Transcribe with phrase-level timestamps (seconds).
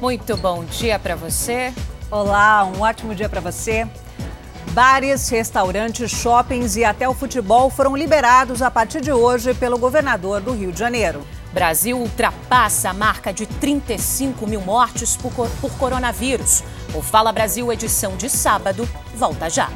[0.00, 1.74] Muito bom dia para você.
[2.10, 3.86] Olá, um ótimo dia para você.
[4.72, 10.40] Bares, restaurantes, shoppings e até o futebol foram liberados a partir de hoje pelo governador
[10.40, 11.22] do Rio de Janeiro.
[11.52, 16.64] Brasil ultrapassa a marca de 35 mil mortes por, por coronavírus.
[16.94, 19.68] O Fala Brasil, edição de sábado, volta já.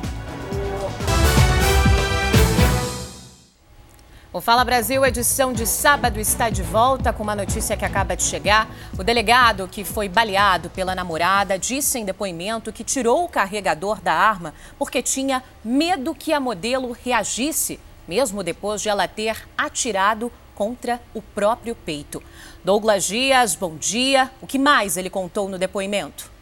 [4.35, 8.25] O Fala Brasil, edição de sábado, está de volta com uma notícia que acaba de
[8.25, 8.69] chegar.
[8.99, 14.13] O delegado que foi baleado pela namorada disse em depoimento que tirou o carregador da
[14.13, 17.79] arma porque tinha medo que a modelo reagisse,
[18.09, 22.21] mesmo depois de ela ter atirado contra o próprio peito.
[22.65, 24.33] Douglas Dias, bom dia.
[24.43, 26.34] O que mais ele contou no depoimento?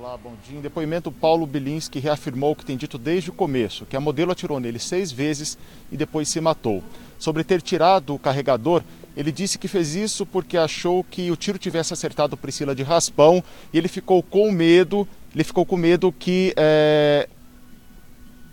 [0.00, 0.56] Olá, bom dia.
[0.56, 4.30] Em depoimento, Paulo Bilinski reafirmou o que tem dito desde o começo, que a modelo
[4.30, 5.58] atirou nele seis vezes
[5.90, 6.84] e depois se matou.
[7.18, 8.84] Sobre ter tirado o carregador,
[9.16, 13.42] ele disse que fez isso porque achou que o tiro tivesse acertado Priscila de raspão
[13.72, 17.28] e ele ficou com medo, ele ficou com medo que é,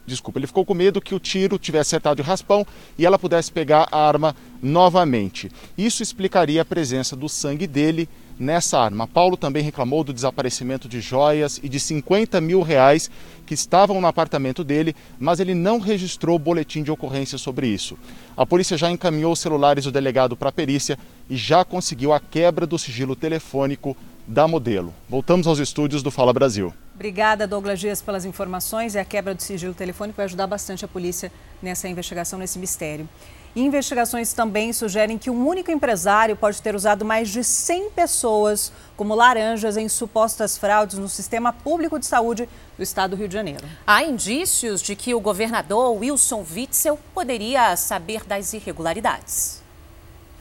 [0.03, 2.65] desculpa, ele ficou com medo que o tiro tivesse acertado de raspão
[2.97, 5.51] e ela pudesse pegar a arma novamente.
[5.77, 9.07] Isso explicaria a presença do sangue dele nessa arma.
[9.07, 13.09] Paulo também reclamou do desaparecimento de joias e de 50 mil reais
[13.45, 17.97] que estavam no apartamento dele, mas ele não registrou boletim de ocorrência sobre isso.
[18.35, 20.97] A polícia já encaminhou os celulares do delegado para a perícia
[21.29, 23.95] e já conseguiu a quebra do sigilo telefônico
[24.27, 24.93] da modelo.
[25.07, 26.73] Voltamos aos estúdios do Fala Brasil.
[26.95, 28.95] Obrigada, Douglas Dias, pelas informações.
[28.95, 33.07] E a quebra do sigilo telefônico vai ajudar bastante a polícia nessa investigação, nesse mistério.
[33.55, 39.15] Investigações também sugerem que um único empresário pode ter usado mais de 100 pessoas como
[39.15, 43.65] laranjas em supostas fraudes no sistema público de saúde do estado do Rio de Janeiro.
[43.87, 49.63] Há indícios de que o governador Wilson Witzel poderia saber das irregularidades.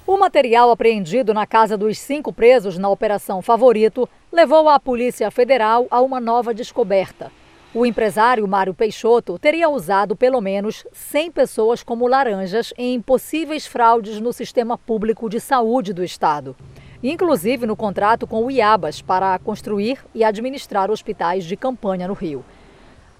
[0.06, 5.86] O material apreendido na casa dos cinco presos na Operação Favorito levou a Polícia Federal
[5.90, 7.32] a uma nova descoberta.
[7.76, 14.20] O empresário Mário Peixoto teria usado pelo menos 100 pessoas como laranjas em possíveis fraudes
[14.20, 16.54] no sistema público de saúde do Estado,
[17.02, 22.44] inclusive no contrato com o IABAS para construir e administrar hospitais de campanha no Rio.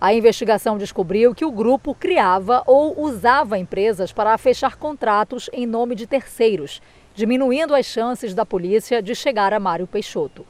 [0.01, 5.97] A investigação descobriu que o grupo criava ou usava empresas para fechar contratos em nome
[5.97, 6.81] de terceiros,
[7.13, 10.47] diminuindo as chances da polícia de chegar a Mário Peixoto.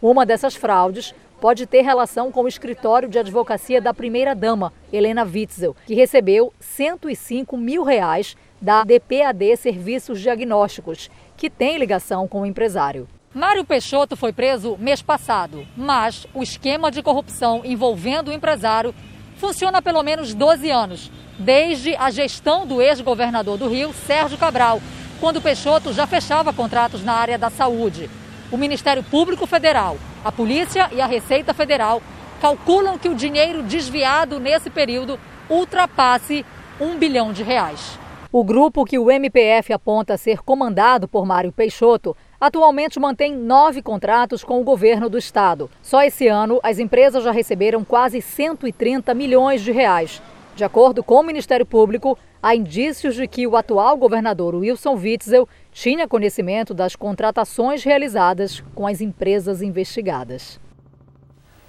[0.00, 5.74] Uma dessas fraudes pode ter relação com o escritório de advocacia da primeira-dama, Helena Witzel,
[5.84, 13.08] que recebeu 105 mil reais da DPAD Serviços Diagnósticos, que tem ligação com o empresário.
[13.34, 18.94] Mário Peixoto foi preso mês passado, mas o esquema de corrupção envolvendo o empresário
[19.36, 21.10] funciona há pelo menos 12 anos,
[21.40, 24.80] desde a gestão do ex-governador do Rio, Sérgio Cabral,
[25.18, 28.08] quando Peixoto já fechava contratos na área da saúde.
[28.52, 32.00] O Ministério Público Federal, a Polícia e a Receita Federal
[32.40, 35.18] calculam que o dinheiro desviado nesse período
[35.48, 36.44] ultrapasse
[36.80, 37.98] um bilhão de reais.
[38.30, 44.42] O grupo que o MPF aponta ser comandado por Mário Peixoto atualmente mantém nove contratos
[44.42, 45.70] com o governo do estado.
[45.82, 50.22] Só esse ano, as empresas já receberam quase 130 milhões de reais.
[50.56, 55.48] De acordo com o Ministério Público, há indícios de que o atual governador Wilson Witzel
[55.72, 60.60] tinha conhecimento das contratações realizadas com as empresas investigadas.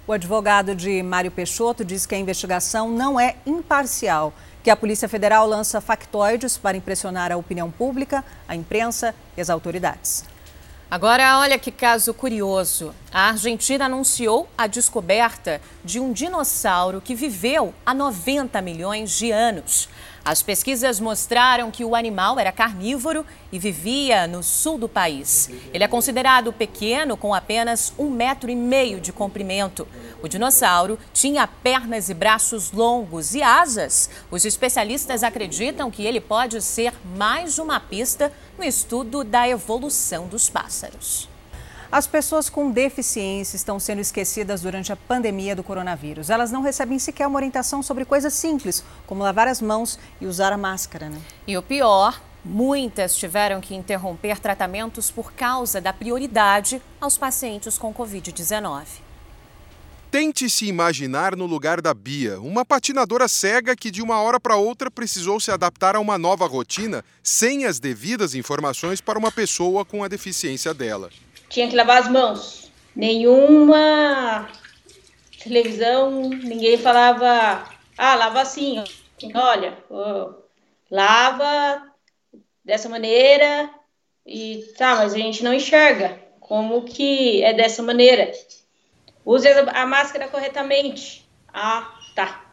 [0.06, 5.08] O advogado de Mário Peixoto diz que a investigação não é imparcial, que a Polícia
[5.08, 10.25] Federal lança factoides para impressionar a opinião pública, a imprensa e as autoridades.
[10.92, 12.94] Agora, olha que caso curioso.
[13.12, 19.90] A Argentina anunciou a descoberta de um dinossauro que viveu há 90 milhões de anos.
[20.25, 25.50] As pesquisas mostraram que o animal era carnívoro e vivia no sul do país.
[25.73, 29.85] Ele é considerado pequeno, com apenas um metro e meio de comprimento.
[30.22, 34.09] O dinossauro tinha pernas e braços longos e asas.
[34.31, 40.50] Os especialistas acreditam que ele pode ser mais uma pista no estudo da evolução dos
[40.50, 41.32] pássaros.
[41.94, 46.31] As pessoas com deficiência estão sendo esquecidas durante a pandemia do coronavírus.
[46.31, 50.51] Elas não recebem sequer uma orientação sobre coisas simples, como lavar as mãos e usar
[50.51, 51.07] a máscara.
[51.07, 51.22] Né?
[51.45, 57.94] E o pior, muitas tiveram que interromper tratamentos por causa da prioridade aos pacientes com
[57.94, 58.86] Covid-19.
[60.10, 64.56] Tente se imaginar no lugar da Bia, uma patinadora cega que de uma hora para
[64.56, 69.86] outra precisou se adaptar a uma nova rotina sem as devidas informações para uma pessoa
[69.86, 71.12] com a deficiência dela
[71.53, 72.71] tinha que lavar as mãos.
[72.95, 74.50] Nenhuma
[75.41, 78.83] televisão, ninguém falava, ah, lava assim,
[79.35, 80.33] olha, oh,
[80.89, 81.83] lava
[82.65, 83.69] dessa maneira
[84.25, 86.19] e tá, mas a gente não enxerga.
[86.39, 88.31] como que é dessa maneira?
[89.23, 91.29] Use a máscara corretamente.
[91.53, 92.51] Ah, tá.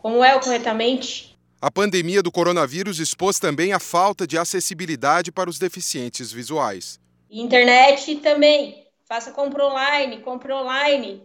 [0.00, 1.36] Como é o corretamente?
[1.60, 7.00] A pandemia do coronavírus expôs também a falta de acessibilidade para os deficientes visuais.
[7.30, 8.86] Internet também.
[9.04, 11.22] Faça compra online, compra online.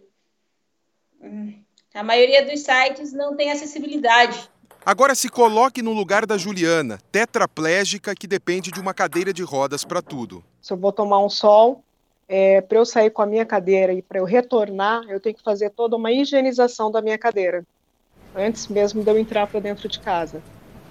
[1.21, 1.53] Hum,
[1.93, 4.49] a maioria dos sites não tem acessibilidade.
[4.85, 9.85] Agora se coloque no lugar da Juliana, tetraplégica que depende de uma cadeira de rodas
[9.85, 10.43] para tudo.
[10.61, 11.81] Se eu vou tomar um sol,
[12.27, 15.43] é, para eu sair com a minha cadeira e para eu retornar, eu tenho que
[15.43, 17.65] fazer toda uma higienização da minha cadeira,
[18.35, 20.41] antes mesmo de eu entrar para dentro de casa.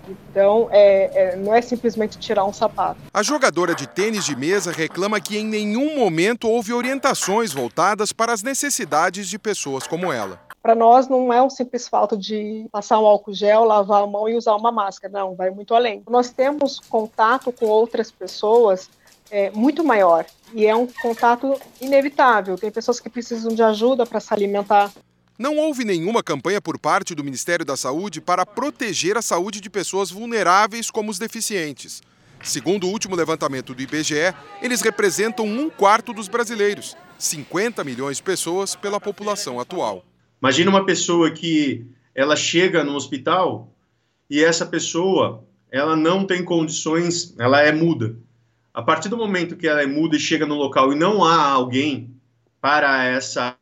[0.09, 3.01] Então, é, é, não é simplesmente tirar um sapato.
[3.13, 8.33] A jogadora de tênis de mesa reclama que em nenhum momento houve orientações voltadas para
[8.33, 10.41] as necessidades de pessoas como ela.
[10.63, 14.29] Para nós, não é um simples fato de passar um álcool gel, lavar a mão
[14.29, 15.13] e usar uma máscara.
[15.13, 16.03] Não, vai muito além.
[16.09, 18.89] Nós temos contato com outras pessoas
[19.29, 22.57] é, muito maior e é um contato inevitável.
[22.57, 24.93] Tem pessoas que precisam de ajuda para se alimentar.
[25.43, 29.69] Não houve nenhuma campanha por parte do Ministério da Saúde para proteger a saúde de
[29.69, 32.01] pessoas vulneráveis como os deficientes.
[32.45, 38.23] Segundo o último levantamento do IBGE, eles representam um quarto dos brasileiros, 50 milhões de
[38.23, 40.05] pessoas pela população atual.
[40.41, 43.69] Imagina uma pessoa que ela chega no hospital
[44.31, 45.43] e essa pessoa
[45.73, 48.15] ela não tem condições, ela é muda.
[48.73, 51.43] A partir do momento que ela é muda e chega no local e não há
[51.51, 52.15] alguém
[52.61, 53.57] para essa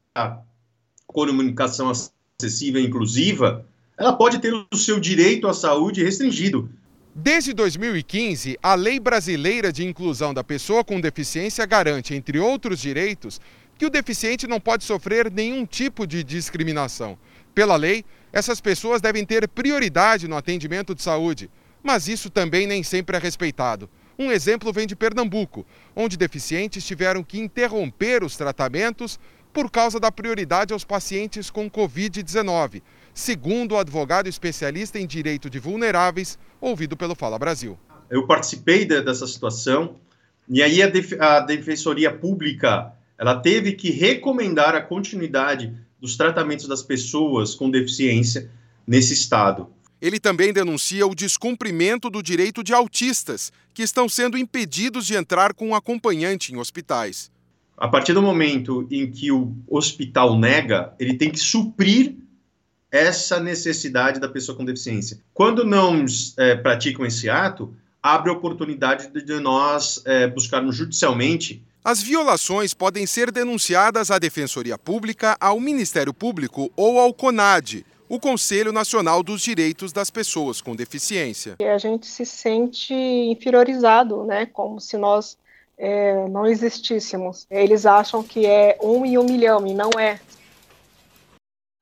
[1.12, 3.66] comunicação acessível e inclusiva,
[3.98, 6.70] ela pode ter o seu direito à saúde restringido.
[7.14, 13.40] Desde 2015, a Lei Brasileira de Inclusão da Pessoa com Deficiência garante, entre outros direitos,
[13.76, 17.18] que o deficiente não pode sofrer nenhum tipo de discriminação.
[17.54, 21.50] Pela lei, essas pessoas devem ter prioridade no atendimento de saúde,
[21.82, 23.88] mas isso também nem sempre é respeitado.
[24.18, 25.66] Um exemplo vem de Pernambuco,
[25.96, 29.18] onde deficientes tiveram que interromper os tratamentos
[29.52, 32.82] por causa da prioridade aos pacientes com Covid-19,
[33.12, 37.78] segundo o advogado especialista em direito de vulneráveis, ouvido pelo Fala Brasil.
[38.08, 39.96] Eu participei de, dessa situação
[40.48, 46.66] e aí a, def a Defensoria Pública ela teve que recomendar a continuidade dos tratamentos
[46.66, 48.50] das pessoas com deficiência
[48.86, 49.68] nesse estado.
[50.00, 55.52] Ele também denuncia o descumprimento do direito de autistas, que estão sendo impedidos de entrar
[55.52, 57.30] com um acompanhante em hospitais.
[57.80, 62.14] A partir do momento em que o hospital nega, ele tem que suprir
[62.92, 65.18] essa necessidade da pessoa com deficiência.
[65.32, 66.04] Quando não
[66.36, 71.64] é, praticam esse ato, abre a oportunidade de nós é, buscarmos judicialmente.
[71.82, 78.20] As violações podem ser denunciadas à Defensoria Pública, ao Ministério Público ou ao CONAD, o
[78.20, 81.56] Conselho Nacional dos Direitos das Pessoas com Deficiência.
[81.58, 84.44] E a gente se sente inferiorizado, né?
[84.44, 85.38] Como se nós
[85.80, 87.46] é, não existíssemos.
[87.50, 90.20] Eles acham que é um em um milhão e não é.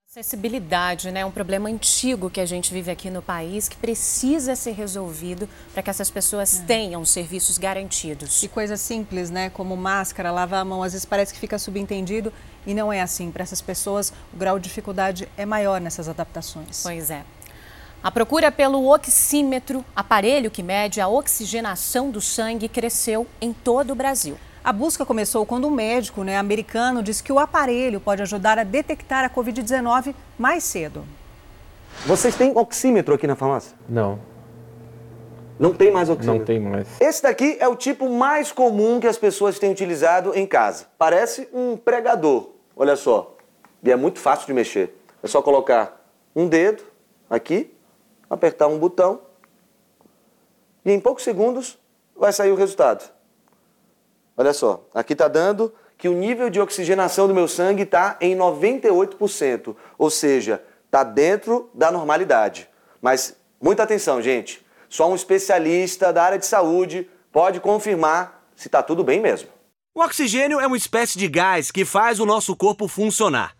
[0.08, 1.20] Acessibilidade, né?
[1.20, 5.48] É um problema antigo que a gente vive aqui no país que precisa ser resolvido
[5.72, 6.64] para que essas pessoas é.
[6.64, 8.42] tenham serviços garantidos.
[8.42, 9.50] E coisas simples, né?
[9.50, 12.32] Como máscara, lavar a mão, às vezes parece que fica subentendido
[12.66, 13.30] e não é assim.
[13.30, 16.82] Para essas pessoas, o grau de dificuldade é maior nessas adaptações.
[16.82, 17.24] Pois é.
[18.02, 23.94] A procura pelo oxímetro, aparelho que mede a oxigenação do sangue, cresceu em todo o
[23.94, 24.38] Brasil.
[24.62, 28.62] A busca começou quando um médico né, americano disse que o aparelho pode ajudar a
[28.62, 31.04] detectar a Covid-19 mais cedo.
[32.06, 33.76] Vocês têm oxímetro aqui na farmácia?
[33.88, 34.20] Não.
[35.58, 36.38] Não tem mais oxímetro?
[36.38, 36.86] Não tem mais.
[37.00, 40.86] Esse daqui é o tipo mais comum que as pessoas têm utilizado em casa.
[40.96, 43.36] Parece um pregador, olha só.
[43.82, 44.94] E é muito fácil de mexer.
[45.20, 46.84] É só colocar um dedo
[47.28, 47.72] aqui,
[48.28, 49.20] apertar um botão
[50.84, 51.78] e em poucos segundos
[52.16, 53.10] vai sair o resultado.
[54.36, 58.36] Olha só, aqui está dando que o nível de oxigenação do meu sangue está em
[58.36, 62.68] 98%, ou seja, está dentro da normalidade.
[63.02, 64.64] Mas muita atenção, gente.
[64.88, 69.48] Só um especialista da área de saúde pode confirmar se está tudo bem mesmo.
[69.94, 73.56] O oxigênio é uma espécie de gás que faz o nosso corpo funcionar.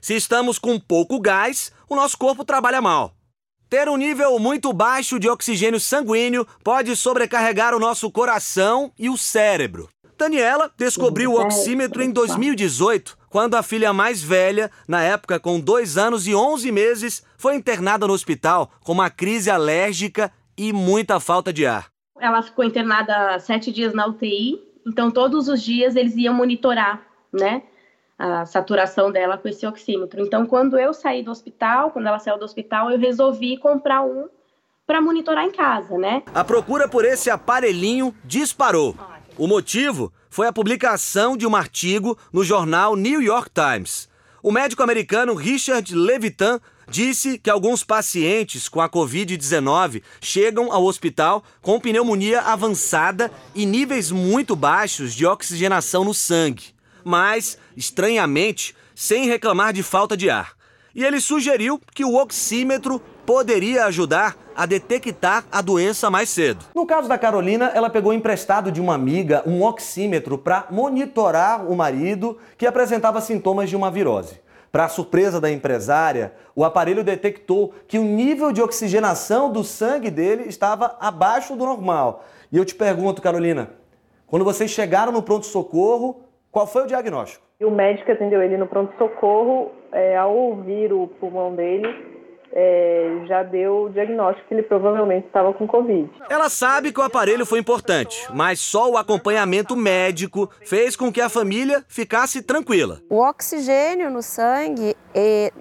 [0.00, 3.17] Se estamos com pouco gás, o nosso corpo trabalha mal.
[3.68, 9.16] Ter um nível muito baixo de oxigênio sanguíneo pode sobrecarregar o nosso coração e o
[9.18, 9.90] cérebro.
[10.16, 15.98] Daniela descobriu o oxímetro em 2018, quando a filha mais velha, na época com 2
[15.98, 21.52] anos e 11 meses, foi internada no hospital com uma crise alérgica e muita falta
[21.52, 21.88] de ar.
[22.18, 27.62] Ela ficou internada sete dias na UTI, então todos os dias eles iam monitorar, né?
[28.18, 30.20] A saturação dela com esse oxímetro.
[30.20, 34.28] Então, quando eu saí do hospital, quando ela saiu do hospital, eu resolvi comprar um
[34.86, 36.22] para monitorar em casa, né?
[36.34, 38.96] A procura por esse aparelhinho disparou.
[39.36, 44.08] O motivo foi a publicação de um artigo no jornal New York Times.
[44.42, 46.58] O médico americano Richard Levitan
[46.88, 54.10] disse que alguns pacientes com a Covid-19 chegam ao hospital com pneumonia avançada e níveis
[54.10, 56.72] muito baixos de oxigenação no sangue,
[57.08, 60.52] mas, estranhamente, sem reclamar de falta de ar.
[60.94, 66.66] E ele sugeriu que o oxímetro poderia ajudar a detectar a doença mais cedo.
[66.74, 71.74] No caso da Carolina, ela pegou emprestado de uma amiga um oxímetro para monitorar o
[71.74, 74.40] marido que apresentava sintomas de uma virose.
[74.70, 80.44] Para surpresa da empresária, o aparelho detectou que o nível de oxigenação do sangue dele
[80.46, 82.26] estava abaixo do normal.
[82.52, 83.70] E eu te pergunto, Carolina,
[84.26, 87.44] quando vocês chegaram no pronto-socorro, qual foi o diagnóstico?
[87.60, 91.88] O médico atendeu ele no pronto-socorro, é, ao ouvir o pulmão dele,
[92.52, 96.10] é, já deu o diagnóstico que ele provavelmente estava com Covid.
[96.30, 101.20] Ela sabe que o aparelho foi importante, mas só o acompanhamento médico fez com que
[101.20, 103.00] a família ficasse tranquila.
[103.10, 104.96] O oxigênio no sangue,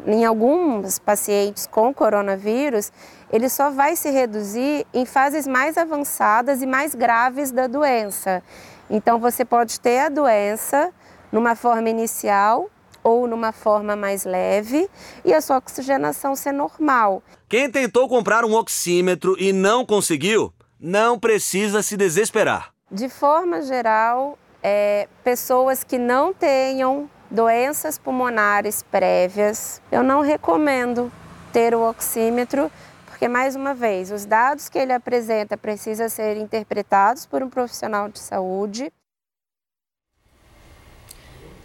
[0.06, 2.92] em alguns pacientes com coronavírus,
[3.32, 8.42] ele só vai se reduzir em fases mais avançadas e mais graves da doença.
[8.90, 10.92] Então, você pode ter a doença
[11.32, 12.70] numa forma inicial
[13.04, 14.90] ou numa forma mais leve
[15.24, 17.24] e a sua oxigenação ser normal.
[17.48, 22.74] Quem tentou comprar um oxímetro e não conseguiu, não precisa se desesperar.
[22.92, 31.12] De forma geral, é, pessoas que não tenham doenças pulmonares prévias, eu não recomendo
[31.52, 32.72] ter o oxímetro,
[33.18, 38.08] porque mais uma vez, os dados que ele apresenta precisam ser interpretados por um profissional
[38.10, 38.94] de saúde.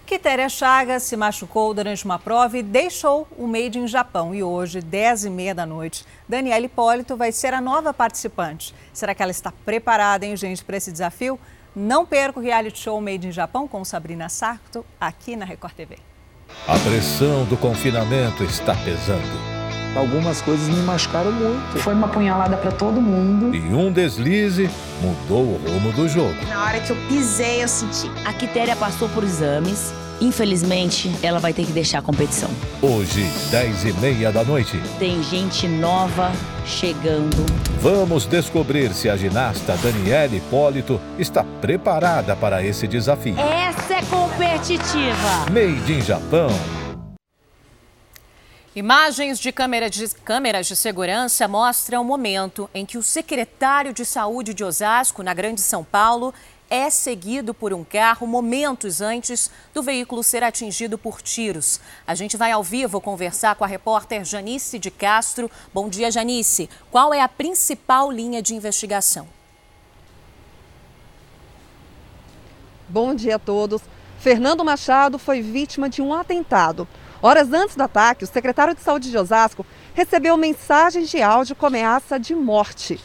[0.07, 4.35] Quitéria Chagas se machucou durante uma prova e deixou o Made in Japão.
[4.35, 8.75] E hoje, 10h30 da noite, Daniela Hipólito vai ser a nova participante.
[8.91, 11.39] Será que ela está preparada, hein, gente, para esse desafio?
[11.77, 15.99] Não perca o reality show Made in Japão com Sabrina Sarto aqui na Record TV.
[16.67, 19.72] A pressão do confinamento está pesando.
[19.97, 21.79] Algumas coisas me machucaram muito.
[21.79, 23.55] Foi uma punhalada para todo mundo.
[23.55, 24.71] E um deslize
[25.01, 26.35] mudou o rumo do jogo.
[26.49, 28.11] Na hora que eu pisei, eu senti.
[28.25, 32.49] A Quitéria passou por exames Infelizmente, ela vai ter que deixar a competição.
[32.81, 34.81] Hoje, 10 e meia da noite.
[34.97, 36.31] Tem gente nova
[36.65, 37.45] chegando.
[37.81, 43.35] Vamos descobrir se a ginasta Daniela Hipólito está preparada para esse desafio.
[43.37, 45.51] Essa é competitiva.
[45.51, 46.82] Made in Japão.
[48.75, 54.55] Imagens de, de câmeras de segurança mostram o momento em que o secretário de Saúde
[54.55, 56.33] de Osasco, na Grande São Paulo,
[56.71, 61.81] é seguido por um carro momentos antes do veículo ser atingido por tiros.
[62.07, 65.51] A gente vai ao vivo conversar com a repórter Janice de Castro.
[65.75, 66.71] Bom dia, Janice.
[66.91, 69.29] Qual é a principal linha de investigação?
[72.89, 73.83] Bom dia a todos.
[74.19, 76.89] Fernando Machado foi vítima de um atentado.
[77.25, 79.65] Horas antes do ataque, o secretário de Saúde de Osasco
[79.95, 83.01] recebeu mensagens de áudio com ameaça de morte.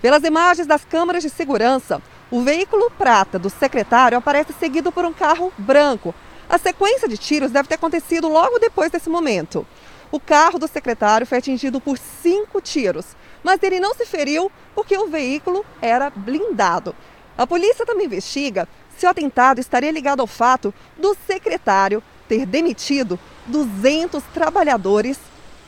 [0.00, 2.00] Pelas imagens das câmeras de segurança,
[2.30, 6.14] o veículo prata do secretário aparece seguido por um carro branco.
[6.48, 9.66] A sequência de tiros deve ter acontecido logo depois desse momento.
[10.10, 13.14] O carro do secretário foi atingido por cinco tiros,
[13.44, 16.96] mas ele não se feriu porque o veículo era blindado.
[17.36, 23.18] A polícia também investiga se o atentado estaria ligado ao fato do secretário ter demitido
[23.48, 25.18] 200 trabalhadores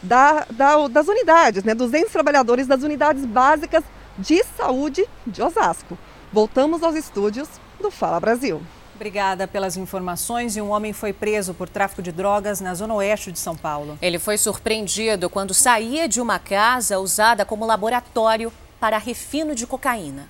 [0.00, 1.74] da, da, das unidades, né?
[1.74, 3.82] 200 trabalhadores das unidades básicas
[4.16, 5.98] de saúde de Osasco.
[6.32, 7.48] Voltamos aos estúdios
[7.80, 8.62] do Fala Brasil.
[8.94, 10.56] Obrigada pelas informações.
[10.56, 13.98] E um homem foi preso por tráfico de drogas na zona oeste de São Paulo.
[14.00, 20.28] Ele foi surpreendido quando saía de uma casa usada como laboratório para refino de cocaína.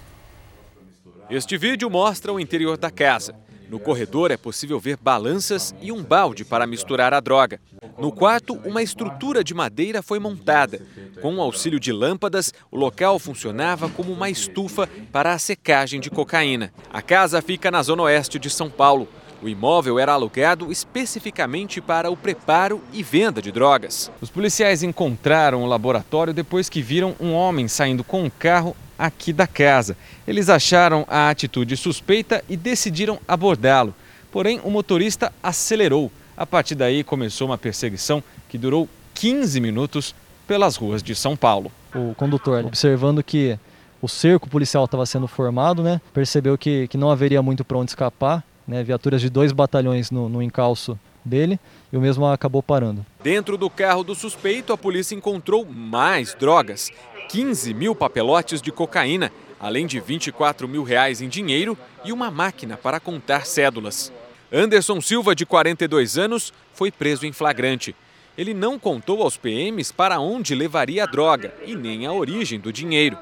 [1.29, 3.35] Este vídeo mostra o interior da casa.
[3.73, 7.59] No corredor é possível ver balanças e um balde para misturar a droga.
[7.97, 10.83] No quarto, uma estrutura de madeira foi montada.
[11.23, 16.11] Com o auxílio de lâmpadas, o local funcionava como uma estufa para a secagem de
[16.11, 16.71] cocaína.
[16.93, 19.09] A casa fica na zona oeste de São Paulo.
[19.43, 24.13] O imóvel era alugado especificamente para o preparo e venda de drogas.
[24.21, 29.33] Os policiais encontraram o laboratório depois que viram um homem saindo com um carro aqui
[29.33, 29.97] da casa.
[30.27, 33.93] Eles acharam a atitude suspeita e decidiram abordá-lo.
[34.31, 36.11] Porém, o motorista acelerou.
[36.37, 40.15] A partir daí começou uma perseguição que durou 15 minutos
[40.47, 41.71] pelas ruas de São Paulo.
[41.95, 43.59] O condutor, observando que
[44.01, 47.91] o cerco policial estava sendo formado, né, percebeu que, que não haveria muito para onde
[47.91, 51.59] escapar, né, viaturas de dois batalhões no, no encalço dele
[51.93, 53.05] e o mesmo acabou parando.
[53.23, 56.91] Dentro do carro do suspeito, a polícia encontrou mais drogas
[57.33, 62.77] 15 mil papelotes de cocaína, além de 24 mil reais em dinheiro e uma máquina
[62.77, 64.13] para contar cédulas.
[64.53, 67.97] Anderson Silva, de 42 anos, foi preso em flagrante.
[68.37, 72.71] Ele não contou aos PMs para onde levaria a droga e nem a origem do
[72.71, 73.17] dinheiro.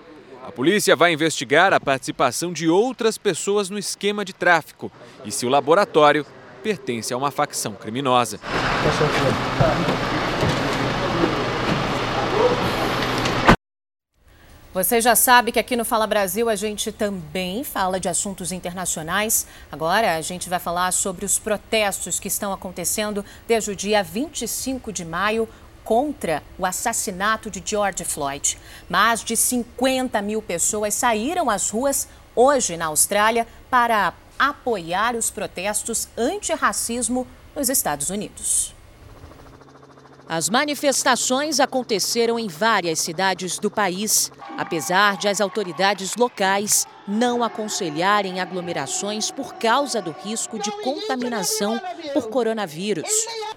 [0.45, 4.91] A polícia vai investigar a participação de outras pessoas no esquema de tráfico
[5.25, 6.27] e se o laboratório
[6.65, 8.41] pertence a uma facção criminosa.
[14.73, 19.45] Você já sabe que aqui no Fala Brasil a gente também fala de assuntos internacionais.
[19.71, 24.93] Agora a gente vai falar sobre os protestos que estão acontecendo desde o dia 25
[24.93, 25.49] de maio
[25.83, 28.57] contra o assassinato de George Floyd.
[28.89, 36.07] Mais de 50 mil pessoas saíram às ruas hoje na Austrália para apoiar os protestos
[36.17, 38.73] anti-racismo nos Estados Unidos.
[40.33, 48.39] As manifestações aconteceram em várias cidades do país, apesar de as autoridades locais não aconselharem
[48.39, 51.81] aglomerações por causa do risco de contaminação
[52.15, 53.11] por coronavírus.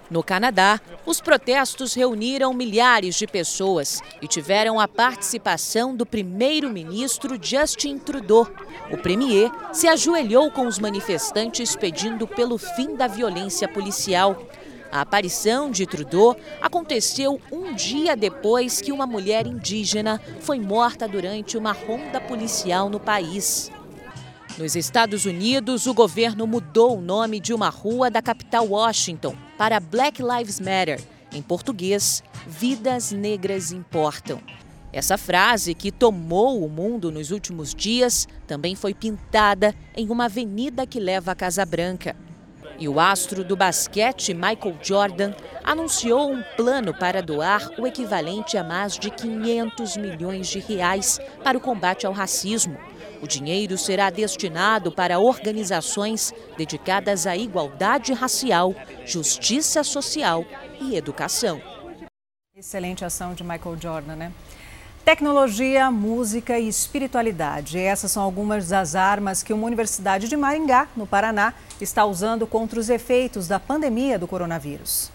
[0.09, 7.99] No Canadá, os protestos reuniram milhares de pessoas e tiveram a participação do primeiro-ministro Justin
[7.99, 8.47] Trudeau.
[8.91, 14.41] O premier se ajoelhou com os manifestantes pedindo pelo fim da violência policial.
[14.93, 21.57] A aparição de Trudeau aconteceu um dia depois que uma mulher indígena foi morta durante
[21.57, 23.71] uma ronda policial no país.
[24.55, 29.79] Nos Estados Unidos, o governo mudou o nome de uma rua da capital Washington para
[29.79, 31.01] Black Lives Matter.
[31.33, 34.39] Em português, Vidas Negras Importam.
[34.91, 40.85] Essa frase, que tomou o mundo nos últimos dias, também foi pintada em uma avenida
[40.85, 42.15] que leva à Casa Branca.
[42.79, 48.63] E o astro do basquete, Michael Jordan, anunciou um plano para doar o equivalente a
[48.63, 52.77] mais de 500 milhões de reais para o combate ao racismo.
[53.21, 60.43] O dinheiro será destinado para organizações dedicadas à igualdade racial, justiça social
[60.81, 61.61] e educação.
[62.55, 64.31] Excelente ação de Michael Jordan, né?
[65.05, 67.77] Tecnologia, música e espiritualidade.
[67.77, 72.79] Essas são algumas das armas que uma universidade de Maringá, no Paraná, está usando contra
[72.79, 75.11] os efeitos da pandemia do coronavírus.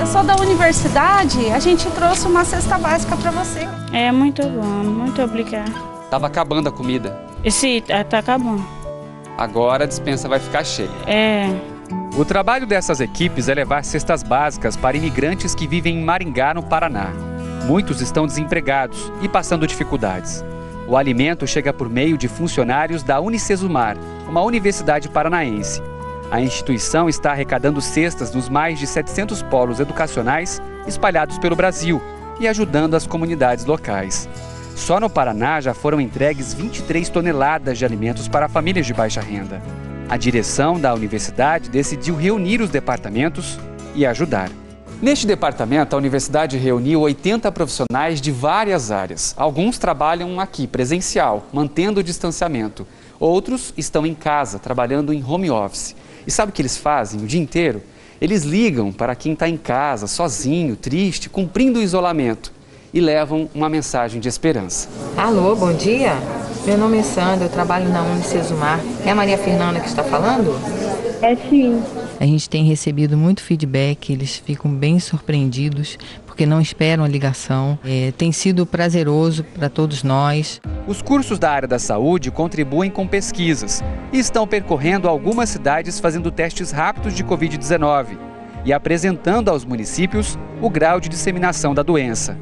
[0.00, 3.68] Eu sou da universidade, a gente trouxe uma cesta básica para você.
[3.92, 5.70] É muito bom, muito obrigado.
[6.08, 7.14] Tava acabando a comida.
[7.44, 8.77] Esse tá acabando.
[9.38, 10.90] Agora a dispensa vai ficar cheia.
[11.06, 11.48] É.
[12.16, 16.64] O trabalho dessas equipes é levar cestas básicas para imigrantes que vivem em Maringá, no
[16.64, 17.12] Paraná.
[17.64, 20.44] Muitos estão desempregados e passando dificuldades.
[20.88, 23.96] O alimento chega por meio de funcionários da Unicesumar,
[24.28, 25.80] uma universidade paranaense.
[26.32, 32.02] A instituição está arrecadando cestas nos mais de 700 polos educacionais espalhados pelo Brasil
[32.40, 34.28] e ajudando as comunidades locais.
[34.78, 39.60] Só no Paraná já foram entregues 23 toneladas de alimentos para famílias de baixa renda.
[40.08, 43.58] A direção da universidade decidiu reunir os departamentos
[43.94, 44.50] e ajudar.
[45.02, 49.34] Neste departamento, a universidade reuniu 80 profissionais de várias áreas.
[49.36, 52.86] Alguns trabalham aqui presencial, mantendo o distanciamento.
[53.18, 55.94] Outros estão em casa, trabalhando em home office.
[56.24, 57.82] E sabe o que eles fazem o dia inteiro?
[58.20, 62.57] Eles ligam para quem está em casa, sozinho, triste, cumprindo o isolamento
[62.92, 64.88] e levam uma mensagem de esperança.
[65.16, 66.14] Alô, bom dia.
[66.66, 68.80] Meu nome é Sandra, eu trabalho na Unicesumar.
[69.04, 70.54] É a Maria Fernanda que está falando?
[71.22, 71.82] É sim.
[72.20, 77.78] A gente tem recebido muito feedback, eles ficam bem surpreendidos porque não esperam a ligação.
[77.84, 80.60] É, tem sido prazeroso para todos nós.
[80.86, 86.30] Os cursos da área da saúde contribuem com pesquisas e estão percorrendo algumas cidades fazendo
[86.30, 88.16] testes rápidos de Covid-19
[88.64, 92.38] e apresentando aos municípios o grau de disseminação da doença.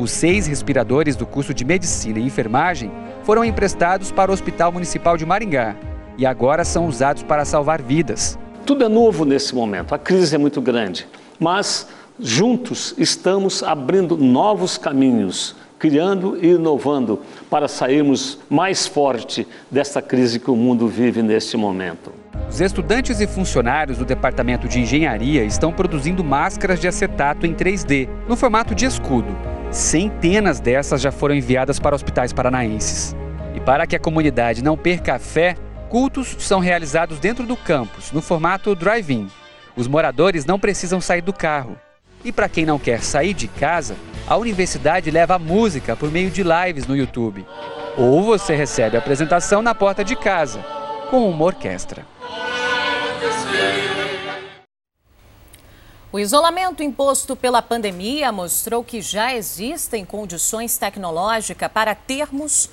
[0.00, 2.90] Os seis respiradores do curso de Medicina e Enfermagem
[3.22, 5.76] foram emprestados para o Hospital Municipal de Maringá
[6.16, 8.38] e agora são usados para salvar vidas.
[8.64, 11.06] Tudo é novo nesse momento, a crise é muito grande,
[11.38, 11.86] mas
[12.18, 20.50] juntos estamos abrindo novos caminhos, criando e inovando para sairmos mais forte dessa crise que
[20.50, 22.10] o mundo vive neste momento.
[22.48, 28.08] Os estudantes e funcionários do Departamento de Engenharia estão produzindo máscaras de acetato em 3D,
[28.26, 33.14] no formato de escudo Centenas dessas já foram enviadas para hospitais paranaenses.
[33.54, 35.54] E para que a comunidade não perca a fé,
[35.88, 39.28] cultos são realizados dentro do campus, no formato drive-in.
[39.76, 41.76] Os moradores não precisam sair do carro.
[42.24, 43.94] E para quem não quer sair de casa,
[44.26, 47.46] a universidade leva a música por meio de lives no YouTube.
[47.96, 50.64] Ou você recebe a apresentação na porta de casa,
[51.10, 52.04] com uma orquestra.
[56.12, 62.68] O isolamento imposto pela pandemia mostrou que já existem condições tecnológicas para termos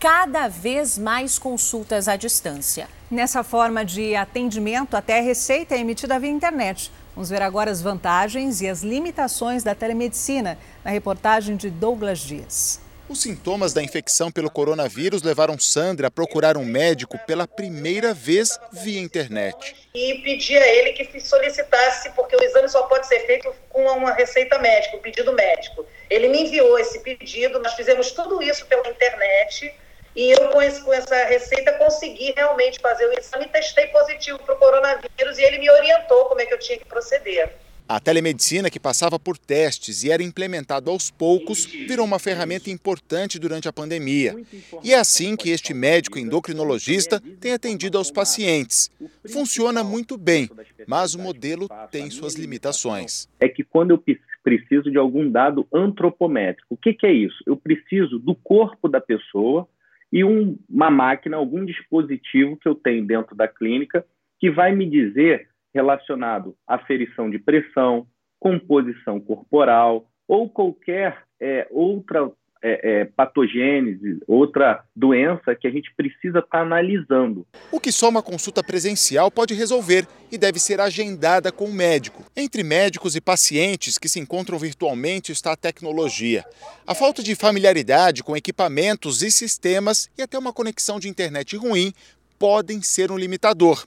[0.00, 2.88] cada vez mais consultas à distância.
[3.08, 6.90] Nessa forma de atendimento, até a receita é emitida via internet.
[7.14, 12.80] Vamos ver agora as vantagens e as limitações da telemedicina na reportagem de Douglas Dias.
[13.10, 18.56] Os sintomas da infecção pelo coronavírus levaram Sandra a procurar um médico pela primeira vez
[18.70, 19.74] via internet.
[19.92, 24.12] E pedi a ele que solicitasse, porque o exame só pode ser feito com uma
[24.12, 25.84] receita médica, um pedido médico.
[26.08, 29.74] Ele me enviou esse pedido, nós fizemos tudo isso pela internet.
[30.14, 34.58] E eu, com, com essa receita, consegui realmente fazer o exame, testei positivo para o
[34.58, 37.56] coronavírus e ele me orientou como é que eu tinha que proceder.
[37.92, 43.36] A telemedicina, que passava por testes e era implementado aos poucos, virou uma ferramenta importante
[43.36, 44.36] durante a pandemia.
[44.84, 48.92] E é assim que este médico endocrinologista tem atendido aos pacientes.
[49.32, 50.48] Funciona muito bem,
[50.86, 53.28] mas o modelo tem suas limitações.
[53.40, 54.04] É que quando eu
[54.44, 57.42] preciso de algum dado antropométrico, o que, é isso?
[57.44, 59.66] Eu preciso do corpo da pessoa
[60.12, 64.06] e um, uma máquina, algum dispositivo que eu tenho dentro da clínica
[64.38, 68.06] que vai me dizer relacionado à ferição de pressão,
[68.38, 72.30] composição corporal ou qualquer é, outra
[72.62, 77.46] é, é, patogênese, outra doença que a gente precisa estar tá analisando.
[77.72, 82.22] O que só uma consulta presencial pode resolver e deve ser agendada com o médico.
[82.36, 86.44] Entre médicos e pacientes que se encontram virtualmente está a tecnologia.
[86.86, 91.92] A falta de familiaridade com equipamentos e sistemas e até uma conexão de internet ruim
[92.38, 93.86] podem ser um limitador.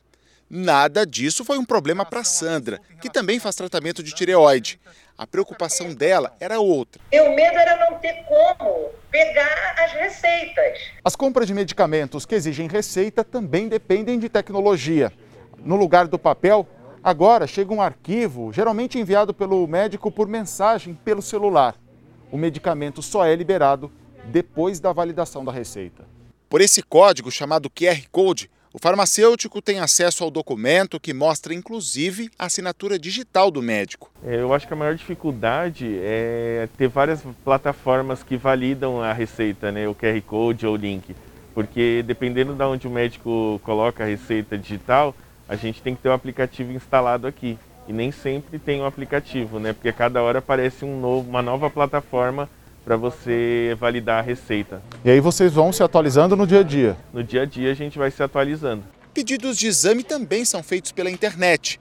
[0.50, 4.80] Nada disso foi um problema para Sandra, que também faz tratamento de tireoide.
[5.18, 7.02] A preocupação dela era outra.
[7.12, 10.80] Meu medo era não ter como pegar as receitas.
[11.04, 15.14] As compras de medicamentos que exigem receita também dependem de tecnologia.
[15.58, 16.68] No lugar do papel,
[17.04, 21.76] agora chega um arquivo, geralmente enviado pelo médico por mensagem pelo celular.
[22.32, 23.92] O medicamento só é liberado
[24.26, 26.06] depois da validação da receita.
[26.50, 32.32] Por esse código chamado QR Code, o farmacêutico tem acesso ao documento que mostra, inclusive,
[32.40, 34.12] a assinatura digital do médico.
[34.26, 39.72] É, eu acho que a maior dificuldade é ter várias plataformas que validam a receita,
[39.72, 41.16] né, o QR Code ou o link.
[41.54, 45.16] Porque dependendo de onde o médico coloca a receita digital,
[45.48, 47.60] a gente tem que ter o aplicativo instalado aqui.
[47.88, 49.74] E nem sempre tem o um aplicativo, né?
[49.74, 52.50] Porque cada hora aparece um novo, uma nova plataforma
[52.84, 54.82] para você validar a receita.
[55.04, 56.98] E aí vocês vão se atualizando no dia a dia?
[57.14, 58.84] No dia a dia a gente vai se atualizando.
[59.14, 61.80] Pedidos de exame também são feitos pela internet.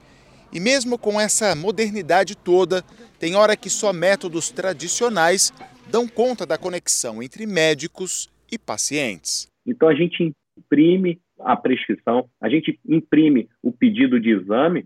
[0.51, 2.83] E mesmo com essa modernidade toda,
[3.19, 5.51] tem hora que só métodos tradicionais
[5.89, 9.47] dão conta da conexão entre médicos e pacientes.
[9.65, 14.85] Então a gente imprime a prescrição, a gente imprime o pedido de exame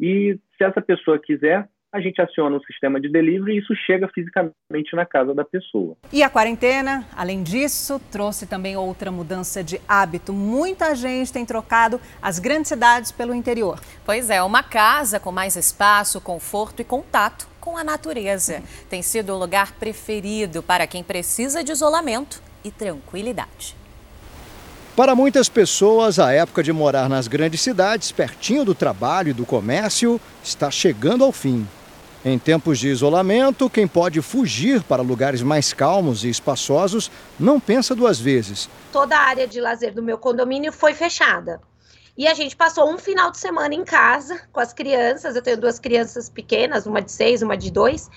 [0.00, 4.08] e se essa pessoa quiser, a gente aciona o sistema de delivery e isso chega
[4.12, 5.96] fisicamente na casa da pessoa.
[6.12, 10.32] E a quarentena, além disso, trouxe também outra mudança de hábito.
[10.32, 13.80] Muita gente tem trocado as grandes cidades pelo interior.
[14.04, 18.60] Pois é, uma casa com mais espaço, conforto e contato com a natureza.
[18.90, 23.76] Tem sido o lugar preferido para quem precisa de isolamento e tranquilidade.
[24.96, 29.46] Para muitas pessoas, a época de morar nas grandes cidades, pertinho do trabalho e do
[29.46, 31.64] comércio, está chegando ao fim.
[32.24, 37.94] Em tempos de isolamento, quem pode fugir para lugares mais calmos e espaçosos não pensa
[37.94, 38.66] duas vezes.
[38.90, 41.60] Toda a área de lazer do meu condomínio foi fechada.
[42.16, 45.36] E a gente passou um final de semana em casa com as crianças.
[45.36, 48.08] Eu tenho duas crianças pequenas, uma de seis, uma de dois.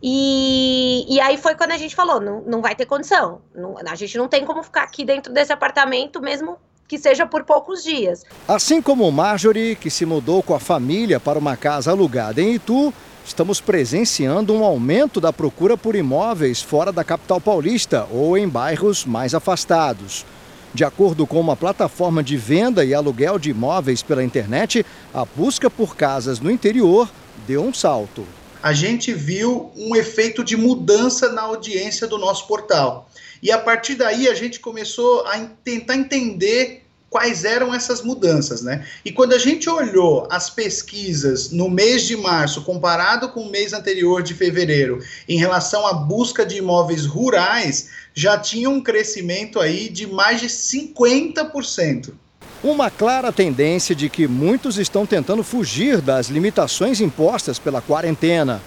[0.00, 3.40] E, e aí foi quando a gente falou: não, não vai ter condição.
[3.52, 7.42] Não, a gente não tem como ficar aqui dentro desse apartamento, mesmo que seja por
[7.42, 8.24] poucos dias.
[8.46, 12.94] Assim como Marjorie, que se mudou com a família para uma casa alugada em Itu,
[13.28, 19.04] estamos presenciando um aumento da procura por imóveis fora da capital paulista ou em bairros
[19.04, 20.24] mais afastados.
[20.72, 25.68] De acordo com uma plataforma de venda e aluguel de imóveis pela internet, a busca
[25.68, 27.08] por casas no interior
[27.46, 28.26] deu um salto.
[28.62, 33.10] A gente viu um efeito de mudança na audiência do nosso portal.
[33.42, 38.86] E a partir daí a gente começou a tentar entender quais eram essas mudanças, né?
[39.04, 43.72] E quando a gente olhou as pesquisas no mês de março comparado com o mês
[43.72, 49.88] anterior de fevereiro, em relação à busca de imóveis rurais, já tinha um crescimento aí
[49.88, 52.12] de mais de 50%.
[52.62, 58.60] Uma clara tendência de que muitos estão tentando fugir das limitações impostas pela quarentena.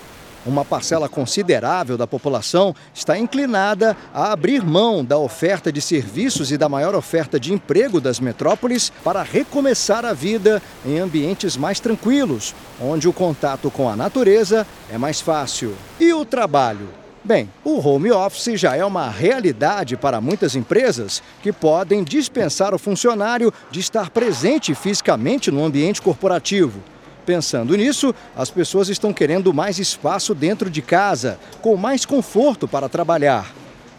[0.43, 6.57] Uma parcela considerável da população está inclinada a abrir mão da oferta de serviços e
[6.57, 12.55] da maior oferta de emprego das metrópoles para recomeçar a vida em ambientes mais tranquilos,
[12.81, 15.75] onde o contato com a natureza é mais fácil.
[15.99, 16.89] E o trabalho?
[17.23, 22.79] Bem, o home office já é uma realidade para muitas empresas que podem dispensar o
[22.79, 26.81] funcionário de estar presente fisicamente no ambiente corporativo.
[27.25, 32.89] Pensando nisso, as pessoas estão querendo mais espaço dentro de casa, com mais conforto para
[32.89, 33.53] trabalhar.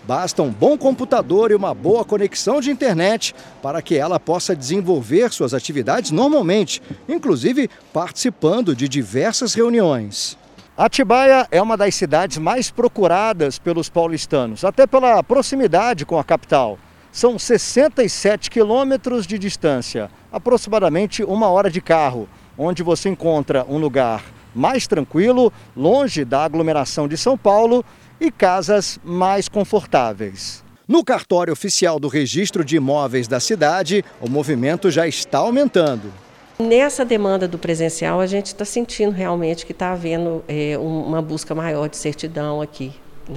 [0.04, 3.32] Basta um bom computador e uma boa conexão de internet
[3.62, 10.36] para que ela possa desenvolver suas atividades normalmente, inclusive participando de diversas reuniões.
[10.76, 16.78] Atibaia é uma das cidades mais procuradas pelos paulistanos, até pela proximidade com a capital.
[17.12, 22.28] São 67 quilômetros de distância, aproximadamente uma hora de carro
[22.62, 27.84] onde você encontra um lugar mais tranquilo, longe da aglomeração de São Paulo
[28.20, 30.62] e casas mais confortáveis.
[30.86, 36.12] No cartório oficial do Registro de Imóveis da cidade, o movimento já está aumentando.
[36.58, 41.54] Nessa demanda do presencial, a gente está sentindo realmente que está havendo é, uma busca
[41.54, 42.92] maior de certidão aqui.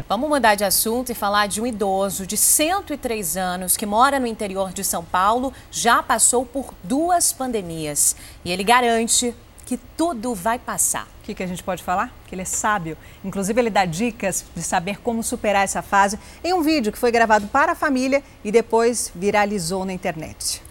[0.10, 4.26] Vamos mudar de assunto e falar de um idoso de 103 anos que mora no
[4.26, 8.16] interior de São Paulo, já passou por duas pandemias.
[8.44, 11.08] E ele garante que tudo vai passar.
[11.22, 12.12] O que, que a gente pode falar?
[12.28, 12.98] Que ele é sábio.
[13.24, 17.12] Inclusive, ele dá dicas de saber como superar essa fase em um vídeo que foi
[17.12, 20.64] gravado para a família e depois viralizou na internet.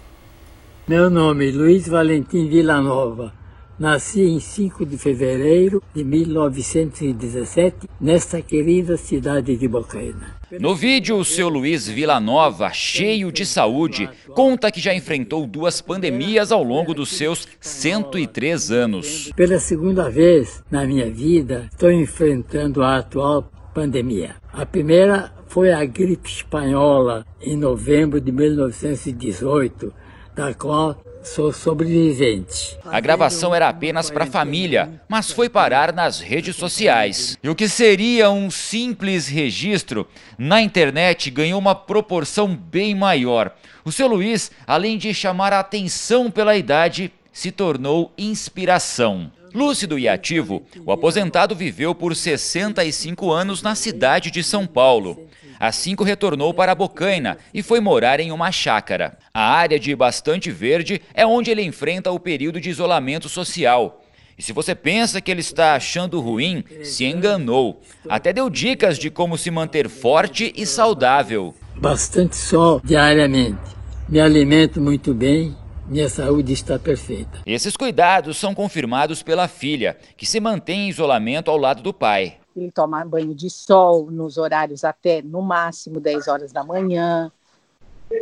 [0.88, 3.43] Meu nome é Luiz Valentim Villanova.
[3.78, 10.36] Nasci em 5 de fevereiro de 1917, nesta querida cidade de Bocaina.
[10.60, 16.52] No vídeo, o seu Luiz Villanova, cheio de saúde, conta que já enfrentou duas pandemias
[16.52, 19.32] ao longo dos seus 103 anos.
[19.34, 24.36] Pela segunda vez na minha vida, estou enfrentando a atual pandemia.
[24.52, 29.92] A primeira foi a gripe espanhola, em novembro de 1918,
[30.34, 32.78] da qual Sou sobrevivente.
[32.84, 37.38] A gravação era apenas para a família, mas foi parar nas redes sociais.
[37.42, 40.06] E o que seria um simples registro,
[40.36, 43.56] na internet ganhou uma proporção bem maior.
[43.86, 49.32] O seu Luiz, além de chamar a atenção pela idade, se tornou inspiração.
[49.54, 55.26] Lúcido e ativo, o aposentado viveu por 65 anos na cidade de São Paulo.
[55.58, 59.18] Assim que retornou para Bocaina e foi morar em uma chácara.
[59.32, 64.00] A área de bastante verde é onde ele enfrenta o período de isolamento social.
[64.36, 67.80] E se você pensa que ele está achando ruim, se enganou.
[68.08, 71.54] Até deu dicas de como se manter forte e saudável.
[71.76, 73.74] Bastante sol diariamente.
[74.08, 77.42] Me alimento muito bem, minha saúde está perfeita.
[77.46, 82.38] Esses cuidados são confirmados pela filha, que se mantém em isolamento ao lado do pai
[82.56, 87.30] ele toma banho de sol nos horários até no máximo 10 horas da manhã.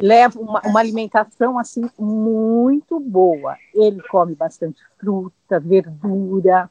[0.00, 3.56] Leva uma, uma alimentação assim muito boa.
[3.74, 6.70] Ele come bastante fruta, verdura.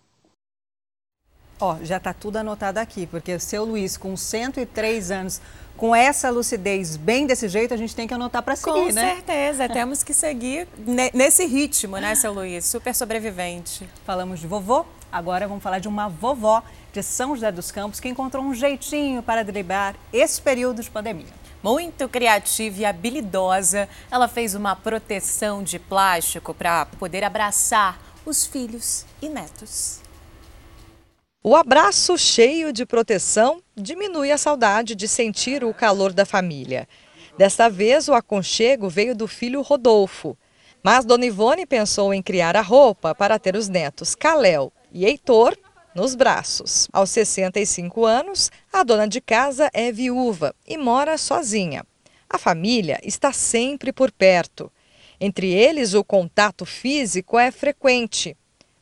[1.60, 5.40] Ó, já está tudo anotado aqui, porque o seu Luiz, com 103 anos,
[5.78, 9.10] com essa lucidez bem desse jeito, a gente tem que anotar para seguir, com né?
[9.10, 10.68] Com certeza, temos que seguir
[11.14, 12.66] nesse ritmo, né, seu Luiz?
[12.66, 13.88] Super sobrevivente.
[14.04, 18.10] Falamos de vovô, agora vamos falar de uma vovó de São José dos Campos que
[18.10, 21.42] encontrou um jeitinho para driblar esse período de pandemia.
[21.64, 29.06] Muito criativa e habilidosa, ela fez uma proteção de plástico para poder abraçar os filhos
[29.22, 30.00] e netos.
[31.44, 36.88] O abraço cheio de proteção diminui a saudade de sentir o calor da família.
[37.38, 40.38] Desta vez, o aconchego veio do filho Rodolfo.
[40.84, 45.56] Mas Dona Ivone pensou em criar a roupa para ter os netos Caléu e Heitor
[45.96, 46.88] nos braços.
[46.92, 51.86] Aos 65 anos, a dona de casa é viúva e mora sozinha.
[52.30, 54.72] A família está sempre por perto.
[55.20, 58.36] Entre eles, o contato físico é frequente.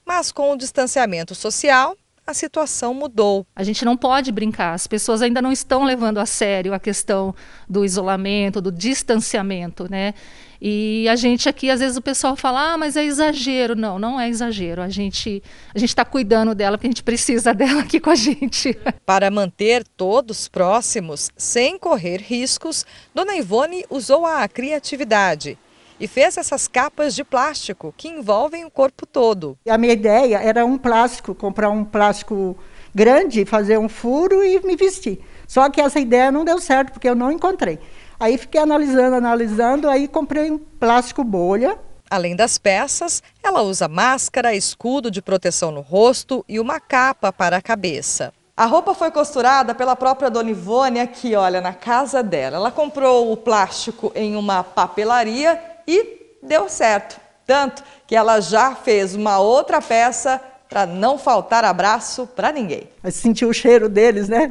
[0.06, 3.46] Mas com o distanciamento social, a situação mudou.
[3.56, 7.34] A gente não pode brincar, as pessoas ainda não estão levando a sério a questão
[7.68, 10.14] do isolamento, do distanciamento, né?
[10.62, 13.76] E a gente aqui, às vezes o pessoal fala, ah, mas é exagero.
[13.76, 14.82] Não, não é exagero.
[14.82, 15.42] A gente
[15.74, 18.78] a está cuidando dela porque a gente precisa dela aqui com a gente.
[19.06, 25.58] Para manter todos próximos, sem correr riscos, Dona Ivone usou a criatividade
[26.00, 29.58] e fez essas capas de plástico que envolvem o corpo todo.
[29.68, 32.58] A minha ideia era um plástico, comprar um plástico
[32.96, 35.20] grande, fazer um furo e me vestir.
[35.48, 37.80] Só que essa ideia não deu certo porque eu não encontrei.
[38.20, 41.80] Aí fiquei analisando, analisando, aí comprei um plástico bolha.
[42.10, 47.58] Além das peças, ela usa máscara, escudo de proteção no rosto e uma capa para
[47.58, 48.34] a cabeça.
[48.58, 52.58] A roupa foi costurada pela própria Dona Ivone aqui, olha, na casa dela.
[52.58, 57.22] Ela comprou o plástico em uma papelaria e deu certo.
[57.46, 62.90] Tanto que ela já fez uma outra peça para não faltar abraço para ninguém.
[63.10, 64.50] Senti o cheiro deles, né?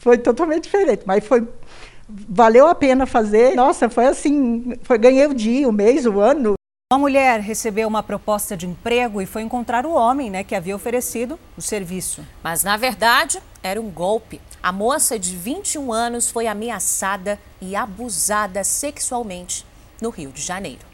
[0.00, 1.46] Foi totalmente diferente, mas foi
[2.08, 3.54] valeu a pena fazer.
[3.54, 6.54] Nossa, foi assim, foi ganhei o dia, o mês, o ano.
[6.92, 10.76] Uma mulher recebeu uma proposta de emprego e foi encontrar o homem né, que havia
[10.76, 12.24] oferecido o serviço.
[12.44, 14.40] Mas, na verdade, era um golpe.
[14.62, 19.66] A moça de 21 anos foi ameaçada e abusada sexualmente
[20.00, 20.86] no Rio de Janeiro.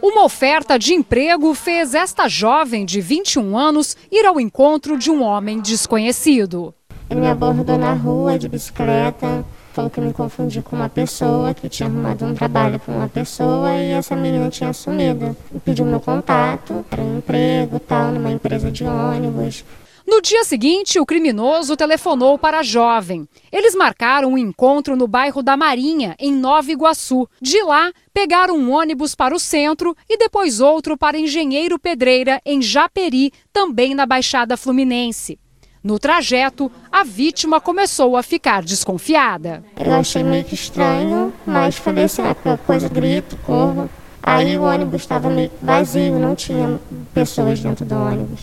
[0.00, 5.22] Uma oferta de emprego fez esta jovem de 21 anos ir ao encontro de um
[5.22, 6.74] homem desconhecido.
[7.10, 11.68] Ele me abordou na rua de bicicleta, falou que me confundi com uma pessoa, que
[11.68, 15.36] tinha arrumado um trabalho para uma pessoa e essa menina tinha sumido.
[15.54, 19.64] E pediu meu contato para um emprego tal, numa empresa de ônibus.
[20.06, 23.26] No dia seguinte, o criminoso telefonou para a jovem.
[23.50, 27.28] Eles marcaram um encontro no bairro da Marinha, em Nova Iguaçu.
[27.40, 32.60] De lá, pegaram um ônibus para o centro e depois outro para Engenheiro Pedreira, em
[32.60, 35.38] Japeri, também na Baixada Fluminense.
[35.84, 39.64] No trajeto, a vítima começou a ficar desconfiada.
[39.76, 43.90] Eu achei meio que estranho, mas falei assim, ah, coisa grito, corro.
[44.22, 46.78] Aí o ônibus estava meio vazio, não tinha
[47.12, 48.42] pessoas dentro do ônibus.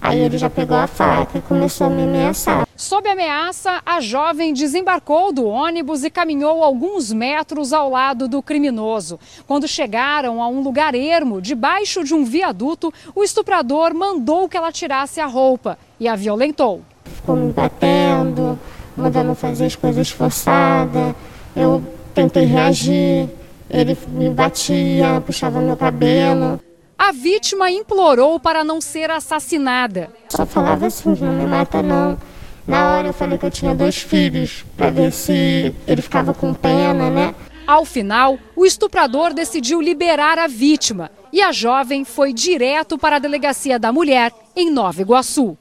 [0.00, 2.66] Aí ele já pegou a faca e começou a me ameaçar.
[2.74, 9.20] Sob ameaça, a jovem desembarcou do ônibus e caminhou alguns metros ao lado do criminoso.
[9.46, 14.72] Quando chegaram a um lugar ermo, debaixo de um viaduto, o estuprador mandou que ela
[14.72, 16.82] tirasse a roupa e a violentou.
[17.04, 18.58] Ficou me batendo,
[18.96, 21.14] mandando fazer as coisas forçadas.
[21.56, 21.82] Eu
[22.14, 23.28] tentei reagir,
[23.70, 26.60] ele me batia, puxava meu cabelo.
[26.98, 30.10] A vítima implorou para não ser assassinada.
[30.28, 32.18] Só falava assim: não me mata, não.
[32.66, 36.52] Na hora eu falei que eu tinha dois filhos, para ver se ele ficava com
[36.52, 37.34] pena, né?
[37.66, 43.18] Ao final, o estuprador decidiu liberar a vítima e a jovem foi direto para a
[43.18, 45.56] delegacia da mulher em Nova Iguaçu.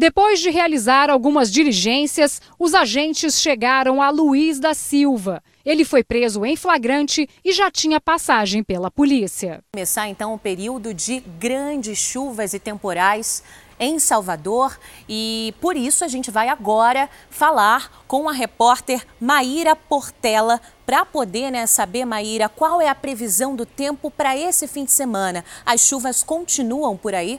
[0.00, 5.42] Depois de realizar algumas diligências, os agentes chegaram a Luiz da Silva.
[5.62, 9.62] Ele foi preso em flagrante e já tinha passagem pela polícia.
[9.74, 13.42] Começar então o período de grandes chuvas e temporais
[13.78, 20.62] em Salvador e por isso a gente vai agora falar com a repórter Maíra Portela
[20.86, 24.92] para poder né, saber, Maíra, qual é a previsão do tempo para esse fim de
[24.92, 25.44] semana.
[25.66, 27.38] As chuvas continuam por aí?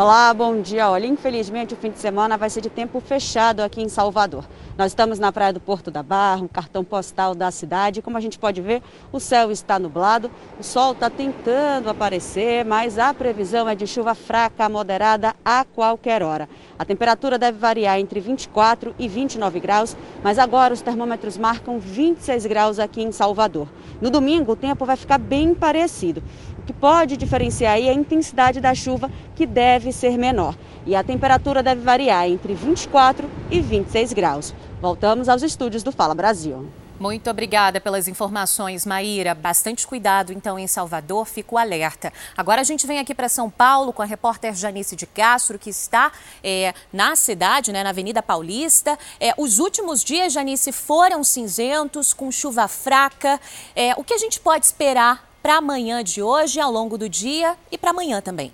[0.00, 0.88] Olá, bom dia.
[0.88, 4.48] Olha, infelizmente o fim de semana vai ser de tempo fechado aqui em Salvador.
[4.78, 8.00] Nós estamos na praia do Porto da Barra, um cartão postal da cidade.
[8.00, 8.82] Como a gente pode ver,
[9.12, 14.14] o céu está nublado, o sol está tentando aparecer, mas a previsão é de chuva
[14.14, 16.48] fraca moderada a qualquer hora.
[16.78, 22.46] A temperatura deve variar entre 24 e 29 graus, mas agora os termômetros marcam 26
[22.46, 23.68] graus aqui em Salvador.
[24.00, 26.22] No domingo, o tempo vai ficar bem parecido.
[26.70, 30.56] Que pode diferenciar aí a intensidade da chuva, que deve ser menor.
[30.86, 34.54] E a temperatura deve variar entre 24 e 26 graus.
[34.80, 36.70] Voltamos aos estúdios do Fala Brasil.
[37.00, 39.34] Muito obrigada pelas informações, Maíra.
[39.34, 42.12] Bastante cuidado, então, em Salvador, fico alerta.
[42.36, 45.70] Agora a gente vem aqui para São Paulo com a repórter Janice de Castro, que
[45.70, 48.96] está é, na cidade, né, na Avenida Paulista.
[49.18, 53.40] É, os últimos dias, Janice, foram cinzentos, com chuva fraca.
[53.74, 57.56] É, o que a gente pode esperar para amanhã de hoje, ao longo do dia
[57.70, 58.52] e para amanhã também?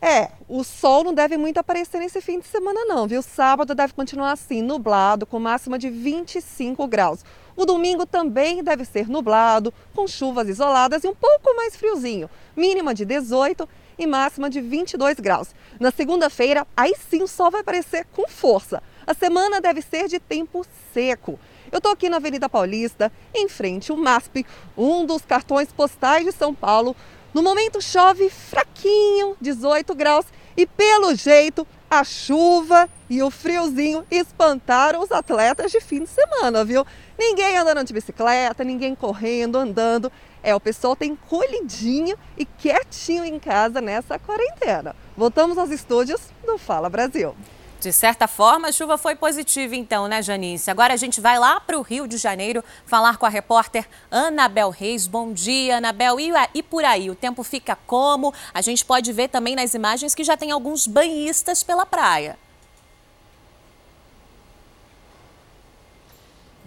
[0.00, 3.20] É, o sol não deve muito aparecer nesse fim de semana não, viu?
[3.20, 7.24] Sábado deve continuar assim, nublado, com máxima de 25 graus.
[7.56, 12.94] O domingo também deve ser nublado, com chuvas isoladas e um pouco mais friozinho, mínima
[12.94, 15.48] de 18 e máxima de 22 graus.
[15.80, 18.80] Na segunda-feira, aí sim o sol vai aparecer com força.
[19.04, 21.40] A semana deve ser de tempo seco.
[21.70, 26.32] Eu estou aqui na Avenida Paulista, em frente ao MASP, um dos cartões postais de
[26.32, 26.96] São Paulo,
[27.34, 30.26] no momento chove fraquinho, 18 graus,
[30.56, 36.64] e pelo jeito a chuva e o friozinho espantaram os atletas de fim de semana,
[36.64, 36.86] viu?
[37.18, 40.10] Ninguém andando de bicicleta, ninguém correndo, andando.
[40.42, 44.94] É, o pessoal tem colhidinho e quietinho em casa nessa quarentena.
[45.16, 47.34] Voltamos aos estúdios do Fala Brasil.
[47.80, 50.68] De certa forma, a chuva foi positiva então, né, Janice?
[50.68, 54.70] Agora a gente vai lá para o Rio de Janeiro falar com a repórter Anabel
[54.70, 55.06] Reis.
[55.06, 56.16] Bom dia, Anabel.
[56.18, 58.34] E, por aí, o tempo fica como?
[58.52, 62.36] A gente pode ver também nas imagens que já tem alguns banhistas pela praia.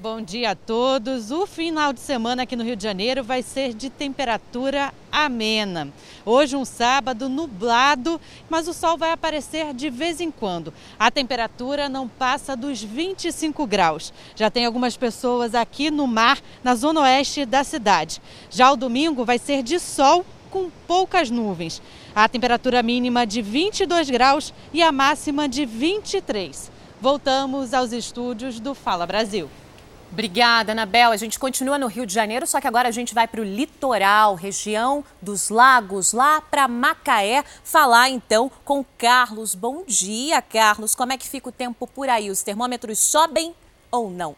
[0.01, 1.29] Bom dia a todos.
[1.29, 5.89] O final de semana aqui no Rio de Janeiro vai ser de temperatura amena.
[6.25, 10.73] Hoje um sábado nublado, mas o sol vai aparecer de vez em quando.
[10.97, 14.11] A temperatura não passa dos 25 graus.
[14.35, 18.19] Já tem algumas pessoas aqui no mar, na zona oeste da cidade.
[18.49, 21.79] Já o domingo vai ser de sol com poucas nuvens.
[22.15, 26.71] A temperatura mínima de 22 graus e a máxima de 23.
[26.99, 29.47] Voltamos aos estúdios do Fala Brasil.
[30.12, 31.12] Obrigada, Anabel.
[31.12, 33.45] A gente continua no Rio de Janeiro, só que agora a gente vai para o
[33.45, 39.55] litoral, região dos lagos, lá para Macaé, falar então com Carlos.
[39.55, 40.93] Bom dia, Carlos.
[40.95, 42.30] Como é que fica o tempo por aí?
[42.30, 43.55] Os termômetros sobem
[43.89, 44.36] ou não?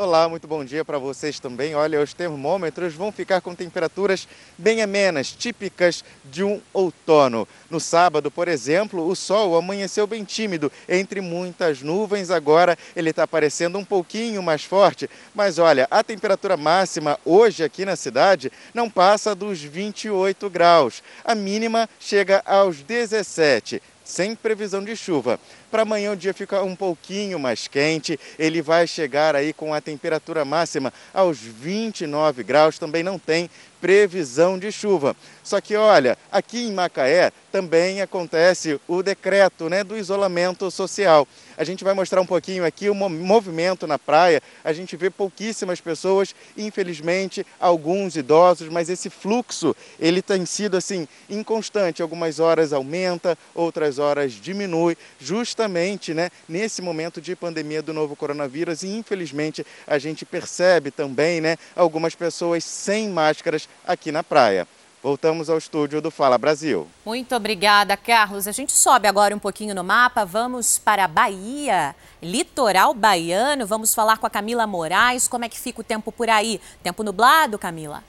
[0.00, 1.74] Olá, muito bom dia para vocês também.
[1.74, 7.48] Olha, os termômetros vão ficar com temperaturas bem amenas, típicas de um outono.
[7.68, 12.30] No sábado, por exemplo, o sol amanheceu bem tímido, entre muitas nuvens.
[12.30, 15.10] Agora ele está aparecendo um pouquinho mais forte.
[15.34, 21.02] Mas olha, a temperatura máxima hoje aqui na cidade não passa dos 28 graus.
[21.24, 25.38] A mínima chega aos 17 sem previsão de chuva.
[25.70, 29.82] Para amanhã o dia fica um pouquinho mais quente, ele vai chegar aí com a
[29.82, 33.50] temperatura máxima aos 29 graus, também não tem
[33.80, 35.16] previsão de chuva.
[35.42, 41.26] Só que olha, aqui em Macaé também acontece o decreto né, do isolamento social.
[41.56, 44.42] A gente vai mostrar um pouquinho aqui o movimento na praia.
[44.62, 51.08] A gente vê pouquíssimas pessoas, infelizmente, alguns idosos, mas esse fluxo ele tem sido assim
[51.28, 52.02] inconstante.
[52.02, 58.82] Algumas horas aumenta, outras horas diminui, justamente né, nesse momento de pandemia do novo coronavírus.
[58.82, 64.66] E infelizmente a gente percebe também né, algumas pessoas sem máscaras aqui na praia.
[65.00, 66.88] Voltamos ao estúdio do Fala Brasil.
[67.06, 68.48] Muito obrigada, Carlos.
[68.48, 73.64] A gente sobe agora um pouquinho no mapa, vamos para a Bahia, litoral baiano.
[73.64, 75.28] Vamos falar com a Camila Moraes.
[75.28, 76.60] Como é que fica o tempo por aí?
[76.82, 78.02] Tempo nublado, Camila?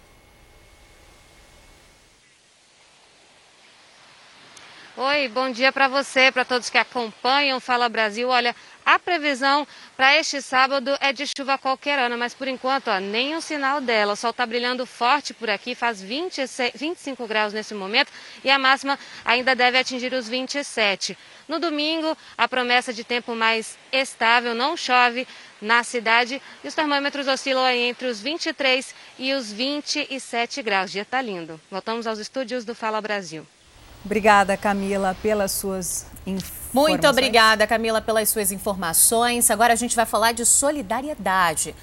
[4.98, 8.28] Oi, bom dia para você, para todos que acompanham Fala Brasil.
[8.28, 8.54] Olha,
[8.90, 13.00] a previsão para este sábado é de chuva a qualquer ano, mas por enquanto, ó,
[13.00, 14.14] nem um sinal dela.
[14.14, 18.12] O sol está brilhando forte por aqui, faz 26, 25 graus nesse momento
[18.44, 21.16] e a máxima ainda deve atingir os 27.
[21.48, 25.28] No domingo, a promessa de tempo mais estável, não chove
[25.62, 30.90] na cidade e os termômetros oscilam entre os 23 e os 27 graus.
[30.90, 31.62] O dia está lindo.
[31.70, 33.46] Voltamos aos estúdios do Fala Brasil.
[34.04, 36.59] Obrigada, Camila, pelas suas informações.
[36.74, 39.50] Muito obrigada, Camila, pelas suas informações.
[39.50, 41.76] Agora a gente vai falar de solidariedade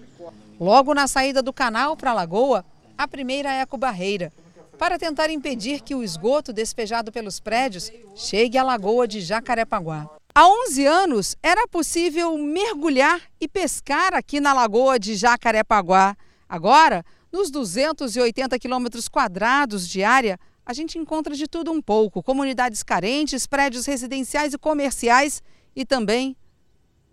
[0.59, 2.65] Logo na saída do canal para a lagoa,
[2.97, 4.31] a primeira ecobarreira,
[4.77, 10.09] para tentar impedir que o esgoto despejado pelos prédios chegue à lagoa de Jacarepaguá.
[10.35, 16.17] Há 11 anos era possível mergulhar e pescar aqui na lagoa de Jacarepaguá.
[16.49, 22.83] Agora, nos 280 quilômetros quadrados de área, a gente encontra de tudo um pouco: comunidades
[22.83, 25.43] carentes, prédios residenciais e comerciais
[25.75, 26.35] e também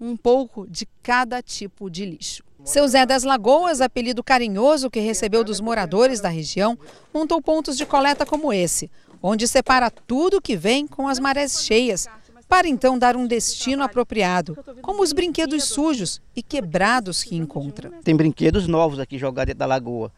[0.01, 2.43] um pouco de cada tipo de lixo.
[2.65, 6.79] Seu Zé das Lagoas, apelido carinhoso que recebeu dos moradores da região,
[7.13, 8.91] montou pontos de coleta como esse,
[9.23, 12.07] onde separa tudo que vem com as marés cheias,
[12.49, 17.91] para então dar um destino apropriado, como os brinquedos sujos e quebrados que encontra.
[18.03, 20.13] Tem brinquedos novos aqui jogados dentro da lagoa.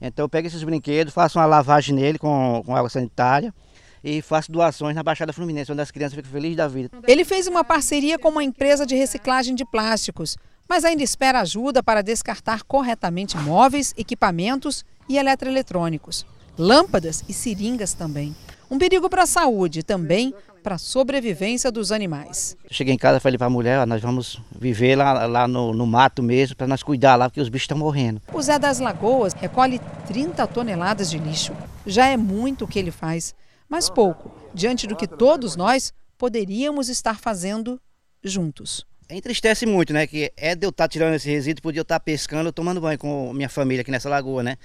[0.00, 3.54] Então eu pego esses brinquedos, faço uma lavagem nele com, com água sanitária
[4.02, 6.90] e faço doações na Baixada Fluminense, onde as crianças ficam felizes da vida.
[7.06, 10.36] Ele fez uma parceria com uma empresa de reciclagem de plásticos,
[10.68, 16.26] mas ainda espera ajuda para descartar corretamente móveis, equipamentos e eletroeletrônicos.
[16.58, 18.34] Lâmpadas e seringas também.
[18.70, 22.56] Um perigo para a saúde também para a sobrevivência dos animais.
[22.70, 25.86] Cheguei em casa e falei para a mulher, nós vamos viver lá, lá no, no
[25.86, 28.20] mato mesmo, para nós cuidar lá, porque os bichos estão morrendo.
[28.32, 31.54] O Zé das Lagoas recolhe 30 toneladas de lixo.
[31.86, 33.34] Já é muito o que ele faz,
[33.68, 37.80] mas pouco, diante do que todos nós poderíamos estar fazendo
[38.22, 38.86] juntos.
[39.10, 40.06] Entristece muito, né?
[40.06, 43.32] Que é de eu estar tirando esse resíduo, podia eu estar pescando, tomando banho com
[43.32, 44.56] minha família aqui nessa lagoa, né?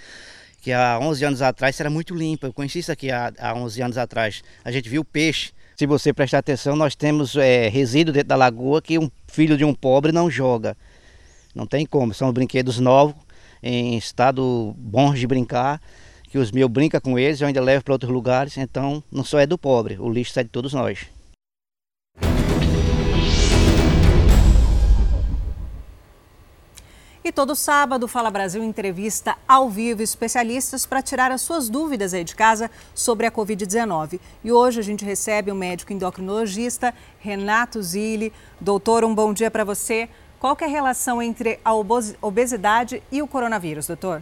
[0.62, 2.48] Que há 11 anos atrás era muito limpa.
[2.48, 4.44] Eu conheci isso aqui há, há 11 anos atrás.
[4.64, 5.52] A gente viu peixe.
[5.78, 9.64] Se você prestar atenção, nós temos é, resíduo dentro da lagoa que um filho de
[9.64, 10.76] um pobre não joga.
[11.56, 12.14] Não tem como.
[12.14, 13.16] São brinquedos novos,
[13.62, 15.82] em estado bom de brincar,
[16.34, 18.58] que os meus brincam com eles, eu ainda levo para outros lugares.
[18.58, 21.06] Então, não só é do pobre, o lixo sai de todos nós.
[27.24, 32.24] E todo sábado, Fala Brasil entrevista ao vivo especialistas para tirar as suas dúvidas aí
[32.24, 34.20] de casa sobre a Covid-19.
[34.44, 38.34] E hoje a gente recebe o médico endocrinologista Renato Zilli.
[38.60, 40.10] Doutor, um bom dia para você.
[40.40, 41.76] Qual é a relação entre a
[42.24, 44.20] obesidade e o coronavírus, doutor?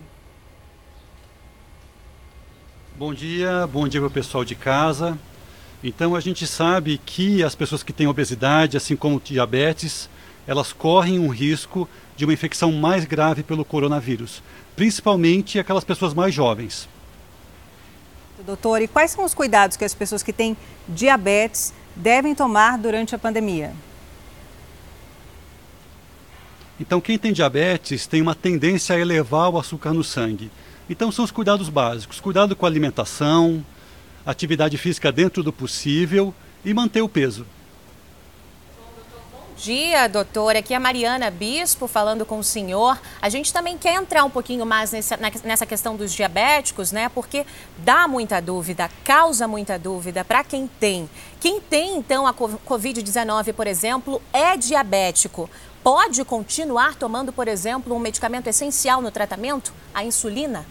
[3.02, 5.18] Bom dia, bom dia para o pessoal de casa.
[5.84, 10.08] Então, a gente sabe que as pessoas que têm obesidade, assim como diabetes,
[10.46, 14.44] elas correm um risco de uma infecção mais grave pelo coronavírus,
[14.76, 16.88] principalmente aquelas pessoas mais jovens.
[18.46, 20.56] Doutor, e quais são os cuidados que as pessoas que têm
[20.88, 23.74] diabetes devem tomar durante a pandemia?
[26.80, 30.52] Então, quem tem diabetes tem uma tendência a elevar o açúcar no sangue.
[30.92, 33.66] Então, são os cuidados básicos: cuidado com a alimentação,
[34.26, 36.34] atividade física dentro do possível
[36.66, 37.46] e manter o peso
[39.62, 40.56] dia, doutor.
[40.56, 43.00] Aqui é a Mariana Bispo falando com o senhor.
[43.22, 47.10] A gente também quer entrar um pouquinho mais nessa, nessa questão dos diabéticos, né?
[47.10, 47.46] Porque
[47.78, 51.08] dá muita dúvida, causa muita dúvida para quem tem.
[51.40, 55.48] Quem tem, então, a Covid-19, por exemplo, é diabético.
[55.84, 60.66] Pode continuar tomando, por exemplo, um medicamento essencial no tratamento, a insulina?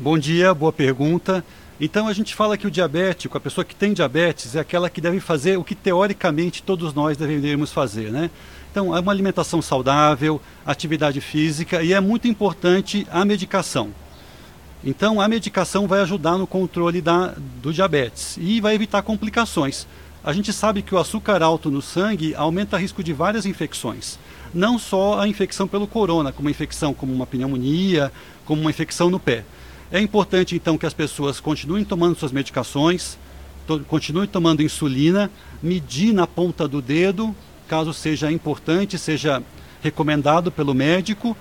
[0.00, 1.44] Bom dia, boa pergunta.
[1.80, 5.00] Então a gente fala que o diabético, a pessoa que tem diabetes, é aquela que
[5.00, 8.30] deve fazer o que teoricamente todos nós deveríamos fazer, né?
[8.70, 13.90] Então é uma alimentação saudável, atividade física e é muito importante a medicação.
[14.84, 19.84] Então a medicação vai ajudar no controle da, do diabetes e vai evitar complicações.
[20.22, 24.16] A gente sabe que o açúcar alto no sangue aumenta o risco de várias infecções.
[24.54, 28.12] Não só a infecção pelo corona, como uma infecção como uma pneumonia,
[28.44, 29.44] como uma infecção no pé.
[29.90, 33.18] É importante então que as pessoas continuem tomando suas medicações,
[33.66, 35.30] to continuem tomando insulina,
[35.62, 37.34] medir na ponta do dedo,
[37.66, 39.42] caso seja importante, seja
[39.82, 41.34] recomendado pelo médico,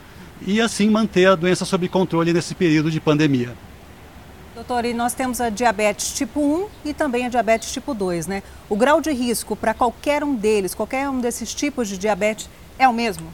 [0.45, 3.53] e assim manter a doença sob controle nesse período de pandemia.
[4.55, 8.41] Doutor, e nós temos a diabetes tipo 1 e também a diabetes tipo 2, né?
[8.69, 12.87] O grau de risco para qualquer um deles, qualquer um desses tipos de diabetes é
[12.87, 13.27] o mesmo?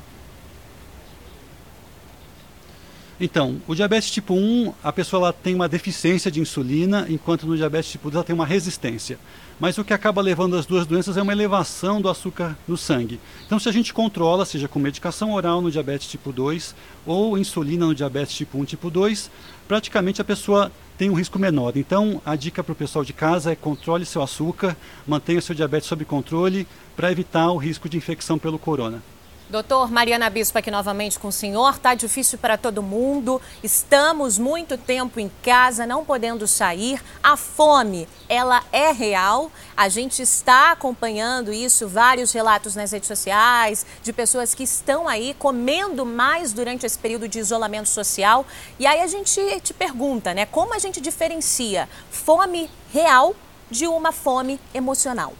[3.26, 7.55] Então, o diabetes tipo 1, a pessoa ela tem uma deficiência de insulina, enquanto no
[7.55, 9.17] diabetes tipo 2 ela tem uma resistência.
[9.57, 13.21] Mas o que acaba levando as duas doenças é uma elevação do açúcar no sangue.
[13.45, 17.86] Então, se a gente controla, seja com medicação oral no diabetes tipo 2 ou insulina
[17.86, 19.32] no diabetes tipo 1 tipo 2,
[19.69, 21.78] praticamente a pessoa tem um risco menor.
[21.78, 24.76] Então, a dica para o pessoal de casa é controle seu açúcar,
[25.07, 29.01] mantenha seu diabetes sob controle para evitar o risco de infecção pelo corona.
[29.50, 31.78] Doutor Mariana Bispo aqui novamente com o senhor.
[31.78, 33.41] Tá difícil para todo mundo.
[33.62, 37.04] Estamos muito tempo em casa, não podendo sair.
[37.22, 39.52] A fome, ela é real.
[39.76, 45.36] A gente está acompanhando isso, vários relatos nas redes sociais de pessoas que estão aí
[45.38, 48.46] comendo mais durante esse período de isolamento social.
[48.80, 53.36] E aí a gente te pergunta, né, como a gente diferencia fome real
[53.70, 55.34] de uma fome emocional?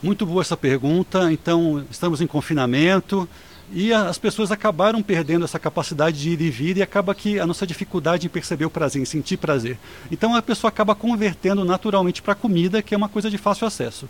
[0.00, 1.32] Muito boa essa pergunta.
[1.32, 3.28] Então, estamos em confinamento
[3.72, 7.46] e as pessoas acabaram perdendo essa capacidade de ir e vir e acaba que a
[7.46, 9.76] nossa dificuldade em perceber o prazer, em sentir prazer.
[10.10, 14.08] Então, a pessoa acaba convertendo naturalmente para comida, que é uma coisa de fácil acesso.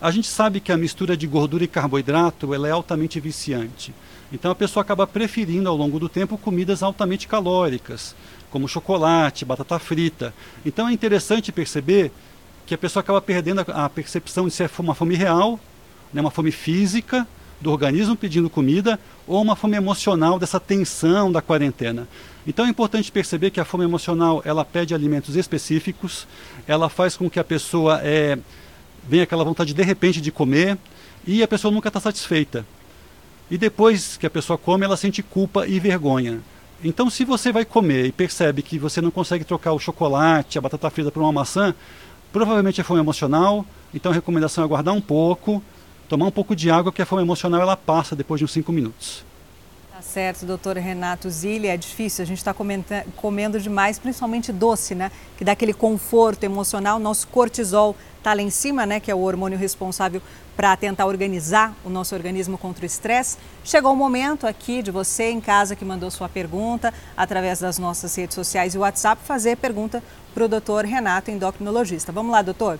[0.00, 3.94] A gente sabe que a mistura de gordura e carboidrato ela é altamente viciante.
[4.32, 8.16] Então a pessoa acaba preferindo ao longo do tempo comidas altamente calóricas,
[8.50, 10.32] como chocolate, batata frita.
[10.64, 12.10] Então é interessante perceber
[12.70, 15.58] que a pessoa acaba perdendo a, percepção de se é uma fome real,
[16.12, 17.26] né, uma fome física
[17.60, 18.96] do organismo pedindo comida,
[19.26, 22.06] ou uma fome emocional dessa tensão da quarentena.
[22.46, 26.28] Então é importante perceber que a fome emocional ela pede alimentos específicos,
[26.64, 28.38] ela faz com que a pessoa é,
[29.02, 30.78] venha aquela vontade de repente de comer
[31.26, 32.64] e a pessoa nunca está satisfeita.
[33.50, 36.40] E depois que a pessoa come, ela sente culpa e vergonha.
[36.82, 40.62] Então, se você vai comer e percebe que você não consegue trocar o chocolate, a
[40.62, 41.74] batata frita por uma maçã,
[42.32, 43.64] provavelmente é fome emocional.
[43.92, 45.62] Então, a recomendação é guardar um pouco,
[46.08, 48.72] tomar um pouco de água, que a fome emocional ela passa depois de uns 5
[48.72, 49.24] minutos.
[49.92, 55.12] Tá certo, doutor Renato Zilli, é difícil, a gente está comendo demais, principalmente doce, né?
[55.36, 58.98] Que dá aquele conforto emocional, nosso cortisol está lá em cima, né?
[58.98, 60.22] Que é o hormônio responsável
[60.56, 63.36] para tentar organizar o nosso organismo contra o estresse.
[63.62, 68.14] Chegou o momento aqui de você em casa que mandou sua pergunta através das nossas
[68.14, 72.12] redes sociais e WhatsApp fazer pergunta para o doutor Renato, endocrinologista.
[72.12, 72.78] Vamos lá, doutor.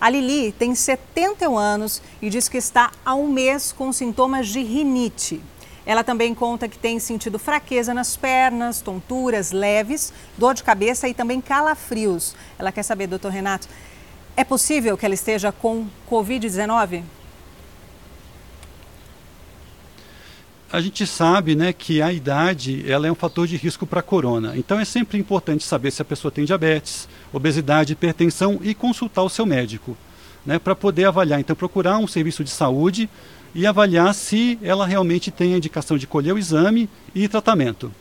[0.00, 4.62] A Lili tem 71 anos e diz que está há um mês com sintomas de
[4.62, 5.42] rinite.
[5.84, 11.14] Ela também conta que tem sentido fraqueza nas pernas, tonturas leves, dor de cabeça e
[11.14, 12.34] também calafrios.
[12.58, 13.68] Ela quer saber, doutor Renato,
[14.36, 17.02] é possível que ela esteja com Covid-19?
[20.72, 24.02] A gente sabe né, que a idade ela é um fator de risco para a
[24.02, 24.56] corona.
[24.56, 29.28] Então é sempre importante saber se a pessoa tem diabetes, obesidade, hipertensão e consultar o
[29.28, 29.96] seu médico
[30.46, 31.40] né, para poder avaliar.
[31.40, 33.10] Então procurar um serviço de saúde
[33.52, 37.92] e avaliar se ela realmente tem a indicação de colher o exame e tratamento.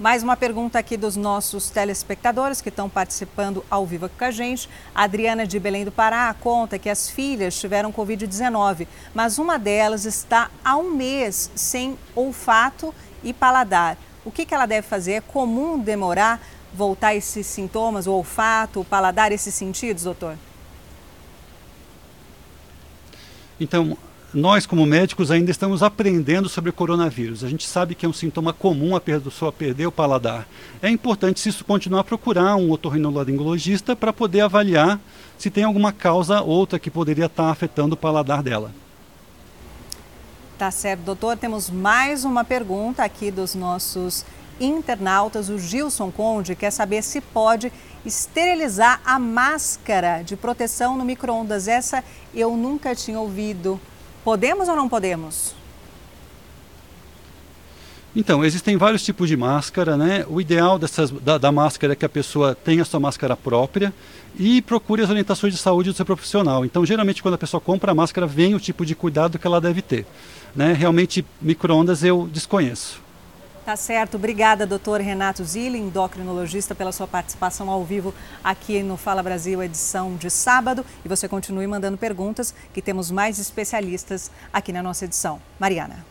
[0.00, 4.30] Mais uma pergunta aqui dos nossos telespectadores que estão participando ao vivo aqui com a
[4.30, 4.66] gente.
[4.94, 10.06] A Adriana de Belém do Pará conta que as filhas tiveram Covid-19, mas uma delas
[10.06, 13.98] está há um mês sem olfato e paladar.
[14.24, 15.12] O que, que ela deve fazer?
[15.12, 16.40] É comum demorar
[16.72, 20.34] voltar esses sintomas, o olfato, o paladar, esses sentidos, doutor?
[23.60, 23.98] Então,
[24.32, 27.42] nós, como médicos, ainda estamos aprendendo sobre coronavírus.
[27.42, 30.46] A gente sabe que é um sintoma comum a pessoa perder o paladar.
[30.80, 35.00] É importante, se isso continuar, procurar um otorrinolaringologista para poder avaliar
[35.36, 38.70] se tem alguma causa outra que poderia estar afetando o paladar dela.
[40.56, 41.36] Tá certo, doutor.
[41.36, 44.24] Temos mais uma pergunta aqui dos nossos
[44.60, 45.48] internautas.
[45.48, 47.72] O Gilson Conde quer saber se pode
[48.04, 51.66] esterilizar a máscara de proteção no micro-ondas.
[51.66, 53.80] Essa eu nunca tinha ouvido.
[54.30, 55.56] Podemos ou não podemos?
[58.14, 60.24] Então, existem vários tipos de máscara, né?
[60.28, 63.92] O ideal dessas, da, da, máscara é que a pessoa tenha a sua máscara própria
[64.38, 66.64] e procure as orientações de saúde do seu profissional.
[66.64, 69.60] Então, geralmente, quando a pessoa compra a máscara, vem o tipo de cuidado que ela
[69.60, 70.06] deve ter.
[70.54, 70.74] Né?
[70.74, 73.02] Realmente, micro-ondas eu desconheço.
[73.64, 74.14] Tá certo.
[74.16, 80.16] Obrigada, doutor Renato Zilli, endocrinologista, pela sua participação ao vivo aqui no Fala Brasil, edição
[80.16, 80.84] de sábado.
[81.04, 85.40] E você continue mandando perguntas, que temos mais especialistas aqui na nossa edição.
[85.58, 86.04] Mariana.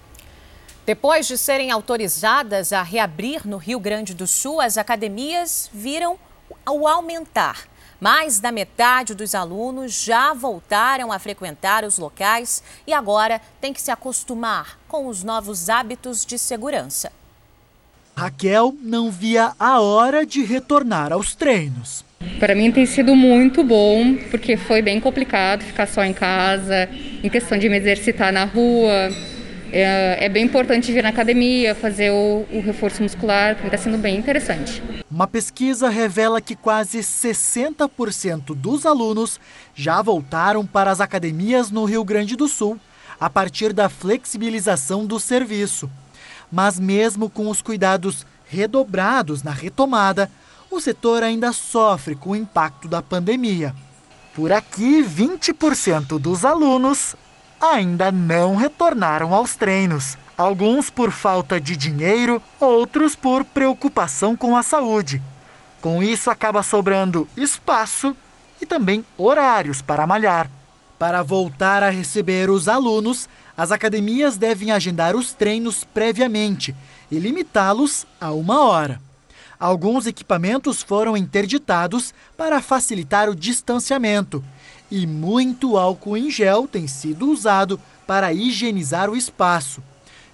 [0.86, 6.20] Depois de serem autorizadas a reabrir no Rio Grande do Sul, as academias viram
[6.68, 7.68] o aumentar.
[8.00, 13.82] Mais da metade dos alunos já voltaram a frequentar os locais e agora tem que
[13.82, 17.12] se acostumar com os novos hábitos de segurança.
[18.20, 22.04] Raquel não via a hora de retornar aos treinos.
[22.38, 26.90] Para mim tem sido muito bom, porque foi bem complicado ficar só em casa,
[27.24, 29.10] em questão de me exercitar na rua.
[29.72, 34.18] É, é bem importante vir na academia, fazer o, o reforço muscular, está sendo bem
[34.18, 34.84] interessante.
[35.10, 39.40] Uma pesquisa revela que quase 60% dos alunos
[39.74, 42.78] já voltaram para as academias no Rio Grande do Sul,
[43.18, 45.90] a partir da flexibilização do serviço.
[46.52, 50.30] Mas, mesmo com os cuidados redobrados na retomada,
[50.72, 53.74] o setor ainda sofre com o impacto da pandemia.
[54.34, 57.16] Por aqui, 20% dos alunos
[57.60, 60.18] ainda não retornaram aos treinos.
[60.38, 65.22] Alguns por falta de dinheiro, outros por preocupação com a saúde.
[65.82, 68.16] Com isso, acaba sobrando espaço
[68.62, 70.50] e também horários para malhar.
[70.98, 73.28] Para voltar a receber os alunos,
[73.60, 76.74] as academias devem agendar os treinos previamente
[77.12, 79.02] e limitá-los a uma hora.
[79.60, 84.42] Alguns equipamentos foram interditados para facilitar o distanciamento
[84.90, 89.84] e muito álcool em gel tem sido usado para higienizar o espaço.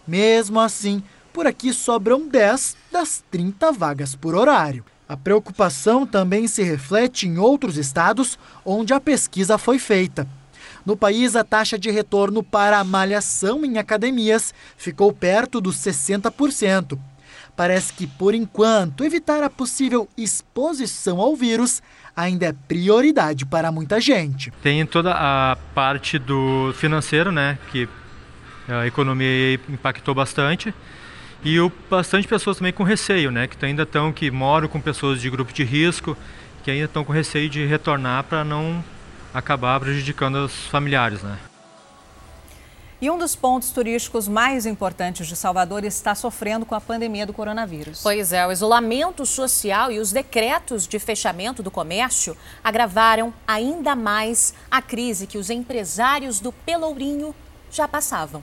[0.08, 1.02] Mesmo assim,
[1.34, 4.86] por aqui sobram 10 das 30 vagas por horário.
[5.10, 10.28] A preocupação também se reflete em outros estados onde a pesquisa foi feita.
[10.86, 16.98] No país, a taxa de retorno para a malhação em academias ficou perto dos 60%.
[17.56, 21.82] parece que, por enquanto, evitar a possível exposição ao vírus
[22.16, 24.52] ainda é prioridade para muita gente.
[24.62, 27.88] Tem toda a parte do financeiro, né, que
[28.68, 30.74] a economia impactou bastante.
[31.44, 35.22] E o, bastante pessoas também com receio, né, que ainda estão, que moram com pessoas
[35.22, 36.18] de grupo de risco,
[36.64, 38.84] que ainda estão com receio de retornar para não
[39.36, 41.38] acabar prejudicando os familiares, né.
[43.02, 47.34] E um dos pontos turísticos mais importantes de Salvador está sofrendo com a pandemia do
[47.34, 48.00] coronavírus.
[48.02, 54.54] Pois é, o isolamento social e os decretos de fechamento do comércio agravaram ainda mais
[54.72, 57.36] a crise que os empresários do Pelourinho
[57.70, 58.42] já passavam.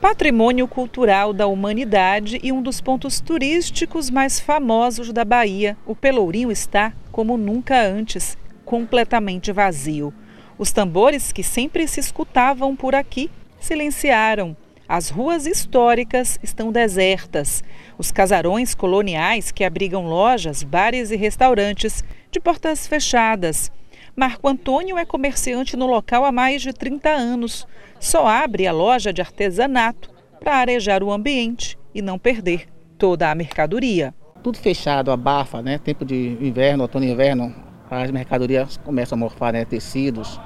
[0.00, 6.50] Patrimônio cultural da humanidade e um dos pontos turísticos mais famosos da Bahia, o Pelourinho
[6.50, 8.36] está, como nunca antes,
[8.70, 10.14] completamente vazio.
[10.56, 14.56] Os tambores que sempre se escutavam por aqui silenciaram.
[14.88, 17.64] As ruas históricas estão desertas.
[17.98, 23.72] Os casarões coloniais que abrigam lojas, bares e restaurantes de portas fechadas.
[24.14, 27.66] Marco Antônio é comerciante no local há mais de 30 anos.
[27.98, 33.34] Só abre a loja de artesanato para arejar o ambiente e não perder toda a
[33.34, 34.14] mercadoria.
[34.44, 35.76] Tudo fechado, abafa, né?
[35.76, 39.64] Tempo de inverno, outono e inverno, as mercadorias começam a morfar, né?
[39.64, 40.40] Tecidos,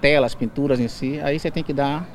[0.00, 2.08] telas, pinturas em si, aí você tem que dar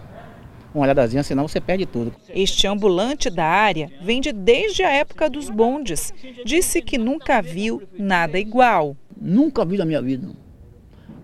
[0.74, 2.14] uma olhadazinha, senão você perde tudo.
[2.30, 6.14] Este ambulante da área vende desde a época dos bondes.
[6.46, 8.96] Disse que nunca viu nada igual.
[9.20, 10.30] Nunca vi na minha vida.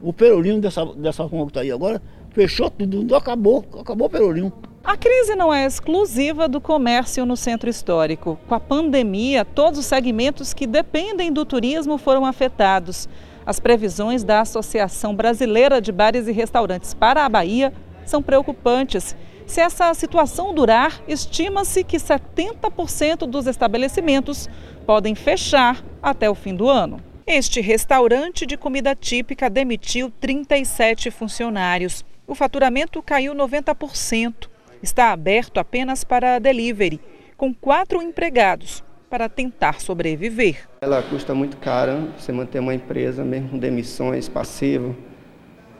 [0.02, 2.02] O perolinho dessa, dessa rua que está aí agora
[2.32, 4.54] fechou tudo, acabou, acabou o perolinho.
[4.84, 8.40] A crise não é exclusiva do comércio no centro histórico.
[8.48, 13.10] Com a pandemia, todos os segmentos que dependem do turismo foram afetados.
[13.48, 17.72] As previsões da Associação Brasileira de Bares e Restaurantes para a Bahia
[18.06, 19.16] são preocupantes.
[19.46, 24.50] Se essa situação durar, estima-se que 70% dos estabelecimentos
[24.86, 27.02] podem fechar até o fim do ano.
[27.26, 32.04] Este restaurante de comida típica demitiu 37 funcionários.
[32.28, 34.50] O faturamento caiu 90%.
[34.84, 37.00] Está aberto apenas para delivery,
[37.38, 40.68] com quatro empregados para tentar sobreviver.
[40.82, 44.96] Ela custa muito cara, você manter uma empresa, mesmo com demissões, passivo,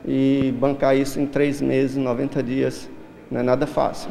[0.04, 2.90] e bancar isso em três meses, 90 dias,
[3.30, 4.10] não é nada fácil.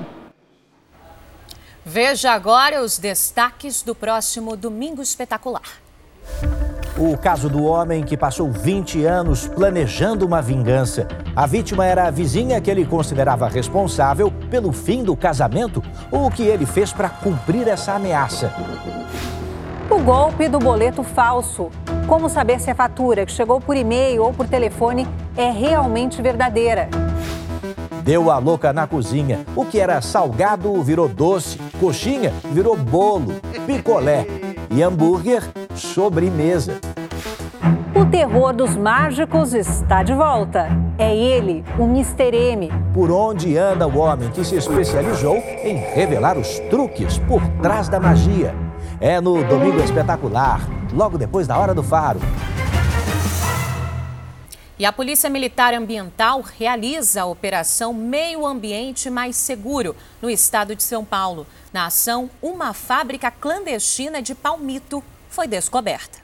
[1.84, 5.86] Veja agora os destaques do próximo Domingo Espetacular.
[6.99, 11.07] O caso do homem que passou 20 anos planejando uma vingança.
[11.36, 16.32] A vítima era a vizinha que ele considerava responsável pelo fim do casamento ou o
[16.32, 18.51] que ele fez para cumprir essa ameaça.
[19.91, 21.69] O golpe do boleto falso.
[22.07, 25.07] Como saber se a fatura que chegou por e-mail ou por telefone
[25.38, 26.89] é realmente verdadeira?
[28.01, 29.41] Deu a louca na cozinha.
[29.55, 33.36] O que era salgado virou doce, coxinha virou bolo,
[33.67, 34.25] picolé
[34.70, 35.43] e hambúrguer
[35.76, 36.80] sobremesa.
[37.95, 40.68] O terror dos mágicos está de volta.
[40.97, 42.36] É ele, o Mr.
[42.36, 42.72] M.
[42.93, 47.99] Por onde anda o homem que se especializou em revelar os truques por trás da
[47.99, 48.53] magia?
[48.99, 50.61] É no Domingo Espetacular,
[50.93, 52.20] logo depois da Hora do Faro.
[54.80, 60.84] E a Polícia Militar Ambiental realiza a Operação Meio Ambiente Mais Seguro no estado de
[60.84, 61.47] São Paulo.
[61.73, 66.19] Na ação, uma fábrica clandestina de palmito foi descoberta.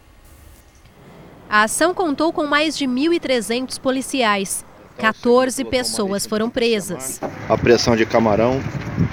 [1.50, 4.64] A ação contou com mais de 1.300 policiais.
[4.98, 7.20] 14 pessoas foram presas.
[7.50, 8.62] Apreensão de camarão,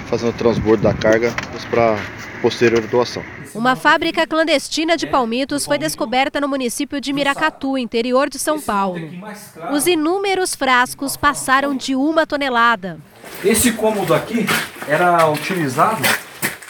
[0.07, 1.33] fazendo transbordo da carga
[1.69, 1.97] para
[2.41, 3.23] posterior doação.
[3.53, 9.01] Uma fábrica clandestina de palmitos foi descoberta no município de Miracatu, interior de São Paulo.
[9.71, 12.97] Os inúmeros frascos passaram de uma tonelada.
[13.43, 14.45] Esse cômodo aqui
[14.87, 16.01] era utilizado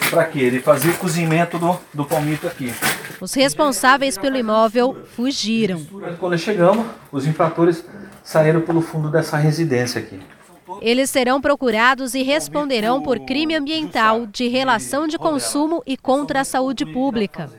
[0.09, 0.39] para quê?
[0.39, 2.73] Ele fazia o cozimento do, do palmito aqui.
[3.21, 5.85] Os responsáveis pelo imóvel fugiram.
[6.19, 7.85] Quando chegamos, os infratores
[8.23, 10.19] saíram pelo fundo dessa residência aqui.
[10.81, 16.45] Eles serão procurados e responderão por crime ambiental, de relação de consumo e contra a
[16.45, 17.49] saúde pública.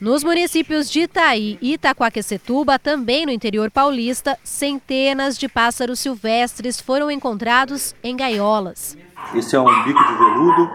[0.00, 7.10] Nos municípios de Itaí e Itaquaquecetuba, também no interior paulista, centenas de pássaros silvestres foram
[7.10, 8.96] encontrados em gaiolas.
[9.34, 10.70] Esse é um bico de veludo,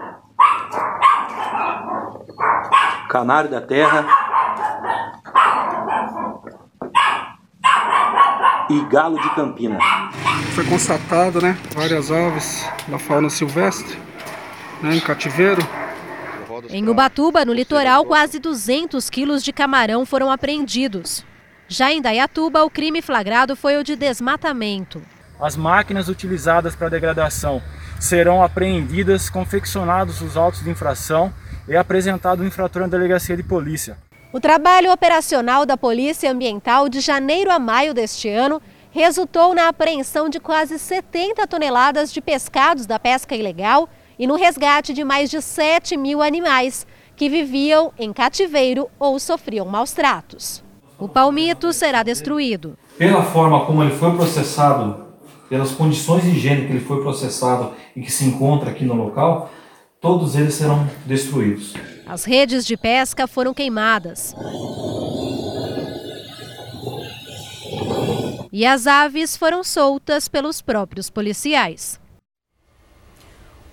[3.08, 4.04] canário da terra
[8.70, 9.78] e galo de Campina.
[10.54, 13.98] Foi constatado, né, várias aves da fauna silvestre,
[14.82, 15.62] né, em cativeiro.
[16.68, 21.24] Em Ubatuba, no litoral, quase 200 quilos de camarão foram apreendidos.
[21.68, 25.02] Já em Dayatuba, o crime flagrado foi o de desmatamento.
[25.40, 27.62] As máquinas utilizadas para degradação
[27.98, 31.32] serão apreendidas, confeccionados os autos de infração
[31.68, 33.96] é apresentado o infrator na delegacia de polícia.
[34.32, 40.26] O trabalho operacional da Polícia Ambiental de janeiro a maio deste ano resultou na apreensão
[40.26, 45.42] de quase 70 toneladas de pescados da pesca ilegal e no resgate de mais de
[45.42, 50.64] 7 mil animais que viviam em cativeiro ou sofriam maus tratos.
[50.98, 52.78] O palmito será destruído.
[52.96, 55.08] Pela forma como ele foi processado,
[55.50, 59.50] pelas condições de higiene que ele foi processado e que se encontra aqui no local,
[60.00, 61.74] todos eles serão destruídos.
[62.06, 64.34] As redes de pesca foram queimadas.
[68.52, 71.98] E as aves foram soltas pelos próprios policiais.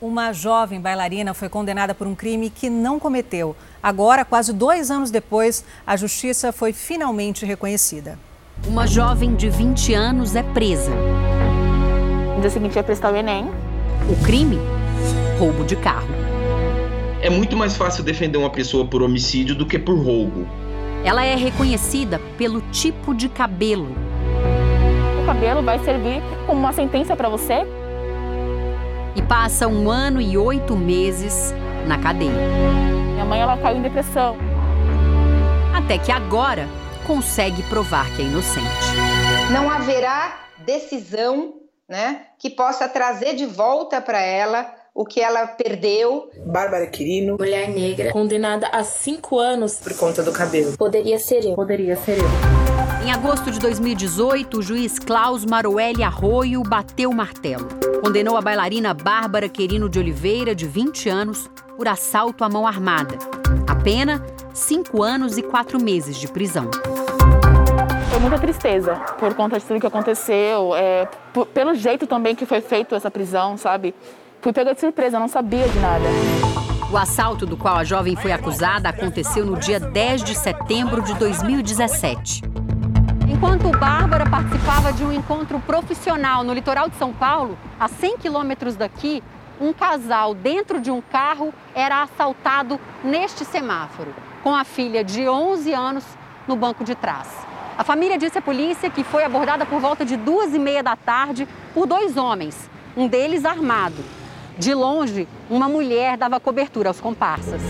[0.02, 3.54] Uma jovem bailarina foi condenada por um crime que não cometeu.
[3.84, 8.18] Agora, quase dois anos depois, a justiça foi finalmente reconhecida.
[8.66, 10.92] Uma jovem de 20 anos é presa.
[12.34, 13.50] No dia seguinte, ia prestar o Enem.
[14.10, 14.58] O crime?
[15.38, 16.19] Roubo de carro.
[17.22, 20.48] É muito mais fácil defender uma pessoa por homicídio do que por roubo.
[21.04, 23.94] Ela é reconhecida pelo tipo de cabelo.
[25.22, 27.66] O cabelo vai servir como uma sentença para você
[29.16, 31.54] e passa um ano e oito meses
[31.86, 32.32] na cadeia.
[33.12, 34.38] Minha mãe ela caiu em depressão.
[35.76, 36.70] Até que agora
[37.06, 38.66] consegue provar que é inocente.
[39.52, 41.56] Não haverá decisão,
[41.88, 46.30] né, que possa trazer de volta para ela o que ela perdeu.
[46.46, 50.78] Bárbara Quirino, mulher negra, condenada a cinco anos por conta do cabelo.
[50.78, 51.56] Poderia ser eu.
[51.56, 52.70] Poderia ser eu.
[53.06, 57.68] Em agosto de 2018, o juiz Klaus Maruelli Arroio bateu o martelo.
[58.04, 63.18] Condenou a bailarina Bárbara Querino de Oliveira, de 20 anos, por assalto à mão armada.
[63.68, 64.24] A pena,
[64.54, 66.70] cinco anos e quatro meses de prisão.
[68.10, 72.46] Foi muita tristeza por conta de tudo que aconteceu, é, por, pelo jeito também que
[72.46, 73.96] foi feito essa prisão, sabe?
[74.42, 76.06] Fui pega de surpresa, não sabia de nada.
[76.90, 81.14] O assalto do qual a jovem foi acusada aconteceu no dia 10 de setembro de
[81.16, 82.44] 2017.
[83.28, 88.78] Enquanto Bárbara participava de um encontro profissional no litoral de São Paulo, a 100 quilômetros
[88.78, 89.22] daqui,
[89.60, 95.74] um casal dentro de um carro era assaltado neste semáforo, com a filha de 11
[95.74, 96.06] anos
[96.48, 97.28] no banco de trás.
[97.78, 100.96] A família disse à polícia que foi abordada por volta de duas e meia da
[100.96, 104.19] tarde por dois homens, um deles armado.
[104.60, 107.62] De longe, uma mulher dava cobertura aos comparsas.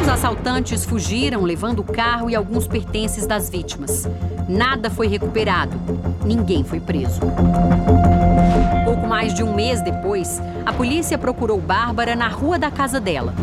[0.00, 4.08] Os assaltantes fugiram, levando o carro e alguns pertences das vítimas.
[4.48, 5.78] Nada foi recuperado.
[6.24, 7.20] Ninguém foi preso.
[8.86, 13.34] Pouco mais de um mês depois, a polícia procurou Bárbara na rua da casa dela.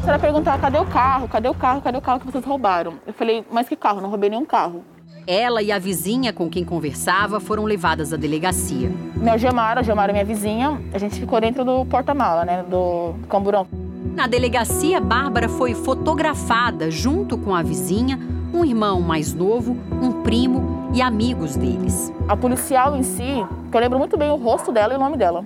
[0.00, 1.26] Você vai perguntar: cadê o carro?
[1.26, 1.82] Cadê o carro?
[1.82, 2.94] Cadê o carro que vocês roubaram?
[3.04, 4.00] Eu falei: mas que carro?
[4.00, 4.84] Não roubei nenhum carro.
[5.26, 8.88] Ela e a vizinha com quem conversava foram levadas à delegacia.
[9.16, 13.12] Minha Gemara, a Gemara é minha vizinha, a gente ficou dentro do porta-mala, né, do
[13.28, 13.66] camburão.
[14.14, 18.20] Na delegacia, Bárbara foi fotografada junto com a vizinha,
[18.54, 22.12] um irmão mais novo, um primo e amigos deles.
[22.28, 25.16] A policial em si, que eu lembro muito bem o rosto dela e o nome
[25.16, 25.44] dela,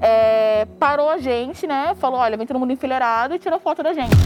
[0.00, 3.92] é, parou a gente, né, falou, olha, vem todo mundo enfileirado e tirou foto da
[3.92, 4.16] gente.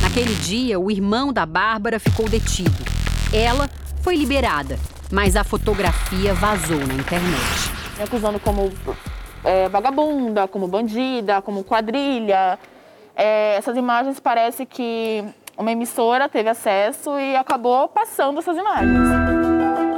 [0.00, 2.86] Naquele dia, o irmão da Bárbara ficou detido.
[3.32, 3.68] Ela
[4.02, 4.78] foi liberada,
[5.10, 7.70] mas a fotografia vazou na internet.
[7.96, 8.72] Me acusando como
[9.44, 12.58] é, vagabunda, como bandida, como quadrilha.
[13.16, 15.24] É, essas imagens parece que
[15.56, 19.08] uma emissora teve acesso e acabou passando essas imagens.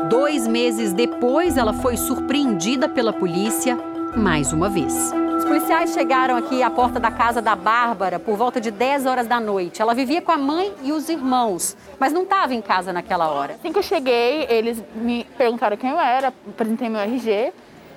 [0.08, 3.78] Dois meses depois, ela foi surpreendida pela polícia
[4.16, 5.12] mais uma vez.
[5.40, 9.26] Os policiais chegaram aqui à porta da casa da Bárbara por volta de 10 horas
[9.26, 9.80] da noite.
[9.80, 13.54] Ela vivia com a mãe e os irmãos, mas não estava em casa naquela hora.
[13.54, 17.54] Assim que eu cheguei, eles me perguntaram quem eu era, apresentei meu RG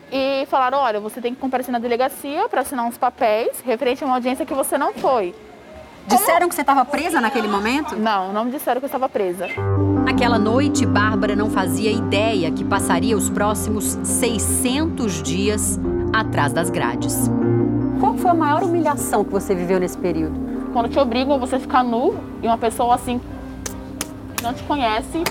[0.10, 4.08] e falaram: olha, você tem que comparecer na delegacia para assinar uns papéis referente a
[4.08, 5.36] uma audiência que você não foi.
[6.08, 7.96] Disseram que você estava presa naquele momento?
[7.96, 9.48] Não, não me disseram que eu estava presa.
[10.06, 15.80] Naquela noite, Bárbara não fazia ideia que passaria os próximos 600 dias
[16.12, 17.30] atrás das grades.
[18.00, 20.38] Qual foi a maior humilhação que você viveu nesse período?
[20.74, 23.22] Quando te obrigam a você ficar nu e uma pessoa assim
[24.36, 25.24] que não te conhece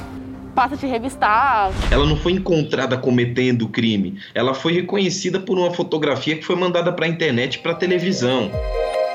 [0.54, 1.70] passa a te revistar.
[1.90, 4.18] Ela não foi encontrada cometendo o crime.
[4.34, 7.74] Ela foi reconhecida por uma fotografia que foi mandada para a internet e para a
[7.74, 8.50] televisão.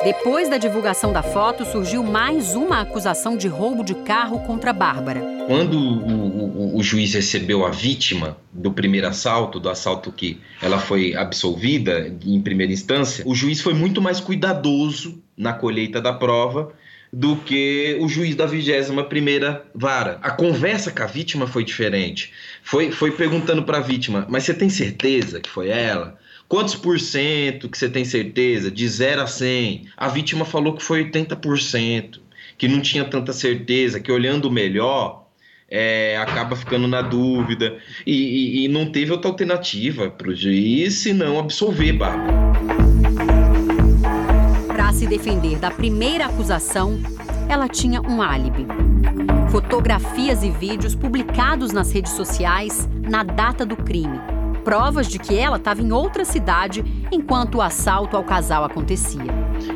[0.03, 5.21] Depois da divulgação da foto, surgiu mais uma acusação de roubo de carro contra Bárbara.
[5.47, 10.77] Quando o, o, o, juiz recebeu a vítima do primeiro assalto, do assalto que ela
[10.77, 16.71] foi absolvida em primeira instância, o juiz foi muito mais cuidadoso na colheita da prova
[17.11, 20.19] do que o juiz da vigésima primeira vara.
[20.21, 22.31] A conversa com a vítima foi diferente.
[22.61, 26.17] Foi, foi perguntando para a vítima, mas você tem certeza que foi ela?
[26.47, 28.71] Quantos por cento que você tem certeza?
[28.71, 29.87] De 0 a 100.
[29.97, 32.19] A vítima falou que foi 80%,
[32.57, 35.27] que não tinha tanta certeza, que olhando melhor,
[35.69, 37.77] é, acaba ficando na dúvida.
[38.05, 42.33] E, e, e não teve outra alternativa para o juiz senão absolver Bárbara.
[44.67, 46.97] Para se defender da primeira acusação,
[47.49, 48.65] ela tinha um álibi.
[49.51, 54.36] Fotografias e vídeos publicados nas redes sociais na data do crime.
[54.67, 59.23] Provas de que ela estava em outra cidade enquanto o assalto ao casal acontecia.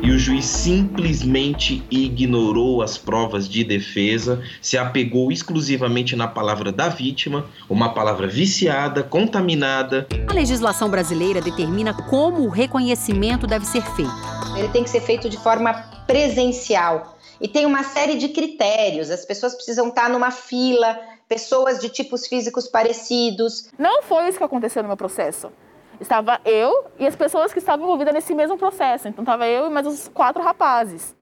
[0.02, 6.90] E o juiz simplesmente ignorou as provas de defesa, se apegou exclusivamente na palavra da
[6.90, 10.06] vítima, uma palavra viciada, contaminada.
[10.28, 14.12] A legislação brasileira determina como o reconhecimento deve ser feito.
[14.58, 15.72] Ele tem que ser feito de forma
[16.06, 19.10] presencial e tem uma série de critérios.
[19.10, 20.98] As pessoas precisam estar numa fila,
[21.32, 23.70] pessoas de tipos físicos parecidos.
[23.78, 25.50] Não foi isso que aconteceu no meu processo.
[25.98, 29.08] Estava eu e as pessoas que estavam envolvidas nesse mesmo processo.
[29.08, 31.16] Então estava eu e mais uns quatro rapazes.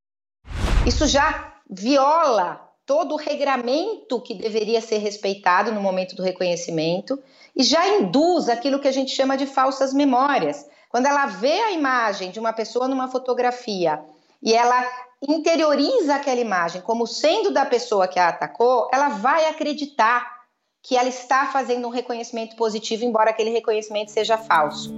[0.84, 7.16] Isso já viola todo o regramento que deveria ser respeitado no momento do reconhecimento
[7.54, 10.68] e já induz aquilo que a gente chama de falsas memórias.
[10.88, 14.02] Quando ela vê a imagem de uma pessoa numa fotografia
[14.42, 14.84] e ela
[15.28, 20.40] interioriza aquela imagem como sendo da pessoa que a atacou, ela vai acreditar
[20.82, 24.92] que ela está fazendo um reconhecimento positivo, embora aquele reconhecimento seja falso.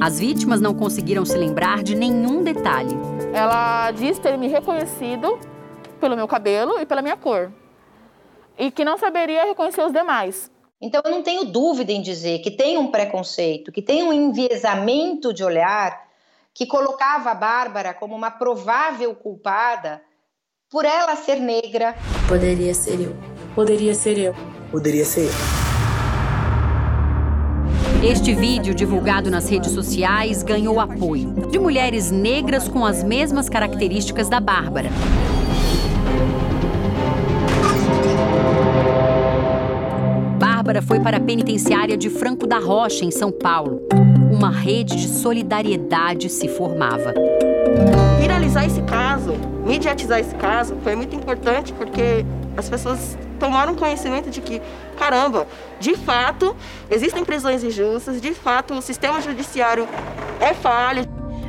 [0.00, 2.94] As vítimas não conseguiram se lembrar de nenhum detalhe.
[3.34, 5.38] Ela diz ter me reconhecido
[6.00, 7.52] pelo meu cabelo e pela minha cor.
[8.58, 10.50] E que não saberia reconhecer os demais.
[10.80, 15.32] Então eu não tenho dúvida em dizer que tem um preconceito, que tem um enviesamento
[15.32, 16.05] de olhar
[16.56, 20.00] que colocava a Bárbara como uma provável culpada
[20.70, 21.94] por ela ser negra.
[22.26, 23.14] Poderia ser eu.
[23.54, 24.34] Poderia ser eu.
[24.70, 25.32] Poderia ser eu.
[28.02, 34.30] Este vídeo, divulgado nas redes sociais, ganhou apoio de mulheres negras com as mesmas características
[34.30, 34.88] da Bárbara.
[40.38, 43.86] Bárbara foi para a penitenciária de Franco da Rocha, em São Paulo
[44.36, 47.14] uma rede de solidariedade se formava.
[48.20, 49.32] Viralizar esse caso,
[49.64, 52.24] mediatizar esse caso, foi muito importante porque
[52.54, 54.60] as pessoas tomaram conhecimento de que,
[54.98, 55.46] caramba,
[55.80, 56.54] de fato,
[56.90, 59.88] existem prisões injustas, de fato, o sistema judiciário
[60.38, 61.04] é falho.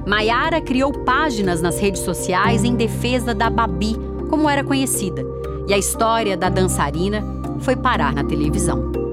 [0.05, 3.97] Maiara criou páginas nas redes sociais em defesa da Babi,
[4.29, 5.21] como era conhecida,
[5.67, 7.21] e a história da dançarina
[7.59, 9.06] foi parar na televisão.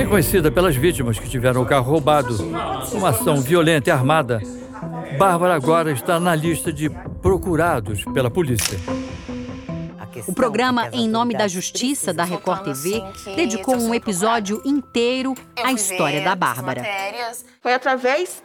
[0.00, 2.34] Reconhecida pelas vítimas que tiveram o carro roubado,
[2.94, 4.40] uma ação violenta e armada,
[5.18, 6.88] Bárbara agora está na lista de
[7.20, 8.78] procurados pela polícia.
[10.26, 13.02] O programa Em Nome da Justiça da Record TV
[13.36, 16.82] dedicou um episódio inteiro à história da Bárbara.
[17.60, 18.42] Foi através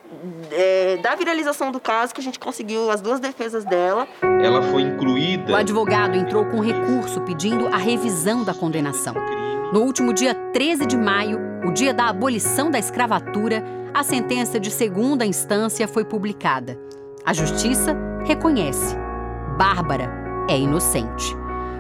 [0.52, 4.06] é, da viralização do caso que a gente conseguiu as duas defesas dela.
[4.22, 5.54] Ela foi incluída.
[5.54, 9.16] O advogado entrou com recurso pedindo a revisão da condenação.
[9.74, 13.64] No último dia 13 de maio, o dia da abolição da escravatura,
[13.96, 16.80] a sentença de segunda instância foi publicada.
[17.26, 18.96] A justiça reconhece:
[19.58, 20.08] Bárbara
[20.48, 21.36] é inocente.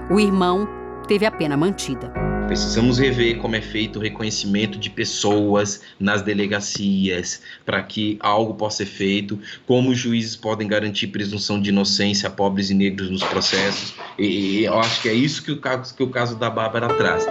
[0.09, 0.67] O irmão
[1.07, 2.11] teve a pena mantida.
[2.47, 8.77] Precisamos rever como é feito o reconhecimento de pessoas nas delegacias para que algo possa
[8.77, 13.23] ser feito, como os juízes podem garantir presunção de inocência a pobres e negros nos
[13.23, 13.95] processos.
[14.17, 17.25] E, eu acho que é isso que o caso, que o caso da Bárbara traz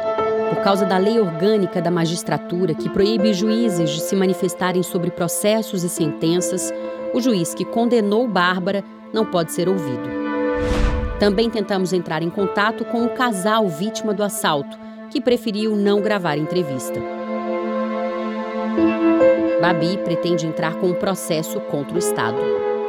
[0.54, 5.82] por causa da lei orgânica da magistratura que proíbe juízes de se manifestarem sobre processos
[5.82, 6.72] e sentenças,
[7.12, 10.08] o juiz que condenou Bárbara não pode ser ouvido.
[11.18, 14.78] Também tentamos entrar em contato com o casal vítima do assalto,
[15.10, 17.00] que preferiu não gravar entrevista.
[19.60, 22.38] Babi pretende entrar com um processo contra o Estado.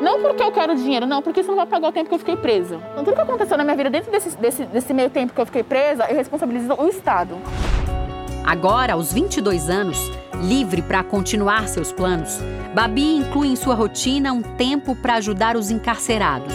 [0.01, 2.19] Não porque eu quero dinheiro, não, porque isso não vai pagar o tempo que eu
[2.19, 2.79] fiquei presa.
[2.91, 5.45] Então, tudo que aconteceu na minha vida dentro desse, desse, desse meio tempo que eu
[5.45, 7.37] fiquei presa, eu responsabilizo o Estado.
[8.45, 10.11] Agora, aos 22 anos,
[10.43, 12.39] livre para continuar seus planos,
[12.73, 16.53] Babi inclui em sua rotina um tempo para ajudar os encarcerados.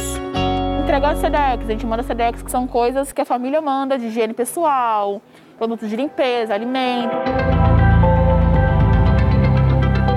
[0.82, 4.34] Entregar SEDEX, a gente manda SEDEX que são coisas que a família manda de higiene
[4.34, 5.20] pessoal,
[5.56, 7.16] produtos de limpeza, alimento.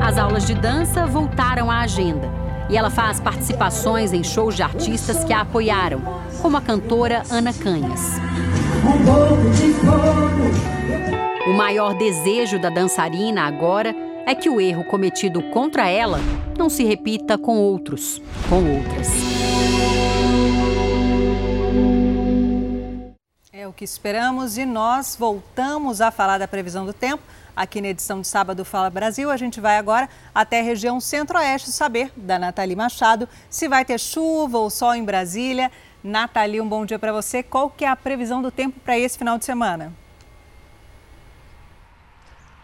[0.05, 5.23] As aulas de dança voltaram à agenda e ela faz participações em shows de artistas
[5.23, 6.01] que a apoiaram,
[6.41, 8.19] como a cantora Ana Canhas.
[11.47, 13.93] O maior desejo da dançarina agora
[14.25, 16.19] é que o erro cometido contra ela
[16.57, 19.09] não se repita com outros, com outras.
[23.51, 27.23] É o que esperamos e nós voltamos a falar da previsão do tempo.
[27.55, 31.71] Aqui na edição de sábado Fala Brasil, a gente vai agora até a região centro-oeste
[31.71, 35.71] saber da Nathalie Machado se vai ter chuva ou sol em Brasília.
[36.03, 37.43] Nathalie, um bom dia para você.
[37.43, 39.93] Qual que é a previsão do tempo para esse final de semana?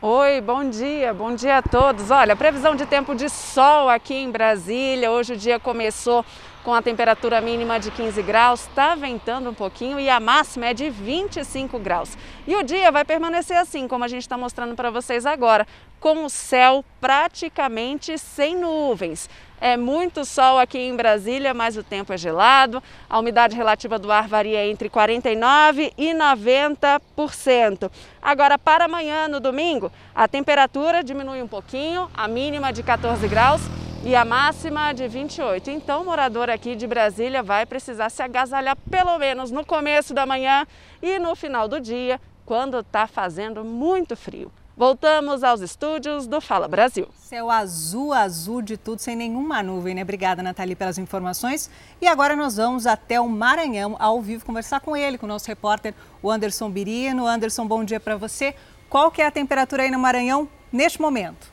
[0.02, 2.10] Oi, bom dia, bom dia a todos.
[2.10, 5.12] Olha, previsão de tempo de sol aqui em Brasília.
[5.12, 6.26] Hoje o dia começou
[6.64, 10.74] com a temperatura mínima de 15 graus, está ventando um pouquinho e a máxima é
[10.74, 12.18] de 25 graus.
[12.48, 15.66] E o dia vai permanecer assim, como a gente está mostrando para vocês agora,
[16.00, 19.30] com o céu praticamente sem nuvens.
[19.62, 22.82] É muito sol aqui em Brasília, mas o tempo é gelado.
[23.10, 27.92] A umidade relativa do ar varia entre 49% e 90%.
[28.22, 33.62] Agora, para amanhã, no domingo, a temperatura diminui um pouquinho, a mínima de 14 graus
[34.04, 35.70] e a máxima de 28.
[35.70, 40.66] Então, morador aqui de Brasília vai precisar se agasalhar pelo menos no começo da manhã
[41.02, 44.52] e no final do dia, quando está fazendo muito frio.
[44.76, 47.10] Voltamos aos estúdios do Fala Brasil.
[47.18, 50.04] Céu azul, azul de tudo, sem nenhuma nuvem, né?
[50.04, 51.70] Obrigada, Nathalie, pelas informações.
[52.02, 55.50] E agora nós vamos até o Maranhão, ao vivo, conversar com ele, com o nosso
[55.50, 55.94] repórter,
[56.24, 57.28] o Anderson Birino.
[57.28, 58.56] Anderson, bom dia para você.
[58.90, 61.49] Qual que é a temperatura aí no Maranhão neste momento?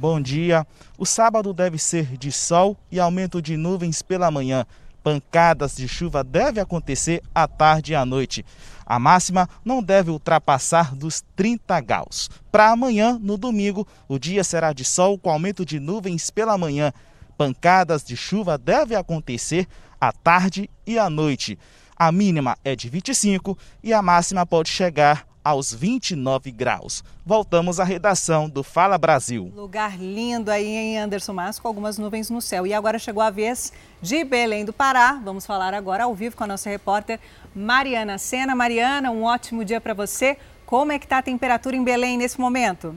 [0.00, 0.66] Bom dia.
[0.96, 4.64] O sábado deve ser de sol e aumento de nuvens pela manhã.
[5.02, 8.42] Pancadas de chuva devem acontecer à tarde e à noite.
[8.86, 12.30] A máxima não deve ultrapassar dos 30 graus.
[12.50, 16.94] Para amanhã, no domingo, o dia será de sol com aumento de nuvens pela manhã.
[17.36, 19.68] Pancadas de chuva devem acontecer
[20.00, 21.58] à tarde e à noite.
[21.94, 27.02] A mínima é de 25 e a máxima pode chegar aos 29 graus.
[27.24, 29.52] Voltamos à redação do Fala Brasil.
[29.54, 32.66] Lugar lindo aí em Anderson Mas, com algumas nuvens no céu.
[32.66, 35.20] E agora chegou a vez de Belém do Pará.
[35.24, 37.18] Vamos falar agora ao vivo com a nossa repórter
[37.54, 38.54] Mariana Sena.
[38.54, 40.36] Mariana, um ótimo dia para você.
[40.66, 42.94] Como é que está a temperatura em Belém nesse momento?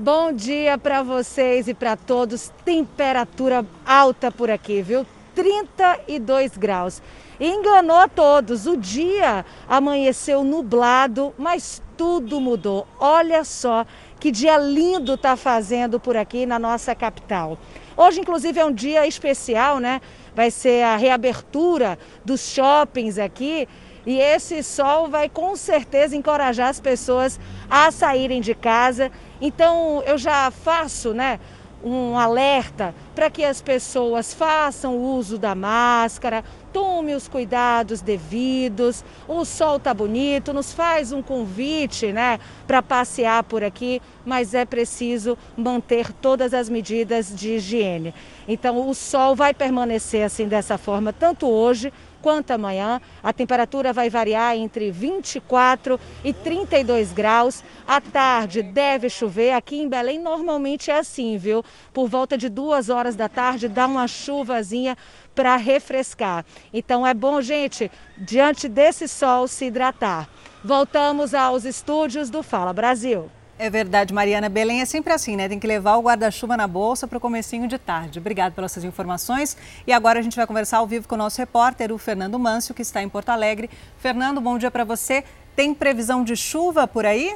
[0.00, 2.52] Bom dia para vocês e para todos.
[2.64, 5.04] Temperatura alta por aqui, viu?
[5.38, 7.00] 32 graus.
[7.38, 8.66] Enganou a todos.
[8.66, 12.88] O dia amanheceu nublado, mas tudo mudou.
[12.98, 13.86] Olha só
[14.18, 17.56] que dia lindo tá fazendo por aqui na nossa capital.
[17.96, 20.00] Hoje, inclusive, é um dia especial, né?
[20.34, 23.68] Vai ser a reabertura dos shoppings aqui.
[24.04, 27.38] E esse sol vai com certeza encorajar as pessoas
[27.70, 29.12] a saírem de casa.
[29.40, 31.38] Então, eu já faço, né?
[31.82, 39.04] Um alerta para que as pessoas façam uso da máscara, tome os cuidados devidos.
[39.26, 44.64] O sol está bonito, nos faz um convite, né, para passear por aqui, mas é
[44.64, 48.14] preciso manter todas as medidas de higiene.
[48.46, 51.92] Então, o sol vai permanecer assim dessa forma tanto hoje
[52.22, 53.00] quanto amanhã.
[53.22, 57.62] A temperatura vai variar entre 24 e 32 graus.
[57.86, 59.52] À tarde deve chover.
[59.52, 61.64] Aqui em Belém normalmente é assim, viu?
[61.92, 64.96] Por volta de duas horas da tarde dá uma chuvazinha
[65.34, 66.44] para refrescar.
[66.72, 70.28] Então é bom, gente, diante desse sol, se hidratar.
[70.64, 73.30] Voltamos aos estúdios do Fala Brasil.
[73.60, 74.48] É verdade, Mariana.
[74.48, 75.48] Belém é sempre assim, né?
[75.48, 78.20] Tem que levar o guarda-chuva na bolsa para o comecinho de tarde.
[78.20, 79.56] Obrigada pelas suas informações.
[79.84, 82.72] E agora a gente vai conversar ao vivo com o nosso repórter, o Fernando Mâncio,
[82.72, 83.68] que está em Porto Alegre.
[83.98, 85.24] Fernando, bom dia para você.
[85.56, 87.34] Tem previsão de chuva por aí?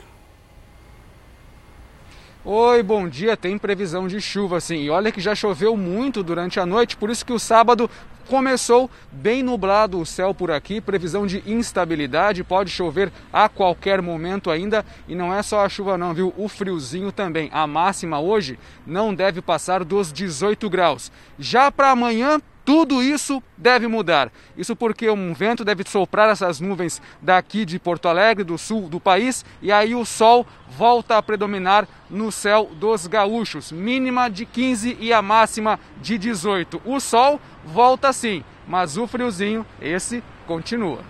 [2.45, 3.37] Oi, bom dia.
[3.37, 4.83] Tem previsão de chuva, sim.
[4.83, 7.89] E olha que já choveu muito durante a noite, por isso que o sábado
[8.29, 14.51] Começou bem nublado o céu por aqui, previsão de instabilidade, pode chover a qualquer momento
[14.51, 16.33] ainda e não é só a chuva não, viu?
[16.37, 17.51] O friozinho também.
[17.53, 21.11] A máxima hoje não deve passar dos 18 graus.
[21.39, 24.31] Já para amanhã, tudo isso deve mudar.
[24.57, 29.01] Isso porque um vento deve soprar essas nuvens daqui de Porto Alegre, do sul do
[29.01, 33.73] país, e aí o sol volta a predominar no céu dos gaúchos.
[33.73, 36.81] Mínima de 15 e a máxima de 18.
[36.85, 41.01] O sol volta sim, mas o friozinho, esse continua.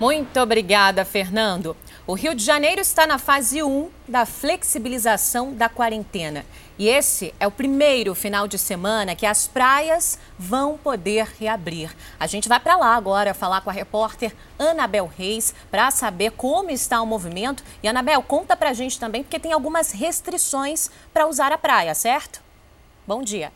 [0.00, 1.76] Muito obrigada, Fernando.
[2.04, 6.44] O Rio de Janeiro está na fase 1 da flexibilização da quarentena.
[6.78, 11.94] E esse é o primeiro final de semana que as praias vão poder reabrir.
[12.18, 16.70] A gente vai para lá agora falar com a repórter Anabel Reis para saber como
[16.70, 17.62] está o movimento.
[17.82, 21.94] E Anabel, conta para a gente também, porque tem algumas restrições para usar a praia,
[21.94, 22.42] certo?
[23.06, 23.52] Bom dia.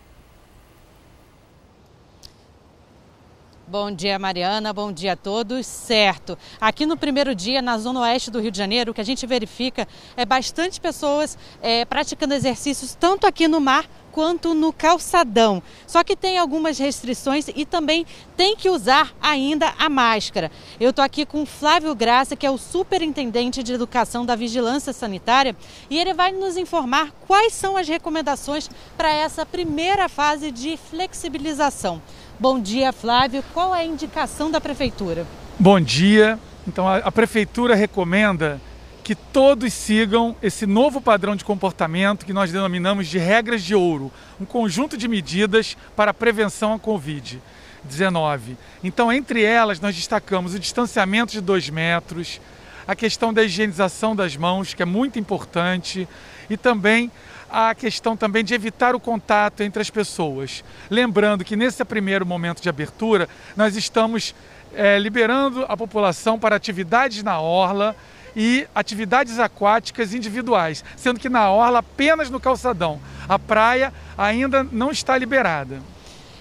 [3.69, 4.73] Bom dia, Mariana.
[4.73, 5.67] Bom dia a todos.
[5.67, 6.39] Certo.
[6.61, 9.27] Aqui no primeiro dia, na zona oeste do Rio de Janeiro, o que a gente
[9.27, 13.85] verifica é bastante pessoas é, praticando exercícios tanto aqui no mar
[14.17, 15.63] quanto no calçadão.
[15.87, 20.51] Só que tem algumas restrições e também tem que usar ainda a máscara.
[20.81, 25.55] Eu estou aqui com Flávio Graça, que é o superintendente de educação da Vigilância Sanitária,
[25.91, 32.01] e ele vai nos informar quais são as recomendações para essa primeira fase de flexibilização.
[32.39, 33.43] Bom dia, Flávio.
[33.55, 35.27] Qual é a indicação da prefeitura?
[35.59, 36.39] Bom dia.
[36.69, 38.61] Então, a, a prefeitura recomenda
[39.03, 44.13] que todos sigam esse novo padrão de comportamento que nós denominamos de regras de ouro,
[44.39, 48.57] um conjunto de medidas para a prevenção à Covid-19.
[48.85, 52.39] Então, entre elas, nós destacamos o distanciamento de dois metros,
[52.87, 56.07] a questão da higienização das mãos, que é muito importante,
[56.51, 57.11] e também
[57.51, 60.65] a questão também de evitar o contato entre as pessoas.
[60.91, 64.35] Lembrando que nesse primeiro momento de abertura, nós estamos
[64.75, 67.97] é, liberando a população para atividades na orla,
[68.37, 73.01] e atividades aquáticas individuais, sendo que na orla apenas no calçadão.
[73.27, 75.81] A praia ainda não está liberada.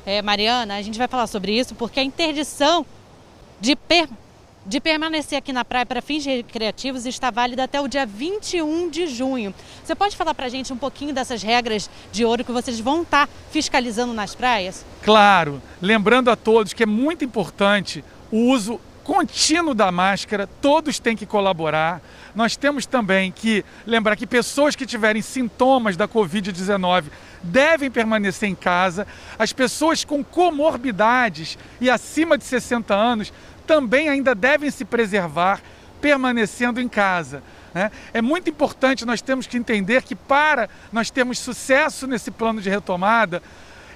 [0.05, 2.85] É, Mariana, a gente vai falar sobre isso porque a interdição
[3.61, 4.09] de, per...
[4.65, 9.07] de permanecer aqui na praia para fins recreativos está válida até o dia 21 de
[9.07, 9.53] junho.
[9.83, 13.03] Você pode falar para a gente um pouquinho dessas regras de ouro que vocês vão
[13.03, 14.83] estar tá fiscalizando nas praias?
[15.03, 21.15] Claro, lembrando a todos que é muito importante o uso contínuo da máscara, todos têm
[21.15, 22.01] que colaborar.
[22.33, 27.05] Nós temos também que lembrar que pessoas que tiverem sintomas da Covid-19
[27.43, 29.05] devem permanecer em casa.
[29.37, 33.31] As pessoas com comorbidades e acima de 60 anos
[33.65, 35.61] também ainda devem se preservar
[36.01, 37.41] permanecendo em casa.
[37.73, 37.91] Né?
[38.13, 42.69] É muito importante, nós temos que entender que para nós termos sucesso nesse plano de
[42.69, 43.41] retomada,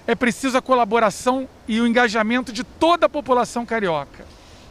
[0.08, 4.26] é preciso a colaboração e o engajamento de toda a população carioca.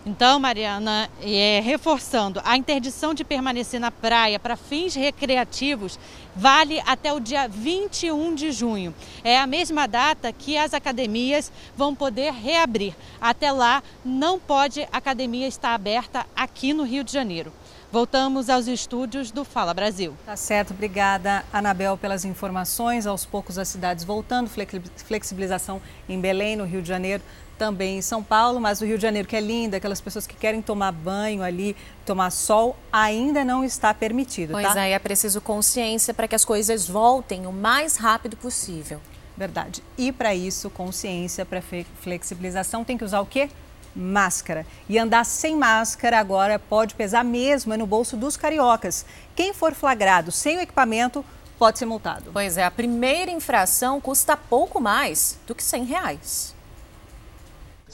[0.04, 5.98] Então, Mariana, é, reforçando, a interdição de permanecer na praia para fins recreativos
[6.38, 8.94] vale até o dia 21 de junho.
[9.24, 12.94] É a mesma data que as academias vão poder reabrir.
[13.20, 17.52] Até lá, não pode academia estar aberta aqui no Rio de Janeiro.
[17.90, 20.14] Voltamos aos estúdios do Fala Brasil.
[20.24, 23.06] Tá certo, obrigada, Anabel, pelas informações.
[23.06, 27.22] Aos poucos as cidades voltando, flexibilização em Belém, no Rio de Janeiro
[27.58, 30.36] também em São Paulo, mas o Rio de Janeiro, que é lindo, aquelas pessoas que
[30.36, 31.76] querem tomar banho ali,
[32.06, 34.52] tomar sol, ainda não está permitido.
[34.52, 34.86] Pois tá?
[34.86, 39.00] é, é preciso consciência para que as coisas voltem o mais rápido possível.
[39.36, 39.82] Verdade.
[39.96, 41.62] E para isso, consciência, para
[42.00, 43.48] flexibilização, tem que usar o quê?
[43.94, 44.66] Máscara.
[44.88, 49.04] E andar sem máscara agora pode pesar mesmo é no bolso dos cariocas.
[49.34, 51.24] Quem for flagrado sem o equipamento
[51.58, 52.30] pode ser multado.
[52.32, 56.57] Pois é, a primeira infração custa pouco mais do que 100 reais.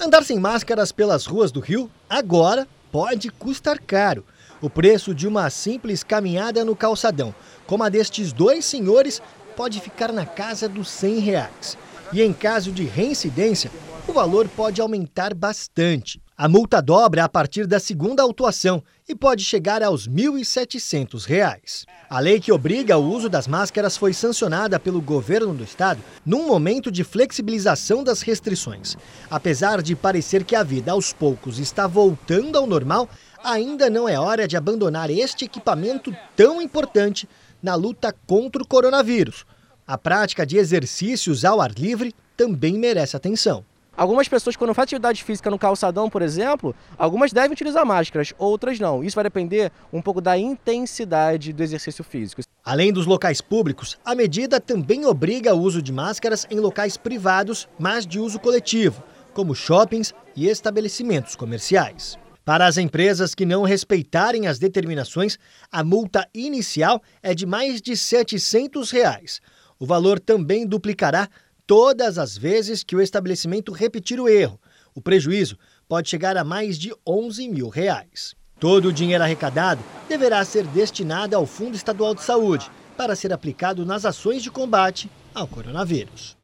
[0.00, 4.24] Andar sem máscaras pelas ruas do Rio agora pode custar caro.
[4.60, 7.34] O preço de uma simples caminhada no calçadão,
[7.66, 9.22] como a destes dois senhores,
[9.56, 11.78] pode ficar na casa dos 100 reais.
[12.12, 13.70] E em caso de reincidência,
[14.06, 16.20] o valor pode aumentar bastante.
[16.36, 21.84] A multa dobra a partir da segunda autuação e pode chegar aos R$ 1.700.
[22.10, 26.48] A lei que obriga o uso das máscaras foi sancionada pelo governo do estado num
[26.48, 28.96] momento de flexibilização das restrições.
[29.30, 33.08] Apesar de parecer que a vida aos poucos está voltando ao normal,
[33.44, 37.28] ainda não é hora de abandonar este equipamento tão importante
[37.62, 39.46] na luta contra o coronavírus.
[39.86, 43.64] A prática de exercícios ao ar livre também merece atenção.
[43.96, 48.80] Algumas pessoas, quando fazem atividade física no calçadão, por exemplo, algumas devem utilizar máscaras, outras
[48.80, 49.04] não.
[49.04, 52.42] Isso vai depender um pouco da intensidade do exercício físico.
[52.64, 57.68] Além dos locais públicos, a medida também obriga o uso de máscaras em locais privados,
[57.78, 59.02] mas de uso coletivo,
[59.32, 62.18] como shoppings e estabelecimentos comerciais.
[62.44, 65.38] Para as empresas que não respeitarem as determinações,
[65.70, 69.40] a multa inicial é de mais de 700 reais.
[69.78, 71.28] O valor também duplicará
[71.66, 74.60] todas as vezes que o estabelecimento repetir o erro.
[74.94, 75.58] O prejuízo
[75.88, 78.34] pode chegar a mais de 11 mil reais.
[78.60, 83.84] Todo o dinheiro arrecadado deverá ser destinado ao Fundo Estadual de Saúde para ser aplicado
[83.84, 86.36] nas ações de combate ao coronavírus.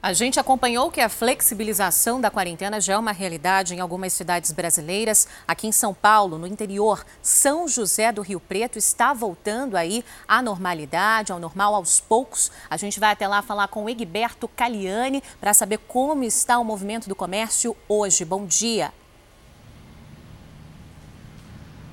[0.00, 4.52] A gente acompanhou que a flexibilização da quarentena já é uma realidade em algumas cidades
[4.52, 5.26] brasileiras.
[5.46, 10.40] Aqui em São Paulo, no interior, São José do Rio Preto está voltando aí à
[10.40, 12.52] normalidade, ao normal aos poucos.
[12.70, 16.64] A gente vai até lá falar com o Egberto Caliani para saber como está o
[16.64, 18.24] movimento do comércio hoje.
[18.24, 18.92] Bom dia.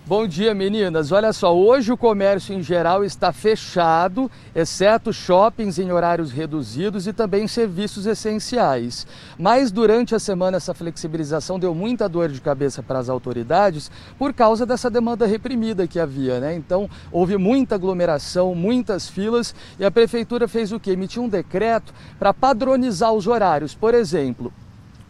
[0.08, 1.12] Bom dia, meninas.
[1.12, 7.14] Olha só, hoje o comércio em geral está fechado, exceto shoppings em horários reduzidos e
[7.14, 9.08] também serviços essenciais.
[9.36, 14.32] Mas durante a semana essa flexibilização deu muita dor de cabeça para as autoridades por
[14.32, 16.54] causa dessa demanda reprimida que havia, né?
[16.54, 20.92] Então, houve muita aglomeração, muitas filas e a prefeitura fez o quê?
[20.92, 23.74] Emitiu um decreto para padronizar os horários.
[23.74, 24.54] Por exemplo,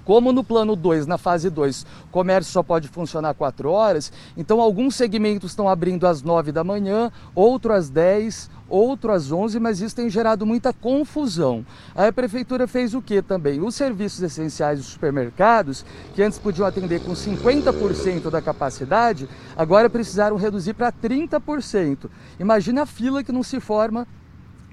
[0.06, 4.62] como no plano 2, na fase 2, o comércio só pode funcionar 4 horas, então
[4.62, 9.82] alguns segmentos estão abrindo às 9 da manhã, outro às 10, outro às 11, mas
[9.82, 11.66] isso tem gerado muita confusão.
[11.96, 13.62] Aí a prefeitura fez o que também?
[13.62, 20.36] Os serviços essenciais dos supermercados, que antes podiam atender com 50% da capacidade, agora precisaram
[20.36, 22.10] reduzir para 30%.
[22.40, 24.08] Imagina a fila que não se forma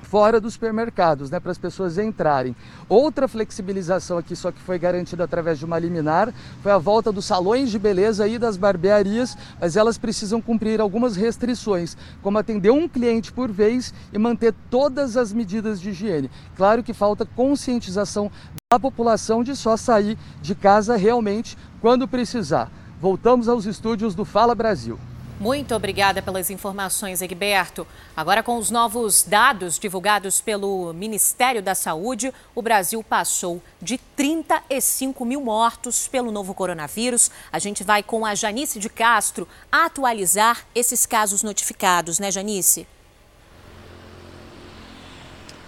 [0.03, 2.55] fora dos supermercados, né, para as pessoas entrarem.
[2.89, 7.25] Outra flexibilização aqui, só que foi garantida através de uma liminar, foi a volta dos
[7.25, 12.89] salões de beleza e das barbearias, mas elas precisam cumprir algumas restrições, como atender um
[12.89, 16.31] cliente por vez e manter todas as medidas de higiene.
[16.57, 18.31] Claro que falta conscientização
[18.71, 22.71] da população de só sair de casa realmente quando precisar.
[23.01, 24.99] Voltamos aos estúdios do Fala Brasil.
[25.43, 27.85] Muito obrigada pelas informações, Egberto.
[28.17, 35.25] Agora, com os novos dados divulgados pelo Ministério da Saúde, o Brasil passou de 35
[35.25, 37.29] mil mortos pelo novo coronavírus.
[37.51, 42.87] A gente vai com a Janice de Castro atualizar esses casos notificados, né, Janice?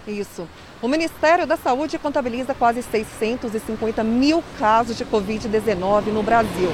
[0.06, 0.48] Isso.
[0.84, 6.68] O Ministério da Saúde contabiliza quase 650 mil casos de Covid-19 no Brasil.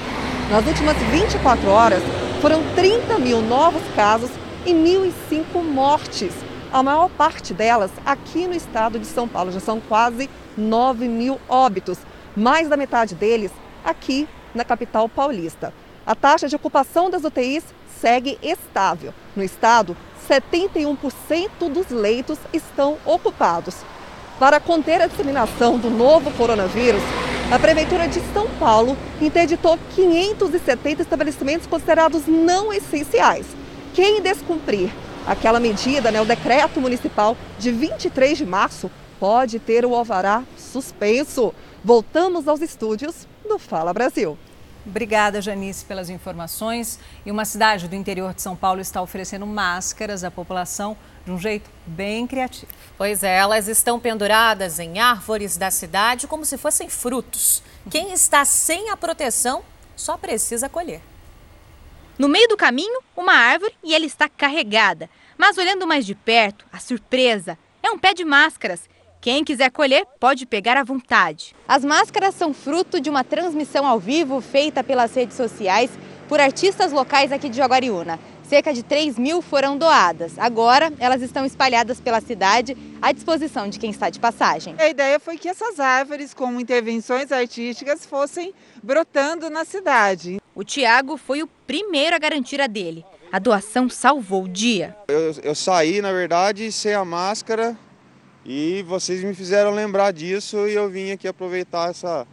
[0.50, 2.02] Nas últimas 24 horas,
[2.42, 4.28] foram 30 mil novos casos
[4.66, 6.32] e 1.005 mortes.
[6.72, 9.52] A maior parte delas aqui no estado de São Paulo.
[9.52, 10.28] Já são quase
[10.58, 11.98] 9 mil óbitos.
[12.36, 13.52] Mais da metade deles
[13.84, 15.72] aqui na capital paulista.
[16.04, 17.62] A taxa de ocupação das UTIs
[18.00, 19.14] segue estável.
[19.36, 19.96] No estado,
[20.28, 23.76] 71% dos leitos estão ocupados.
[24.40, 27.02] Para conter a disseminação do novo coronavírus,
[27.52, 33.44] a Prefeitura de São Paulo interditou 570 estabelecimentos considerados não essenciais.
[33.92, 34.88] Quem descumprir
[35.26, 41.52] aquela medida, né, o decreto municipal de 23 de março, pode ter o alvará suspenso.
[41.84, 44.38] Voltamos aos estúdios do Fala Brasil.
[44.86, 46.98] Obrigada, Janice, pelas informações.
[47.26, 51.38] E uma cidade do interior de São Paulo está oferecendo máscaras à população de um
[51.38, 52.72] jeito bem criativo.
[52.96, 57.62] Pois é, elas estão penduradas em árvores da cidade como se fossem frutos.
[57.90, 59.62] Quem está sem a proteção
[59.96, 61.00] só precisa colher.
[62.18, 65.08] No meio do caminho, uma árvore e ela está carregada.
[65.38, 68.82] Mas olhando mais de perto, a surpresa é um pé de máscaras
[69.20, 71.54] quem quiser colher pode pegar à vontade.
[71.68, 75.90] As máscaras são fruto de uma transmissão ao vivo feita pelas redes sociais
[76.26, 78.18] por artistas locais aqui de Jaguariúna.
[78.50, 80.36] Cerca de 3 mil foram doadas.
[80.36, 84.74] Agora, elas estão espalhadas pela cidade à disposição de quem está de passagem.
[84.76, 88.52] A ideia foi que essas árvores, com intervenções artísticas, fossem
[88.82, 90.40] brotando na cidade.
[90.52, 93.04] O Tiago foi o primeiro a garantir a dele.
[93.30, 94.96] A doação salvou o dia.
[95.06, 97.78] Eu, eu saí, na verdade, sem a máscara
[98.44, 102.26] e vocês me fizeram lembrar disso e eu vim aqui aproveitar essa,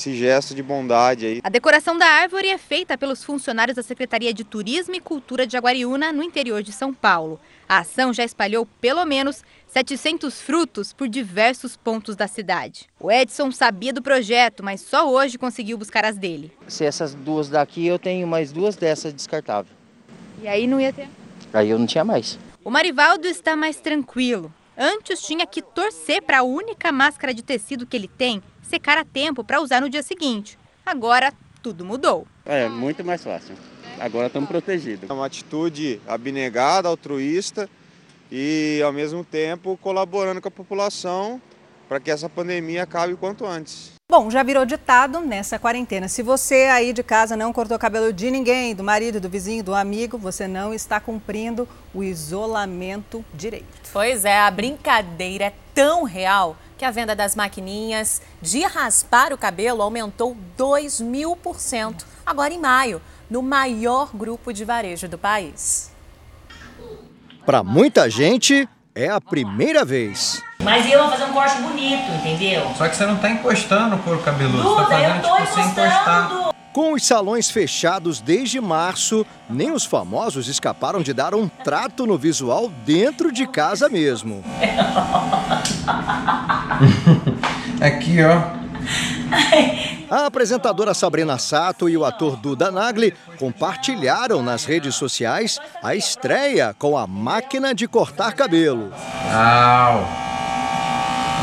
[0.00, 1.40] esse gesto de bondade aí.
[1.44, 5.56] A decoração da árvore é feita pelos funcionários da Secretaria de Turismo e Cultura de
[5.58, 7.38] Aguariúna, no interior de São Paulo.
[7.68, 12.88] A ação já espalhou pelo menos 700 frutos por diversos pontos da cidade.
[12.98, 16.50] O Edson sabia do projeto, mas só hoje conseguiu buscar as dele.
[16.66, 19.76] Se essas duas daqui, eu tenho mais duas dessas descartáveis.
[20.42, 21.08] E aí não ia ter?
[21.52, 22.38] Aí eu não tinha mais.
[22.64, 24.52] O Marivaldo está mais tranquilo.
[24.76, 29.04] Antes tinha que torcer para a única máscara de tecido que ele tem secar a
[29.04, 30.56] tempo para usar no dia seguinte.
[30.86, 32.26] Agora tudo mudou.
[32.46, 33.56] É muito mais fácil.
[33.98, 35.10] Agora estamos protegidos.
[35.10, 37.68] É uma atitude abnegada, altruísta
[38.30, 41.42] e ao mesmo tempo colaborando com a população
[41.88, 43.92] para que essa pandemia acabe o quanto antes.
[44.08, 46.08] Bom, já virou ditado nessa quarentena.
[46.08, 49.62] Se você aí de casa não cortou o cabelo de ninguém, do marido, do vizinho,
[49.62, 53.66] do amigo, você não está cumprindo o isolamento direito.
[53.92, 59.36] Pois é, a brincadeira é tão real que a venda das maquininhas de raspar o
[59.36, 65.18] cabelo aumentou 2 mil por cento agora em maio, no maior grupo de varejo do
[65.18, 65.92] país.
[67.44, 70.42] Para muita gente, é a primeira vez.
[70.62, 72.72] Mas eu vou fazer um corte bonito, entendeu?
[72.78, 75.66] Só que você não tá encostando o couro cabeludo, Duda, você tá fazendo tipo sem
[75.66, 76.50] encostar.
[76.72, 82.16] Com os salões fechados desde março, nem os famosos escaparam de dar um trato no
[82.16, 84.42] visual dentro de casa mesmo.
[87.80, 88.60] Aqui, ó.
[90.10, 96.74] A apresentadora Sabrina Sato e o ator Duda Nagli compartilharam nas redes sociais a estreia
[96.76, 98.92] com a máquina de cortar cabelo.
[99.32, 100.04] Au!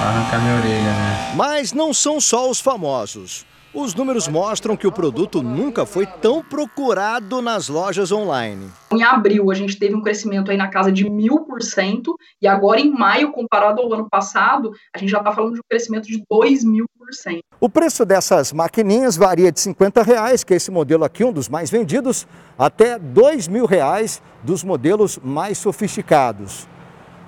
[0.05, 1.33] Arrancar minha orelha, né?
[1.33, 3.45] Mas não são só os famosos.
[3.73, 8.69] Os números mostram que o produto nunca foi tão procurado nas lojas online.
[8.93, 12.47] Em abril, a gente teve um crescimento aí na casa de mil por cento, e
[12.47, 16.07] agora em maio, comparado ao ano passado, a gente já está falando de um crescimento
[16.07, 17.41] de dois mil por cento.
[17.59, 21.49] O preço dessas maquininhas varia de 50 reais, que é esse modelo aqui, um dos
[21.49, 22.25] mais vendidos,
[22.57, 26.67] até dois mil reais dos modelos mais sofisticados.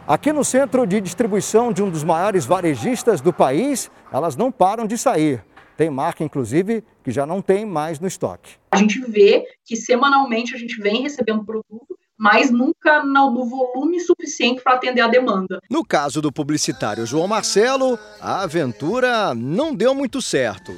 [0.07, 4.87] Aqui no centro de distribuição de um dos maiores varejistas do país, elas não param
[4.87, 5.43] de sair.
[5.79, 8.57] Tem marca, inclusive, que já não tem mais no estoque.
[8.69, 14.61] A gente vê que semanalmente a gente vem recebendo produto, mas nunca no volume suficiente
[14.61, 15.61] para atender a demanda.
[15.71, 20.73] No caso do publicitário João Marcelo, a aventura não deu muito certo.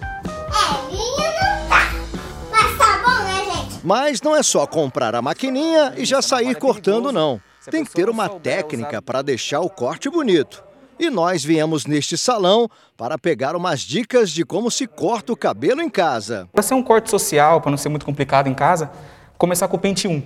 [2.52, 3.82] Mas tá bom, né, gente?
[3.84, 7.42] Mas não é só comprar a maquininha e já sair cortando, não.
[7.72, 10.64] Tem que ter uma técnica para deixar o corte bonito.
[11.02, 15.82] E nós viemos neste salão para pegar umas dicas de como se corta o cabelo
[15.82, 16.48] em casa.
[16.54, 18.92] Para ser um corte social, para não ser muito complicado em casa,
[19.36, 20.22] começar com o pente 1.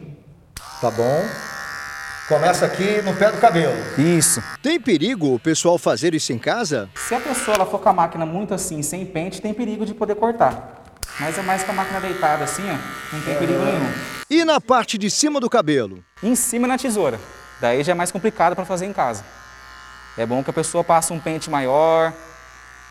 [0.81, 1.23] Tá bom.
[2.27, 3.73] Começa aqui no pé do cabelo.
[3.97, 4.43] Isso.
[4.61, 6.89] Tem perigo o pessoal fazer isso em casa?
[6.93, 9.93] Se a pessoa ela for com a máquina muito assim, sem pente, tem perigo de
[9.93, 10.83] poder cortar.
[11.21, 13.93] Mas é mais com a máquina deitada assim, ó, não tem perigo nenhum.
[14.29, 16.03] E na parte de cima do cabelo?
[16.21, 17.17] Em cima na tesoura.
[17.61, 19.23] Daí já é mais complicado para fazer em casa.
[20.17, 22.13] É bom que a pessoa passe um pente maior,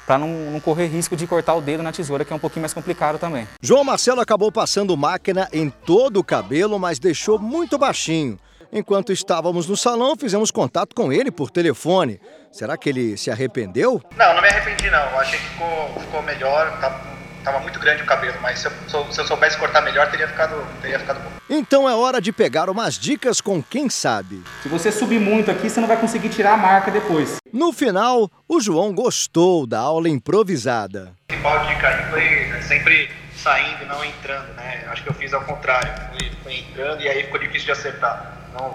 [0.06, 2.62] para não, não, correr risco de cortar o dedo na tesoura, que é um pouquinho
[2.62, 3.48] mais complicado também.
[3.62, 8.38] João Marcelo acabou passando máquina em todo o cabelo, mas deixou muito baixinho.
[8.72, 12.20] Enquanto estávamos no salão, fizemos contato com ele por telefone.
[12.51, 14.02] Será que ele se arrependeu?
[14.16, 14.98] Não, não me arrependi não.
[14.98, 16.80] Eu achei que ficou, ficou melhor.
[16.80, 17.14] Tá
[17.45, 20.57] Tava muito grande o cabelo, mas se eu, se eu soubesse cortar melhor, teria ficado,
[20.81, 21.31] teria ficado bom.
[21.49, 24.43] Então é hora de pegar umas dicas com quem sabe.
[24.62, 27.37] Se você subir muito aqui, você não vai conseguir tirar a marca depois.
[27.53, 31.12] No final, o João gostou da aula improvisada.
[31.29, 34.87] A principal dica aí foi sempre saindo e não entrando, né?
[34.89, 35.93] Acho que eu fiz ao contrário.
[36.11, 38.39] Fui, fui entrando e aí ficou difícil de acertar.
[38.51, 38.75] Então,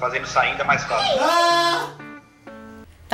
[0.00, 1.20] fazendo saindo é mais fácil.
[1.20, 2.13] Ah!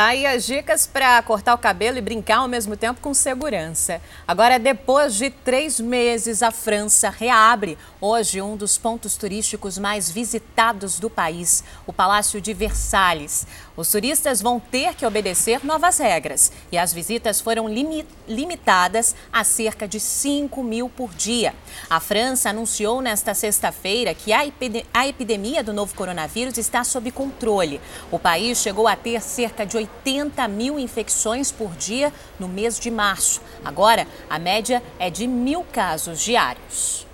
[0.00, 4.00] Tá aí as dicas para cortar o cabelo e brincar ao mesmo tempo com segurança.
[4.26, 10.98] Agora, depois de três meses, a França reabre hoje um dos pontos turísticos mais visitados
[10.98, 13.46] do país, o Palácio de Versalhes.
[13.76, 19.44] Os turistas vão ter que obedecer novas regras e as visitas foram limi limitadas a
[19.44, 21.54] cerca de 5 mil por dia.
[21.88, 27.10] A França anunciou nesta sexta-feira que a, epide a epidemia do novo coronavírus está sob
[27.10, 27.80] controle.
[28.10, 32.90] O país chegou a ter cerca de 80 mil infecções por dia no mês de
[32.90, 33.40] março.
[33.64, 37.09] Agora, a média é de mil casos diários.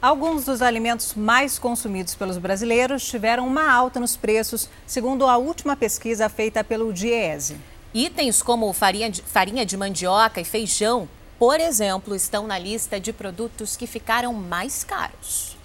[0.00, 5.74] Alguns dos alimentos mais consumidos pelos brasileiros tiveram uma alta nos preços, segundo a última
[5.74, 7.56] pesquisa feita pelo Diese.
[7.94, 11.08] Itens como farinha de, farinha de mandioca e feijão,
[11.38, 15.56] por exemplo, estão na lista de produtos que ficaram mais caros.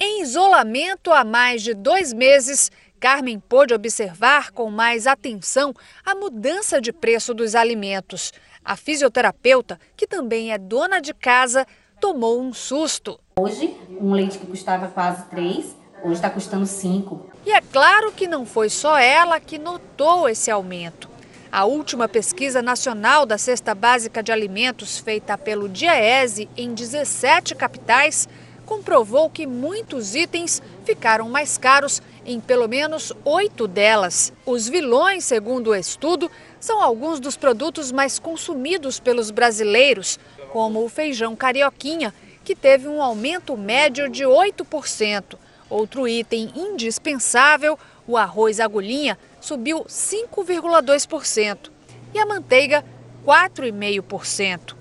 [0.00, 5.74] Em isolamento há mais de dois meses, Carmen pôde observar com mais atenção
[6.04, 8.32] a mudança de preço dos alimentos.
[8.64, 11.66] A fisioterapeuta, que também é dona de casa,
[12.02, 13.16] tomou um susto.
[13.38, 17.30] Hoje, um leite que custava quase 3, hoje está custando 5.
[17.46, 21.08] E é claro que não foi só ela que notou esse aumento.
[21.52, 28.28] A última pesquisa nacional da cesta básica de alimentos, feita pelo DIEESE em 17 capitais,
[28.66, 34.32] comprovou que muitos itens ficaram mais caros em pelo menos oito delas.
[34.44, 40.18] Os vilões, segundo o estudo, são alguns dos produtos mais consumidos pelos brasileiros,
[40.52, 42.14] como o feijão carioquinha,
[42.44, 45.36] que teve um aumento médio de 8%.
[45.70, 51.70] Outro item indispensável, o arroz agulhinha, subiu 5,2%
[52.12, 52.84] e a manteiga
[53.24, 54.74] 4,5%.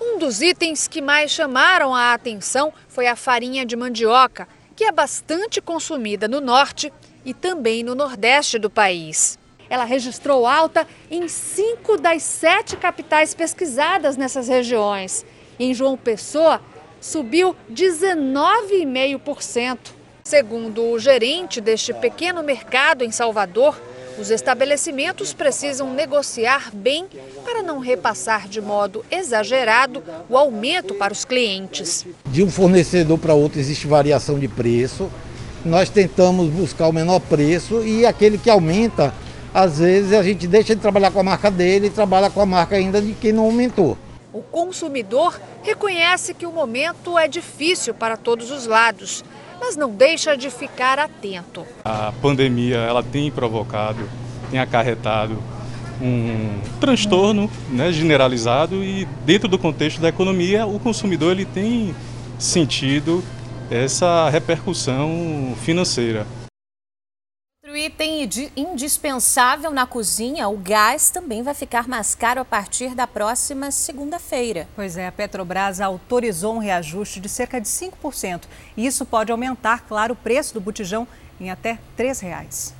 [0.00, 4.46] Um dos itens que mais chamaram a atenção foi a farinha de mandioca,
[4.76, 6.92] que é bastante consumida no norte
[7.24, 9.38] e também no nordeste do país.
[9.74, 15.26] Ela registrou alta em cinco das sete capitais pesquisadas nessas regiões.
[15.58, 16.60] Em João Pessoa,
[17.00, 19.78] subiu 19,5%.
[20.22, 23.76] Segundo o gerente deste pequeno mercado em Salvador,
[24.16, 27.08] os estabelecimentos precisam negociar bem
[27.44, 32.06] para não repassar de modo exagerado o aumento para os clientes.
[32.26, 35.10] De um fornecedor para outro existe variação de preço.
[35.64, 39.12] Nós tentamos buscar o menor preço e aquele que aumenta
[39.54, 42.46] às vezes a gente deixa de trabalhar com a marca dele e trabalha com a
[42.46, 43.96] marca ainda de quem não aumentou.
[44.32, 49.24] O consumidor reconhece que o momento é difícil para todos os lados,
[49.60, 51.64] mas não deixa de ficar atento.
[51.84, 54.10] A pandemia ela tem provocado,
[54.50, 55.38] tem acarretado
[56.02, 61.94] um transtorno né, generalizado e dentro do contexto da economia o consumidor ele tem
[62.36, 63.22] sentido
[63.70, 66.26] essa repercussão financeira.
[67.74, 73.04] Outro item indispensável na cozinha, o gás também vai ficar mais caro a partir da
[73.04, 74.68] próxima segunda-feira.
[74.76, 78.42] Pois é, a Petrobras autorizou um reajuste de cerca de 5%.
[78.76, 81.04] E isso pode aumentar, claro, o preço do botijão
[81.40, 82.72] em até R$ 3,00.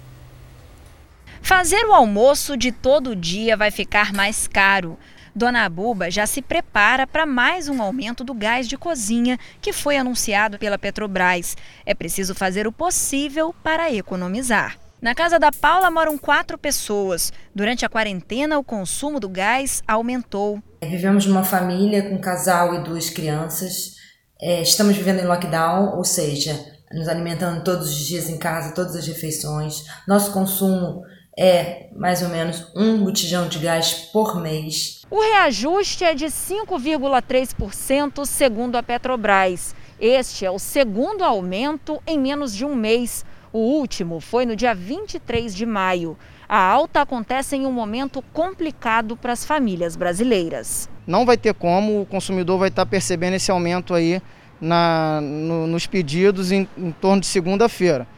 [1.42, 4.96] Fazer o almoço de todo dia vai ficar mais caro.
[5.34, 9.96] Dona Abuba já se prepara para mais um aumento do gás de cozinha que foi
[9.96, 11.56] anunciado pela Petrobras.
[11.84, 14.83] É preciso fazer o possível para economizar.
[15.04, 17.30] Na casa da Paula moram quatro pessoas.
[17.54, 20.62] Durante a quarentena, o consumo do gás aumentou.
[20.82, 23.96] Vivemos numa família com um casal e duas crianças.
[24.40, 26.58] É, estamos vivendo em lockdown, ou seja,
[26.90, 29.84] nos alimentando todos os dias em casa, todas as refeições.
[30.08, 31.02] Nosso consumo
[31.38, 35.02] é mais ou menos um botijão de gás por mês.
[35.10, 39.74] O reajuste é de 5,3%, segundo a Petrobras.
[40.00, 43.22] Este é o segundo aumento em menos de um mês.
[43.54, 46.18] O último foi no dia 23 de maio.
[46.48, 50.90] A alta acontece em um momento complicado para as famílias brasileiras.
[51.06, 54.20] Não vai ter como, o consumidor vai estar percebendo esse aumento aí
[54.60, 58.08] na, no, nos pedidos em, em torno de segunda-feira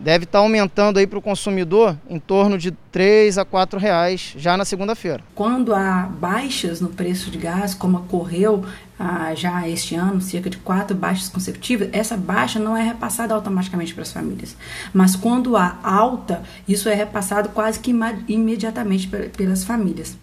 [0.00, 4.34] deve estar tá aumentando aí para o consumidor em torno de 3 a 4 reais
[4.36, 5.22] já na segunda-feira.
[5.34, 8.64] Quando há baixas no preço de gás, como ocorreu
[8.98, 13.94] ah, já este ano, cerca de quatro baixas consecutivas, essa baixa não é repassada automaticamente
[13.94, 14.56] para as famílias.
[14.92, 17.94] Mas quando há alta, isso é repassado quase que
[18.26, 19.06] imediatamente
[19.36, 20.16] pelas famílias.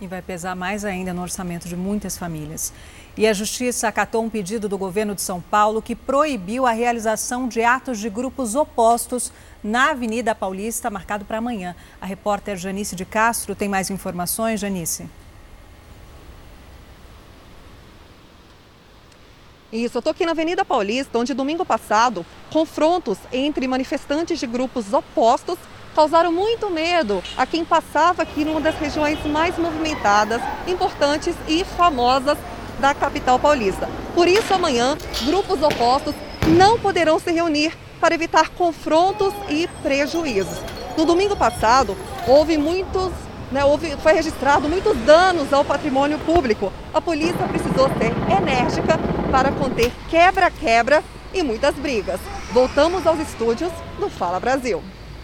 [0.00, 2.72] E vai pesar mais ainda no orçamento de muitas famílias.
[3.20, 7.48] E a Justiça acatou um pedido do governo de São Paulo que proibiu a realização
[7.48, 9.30] de atos de grupos opostos
[9.62, 11.76] na Avenida Paulista, marcado para amanhã.
[12.00, 14.58] A repórter Janice de Castro tem mais informações.
[14.58, 15.06] Janice.
[19.70, 24.94] Isso, eu estou aqui na Avenida Paulista, onde domingo passado, confrontos entre manifestantes de grupos
[24.94, 25.58] opostos
[25.94, 32.38] causaram muito medo a quem passava aqui numa das regiões mais movimentadas, importantes e famosas
[32.80, 33.88] da capital paulista.
[34.14, 36.14] Por isso, amanhã, grupos opostos
[36.48, 40.58] não poderão se reunir para evitar confrontos e prejuízos.
[40.96, 41.96] No domingo passado,
[42.26, 43.12] houve muitos,
[43.52, 46.72] né, houve, foi registrado muitos danos ao patrimônio público.
[46.92, 48.98] A polícia precisou ser enérgica
[49.30, 52.18] para conter quebra-quebra e muitas brigas.
[52.52, 54.82] Voltamos aos estúdios do Fala Brasil.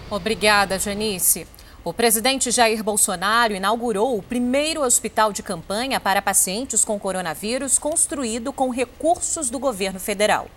[0.09, 1.56] Obrigada, Janice.
[1.87, 8.53] O presidente Jair Bolsonaro inaugurou o primeiro hospital de campanha para pacientes com coronavírus construído
[8.53, 10.51] com recursos do governo federal.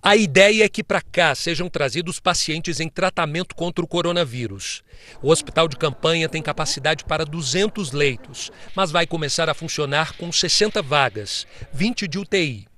[0.00, 4.84] A ideia é que para cá sejam trazidos pacientes em tratamento contra o coronavírus.
[5.20, 10.30] O hospital de campanha tem capacidade para 200 leitos, mas vai começar a funcionar com
[10.30, 12.68] 60 vagas, 20 de UTI.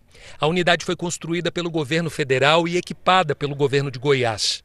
[0.41, 4.63] A unidade foi construída pelo governo federal e equipada pelo governo de Goiás.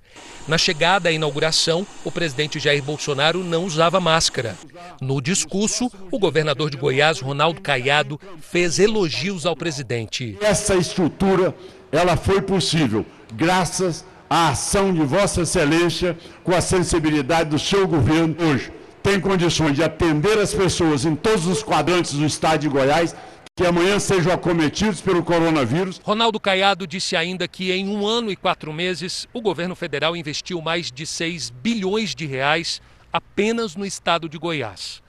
[0.47, 4.55] Na chegada à inauguração, o presidente Jair Bolsonaro não usava máscara.
[5.01, 10.37] No discurso, o governador de Goiás, Ronaldo Caiado, fez elogios ao presidente.
[10.41, 11.55] Essa estrutura,
[11.91, 18.35] ela foi possível graças à ação de Vossa Excelência com a sensibilidade do seu governo
[18.39, 18.71] hoje.
[19.01, 23.15] Tem condições de atender as pessoas em todos os quadrantes do estado de Goiás
[23.55, 26.01] que amanhã sejam acometidos pelo coronavírus.
[26.03, 30.59] Ronaldo Caiado disse ainda que em um ano e quatro meses o governo federal investiu
[30.59, 32.81] mais de 6 bilhões de reais
[33.11, 35.03] apenas no estado de Goiás.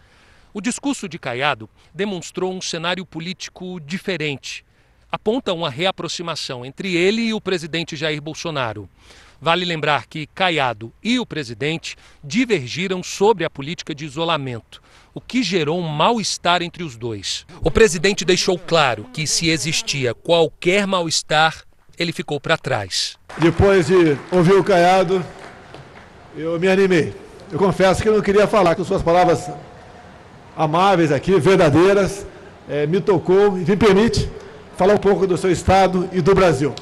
[0.53, 4.63] O discurso de Caiado demonstrou um cenário político diferente.
[5.11, 8.91] Aponta uma reaproximação entre ele e o presidente Jair Bolsonaro.
[9.41, 14.83] Vale lembrar que Caiado e o presidente divergiram sobre a política de isolamento
[15.15, 17.47] o que gerou um mal-estar entre os dois.
[17.63, 21.63] O presidente deixou claro que, se existia qualquer mal-estar,
[21.97, 23.17] ele ficou para trás.
[23.39, 25.25] Depois de ouvir o Caiado,
[26.37, 27.15] eu me animei.
[27.53, 29.49] Eu confesso que eu não queria falar com suas palavras
[30.57, 32.27] amáveis aqui, verdadeiras,
[32.69, 34.29] é, me tocou e me permite
[34.77, 36.75] falar um pouco do seu estado e do Brasil.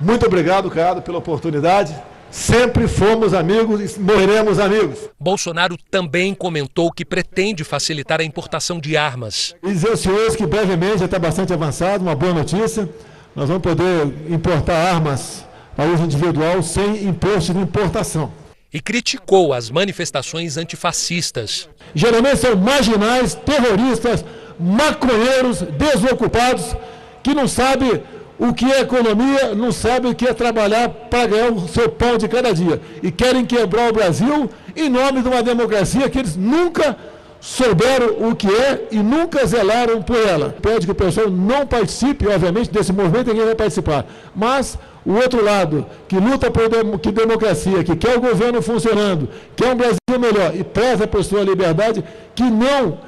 [0.00, 1.96] Muito obrigado, Caiado, pela oportunidade.
[2.30, 5.08] Sempre fomos amigos e morreremos amigos.
[5.18, 9.54] Bolsonaro também comentou que pretende facilitar a importação de armas.
[9.62, 12.88] E dizer aos senhores que brevemente, está bastante avançado, uma boa notícia,
[13.34, 15.44] nós vamos poder importar armas
[15.74, 18.30] para uso individual sem imposto de importação.
[18.70, 21.68] e criticou as manifestações antifascistas.
[21.94, 24.22] Geralmente são marginais, terroristas,
[24.60, 26.76] maconheiros, desocupados,
[27.22, 28.02] que não sabem
[28.38, 32.16] o que é economia, não sabem o que é trabalhar para ganhar o seu pão
[32.16, 32.80] de cada dia.
[33.02, 36.96] E querem quebrar o Brasil em nome de uma democracia que eles nunca
[37.40, 40.54] souberam o que é e nunca zelaram por ela.
[40.60, 44.06] Pede que o pessoal não participe, obviamente, desse movimento, ninguém vai participar.
[44.34, 49.72] Mas o outro lado, que luta por que democracia, que quer o governo funcionando, quer
[49.72, 52.04] um Brasil melhor e preza por sua liberdade,
[52.34, 52.98] que não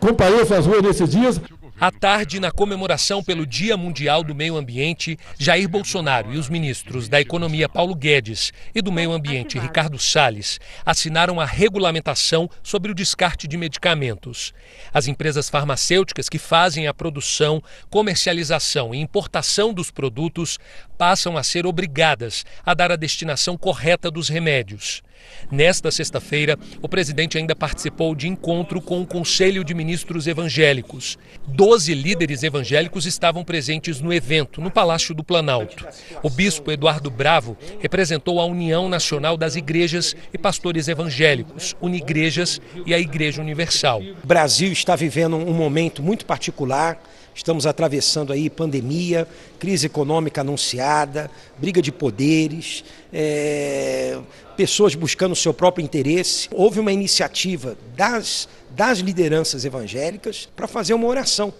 [0.00, 1.40] compareça às ruas nesses dias.
[1.84, 7.10] À tarde, na comemoração pelo Dia Mundial do Meio Ambiente, Jair Bolsonaro e os ministros
[7.10, 12.94] da Economia Paulo Guedes e do Meio Ambiente Ricardo Salles assinaram a regulamentação sobre o
[12.94, 14.54] descarte de medicamentos.
[14.94, 20.58] As empresas farmacêuticas que fazem a produção, comercialização e importação dos produtos
[20.96, 25.02] passam a ser obrigadas a dar a destinação correta dos remédios.
[25.50, 31.18] Nesta sexta-feira, o presidente ainda participou de encontro com o Conselho de Ministros Evangélicos.
[31.46, 35.86] Doze líderes evangélicos estavam presentes no evento, no Palácio do Planalto.
[36.22, 42.94] O bispo Eduardo Bravo representou a União Nacional das Igrejas e Pastores Evangélicos, Unigrejas e
[42.94, 44.02] a Igreja Universal.
[44.22, 46.98] O Brasil está vivendo um momento muito particular.
[47.34, 49.26] Estamos atravessando aí pandemia,
[49.58, 51.28] crise econômica anunciada,
[51.58, 54.18] briga de poderes, é,
[54.56, 56.48] pessoas buscando o seu próprio interesse.
[56.52, 61.52] Houve uma iniciativa das, das lideranças evangélicas para fazer uma oração,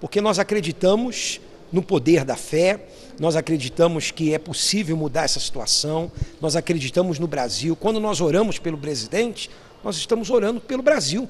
[0.00, 1.40] porque nós acreditamos
[1.72, 2.80] no poder da fé,
[3.18, 7.76] nós acreditamos que é possível mudar essa situação, nós acreditamos no Brasil.
[7.76, 9.48] Quando nós oramos pelo presidente,
[9.84, 11.28] nós estamos orando pelo Brasil.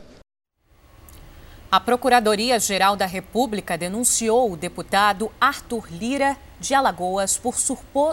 [1.73, 7.55] A Procuradoria-Geral da República denunciou o deputado Arthur Lira de Alagoas por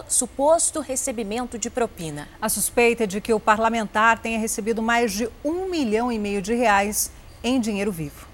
[0.08, 2.26] suposto recebimento de propina.
[2.40, 6.40] A suspeita é de que o parlamentar tenha recebido mais de um milhão e meio
[6.40, 7.12] de reais
[7.44, 8.26] em dinheiro vivo.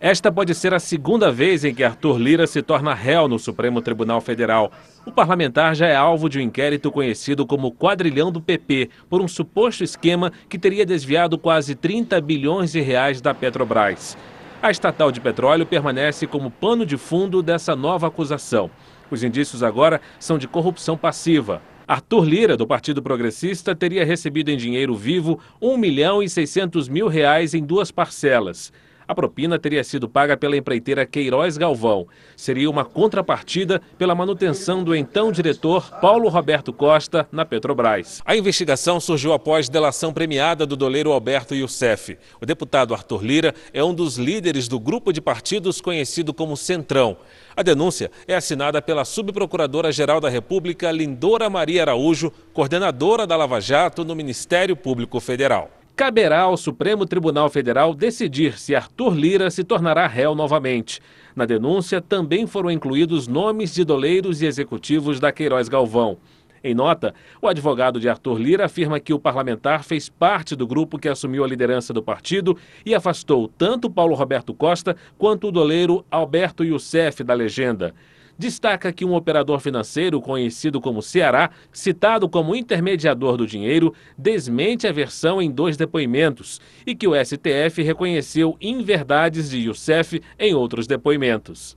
[0.00, 3.82] Esta pode ser a segunda vez em que Arthur Lira se torna réu no Supremo
[3.82, 4.72] Tribunal Federal.
[5.08, 9.26] O parlamentar já é alvo de um inquérito conhecido como Quadrilhão do PP, por um
[9.26, 14.18] suposto esquema que teria desviado quase 30 bilhões de reais da Petrobras.
[14.60, 18.70] A estatal de petróleo permanece como pano de fundo dessa nova acusação.
[19.10, 21.62] Os indícios agora são de corrupção passiva.
[21.86, 27.08] Arthur Lira, do Partido Progressista, teria recebido em dinheiro vivo 1 milhão e 600 mil
[27.08, 28.70] reais em duas parcelas.
[29.08, 32.06] A propina teria sido paga pela empreiteira Queiroz Galvão.
[32.36, 38.20] Seria uma contrapartida pela manutenção do então diretor Paulo Roberto Costa na Petrobras.
[38.22, 42.18] A investigação surgiu após delação premiada do doleiro Alberto Youssef.
[42.38, 47.16] O deputado Arthur Lira é um dos líderes do grupo de partidos conhecido como Centrão.
[47.56, 54.04] A denúncia é assinada pela subprocuradora-geral da República, Lindora Maria Araújo, coordenadora da Lava Jato
[54.04, 60.06] no Ministério Público Federal caberá ao Supremo Tribunal Federal decidir se Arthur Lira se tornará
[60.06, 61.00] réu novamente.
[61.34, 66.16] Na denúncia também foram incluídos nomes de doleiros e executivos da Queiroz Galvão.
[66.62, 67.12] Em nota,
[67.42, 71.42] o advogado de Arthur Lira afirma que o parlamentar fez parte do grupo que assumiu
[71.42, 72.56] a liderança do partido
[72.86, 77.92] e afastou tanto Paulo Roberto Costa quanto o doleiro Alberto Youssef da legenda
[78.38, 84.92] destaca que um operador financeiro conhecido como Ceará, citado como intermediador do dinheiro, desmente a
[84.92, 91.76] versão em dois depoimentos e que o STF reconheceu inverdades de Youssef em outros depoimentos.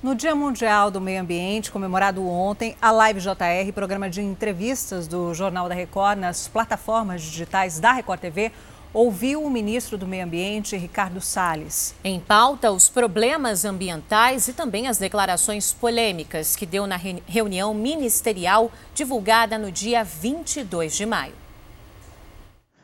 [0.00, 5.34] No Dia Mundial do Meio Ambiente, comemorado ontem, a Live JR, programa de entrevistas do
[5.34, 8.52] Jornal da Record nas plataformas digitais da Record TV,
[8.92, 11.94] ouviu o ministro do Meio Ambiente, Ricardo Salles.
[12.02, 18.70] Em pauta, os problemas ambientais e também as declarações polêmicas que deu na reunião ministerial
[18.94, 21.34] divulgada no dia 22 de maio.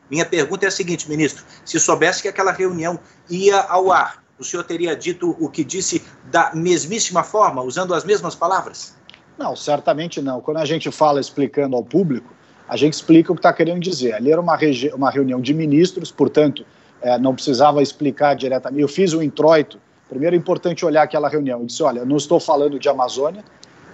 [0.09, 2.99] Minha pergunta é a seguinte, ministro: se soubesse que aquela reunião
[3.29, 8.03] ia ao ar, o senhor teria dito o que disse da mesmíssima forma, usando as
[8.03, 8.95] mesmas palavras?
[9.37, 10.41] Não, certamente não.
[10.41, 12.33] Quando a gente fala explicando ao público,
[12.67, 14.13] a gente explica o que está querendo dizer.
[14.13, 14.57] Ali era uma,
[14.93, 16.65] uma reunião de ministros, portanto,
[17.01, 18.81] é, não precisava explicar diretamente.
[18.81, 19.79] Eu fiz um introito.
[20.09, 21.59] Primeiro, é importante olhar aquela reunião.
[21.59, 23.43] Eu disse: olha, não estou falando de Amazônia,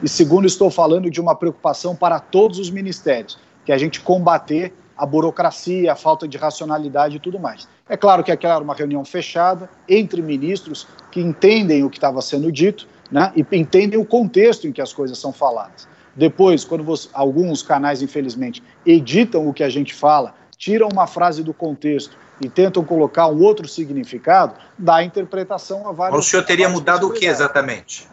[0.02, 4.00] e segundo, estou falando de uma preocupação para todos os ministérios, que é a gente
[4.02, 7.68] combater a burocracia, a falta de racionalidade e tudo mais.
[7.90, 12.22] É claro que aquela era uma reunião fechada entre ministros que entendem o que estava
[12.22, 15.88] sendo dito né, e entendem o contexto em que as coisas são faladas.
[16.16, 21.44] Depois, quando você, alguns canais, infelizmente, editam o que a gente fala, tiram uma frase
[21.44, 26.26] do contexto e tentam colocar um outro significado, dá interpretação a vários.
[26.26, 28.08] o senhor teria mudado o que exatamente?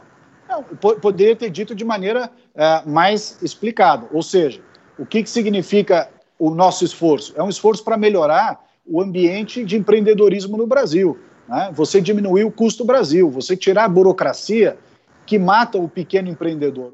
[0.49, 4.07] Não, poderia ter dito de maneira é, mais explicada.
[4.13, 4.61] Ou seja,
[4.99, 6.09] o que, que significa
[6.39, 7.35] o nosso esforço?
[7.37, 11.19] É um esforço para melhorar o ambiente de empreendedorismo no Brasil.
[11.47, 11.71] Né?
[11.75, 14.79] Você diminuir o custo do Brasil, você tirar a burocracia
[15.27, 16.93] que mata o pequeno empreendedor.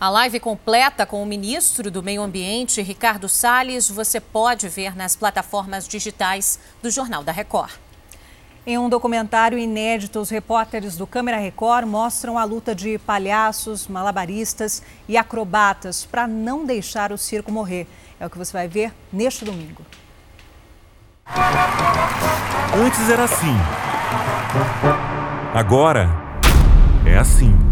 [0.00, 5.14] A live completa com o ministro do Meio Ambiente, Ricardo Salles, você pode ver nas
[5.14, 7.72] plataformas digitais do Jornal da Record.
[8.66, 14.82] Em um documentário inédito, os repórteres do Câmara Record mostram a luta de palhaços, malabaristas
[15.06, 17.86] e acrobatas para não deixar o circo morrer.
[18.18, 19.84] É o que você vai ver neste domingo.
[22.74, 23.54] Antes era assim.
[25.52, 26.08] Agora
[27.04, 27.69] é assim.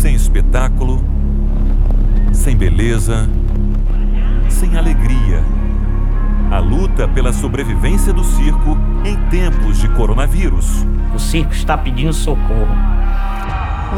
[0.00, 1.04] Sem espetáculo,
[2.32, 3.28] sem beleza,
[4.48, 5.44] sem alegria.
[6.50, 10.86] A luta pela sobrevivência do circo em tempos de coronavírus.
[11.14, 12.74] O circo está pedindo socorro.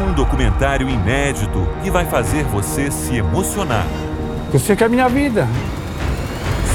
[0.05, 3.87] Um documentário inédito que vai fazer você se emocionar.
[4.53, 5.47] O circo é minha vida.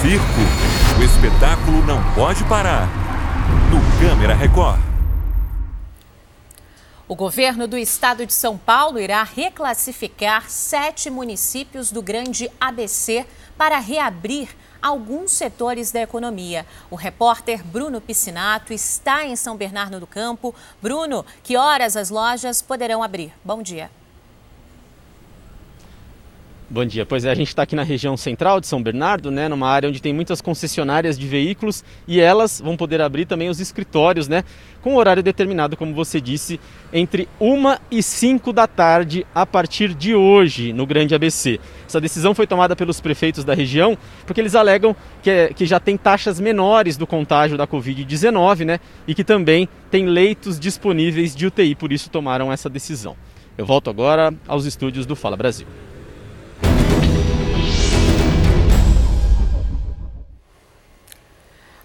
[0.01, 0.41] Circo
[0.99, 2.89] o espetáculo não pode parar.
[3.71, 4.88] No Câmera Record.
[7.09, 13.25] O governo do estado de São Paulo irá reclassificar sete municípios do Grande ABC
[13.57, 16.67] para reabrir alguns setores da economia.
[16.91, 20.55] O repórter Bruno Piscinato está em São Bernardo do Campo.
[20.83, 23.33] Bruno, que horas as lojas poderão abrir?
[23.43, 23.91] Bom dia.
[26.71, 27.07] Bom dia.
[27.07, 29.89] Pois é, a gente está aqui na região central de São Bernardo, né, numa área
[29.89, 34.45] onde tem muitas concessionárias de veículos e elas vão poder abrir também os escritórios, né,
[34.83, 36.61] com horário determinado, como você disse,
[36.93, 41.59] entre 1 e 5 da tarde a partir de hoje no Grande ABC.
[41.87, 43.97] Essa decisão foi tomada pelos prefeitos da região
[44.27, 48.81] porque eles alegam que, é, que já tem taxas menores do contágio da Covid-19, né,
[49.07, 53.17] e que também tem leitos disponíveis de UTI, por isso tomaram essa decisão.
[53.57, 55.67] Eu volto agora aos estúdios do Fala Brasil.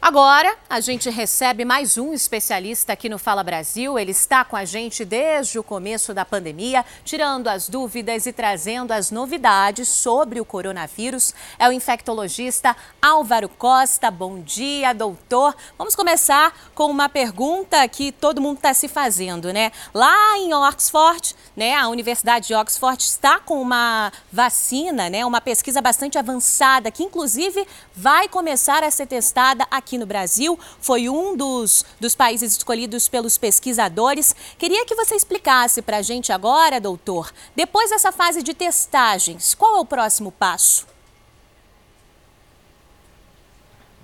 [0.05, 3.97] Agora, a gente recebe mais um especialista aqui no Fala Brasil.
[3.97, 8.91] Ele está com a gente desde o começo da pandemia, tirando as dúvidas e trazendo
[8.91, 11.33] as novidades sobre o coronavírus.
[11.57, 14.11] É o infectologista Álvaro Costa.
[14.11, 15.55] Bom dia, doutor.
[15.77, 19.71] Vamos começar com uma pergunta que todo mundo está se fazendo, né?
[19.93, 25.81] Lá em Oxford, né, a Universidade de Oxford está com uma vacina, né, uma pesquisa
[25.81, 27.65] bastante avançada, que inclusive
[27.95, 33.07] vai começar a ser testada aqui aqui no Brasil, foi um dos, dos países escolhidos
[33.07, 34.35] pelos pesquisadores.
[34.57, 39.77] Queria que você explicasse para a gente agora, doutor, depois dessa fase de testagens, qual
[39.77, 40.87] é o próximo passo?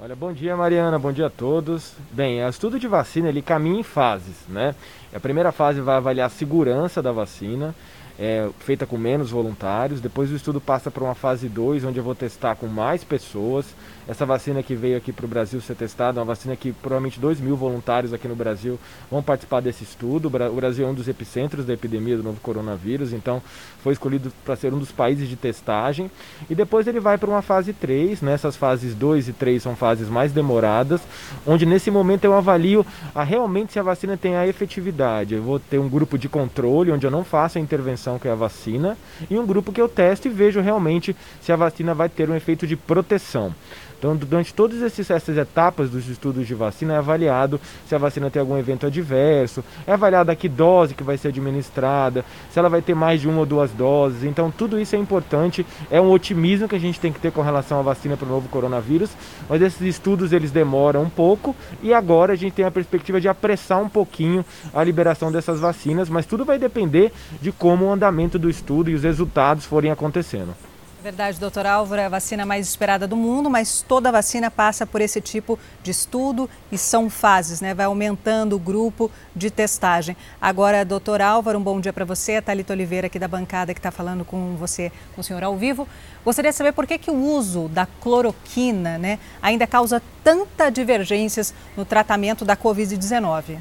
[0.01, 1.93] Olha, bom dia Mariana, bom dia a todos.
[2.11, 4.73] Bem, o estudo de vacina ele caminha em fases, né?
[5.13, 7.75] A primeira fase vai avaliar a segurança da vacina,
[8.17, 9.99] é, feita com menos voluntários.
[9.99, 13.65] Depois o estudo passa para uma fase 2, onde eu vou testar com mais pessoas.
[14.09, 17.19] Essa vacina que veio aqui para o Brasil ser testada, é uma vacina que provavelmente
[17.19, 18.79] 2 mil voluntários aqui no Brasil
[19.11, 20.25] vão participar desse estudo.
[20.25, 23.39] O Brasil é um dos epicentros da epidemia do novo coronavírus, então
[23.83, 26.09] foi escolhido para ser um dos países de testagem.
[26.49, 28.59] E depois ele vai para uma fase 3, nessas né?
[28.59, 31.01] fases 2 e 3 são fases mais demoradas,
[31.45, 32.83] onde nesse momento eu avalio
[33.13, 35.35] a, realmente se a vacina tem a efetividade.
[35.35, 38.31] Eu vou ter um grupo de controle, onde eu não faço a intervenção que é
[38.31, 38.97] a vacina,
[39.29, 42.35] e um grupo que eu testo e vejo realmente se a vacina vai ter um
[42.35, 43.53] efeito de proteção.
[43.99, 48.39] Então, durante todas essas etapas dos estudos de vacina, é avaliado se a vacina tem
[48.39, 52.81] algum evento adverso, é avaliado a que dose que vai ser administrada, se ela vai
[52.81, 54.23] ter mais de uma ou duas doses.
[54.23, 57.41] Então, tudo isso é importante, é um otimismo que a gente tem que ter com
[57.41, 59.09] relação à vacina para o novo coronavírus,
[59.49, 61.53] mas esses estudos eles demoram um pouco
[61.83, 66.07] e agora a gente tem a perspectiva de apressar um pouquinho a liberação dessas vacinas,
[66.07, 67.11] mas tudo vai depender
[67.41, 70.68] de como o andamento do estudo e os resultados forem acontecendo.
[71.01, 74.99] Verdade, doutor Álvaro, é a vacina mais esperada do mundo, mas toda vacina passa por
[74.99, 77.73] esse tipo de estudo e são fases, né?
[77.73, 80.17] Vai aumentando o grupo de testagem.
[80.41, 82.35] Agora, doutor Álvaro, um bom dia para você.
[82.35, 85.55] A Thalita Oliveira aqui da bancada que está falando com você, com o senhor ao
[85.55, 85.87] vivo.
[86.25, 91.53] Gostaria de saber por que, que o uso da cloroquina né, ainda causa tanta divergências
[91.77, 93.57] no tratamento da Covid-19.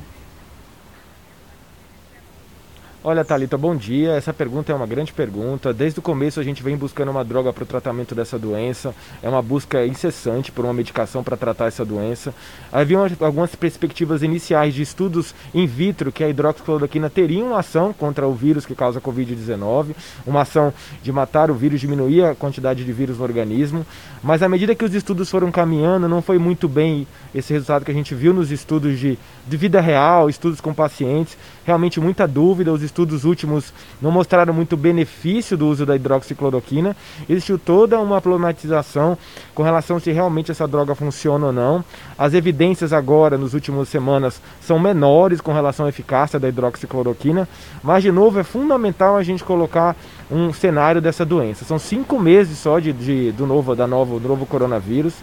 [3.11, 4.11] Olha, Thalita, bom dia.
[4.11, 5.73] Essa pergunta é uma grande pergunta.
[5.73, 8.95] Desde o começo a gente vem buscando uma droga para o tratamento dessa doença.
[9.23, 12.35] É uma busca incessante por uma medicação para tratar essa doença.
[12.71, 18.29] Havia algumas perspectivas iniciais de estudos in vitro que a hidroxicloroquina teria uma ação contra
[18.29, 19.95] o vírus que causa Covid-19,
[20.27, 20.71] uma ação
[21.03, 23.87] de matar o vírus, diminuir a quantidade de vírus no organismo.
[24.23, 27.91] Mas à medida que os estudos foram caminhando, não foi muito bem esse resultado que
[27.91, 31.39] a gente viu nos estudos de, de vida real, estudos com pacientes.
[31.65, 32.71] Realmente muita dúvida.
[32.71, 32.83] Os
[33.25, 36.97] últimos não mostraram muito benefício do uso da hidroxicloroquina.
[37.29, 39.17] Existiu toda uma problematização
[39.55, 41.85] com relação se realmente essa droga funciona ou não.
[42.17, 47.49] As evidências agora, nas últimas semanas, são menores com relação à eficácia da hidroxicloroquina.
[47.83, 49.97] Mas, de novo, é fundamental a gente colocar
[50.31, 51.65] um cenário dessa doença.
[51.65, 55.15] São cinco meses só de, de do novo, da novo, do novo coronavírus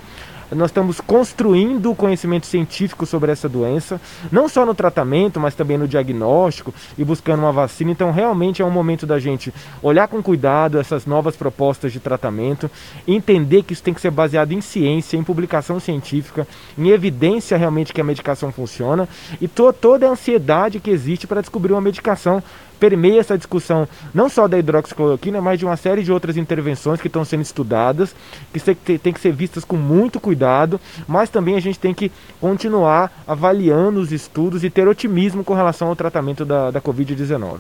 [0.51, 3.99] nós estamos construindo o conhecimento científico sobre essa doença,
[4.31, 7.91] não só no tratamento, mas também no diagnóstico e buscando uma vacina.
[7.91, 12.69] Então, realmente é um momento da gente olhar com cuidado essas novas propostas de tratamento,
[13.07, 16.47] entender que isso tem que ser baseado em ciência, em publicação científica,
[16.77, 19.07] em evidência realmente que a medicação funciona
[19.41, 22.41] e to toda a ansiedade que existe para descobrir uma medicação
[22.76, 27.07] permeia essa discussão não só da hidroxicloroquina, mas de uma série de outras intervenções que
[27.07, 28.15] estão sendo estudadas,
[28.53, 33.11] que tem que ser vistas com muito cuidado, mas também a gente tem que continuar
[33.27, 37.60] avaliando os estudos e ter otimismo com relação ao tratamento da, da Covid-19.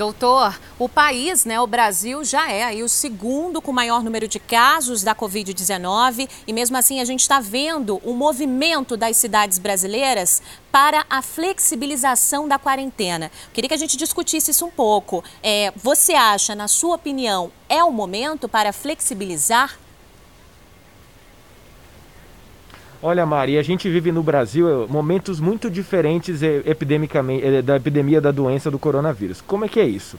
[0.00, 4.40] Doutor, o país, né, o Brasil, já é aí o segundo com maior número de
[4.40, 10.40] casos da Covid-19 e mesmo assim a gente está vendo o movimento das cidades brasileiras
[10.72, 13.30] para a flexibilização da quarentena.
[13.52, 15.22] Queria que a gente discutisse isso um pouco.
[15.42, 19.78] É, você acha, na sua opinião, é o momento para flexibilizar
[23.02, 27.76] Olha, Mari, a gente vive no Brasil eh, momentos muito diferentes eh, epidemicamente eh, da
[27.76, 29.40] epidemia da doença do coronavírus.
[29.40, 30.18] Como é que é isso?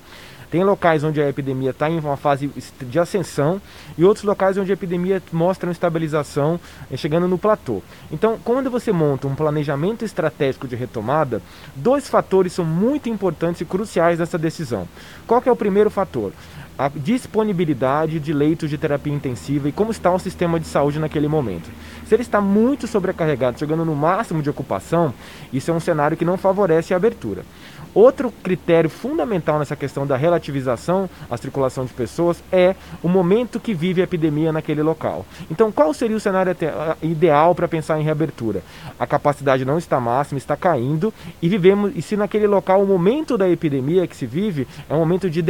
[0.52, 2.52] Tem locais onde a epidemia está em uma fase
[2.82, 3.62] de ascensão
[3.98, 6.60] e outros locais onde a epidemia mostra uma estabilização,
[6.98, 7.82] chegando no platô.
[8.12, 11.42] Então, quando você monta um planejamento estratégico de retomada,
[11.74, 14.86] dois fatores são muito importantes e cruciais nessa decisão.
[15.26, 16.34] Qual é o primeiro fator?
[16.78, 21.28] a disponibilidade de leitos de terapia intensiva e como está o sistema de saúde naquele
[21.28, 21.70] momento.
[22.08, 25.14] Se ele está muito sobrecarregado, chegando no máximo de ocupação,
[25.54, 27.44] isso é um cenário que não favorece a abertura.
[27.94, 33.74] Outro critério fundamental nessa questão da relativização à circulação de pessoas é o momento que
[33.74, 35.26] vive a epidemia naquele local.
[35.50, 36.56] Então, qual seria o cenário
[37.02, 38.64] ideal para pensar em reabertura?
[38.98, 43.38] A capacidade não está máxima, está caindo e vivemos e se naquele local o momento
[43.38, 45.42] da epidemia que se vive é um momento de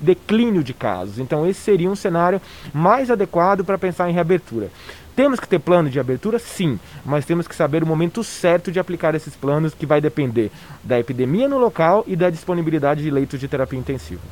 [0.00, 1.18] declínio de casos.
[1.18, 2.40] Então, esse seria um cenário
[2.72, 4.70] mais adequado para pensar em reabertura.
[5.14, 6.38] Temos que ter plano de abertura?
[6.38, 10.50] Sim, mas temos que saber o momento certo de aplicar esses planos, que vai depender
[10.82, 14.22] da epidemia no local e da disponibilidade de leitos de terapia intensiva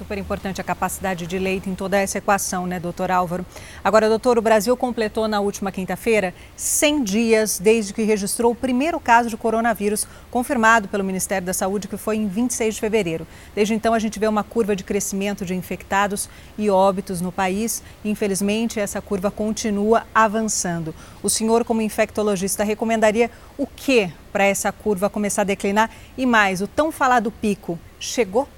[0.00, 3.44] super importante a capacidade de leito em toda essa equação, né, doutor Álvaro?
[3.84, 8.98] Agora, doutor, o Brasil completou na última quinta-feira 100 dias desde que registrou o primeiro
[8.98, 13.26] caso de coronavírus confirmado pelo Ministério da Saúde, que foi em 26 de fevereiro.
[13.54, 17.82] Desde então, a gente vê uma curva de crescimento de infectados e óbitos no país.
[18.02, 20.94] Infelizmente, essa curva continua avançando.
[21.22, 25.90] O senhor, como infectologista, recomendaria o que para essa curva começar a declinar?
[26.16, 28.48] E mais, o tão falado pico chegou?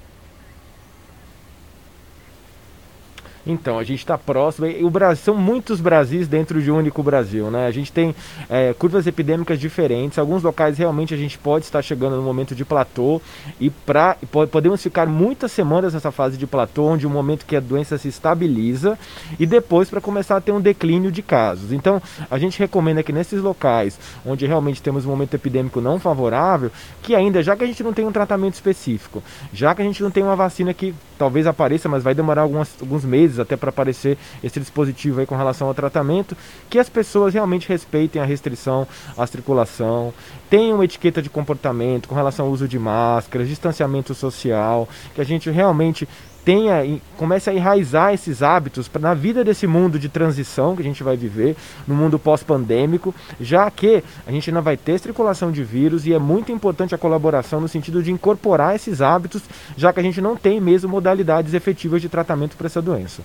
[3.45, 4.67] Então, a gente está próximo.
[4.85, 7.67] O Brasil, são muitos Brasis dentro de um único Brasil, né?
[7.67, 8.15] A gente tem
[8.49, 10.17] é, curvas epidêmicas diferentes.
[10.17, 13.21] Alguns locais realmente a gente pode estar chegando no momento de platô
[13.59, 14.15] e pra,
[14.49, 18.07] podemos ficar muitas semanas nessa fase de platô, onde o momento que a doença se
[18.07, 18.97] estabiliza
[19.39, 21.71] e depois para começar a ter um declínio de casos.
[21.73, 22.01] Então,
[22.31, 26.71] a gente recomenda que nesses locais onde realmente temos um momento epidêmico não favorável,
[27.01, 29.21] que ainda, já que a gente não tem um tratamento específico,
[29.51, 32.73] já que a gente não tem uma vacina que talvez apareça, mas vai demorar algumas,
[32.81, 36.35] alguns meses até para aparecer esse dispositivo aí com relação ao tratamento,
[36.69, 38.87] que as pessoas realmente respeitem a restrição
[39.17, 40.13] à circulação,
[40.49, 45.49] tenham etiqueta de comportamento com relação ao uso de máscaras, distanciamento social, que a gente
[45.49, 46.07] realmente
[46.43, 51.03] tenha comece a enraizar esses hábitos na vida desse mundo de transição que a gente
[51.03, 51.55] vai viver,
[51.87, 56.19] no mundo pós-pandêmico, já que a gente ainda vai ter circulação de vírus e é
[56.19, 59.41] muito importante a colaboração no sentido de incorporar esses hábitos,
[59.77, 63.21] já que a gente não tem mesmo modalidades efetivas de tratamento para essa doença.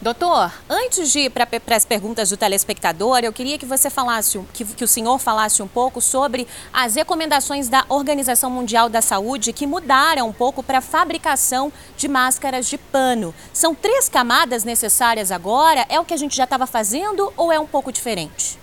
[0.00, 4.64] Doutor, antes de ir para as perguntas do telespectador, eu queria que você falasse, que,
[4.64, 9.66] que, o senhor falasse um pouco sobre as recomendações da Organização Mundial da Saúde que
[9.66, 13.34] mudaram um pouco para a fabricação de máscaras de pano.
[13.52, 15.84] São três camadas necessárias agora?
[15.88, 18.56] É o que a gente já estava fazendo ou é um pouco diferente?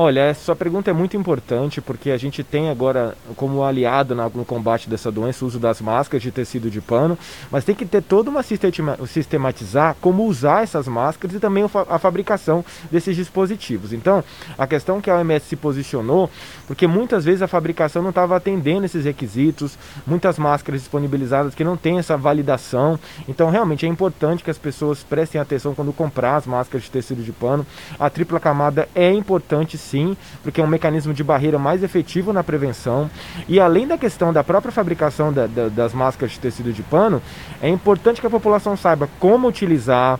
[0.00, 4.88] Olha, sua pergunta é muito importante porque a gente tem agora como aliado no combate
[4.88, 7.18] dessa doença o uso das máscaras de tecido de pano,
[7.50, 12.64] mas tem que ter toda uma sistematizar como usar essas máscaras e também a fabricação
[12.92, 13.92] desses dispositivos.
[13.92, 14.22] Então,
[14.56, 16.30] a questão que a OMS se posicionou,
[16.68, 19.76] porque muitas vezes a fabricação não estava atendendo esses requisitos,
[20.06, 23.00] muitas máscaras disponibilizadas que não têm essa validação.
[23.28, 27.20] Então, realmente é importante que as pessoas prestem atenção quando comprar as máscaras de tecido
[27.20, 27.66] de pano.
[27.98, 32.44] A tripla camada é importante sim, porque é um mecanismo de barreira mais efetivo na
[32.44, 33.10] prevenção.
[33.48, 37.22] E além da questão da própria fabricação da, da, das máscaras de tecido de pano,
[37.62, 40.18] é importante que a população saiba como utilizar,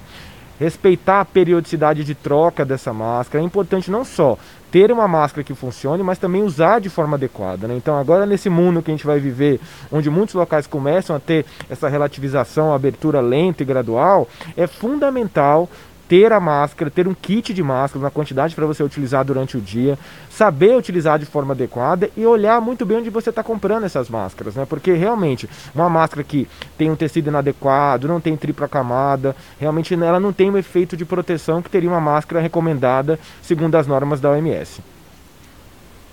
[0.59, 3.43] respeitar a periodicidade de troca dessa máscara.
[3.43, 4.37] É importante não só
[4.71, 7.67] ter uma máscara que funcione, mas também usar de forma adequada.
[7.67, 7.77] Né?
[7.77, 11.47] Então, agora nesse mundo que a gente vai viver, onde muitos locais começam a ter
[11.71, 15.69] essa relativização, abertura lenta e gradual, é fundamental
[16.09, 19.61] ter a máscara, ter um kit de máscara na quantidade para você utilizar durante o
[19.61, 19.99] dia,
[20.31, 24.55] saber utilizar de forma adequada e olhar muito bem onde você está comprando essas máscaras,
[24.55, 24.65] né?
[24.65, 26.49] Porque realmente uma máscara que
[26.79, 30.97] tem um tecido inadequado, não tem tripla camada, realmente ela não tem o um efeito
[30.97, 34.81] de proteção que teria uma máscara recomendada segundo as normas da OMS.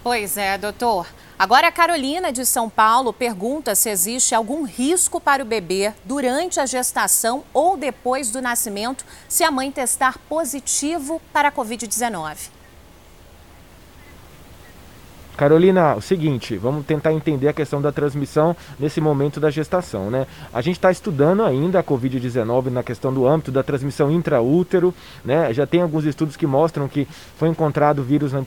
[0.04, 1.08] Pois é, doutor.
[1.38, 6.62] Agora, a Carolina de São Paulo pergunta se existe algum risco para o bebê durante
[6.62, 12.55] a gestação ou depois do nascimento se a mãe testar positivo para a Covid-19.
[15.36, 20.26] Carolina, o seguinte, vamos tentar entender a questão da transmissão nesse momento da gestação, né?
[20.53, 24.94] A gente está estudando ainda a Covid-19 na questão do âmbito da transmissão intraútero,
[25.24, 25.53] né?
[25.53, 27.07] Já tem alguns estudos que mostram que
[27.38, 28.44] foi encontrado vírus na,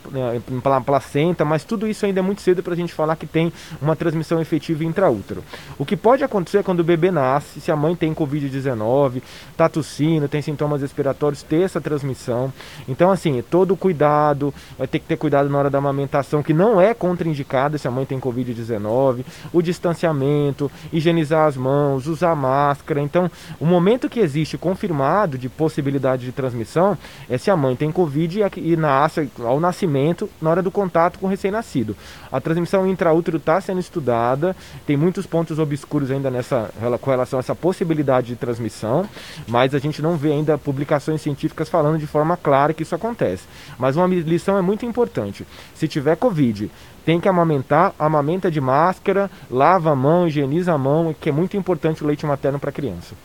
[0.63, 3.53] na placenta, mas tudo isso ainda é muito cedo para a gente falar que tem
[3.81, 5.43] uma transmissão efetiva intraútero.
[5.77, 9.21] O que pode acontecer é quando o bebê nasce, se a mãe tem Covid-19,
[9.51, 12.51] está tossindo, tem sintomas respiratórios, ter essa transmissão.
[12.87, 16.78] Então, assim, todo cuidado, vai ter que ter cuidado na hora da amamentação, que não
[16.79, 23.01] é contraindicado se a mãe tem Covid-19, o distanciamento, higienizar as mãos, usar máscara.
[23.01, 23.29] Então,
[23.59, 26.97] o momento que existe confirmado de possibilidade de transmissão
[27.29, 31.25] é se a mãe tem Covid e nasce ao nascimento, na hora do contato com
[31.25, 31.95] o recém-nascido.
[32.31, 37.41] A transmissão intraútero está sendo estudada, tem muitos pontos obscuros ainda nessa com relação a
[37.41, 39.07] essa possibilidade de transmissão,
[39.47, 43.43] mas a gente não vê ainda publicações científicas falando de forma clara que isso acontece.
[43.77, 45.45] Mas uma lição é muito importante.
[45.75, 46.68] Se tiver Covid
[47.09, 51.57] tem que amamentar, amamenta de máscara, lava a mão, higieniza a mão, que é muito
[51.57, 53.15] importante o leite materno para a criança.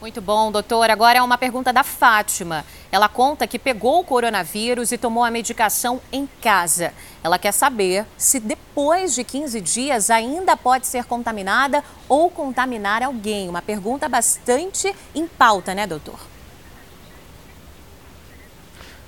[0.00, 0.88] Muito bom, doutor.
[0.88, 2.64] Agora é uma pergunta da Fátima.
[2.90, 6.94] Ela conta que pegou o coronavírus e tomou a medicação em casa.
[7.22, 13.50] Ela quer saber se depois de 15 dias ainda pode ser contaminada ou contaminar alguém.
[13.50, 16.18] Uma pergunta bastante em pauta, né, doutor?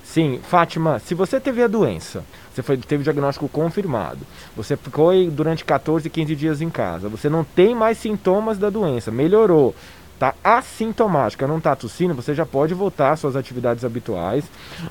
[0.03, 2.23] Sim, Fátima, se você teve a doença,
[2.57, 4.19] você foi, teve o diagnóstico confirmado,
[4.55, 9.11] você ficou durante 14, 15 dias em casa, você não tem mais sintomas da doença,
[9.11, 9.75] melhorou,
[10.17, 14.43] está assintomática, não está tossindo, você já pode voltar às suas atividades habituais.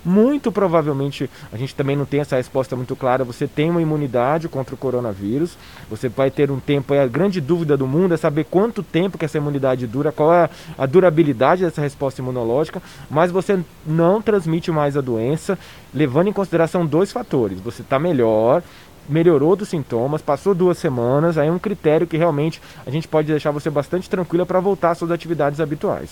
[0.05, 4.49] Muito provavelmente, a gente também não tem essa resposta muito clara, você tem uma imunidade
[4.49, 5.59] contra o coronavírus,
[5.91, 9.25] você vai ter um tempo, a grande dúvida do mundo é saber quanto tempo que
[9.25, 10.49] essa imunidade dura, qual é
[10.79, 12.81] a durabilidade dessa resposta imunológica,
[13.11, 15.59] mas você não transmite mais a doença,
[15.93, 18.63] levando em consideração dois fatores, você está melhor,
[19.09, 23.29] melhorou dos sintomas, passou duas semanas, aí é um critério que realmente a gente pode
[23.29, 26.11] deixar você bastante tranquila para voltar às suas atividades habituais.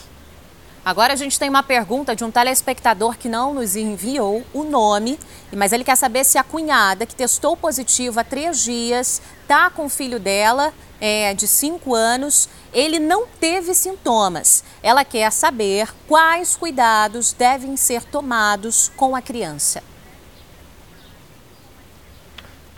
[0.84, 5.18] Agora a gente tem uma pergunta de um telespectador que não nos enviou o nome,
[5.56, 9.86] mas ele quer saber se a cunhada, que testou positivo há três dias, está com
[9.86, 14.62] o filho dela, é, de cinco anos, ele não teve sintomas.
[14.82, 19.82] Ela quer saber quais cuidados devem ser tomados com a criança.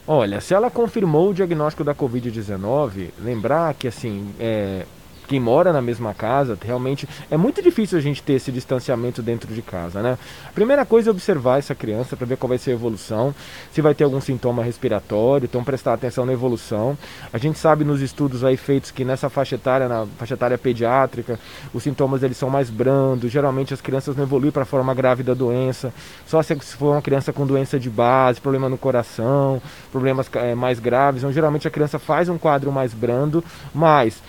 [0.09, 4.87] Olha, se ela confirmou o diagnóstico da Covid-19, lembrar que assim, é,
[5.27, 9.53] quem mora na mesma casa, realmente é muito difícil a gente ter esse distanciamento dentro
[9.53, 10.19] de casa, né?
[10.55, 13.35] Primeira coisa é observar essa criança para ver qual vai ser a evolução,
[13.73, 16.97] se vai ter algum sintoma respiratório, então prestar atenção na evolução.
[17.33, 21.39] A gente sabe nos estudos aí feitos que nessa faixa etária, na faixa etária pediátrica,
[21.75, 25.23] os sintomas eles são mais brandos, geralmente as crianças não evoluem para a forma grave
[25.23, 25.93] da doença,
[26.27, 30.79] só se for uma criança com doença de base, problema no coração, problemas é, mais
[30.79, 33.43] graves, então geralmente a criança faz um quadro mais brando,
[33.75, 34.23] mas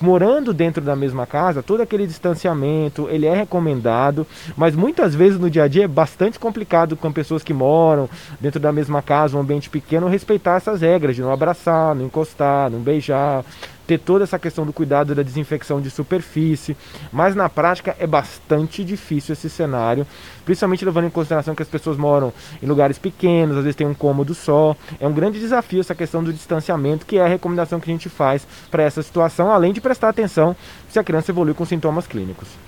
[0.00, 4.26] morando dentro da mesma casa, todo aquele distanciamento, ele é recomendado,
[4.56, 8.08] mas muitas vezes no dia a dia é bastante complicado com pessoas que moram
[8.40, 12.70] dentro da mesma casa, um ambiente pequeno, respeitar essas regras de não abraçar, não encostar,
[12.70, 13.44] não beijar,
[13.86, 16.76] ter toda essa questão do cuidado da desinfecção de superfície,
[17.12, 20.06] mas na prática é bastante difícil esse cenário,
[20.44, 22.32] principalmente levando em consideração que as pessoas moram
[22.62, 24.76] em lugares pequenos, às vezes tem um cômodo só.
[25.00, 28.08] É um grande desafio essa questão do distanciamento, que é a recomendação que a gente
[28.08, 30.56] faz para essa situação, além de prestar atenção
[30.88, 32.63] se a criança evolui com sintomas clínicos.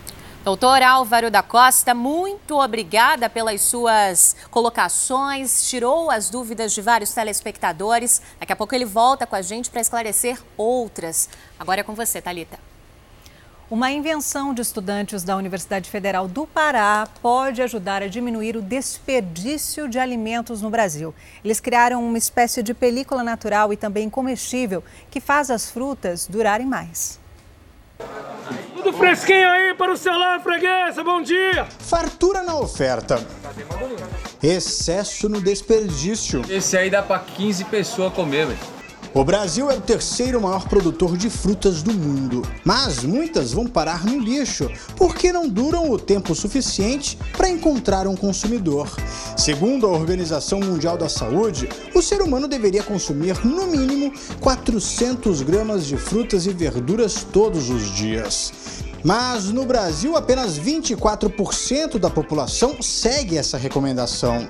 [0.46, 8.22] Doutor Álvaro da Costa, muito obrigada pelas suas colocações, tirou as dúvidas de vários telespectadores.
[8.38, 11.28] Daqui a pouco ele volta com a gente para esclarecer outras.
[11.58, 12.60] Agora é com você, Talita.
[13.68, 19.88] Uma invenção de estudantes da Universidade Federal do Pará pode ajudar a diminuir o desperdício
[19.88, 21.12] de alimentos no Brasil.
[21.44, 26.68] Eles criaram uma espécie de película natural e também comestível que faz as frutas durarem
[26.68, 27.25] mais.
[28.74, 31.66] Tudo fresquinho aí para o celular, freguesa, bom dia!
[31.80, 33.24] Fartura na oferta.
[34.42, 36.42] Excesso no desperdício.
[36.48, 38.75] Esse aí dá para 15 pessoas comer, velho.
[39.16, 44.04] O Brasil é o terceiro maior produtor de frutas do mundo, mas muitas vão parar
[44.04, 48.94] no lixo porque não duram o tempo suficiente para encontrar um consumidor.
[49.34, 54.12] Segundo a Organização Mundial da Saúde, o ser humano deveria consumir no mínimo
[54.42, 58.52] 400 gramas de frutas e verduras todos os dias.
[59.02, 64.46] Mas no Brasil, apenas 24% da população segue essa recomendação.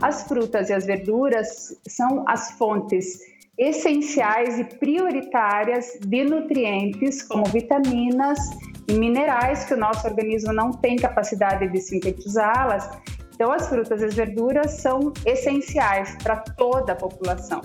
[0.00, 3.28] As frutas e as verduras são as fontes
[3.58, 8.38] essenciais e prioritárias de nutrientes como vitaminas
[8.86, 12.88] e minerais que o nosso organismo não tem capacidade de sintetizá-las.
[13.34, 17.60] Então, as frutas e as verduras são essenciais para toda a população.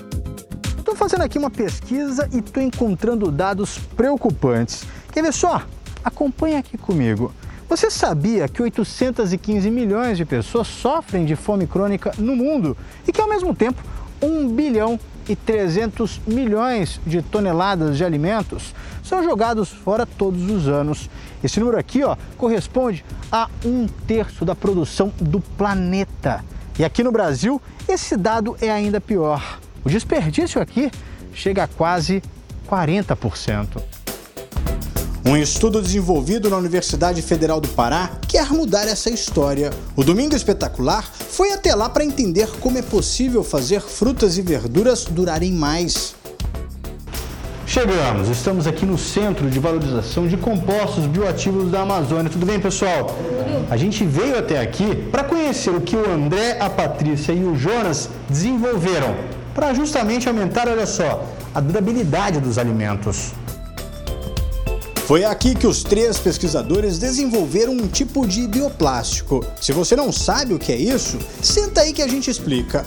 [0.78, 4.86] Estou fazendo aqui uma pesquisa e estou encontrando dados preocupantes.
[5.12, 5.64] Quer ver só?
[6.04, 7.32] Acompanhe aqui comigo.
[7.70, 12.76] Você sabia que 815 milhões de pessoas sofrem de fome crônica no mundo
[13.08, 13.82] e que, ao mesmo tempo,
[14.22, 18.74] 1 bilhão e 300 milhões de toneladas de alimentos
[19.04, 21.10] são jogados fora todos os anos.
[21.44, 26.44] Esse número aqui ó, corresponde a um terço da produção do planeta.
[26.78, 29.60] E aqui no Brasil, esse dado é ainda pior.
[29.84, 30.90] O desperdício aqui
[31.34, 32.24] chega a quase
[32.70, 34.03] 40%.
[35.26, 39.72] Um estudo desenvolvido na Universidade Federal do Pará quer mudar essa história.
[39.96, 45.06] O Domingo Espetacular foi até lá para entender como é possível fazer frutas e verduras
[45.06, 46.14] durarem mais.
[47.66, 52.30] Chegamos, estamos aqui no Centro de Valorização de Compostos Bioativos da Amazônia.
[52.30, 53.16] Tudo bem, pessoal?
[53.70, 57.56] A gente veio até aqui para conhecer o que o André, a Patrícia e o
[57.56, 59.16] Jonas desenvolveram
[59.56, 61.26] para justamente aumentar, olha só,
[61.56, 63.32] a durabilidade dos alimentos.
[65.06, 69.46] Foi aqui que os três pesquisadores desenvolveram um tipo de bioplástico.
[69.60, 72.86] Se você não sabe o que é isso, senta aí que a gente explica.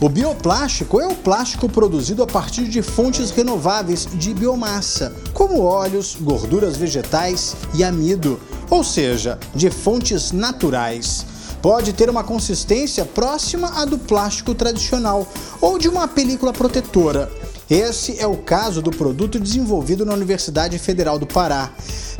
[0.00, 6.16] O bioplástico é o plástico produzido a partir de fontes renováveis de biomassa, como óleos,
[6.20, 8.38] gorduras vegetais e amido,
[8.70, 11.26] ou seja, de fontes naturais.
[11.60, 15.26] Pode ter uma consistência próxima à do plástico tradicional
[15.60, 17.28] ou de uma película protetora.
[17.68, 21.72] Esse é o caso do produto desenvolvido na Universidade Federal do Pará.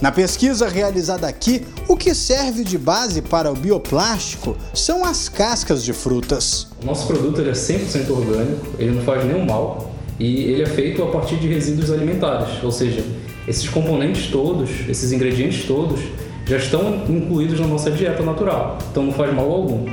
[0.02, 5.84] Na pesquisa realizada aqui, o que serve de base para o bioplástico são as cascas
[5.84, 6.66] de frutas.
[6.82, 11.00] O nosso produto é 100% orgânico, ele não faz nenhum mal e ele é feito
[11.04, 13.04] a partir de resíduos alimentares, ou seja,
[13.46, 16.00] esses componentes todos, esses ingredientes todos,
[16.44, 19.86] já estão incluídos na nossa dieta natural, então não faz mal algum.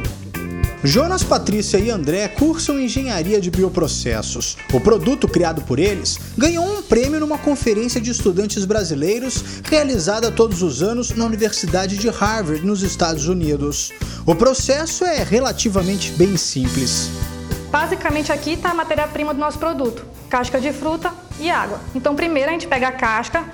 [0.86, 4.58] Jonas, Patrícia e André cursam engenharia de bioprocessos.
[4.74, 10.62] O produto criado por eles ganhou um prêmio numa conferência de estudantes brasileiros realizada todos
[10.62, 13.94] os anos na Universidade de Harvard, nos Estados Unidos.
[14.26, 17.10] O processo é relativamente bem simples.
[17.72, 21.80] Basicamente aqui está a matéria-prima do nosso produto, casca de fruta e água.
[21.96, 23.46] Então primeiro a gente pega a casca,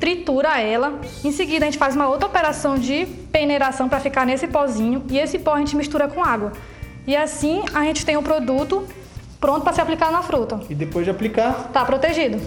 [0.00, 4.46] tritura ela, em seguida a gente faz uma outra operação de peneiração para ficar nesse
[4.46, 6.52] pozinho e esse pó a gente mistura com água.
[7.06, 8.86] E assim a gente tem o produto
[9.40, 10.60] pronto para se aplicar na fruta.
[10.68, 12.40] E depois de aplicar, está protegido.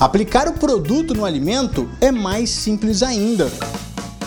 [0.00, 3.50] Aplicar o produto no alimento é mais simples ainda.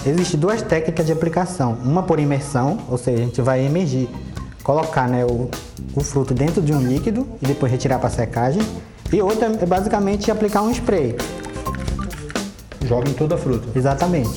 [0.06, 1.78] Existem duas técnicas de aplicação.
[1.84, 4.10] Uma por imersão, ou seja, a gente vai emergir,
[4.64, 5.50] colocar né, o,
[5.96, 8.62] o fruto dentro de um líquido e depois retirar para secagem.
[9.14, 11.16] E outra é basicamente aplicar um spray.
[12.86, 13.68] Joga em toda a fruta.
[13.78, 14.30] Exatamente.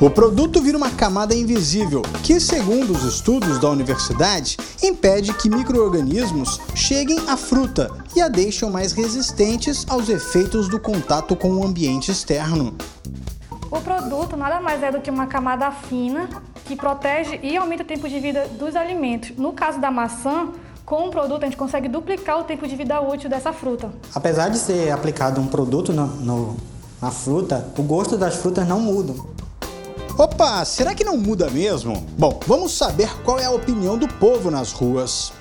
[0.00, 6.60] O produto vira uma camada invisível, que, segundo os estudos da universidade, impede que micro-organismos
[6.74, 12.10] cheguem à fruta e a deixam mais resistentes aos efeitos do contato com o ambiente
[12.10, 12.74] externo.
[13.70, 16.28] O produto nada mais é do que uma camada fina
[16.66, 19.32] que protege e aumenta o tempo de vida dos alimentos.
[19.36, 20.48] No caso da maçã,
[20.84, 23.90] Com o produto, a gente consegue duplicar o tempo de vida útil dessa fruta.
[24.14, 26.56] Apesar de ser aplicado um produto no, no,
[27.00, 29.14] na fruta, o gosto das frutas não muda.
[30.16, 32.06] Opa, será que não muda mesmo?
[32.16, 35.32] Bom, vamos saber qual é a opinião do povo nas ruas.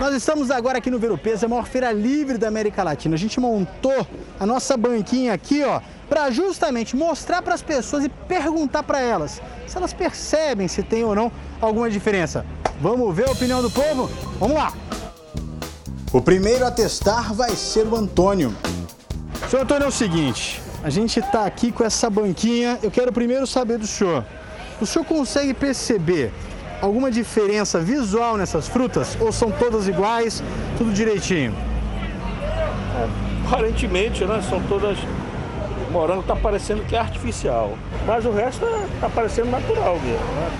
[0.00, 3.14] Nós estamos agora aqui no Vero Peso, a maior feira livre da América Latina.
[3.14, 4.06] A gente montou
[4.38, 9.40] a nossa banquinha aqui, ó, para justamente mostrar para as pessoas e perguntar para elas
[9.66, 11.30] se elas percebem se tem ou não
[11.60, 12.44] alguma diferença.
[12.80, 14.10] Vamos ver a opinião do povo?
[14.40, 14.72] Vamos lá!
[16.12, 18.54] O primeiro a testar vai ser o Antônio.
[19.48, 22.78] Senhor Antônio, é o seguinte, a gente está aqui com essa banquinha.
[22.82, 24.22] Eu quero primeiro saber do senhor.
[24.78, 26.30] O senhor consegue perceber
[26.82, 29.16] alguma diferença visual nessas frutas?
[29.18, 30.42] Ou são todas iguais,
[30.76, 31.54] tudo direitinho?
[32.96, 33.08] É,
[33.46, 34.42] aparentemente, né?
[34.42, 34.98] São todas.
[35.88, 37.78] O morango está parecendo que é artificial.
[38.06, 40.18] Mas o resto está parecendo natural mesmo.
[40.18, 40.50] Né?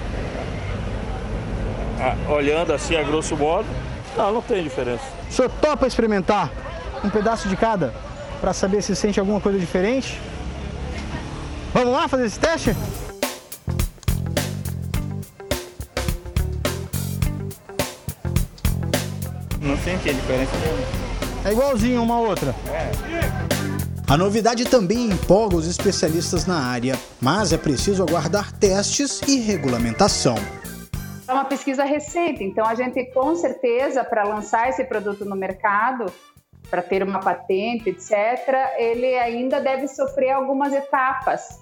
[2.01, 3.67] Ah, olhando assim a grosso modo,
[4.17, 5.05] não, não tem diferença.
[5.29, 6.51] O senhor topa experimentar
[7.05, 7.93] um pedaço de cada
[8.45, 10.21] para saber se sente alguma coisa diferente?
[11.73, 12.77] Vamos lá fazer esse teste?
[19.63, 21.49] Não senti a diferença nenhuma.
[21.49, 22.55] É igualzinho uma outra.
[22.69, 24.13] É.
[24.13, 30.37] A novidade também empolga os especialistas na área, mas é preciso aguardar testes e regulamentação.
[31.27, 36.13] É uma pesquisa recente, então a gente com certeza para lançar esse produto no mercado,
[36.71, 38.13] para ter uma patente, etc.,
[38.77, 41.61] ele ainda deve sofrer algumas etapas,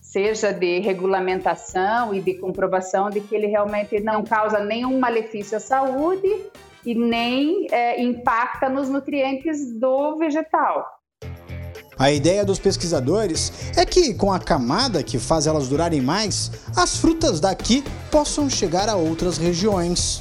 [0.00, 5.60] seja de regulamentação e de comprovação de que ele realmente não causa nenhum malefício à
[5.60, 6.28] saúde
[6.84, 10.86] e nem é, impacta nos nutrientes do vegetal.
[11.96, 16.96] A ideia dos pesquisadores é que, com a camada que faz elas durarem mais, as
[16.96, 20.20] frutas daqui possam chegar a outras regiões.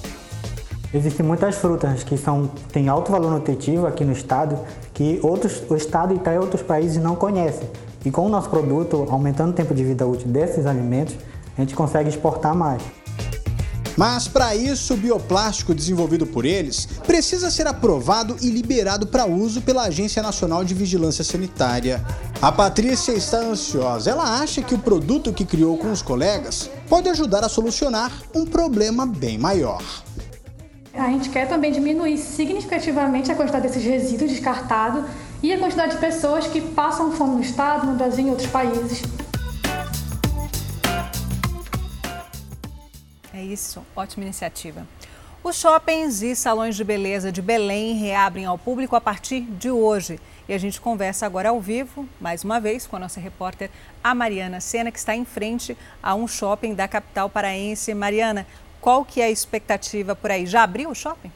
[0.94, 4.60] Existem muitas frutas que são, têm alto valor nutritivo aqui no estado,
[4.94, 7.68] que outros, o estado e até outros países não conhecem.
[8.06, 11.16] E com o nosso produto, aumentando o tempo de vida útil desses alimentos,
[11.58, 12.84] a gente consegue exportar mais.
[13.98, 19.62] Mas para isso, o bioplástico desenvolvido por eles precisa ser aprovado e liberado para uso
[19.62, 22.04] pela Agência Nacional de Vigilância Sanitária.
[22.42, 24.10] A Patrícia está ansiosa.
[24.10, 28.46] Ela acha que o produto que criou com os colegas pode ajudar a solucionar um
[28.46, 29.82] problema bem maior.
[30.96, 35.04] A gente quer também diminuir significativamente a quantidade desses resíduos descartados
[35.42, 38.48] e a quantidade de pessoas que passam fome no estado, no Brasil e em outros
[38.50, 39.02] países.
[43.34, 44.88] É isso, ótima iniciativa.
[45.44, 50.20] Os shoppings e salões de beleza de Belém reabrem ao público a partir de hoje.
[50.48, 53.70] E a gente conversa agora ao vivo, mais uma vez, com a nossa repórter,
[54.02, 57.94] a Mariana Sena, que está em frente a um shopping da capital paraense.
[57.94, 58.48] Mariana,
[58.84, 60.46] qual que é a expectativa por aí?
[60.46, 61.32] Já abriu o shopping?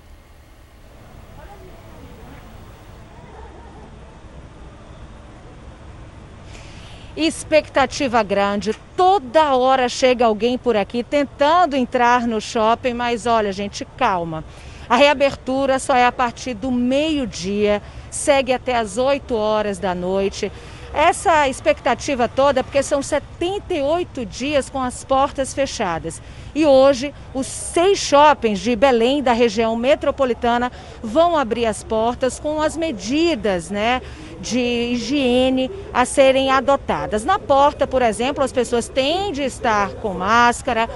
[7.15, 8.75] expectativa grande.
[8.95, 14.43] Toda hora chega alguém por aqui tentando entrar no shopping, mas olha, gente, calma.
[14.87, 20.51] A reabertura só é a partir do meio-dia, segue até as 8 horas da noite.
[20.93, 26.21] Essa expectativa toda, porque são 78 dias com as portas fechadas.
[26.55, 30.71] E hoje, os seis shoppings de Belém, da região metropolitana,
[31.03, 34.01] vão abrir as portas com as medidas, né?
[34.39, 37.25] de higiene a serem adotadas.
[37.25, 40.89] Na porta, por exemplo, as pessoas têm de estar com máscara,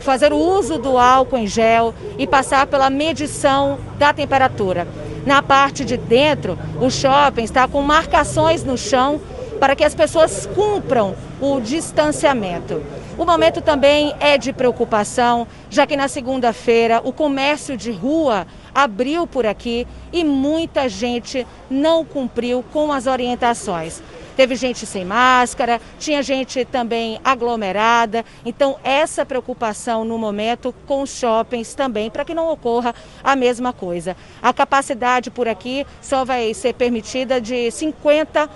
[0.00, 4.86] fazer o uso do álcool em gel e passar pela medição da temperatura.
[5.24, 9.20] Na parte de dentro, o shopping está com marcações no chão
[9.58, 12.82] para que as pessoas cumpram o distanciamento.
[13.18, 19.26] O momento também é de preocupação, já que na segunda-feira o comércio de rua abriu
[19.26, 24.02] por aqui e muita gente não cumpriu com as orientações.
[24.36, 28.22] Teve gente sem máscara, tinha gente também aglomerada.
[28.44, 33.72] Então, essa preocupação no momento com os shoppings também, para que não ocorra a mesma
[33.72, 34.14] coisa.
[34.42, 38.50] A capacidade por aqui só vai ser permitida de 50%.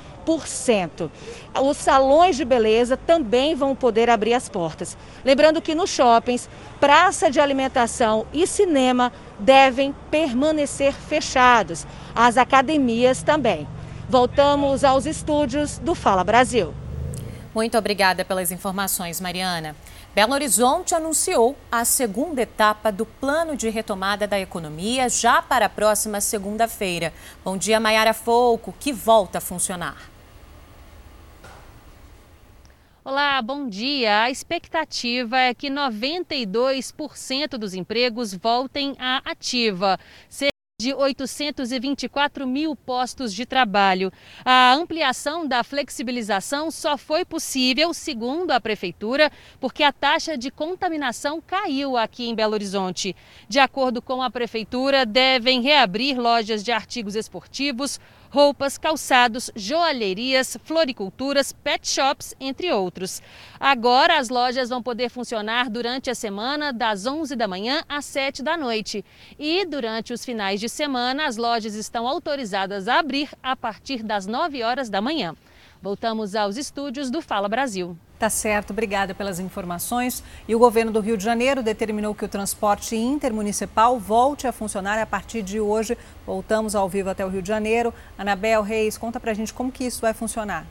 [1.61, 4.97] Os salões de beleza também vão poder abrir as portas.
[5.25, 6.49] Lembrando que nos shoppings,
[6.79, 11.87] praça de alimentação e cinema devem permanecer fechados.
[12.15, 13.67] As academias também.
[14.09, 16.75] Voltamos aos estúdios do Fala Brasil.
[17.55, 19.75] Muito obrigada pelas informações, Mariana.
[20.12, 25.69] Belo Horizonte anunciou a segunda etapa do plano de retomada da economia já para a
[25.69, 27.12] próxima segunda-feira.
[27.45, 30.11] Bom dia, Maiara Folco, que volta a funcionar.
[33.05, 34.23] Olá, bom dia.
[34.23, 39.97] A expectativa é que 92% dos empregos voltem à ativa
[40.81, 44.11] de 824 mil postos de trabalho.
[44.43, 49.31] A ampliação da flexibilização só foi possível, segundo a Prefeitura,
[49.61, 53.15] porque a taxa de contaminação caiu aqui em Belo Horizonte.
[53.47, 58.01] De acordo com a Prefeitura, devem reabrir lojas de artigos esportivos,
[58.31, 63.20] roupas, calçados, joalherias, floriculturas, pet shops, entre outros.
[63.59, 68.43] Agora as lojas vão poder funcionar durante a semana das 11 da manhã às 7
[68.43, 69.05] da noite.
[69.39, 74.27] E durante os finais de semana, as lojas estão autorizadas a abrir a partir das
[74.27, 75.35] 9 horas da manhã.
[75.82, 77.98] Voltamos aos estúdios do Fala Brasil.
[78.21, 80.23] Tá certo, obrigada pelas informações.
[80.47, 84.99] E o governo do Rio de Janeiro determinou que o transporte intermunicipal volte a funcionar
[84.99, 85.97] a partir de hoje.
[86.27, 87.95] Voltamos ao vivo até o Rio de Janeiro.
[88.19, 90.67] Anabel Reis, conta pra gente como que isso vai funcionar.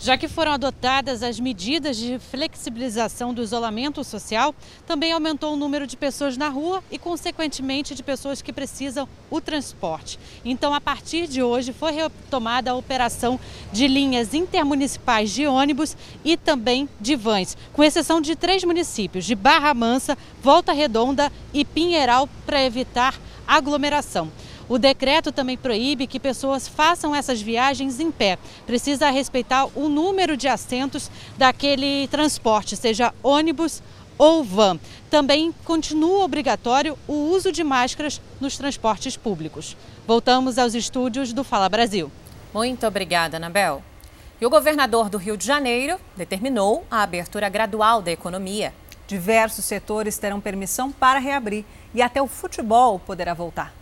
[0.00, 4.54] Já que foram adotadas as medidas de flexibilização do isolamento social,
[4.86, 9.40] também aumentou o número de pessoas na rua e, consequentemente, de pessoas que precisam o
[9.40, 10.16] transporte.
[10.44, 13.40] Então, a partir de hoje, foi retomada a operação
[13.72, 19.34] de linhas intermunicipais de ônibus e também de vans, com exceção de três municípios, de
[19.34, 23.18] Barra Mansa, Volta Redonda e Pinheiral, para evitar
[23.48, 24.30] aglomeração.
[24.68, 28.38] O decreto também proíbe que pessoas façam essas viagens em pé.
[28.66, 33.82] Precisa respeitar o número de assentos daquele transporte, seja ônibus
[34.18, 34.78] ou van.
[35.08, 39.76] Também continua obrigatório o uso de máscaras nos transportes públicos.
[40.06, 42.12] Voltamos aos estúdios do Fala Brasil.
[42.52, 43.82] Muito obrigada, Anabel.
[44.40, 48.74] E o governador do Rio de Janeiro determinou a abertura gradual da economia.
[49.06, 51.64] Diversos setores terão permissão para reabrir
[51.94, 53.77] e até o futebol poderá voltar.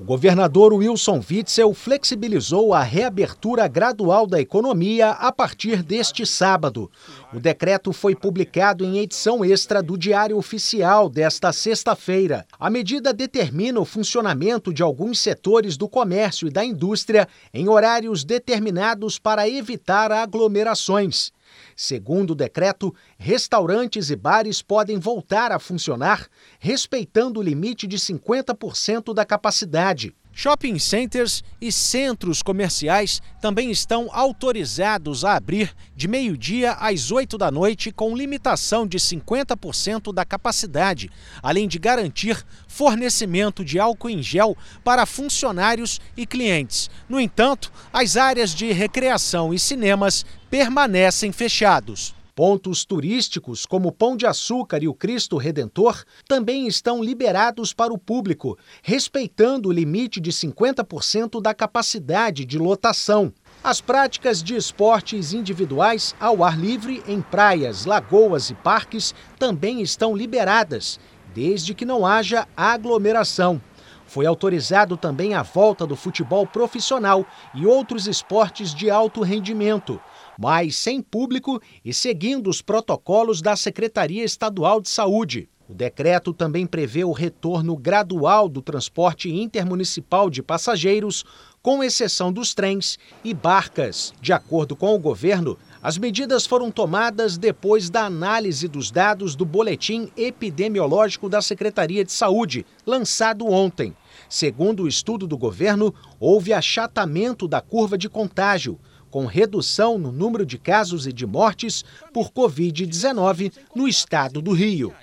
[0.00, 6.88] O governador Wilson Witzel flexibilizou a reabertura gradual da economia a partir deste sábado.
[7.34, 12.46] O decreto foi publicado em edição extra do Diário Oficial desta sexta-feira.
[12.60, 18.22] A medida determina o funcionamento de alguns setores do comércio e da indústria em horários
[18.22, 21.32] determinados para evitar aglomerações.
[21.80, 26.26] Segundo o decreto, restaurantes e bares podem voltar a funcionar,
[26.58, 30.12] respeitando o limite de 50% da capacidade.
[30.40, 37.50] Shopping centers e centros comerciais também estão autorizados a abrir de meio-dia às 8 da
[37.50, 41.10] noite, com limitação de 50% da capacidade,
[41.42, 46.88] além de garantir fornecimento de álcool em gel para funcionários e clientes.
[47.08, 52.14] No entanto, as áreas de recreação e cinemas permanecem fechados.
[52.38, 57.98] Pontos turísticos como Pão de Açúcar e o Cristo Redentor também estão liberados para o
[57.98, 63.32] público, respeitando o limite de 50% da capacidade de lotação.
[63.60, 70.14] As práticas de esportes individuais ao ar livre em praias, lagoas e parques também estão
[70.14, 71.00] liberadas,
[71.34, 73.60] desde que não haja aglomeração.
[74.06, 80.00] Foi autorizado também a volta do futebol profissional e outros esportes de alto rendimento
[80.38, 85.48] mas sem público e seguindo os protocolos da Secretaria Estadual de Saúde.
[85.68, 91.24] O decreto também prevê o retorno gradual do transporte intermunicipal de passageiros,
[91.60, 94.14] com exceção dos trens e barcas.
[94.22, 99.44] De acordo com o governo, as medidas foram tomadas depois da análise dos dados do
[99.44, 103.94] Boletim Epidemiológico da Secretaria de Saúde, lançado ontem.
[104.26, 108.78] Segundo o estudo do governo, houve achatamento da curva de contágio,
[109.18, 111.84] com redução no número de casos e de mortes
[112.14, 114.94] por Covid-19 no estado do Rio.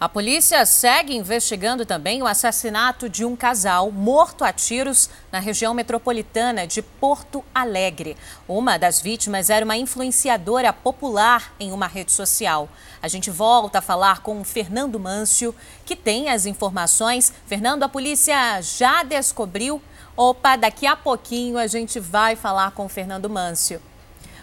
[0.00, 5.74] A polícia segue investigando também o assassinato de um casal morto a tiros na região
[5.74, 8.16] metropolitana de Porto Alegre.
[8.48, 12.66] Uma das vítimas era uma influenciadora popular em uma rede social.
[13.02, 15.54] A gente volta a falar com o Fernando Mâncio,
[15.84, 17.30] que tem as informações.
[17.46, 19.82] Fernando, a polícia já descobriu
[20.16, 23.82] Opa, daqui a pouquinho a gente vai falar com o Fernando Mâncio.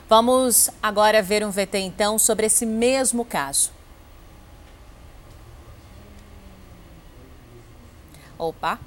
[0.09, 3.71] Vamos agora ver um VT então sobre esse mesmo caso.
[8.37, 8.77] Opa.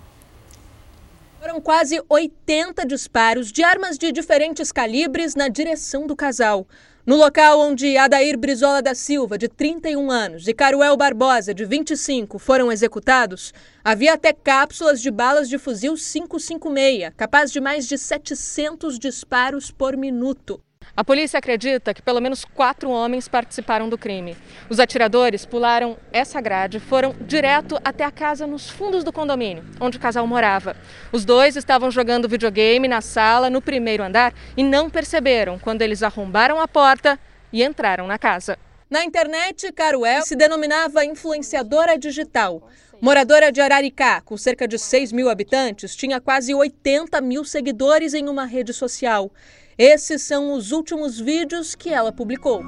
[1.40, 6.66] Foram quase 80 disparos de armas de diferentes calibres na direção do casal.
[7.06, 12.38] No local onde Adair Brizola da Silva, de 31 anos, e Caruel Barbosa, de 25,
[12.38, 13.52] foram executados,
[13.84, 19.98] havia até cápsulas de balas de fuzil 556, capaz de mais de 700 disparos por
[19.98, 20.62] minuto.
[20.96, 24.36] A polícia acredita que pelo menos quatro homens participaram do crime.
[24.70, 29.64] Os atiradores pularam essa grade e foram direto até a casa nos fundos do condomínio,
[29.80, 30.76] onde o casal morava.
[31.10, 36.00] Os dois estavam jogando videogame na sala, no primeiro andar, e não perceberam quando eles
[36.00, 37.18] arrombaram a porta
[37.52, 38.56] e entraram na casa.
[38.88, 42.68] Na internet, Caruel se denominava influenciadora digital.
[43.00, 48.28] Moradora de Araricá, com cerca de 6 mil habitantes, tinha quase 80 mil seguidores em
[48.28, 49.32] uma rede social.
[49.76, 52.62] Esses são os últimos vídeos que ela publicou.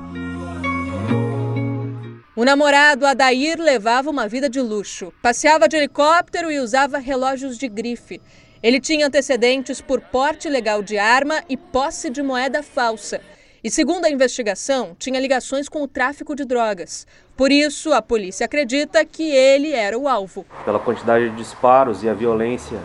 [2.35, 5.13] O namorado Adair levava uma vida de luxo.
[5.23, 8.21] Passeava de helicóptero e usava relógios de grife.
[8.61, 13.21] Ele tinha antecedentes por porte ilegal de arma e posse de moeda falsa.
[13.63, 17.07] E, segundo a investigação, tinha ligações com o tráfico de drogas.
[17.37, 20.45] Por isso, a polícia acredita que ele era o alvo.
[20.65, 22.79] Pela quantidade de disparos e a violência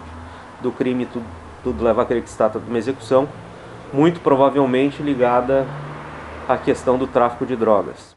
[0.62, 1.26] do crime, tudo,
[1.64, 3.28] tudo leva a crer que se trata de uma execução
[3.94, 5.68] muito provavelmente ligada
[6.48, 8.16] à questão do tráfico de drogas.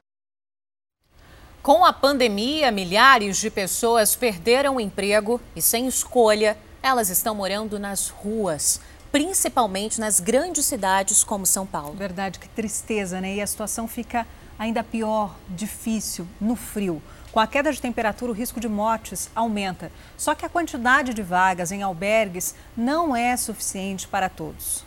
[1.63, 7.79] Com a pandemia, milhares de pessoas perderam o emprego e, sem escolha, elas estão morando
[7.79, 8.81] nas ruas,
[9.11, 11.95] principalmente nas grandes cidades como São Paulo.
[11.95, 13.37] Verdade, que tristeza, né?
[13.37, 14.27] E a situação fica
[14.59, 17.03] ainda pior, difícil, no frio.
[17.33, 19.91] Com a queda de temperatura, o risco de mortes aumenta.
[20.17, 24.85] Só que a quantidade de vagas em albergues não é suficiente para todos.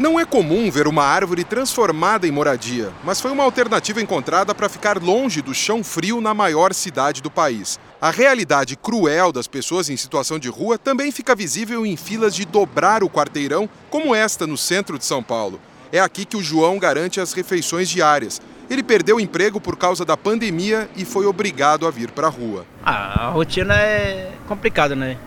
[0.00, 4.66] Não é comum ver uma árvore transformada em moradia, mas foi uma alternativa encontrada para
[4.66, 7.78] ficar longe do chão frio na maior cidade do país.
[8.00, 12.46] A realidade cruel das pessoas em situação de rua também fica visível em filas de
[12.46, 15.60] dobrar o quarteirão, como esta no centro de São Paulo.
[15.92, 18.40] É aqui que o João garante as refeições diárias.
[18.70, 22.30] Ele perdeu o emprego por causa da pandemia e foi obrigado a vir para a
[22.30, 22.64] rua.
[22.82, 25.18] Ah, a rotina é complicada, né?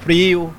[0.00, 0.54] Frio,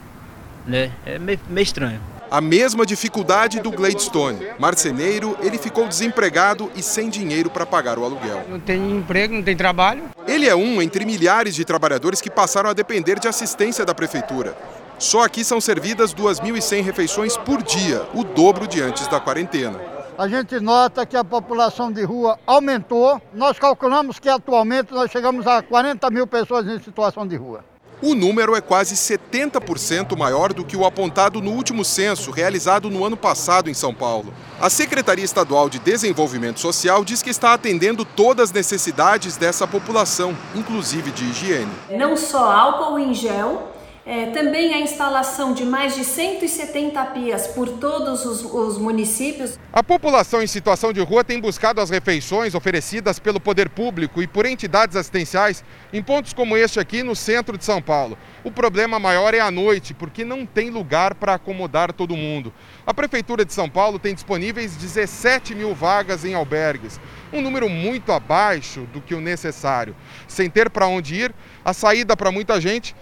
[0.63, 0.91] né?
[1.03, 2.12] É meio, meio estranho.
[2.33, 4.47] A mesma dificuldade do Gladstone.
[4.57, 8.41] Marceneiro, ele ficou desempregado e sem dinheiro para pagar o aluguel.
[8.49, 10.05] Não tem emprego, não tem trabalho.
[10.25, 14.57] Ele é um entre milhares de trabalhadores que passaram a depender de assistência da prefeitura.
[14.97, 19.79] Só aqui são servidas 2.100 refeições por dia, o dobro de antes da quarentena.
[20.17, 23.21] A gente nota que a população de rua aumentou.
[23.31, 27.63] Nós calculamos que atualmente nós chegamos a 40 mil pessoas em situação de rua.
[28.01, 33.05] O número é quase 70% maior do que o apontado no último censo realizado no
[33.05, 34.33] ano passado em São Paulo.
[34.59, 40.35] A Secretaria Estadual de Desenvolvimento Social diz que está atendendo todas as necessidades dessa população,
[40.55, 41.71] inclusive de higiene.
[41.89, 43.72] Não só álcool em gel,
[44.05, 49.57] é, também a instalação de mais de 170 pias por todos os, os, municípios.
[49.71, 54.27] A população em situação de rua tem buscado as refeições oferecidas pelo poder público e
[54.27, 55.63] por entidades assistenciais
[55.93, 58.17] em pontos como este aqui no centro de São Paulo.
[58.43, 62.53] O problema maior é à noite, porque não tem lugar para acomodar todo mundo.
[62.85, 66.99] A Prefeitura de São Paulo tem disponíveis 17 mil vagas em albergues,
[67.31, 69.95] um número muito abaixo do que o necessário.
[70.27, 72.93] Sem ter para onde ir, a saída para muita gente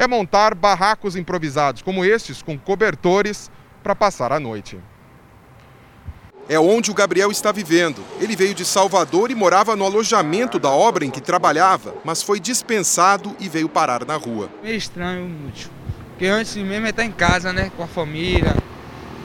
[0.00, 3.50] é montar barracos improvisados, como estes, com cobertores,
[3.82, 4.78] para passar a noite.
[6.48, 8.02] É onde o Gabriel está vivendo.
[8.18, 12.40] Ele veio de Salvador e morava no alojamento da obra em que trabalhava, mas foi
[12.40, 14.48] dispensado e veio parar na rua.
[14.62, 15.70] Meio estranho, muito.
[16.08, 18.56] Porque antes mesmo é estar em casa, né, com a família.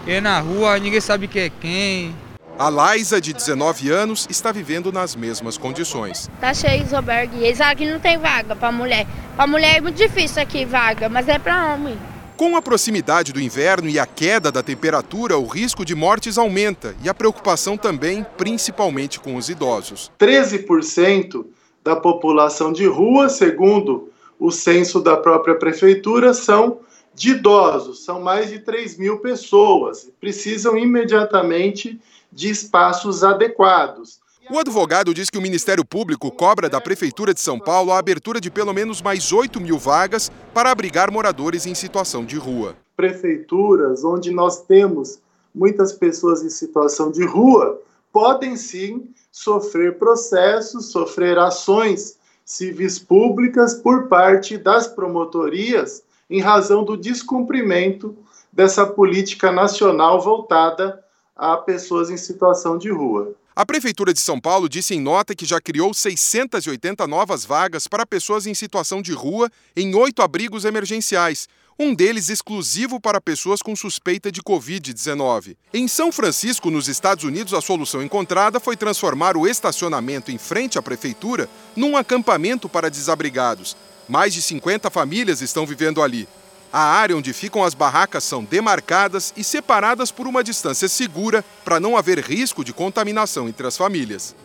[0.06, 2.16] E na rua ninguém sabe quem é quem.
[2.58, 6.30] A Laisa, de 19 anos, está vivendo nas mesmas condições.
[6.40, 7.44] Tá cheio de albergue.
[7.44, 9.06] Eles aqui não tem vaga para mulher.
[9.36, 12.00] Para mulher é muito difícil aqui vaga, mas é para homem.
[12.38, 16.96] Com a proximidade do inverno e a queda da temperatura, o risco de mortes aumenta
[17.04, 20.10] e a preocupação também, principalmente com os idosos.
[20.18, 21.46] 13%
[21.84, 24.10] da população de rua, segundo
[24.40, 26.80] o censo da própria prefeitura, são
[27.14, 28.06] de idosos.
[28.06, 30.10] São mais de 3 mil pessoas.
[30.22, 32.00] Precisam imediatamente
[32.36, 34.20] de espaços adequados.
[34.52, 38.40] O advogado diz que o Ministério Público cobra da Prefeitura de São Paulo a abertura
[38.40, 42.76] de pelo menos mais 8 mil vagas para abrigar moradores em situação de rua.
[42.96, 45.18] Prefeituras onde nós temos
[45.54, 47.82] muitas pessoas em situação de rua
[48.12, 56.96] podem sim sofrer processos, sofrer ações civis públicas por parte das promotorias em razão do
[56.96, 58.16] descumprimento
[58.54, 61.04] dessa política nacional voltada
[61.36, 63.36] a pessoas em situação de rua.
[63.56, 68.06] A Prefeitura de São Paulo disse em nota que já criou 680 novas vagas para
[68.06, 71.48] pessoas em situação de rua em oito abrigos emergenciais,
[71.78, 75.58] um deles exclusivo para pessoas com suspeita de Covid-19.
[75.74, 80.78] Em São Francisco, nos Estados Unidos, a solução encontrada foi transformar o estacionamento em frente
[80.78, 83.76] à prefeitura num acampamento para desabrigados.
[84.08, 86.28] Mais de 50 famílias estão vivendo ali.
[86.78, 91.80] A área onde ficam as barracas são demarcadas e separadas por uma distância segura para
[91.80, 94.36] não haver risco de contaminação entre as famílias.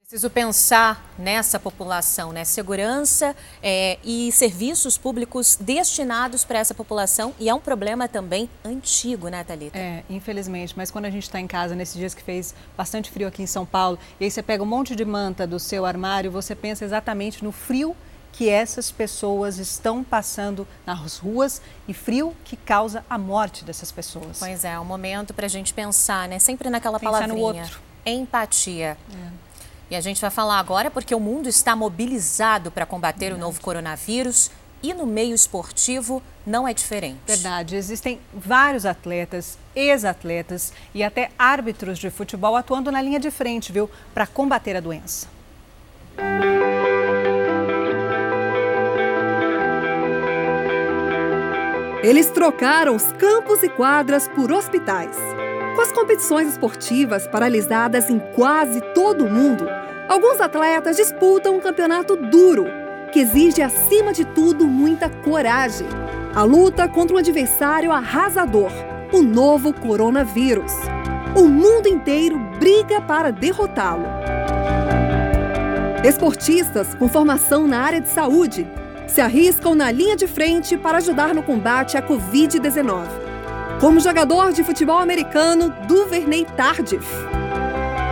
[0.00, 2.44] Preciso pensar nessa população, né?
[2.44, 7.34] Segurança é, e serviços públicos destinados para essa população.
[7.38, 9.78] E é um problema também antigo, né, Thalita?
[9.78, 10.72] É, infelizmente.
[10.74, 13.46] Mas quando a gente está em casa, nesses dias que fez bastante frio aqui em
[13.46, 16.86] São Paulo, e aí você pega um monte de manta do seu armário, você pensa
[16.86, 17.94] exatamente no frio
[18.32, 24.38] que essas pessoas estão passando nas ruas e frio que causa a morte dessas pessoas.
[24.38, 26.38] Pois é, é um momento para a gente pensar, né?
[26.38, 27.36] Sempre naquela pensar palavrinha.
[27.36, 27.80] No outro.
[28.06, 28.96] Empatia.
[29.12, 29.48] É.
[29.90, 33.60] E a gente vai falar agora porque o mundo está mobilizado para combater o novo
[33.60, 34.50] coronavírus
[34.82, 37.18] e no meio esportivo não é diferente.
[37.26, 43.72] Verdade, existem vários atletas, ex-atletas e até árbitros de futebol atuando na linha de frente,
[43.72, 45.26] viu, para combater a doença.
[52.02, 55.16] Eles trocaram os campos e quadras por hospitais.
[55.74, 59.68] Com as competições esportivas paralisadas em quase todo o mundo,
[60.08, 62.66] alguns atletas disputam um campeonato duro,
[63.12, 65.88] que exige, acima de tudo, muita coragem.
[66.34, 68.70] A luta contra um adversário arrasador,
[69.12, 70.72] o novo coronavírus.
[71.36, 74.06] O mundo inteiro briga para derrotá-lo.
[76.04, 78.64] Esportistas com formação na área de saúde
[79.08, 83.28] se arriscam na linha de frente para ajudar no combate à Covid-19
[83.80, 87.06] como jogador de futebol americano Duvernay Tardif.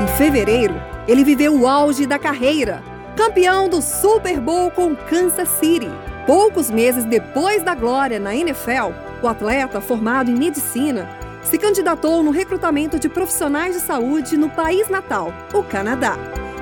[0.00, 0.74] Em fevereiro,
[1.08, 2.82] ele viveu o auge da carreira,
[3.16, 5.90] campeão do Super Bowl com Kansas City.
[6.24, 8.92] Poucos meses depois da glória na NFL,
[9.22, 11.08] o atleta, formado em medicina,
[11.42, 16.16] se candidatou no recrutamento de profissionais de saúde no país natal, o Canadá.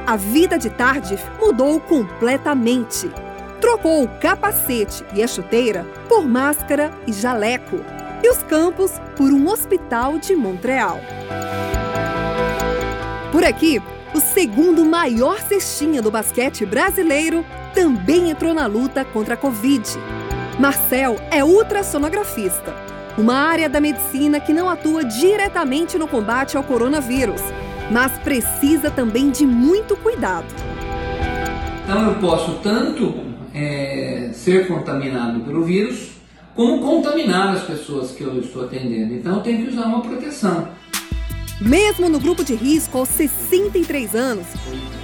[0.07, 3.11] A vida de Tardif mudou completamente.
[3.65, 7.81] Trocou o capacete e a chuteira por máscara e jaleco
[8.23, 11.01] e os campos por um hospital de Montreal.
[13.33, 13.81] Por aqui,
[14.13, 17.43] o segundo maior cestinha do basquete brasileiro
[17.73, 19.83] também entrou na luta contra a Covid.
[20.61, 22.77] Marcel é ultrassonografista,
[23.17, 27.41] uma área da medicina que não atua diretamente no combate ao coronavírus,
[27.91, 30.53] mas precisa também de muito cuidado.
[31.83, 33.24] Então eu posso tanto
[33.55, 36.11] é, ser contaminado pelo vírus,
[36.55, 39.15] como contaminar as pessoas que eu estou atendendo.
[39.15, 40.69] Então eu tenho que usar uma proteção.
[41.61, 44.47] Mesmo no grupo de risco aos 63 anos,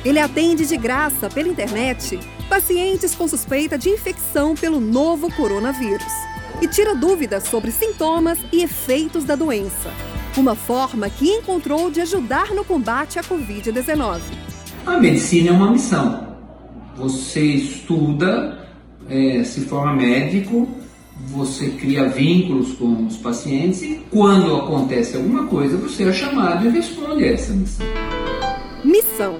[0.05, 2.19] ele atende de graça pela internet
[2.49, 6.13] pacientes com suspeita de infecção pelo novo coronavírus
[6.61, 9.91] e tira dúvidas sobre sintomas e efeitos da doença.
[10.37, 14.21] Uma forma que encontrou de ajudar no combate à Covid-19.
[14.85, 16.30] A medicina é uma missão.
[17.01, 18.69] Você estuda,
[19.09, 20.69] é, se forma médico,
[21.29, 26.69] você cria vínculos com os pacientes e quando acontece alguma coisa, você é chamado e
[26.69, 27.87] responde a essa missão.
[28.85, 29.39] Missão.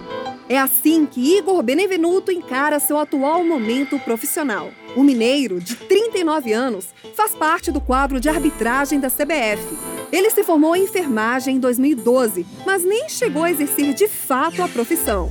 [0.49, 4.71] É assim que Igor Benevenuto encara seu atual momento profissional.
[4.97, 9.63] O mineiro, de 39 anos, faz parte do quadro de arbitragem da CBF.
[10.11, 14.67] Ele se formou em enfermagem em 2012, mas nem chegou a exercer de fato a
[14.67, 15.31] profissão.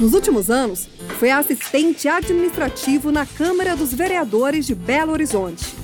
[0.00, 0.88] Nos últimos anos,
[1.18, 5.74] foi assistente administrativo na Câmara dos Vereadores de Belo Horizonte.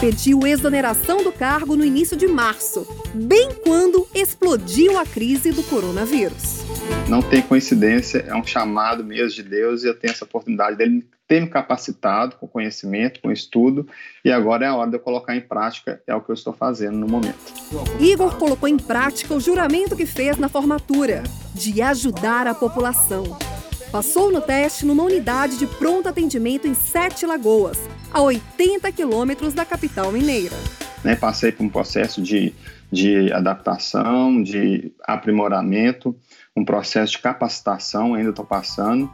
[0.00, 6.60] Pediu exoneração do cargo no início de março, bem quando explodiu a crise do coronavírus.
[7.08, 11.04] Não tem coincidência, é um chamado mesmo de Deus e eu tenho essa oportunidade dele
[11.30, 13.86] ter me capacitado com conhecimento, com estudo,
[14.24, 16.52] e agora é a hora de eu colocar em prática, é o que eu estou
[16.52, 17.38] fazendo no momento.
[18.00, 21.22] Igor colocou em prática o juramento que fez na formatura,
[21.54, 23.38] de ajudar a população.
[23.92, 27.78] Passou no teste numa unidade de pronto atendimento em Sete Lagoas,
[28.12, 30.56] a 80 quilômetros da capital mineira.
[31.04, 32.52] Né, passei por um processo de,
[32.90, 36.12] de adaptação, de aprimoramento,
[36.56, 39.08] um processo de capacitação, ainda estou passando,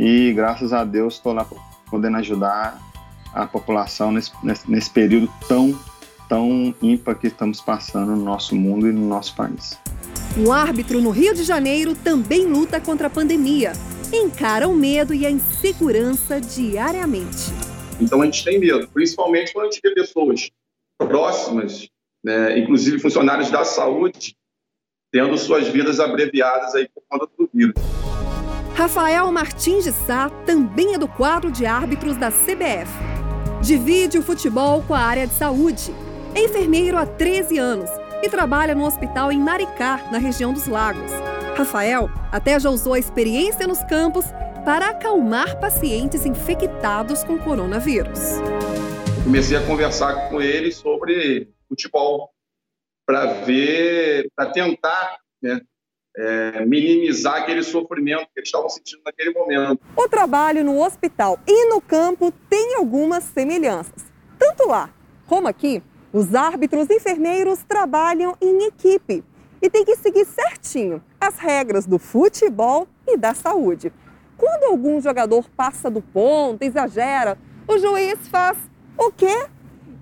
[0.00, 1.46] e graças a Deus estou lá
[1.90, 2.80] podendo ajudar
[3.34, 5.78] a população nesse, nesse, nesse período tão,
[6.26, 9.78] tão ímpar que estamos passando no nosso mundo e no nosso país.
[10.38, 13.72] Um árbitro no Rio de Janeiro também luta contra a pandemia.
[14.10, 17.52] Encara o medo e a insegurança diariamente.
[18.00, 20.50] Então a gente tem medo, principalmente quando a gente vê pessoas
[20.96, 21.88] próximas,
[22.24, 24.34] né, inclusive funcionários da saúde,
[25.12, 27.74] tendo suas vidas abreviadas aí por conta do vírus.
[28.80, 32.90] Rafael Martins de Sá também é do quadro de árbitros da CBF.
[33.60, 35.94] Divide o futebol com a área de saúde.
[36.34, 37.90] É enfermeiro há 13 anos
[38.22, 41.12] e trabalha no hospital em Maricá, na região dos Lagos.
[41.58, 44.24] Rafael até já usou a experiência nos campos
[44.64, 48.18] para acalmar pacientes infectados com coronavírus.
[49.24, 52.30] comecei a conversar com eles sobre futebol,
[53.04, 55.60] para ver, para tentar né,
[56.16, 59.80] é, minimizar aquele sofrimento que eles estavam sentindo naquele momento.
[59.96, 64.04] O trabalho no hospital e no campo tem algumas semelhanças.
[64.38, 64.90] Tanto lá
[65.26, 65.80] como aqui,
[66.12, 69.22] os árbitros e enfermeiros trabalham em equipe
[69.62, 73.92] e tem que seguir certinho as regras do futebol e da saúde.
[74.36, 77.38] Quando algum jogador passa do ponto, exagera,
[77.68, 78.58] o juiz faz
[78.98, 79.46] o quê?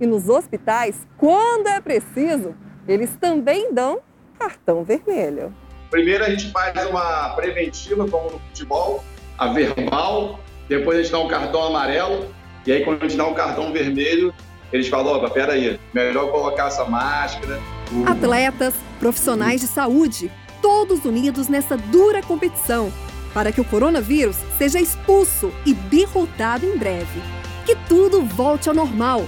[0.01, 2.55] E nos hospitais, quando é preciso,
[2.87, 4.01] eles também dão
[4.39, 5.53] cartão vermelho.
[5.91, 9.05] Primeiro a gente faz uma preventiva, como no futebol,
[9.39, 10.39] a verbal,
[10.69, 12.27] depois a gente dá um cartão amarelo,
[12.67, 14.35] e aí quando a gente dá um cartão vermelho,
[14.71, 17.59] eles falam, opa, peraí, melhor colocar essa máscara.
[18.07, 22.93] Atletas, profissionais de saúde, todos unidos nessa dura competição,
[23.33, 27.23] para que o coronavírus seja expulso e derrotado em breve.
[27.65, 29.27] Que tudo volte ao normal,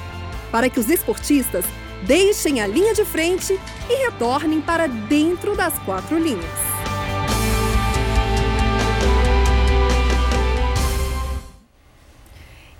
[0.50, 1.64] para que os esportistas
[2.02, 3.58] deixem a linha de frente
[3.88, 6.70] e retornem para dentro das quatro linhas.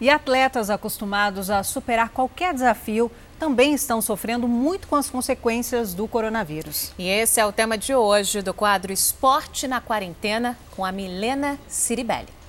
[0.01, 6.09] E atletas acostumados a superar qualquer desafio também estão sofrendo muito com as consequências do
[6.09, 6.93] coronavírus.
[6.99, 11.59] E esse é o tema de hoje do quadro Esporte na Quarentena com a Milena
[11.69, 12.40] Ciribelli.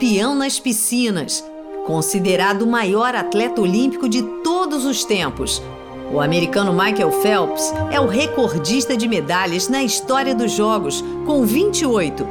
[0.00, 1.44] Campeão nas piscinas,
[1.86, 5.62] considerado o maior atleta olímpico de todos os tempos.
[6.10, 12.26] O americano Michael Phelps é o recordista de medalhas na história dos Jogos, com 28.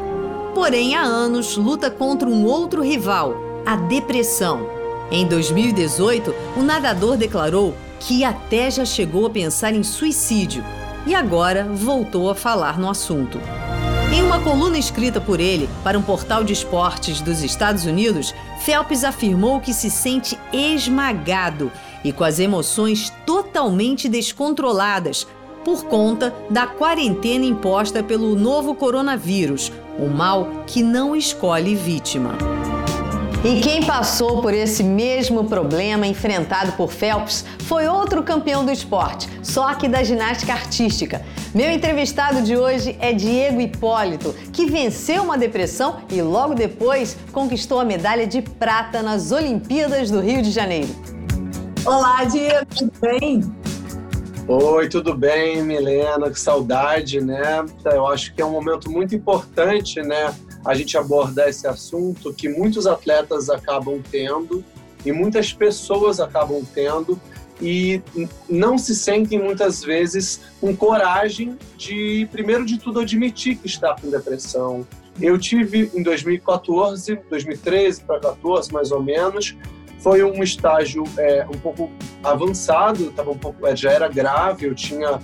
[0.55, 4.67] Porém, há anos luta contra um outro rival, a depressão.
[5.11, 10.65] Em 2018, o nadador declarou que até já chegou a pensar em suicídio
[11.05, 13.39] e agora voltou a falar no assunto.
[14.11, 19.03] Em uma coluna escrita por ele para um portal de esportes dos Estados Unidos, Phelps
[19.03, 21.71] afirmou que se sente esmagado
[22.03, 25.27] e com as emoções totalmente descontroladas
[25.63, 32.35] por conta da quarentena imposta pelo novo coronavírus, um mal que não escolhe vítima.
[33.41, 39.29] E quem passou por esse mesmo problema enfrentado por Phelps foi outro campeão do esporte,
[39.41, 41.21] só que da ginástica artística.
[41.55, 47.79] Meu entrevistado de hoje é Diego Hipólito, que venceu uma depressão e logo depois conquistou
[47.79, 50.89] a medalha de prata nas Olimpíadas do Rio de Janeiro.
[51.85, 53.41] Olá, Diego, tudo bem?
[54.49, 56.29] Oi, tudo bem, Milena?
[56.29, 57.63] Que saudade, né?
[57.85, 60.35] Eu acho que é um momento muito importante, né?
[60.65, 64.63] A gente abordar esse assunto que muitos atletas acabam tendo
[65.05, 67.19] e muitas pessoas acabam tendo
[67.61, 68.01] e
[68.49, 74.09] não se sentem muitas vezes com coragem de, primeiro de tudo, admitir que está com
[74.09, 74.87] depressão.
[75.19, 79.55] Eu tive em 2014, 2013 para 14 mais ou menos,
[79.99, 81.91] foi um estágio é, um pouco
[82.23, 85.19] avançado, tava um pouco, é, já era grave, eu tinha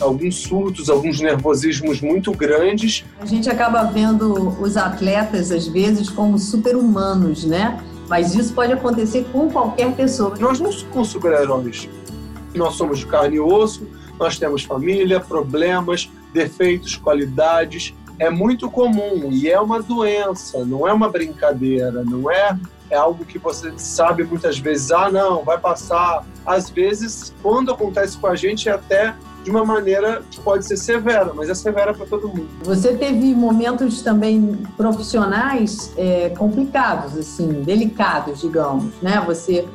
[0.00, 3.04] alguns surtos, alguns nervosismos muito grandes.
[3.20, 7.80] A gente acaba vendo os atletas, às vezes, como super-humanos, né?
[8.08, 10.34] Mas isso pode acontecer com qualquer pessoa.
[10.38, 11.88] Nós não somos super-heróis.
[12.54, 13.86] Nós somos de carne e osso,
[14.18, 17.94] nós temos família, problemas, defeitos, qualidades.
[18.18, 22.58] É muito comum e é uma doença, não é uma brincadeira, não é,
[22.90, 26.26] é algo que você sabe muitas vezes, ah, não, vai passar.
[26.44, 30.76] Às vezes, quando acontece com a gente, é até de uma maneira que pode ser
[30.76, 32.48] severa, mas é severa para todo mundo.
[32.62, 39.22] Você teve momentos também profissionais é, complicados, assim, delicados, digamos, né?
[39.26, 39.66] Você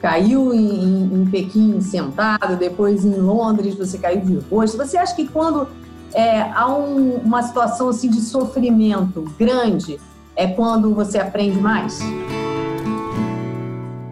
[0.00, 4.76] caiu em, em, Pequim sentado, depois em Londres você caiu de rosto.
[4.76, 5.66] Você acha que quando
[6.12, 9.98] é, há um, uma situação assim de sofrimento grande,
[10.36, 12.00] é quando você aprende mais?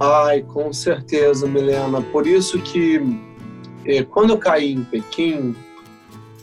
[0.00, 2.00] Ai, com certeza, Milena.
[2.00, 2.98] Por isso que
[4.10, 5.54] quando eu caí em Pequim,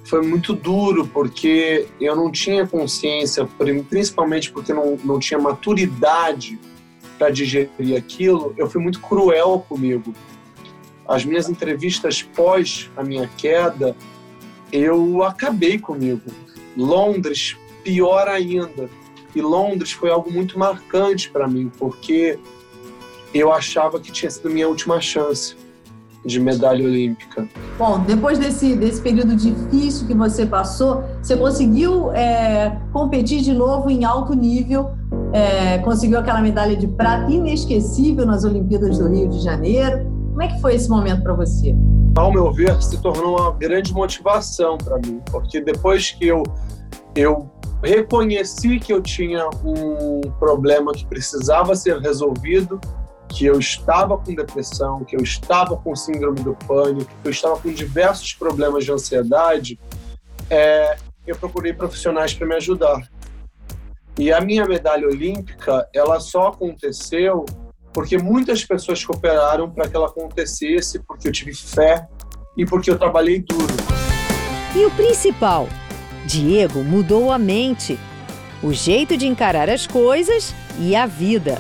[0.10, 3.48] foi muito duro, porque eu não tinha consciência,
[3.90, 6.60] principalmente porque não, não tinha maturidade
[7.18, 10.16] para digerir aquilo, eu fui muito cruel comigo.
[11.08, 13.96] As minhas entrevistas pós a minha queda,
[14.72, 16.32] eu acabei comigo.
[16.76, 18.90] Londres, pior ainda.
[19.36, 22.40] E Londres foi algo muito marcante para mim, porque
[23.34, 25.56] eu achava que tinha sido minha última chance
[26.26, 27.48] de medalha olímpica.
[27.78, 33.90] Bom, depois desse, desse período difícil que você passou, você conseguiu é, competir de novo
[33.90, 34.92] em alto nível,
[35.32, 40.06] é, conseguiu aquela medalha de prata inesquecível nas Olimpíadas do Rio de Janeiro.
[40.30, 41.76] Como é que foi esse momento para você?
[42.20, 46.44] ao meu ver, se tornou uma grande motivação para mim, porque depois que eu,
[47.16, 47.50] eu
[47.82, 52.80] reconheci que eu tinha um problema que precisava ser resolvido,
[53.30, 57.58] que eu estava com depressão, que eu estava com síndrome do pânico, que eu estava
[57.60, 59.80] com diversos problemas de ansiedade,
[60.50, 63.08] é, eu procurei profissionais para me ajudar.
[64.18, 67.46] E a minha medalha olímpica, ela só aconteceu
[67.94, 72.08] porque muitas pessoas cooperaram para que ela acontecesse, porque eu tive fé
[72.58, 73.74] e porque eu trabalhei duro.
[74.76, 75.68] E o principal,
[76.26, 77.98] Diego mudou a mente,
[78.62, 81.58] o jeito de encarar as coisas e a vida.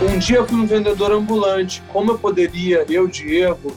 [0.00, 1.82] Um dia eu fui um vendedor ambulante.
[1.92, 3.74] Como eu poderia, eu, Diego,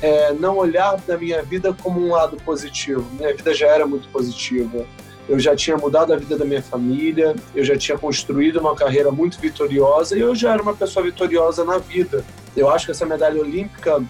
[0.00, 3.06] é, não olhar da minha vida como um lado positivo?
[3.12, 4.86] Minha vida já era muito positiva.
[5.28, 9.10] Eu já tinha mudado a vida da minha família, eu já tinha construído uma carreira
[9.10, 12.24] muito vitoriosa e eu já era uma pessoa vitoriosa na vida.
[12.56, 14.02] Eu acho que essa medalha olímpica,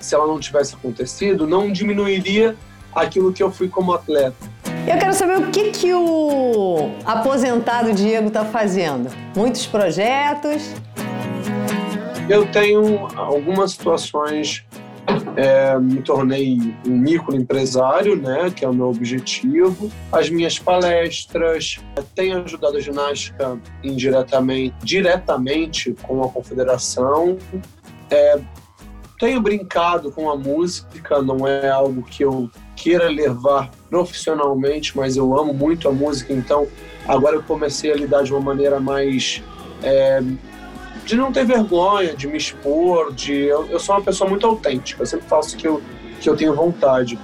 [0.00, 2.56] se ela não tivesse acontecido, não diminuiria
[2.92, 4.50] aquilo que eu fui como atleta.
[4.90, 9.08] Eu quero saber o que, que o aposentado Diego está fazendo.
[9.36, 10.74] Muitos projetos?
[12.28, 14.66] Eu tenho algumas situações.
[15.36, 19.88] É, me tornei um microempresário, né, que é o meu objetivo.
[20.10, 21.78] As minhas palestras,
[22.16, 27.38] tenho ajudado a ginástica indiretamente, diretamente com a confederação.
[28.10, 28.40] É,
[29.20, 35.38] tenho brincado com a música, não é algo que eu queira levar profissionalmente, mas eu
[35.38, 36.66] amo muito a música, então
[37.06, 39.42] agora eu comecei a lidar de uma maneira mais.
[39.82, 40.22] É,
[41.04, 43.34] de não ter vergonha, de me expor, de.
[43.34, 45.82] Eu, eu sou uma pessoa muito autêntica, eu sempre faço o que eu,
[46.20, 47.18] que eu tenho vontade.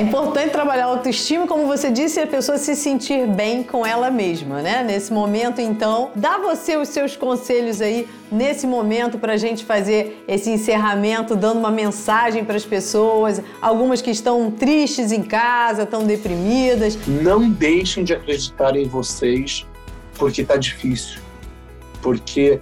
[0.00, 3.84] É importante trabalhar a autoestima, como você disse, e a pessoa se sentir bem com
[3.84, 4.82] ela mesma, né?
[4.82, 10.24] Nesse momento, então, dá você os seus conselhos aí nesse momento para a gente fazer
[10.26, 16.06] esse encerramento, dando uma mensagem para as pessoas, algumas que estão tristes em casa, estão
[16.06, 16.98] deprimidas.
[17.06, 19.66] Não deixem de acreditar em vocês,
[20.14, 21.20] porque tá difícil.
[22.00, 22.58] Porque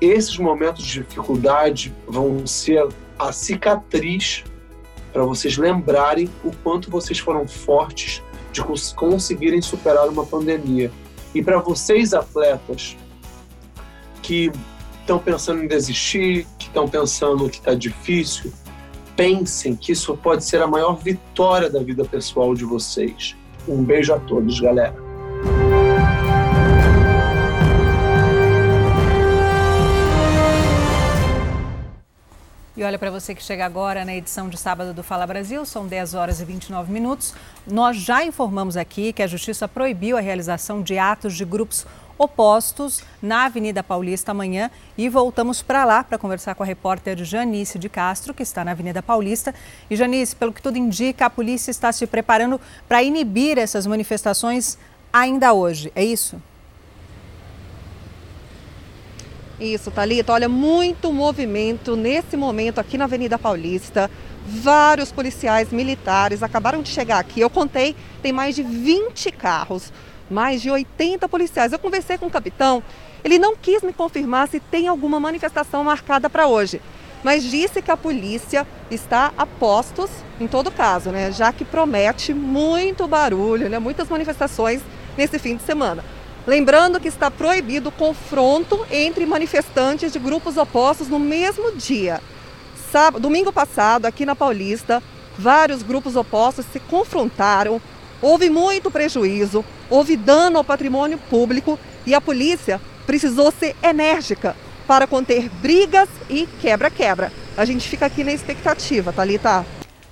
[0.00, 4.42] esses momentos de dificuldade vão ser a cicatriz
[5.12, 8.62] para vocês lembrarem o quanto vocês foram fortes de
[8.94, 10.90] conseguirem superar uma pandemia.
[11.34, 12.96] E para vocês, atletas,
[14.22, 14.50] que
[15.00, 18.52] estão pensando em desistir, que estão pensando que está difícil,
[19.16, 23.36] pensem que isso pode ser a maior vitória da vida pessoal de vocês.
[23.68, 24.94] Um beijo a todos, galera.
[32.84, 36.14] Olha para você que chega agora na edição de sábado do Fala Brasil, são 10
[36.14, 37.32] horas e 29 minutos.
[37.64, 41.86] Nós já informamos aqui que a Justiça proibiu a realização de atos de grupos
[42.18, 47.78] opostos na Avenida Paulista amanhã e voltamos para lá para conversar com a repórter Janice
[47.78, 49.54] de Castro, que está na Avenida Paulista.
[49.88, 54.76] E Janice, pelo que tudo indica, a polícia está se preparando para inibir essas manifestações
[55.12, 56.40] ainda hoje, é isso?
[59.60, 60.32] Isso, Thalita.
[60.32, 64.10] Olha, muito movimento nesse momento aqui na Avenida Paulista.
[64.46, 67.40] Vários policiais militares acabaram de chegar aqui.
[67.40, 69.92] Eu contei, tem mais de 20 carros,
[70.30, 71.72] mais de 80 policiais.
[71.72, 72.82] Eu conversei com o capitão,
[73.22, 76.80] ele não quis me confirmar se tem alguma manifestação marcada para hoje,
[77.22, 81.30] mas disse que a polícia está a postos em todo caso, né?
[81.30, 83.78] Já que promete muito barulho, né?
[83.78, 84.82] Muitas manifestações
[85.16, 86.04] nesse fim de semana.
[86.44, 92.20] Lembrando que está proibido o confronto entre manifestantes de grupos opostos no mesmo dia.
[92.90, 95.00] Sábado, domingo passado, aqui na Paulista,
[95.38, 97.80] vários grupos opostos se confrontaram,
[98.20, 104.56] houve muito prejuízo, houve dano ao patrimônio público e a polícia precisou ser enérgica
[104.86, 107.32] para conter brigas e quebra-quebra.
[107.56, 109.64] A gente fica aqui na expectativa, Thalita.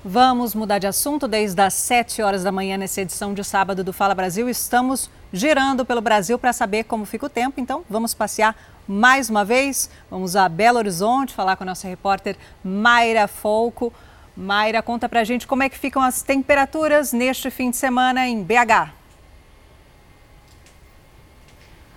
[0.03, 1.27] Vamos mudar de assunto.
[1.27, 5.85] Desde as 7 horas da manhã, nessa edição de sábado do Fala Brasil, estamos girando
[5.85, 7.61] pelo Brasil para saber como fica o tempo.
[7.61, 8.55] Então, vamos passear
[8.87, 9.91] mais uma vez.
[10.09, 13.93] Vamos a Belo Horizonte falar com a nossa repórter Mayra Folco.
[14.35, 18.41] Mayra, conta pra gente como é que ficam as temperaturas neste fim de semana em
[18.41, 19.00] BH.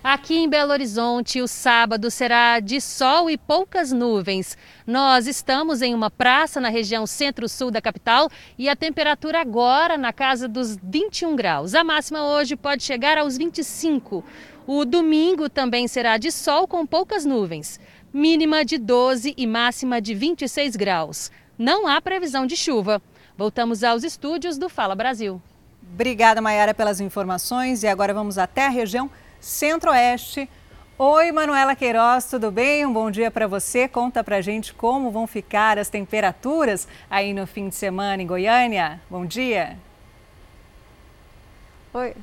[0.04, 4.54] Aqui em Belo Horizonte, o sábado será de sol e poucas nuvens.
[4.86, 10.12] Nós estamos em uma praça na região centro-sul da capital e a temperatura agora na
[10.12, 11.74] casa dos 21 graus.
[11.74, 14.22] A máxima hoje pode chegar aos 25.
[14.66, 17.80] O domingo também será de sol com poucas nuvens.
[18.12, 21.32] Mínima de 12 e máxima de 26 graus.
[21.56, 23.00] Não há previsão de chuva.
[23.38, 25.40] Voltamos aos estúdios do Fala Brasil.
[25.94, 27.82] Obrigada, Mayara, pelas informações.
[27.82, 29.10] E agora vamos até a região
[29.44, 30.48] Centro-Oeste.
[30.98, 32.86] Oi, Manuela Queiroz, tudo bem?
[32.86, 33.86] Um bom dia para você.
[33.86, 39.02] Conta pra gente como vão ficar as temperaturas aí no fim de semana em Goiânia.
[39.10, 39.76] Bom dia.
[41.92, 42.14] Oi,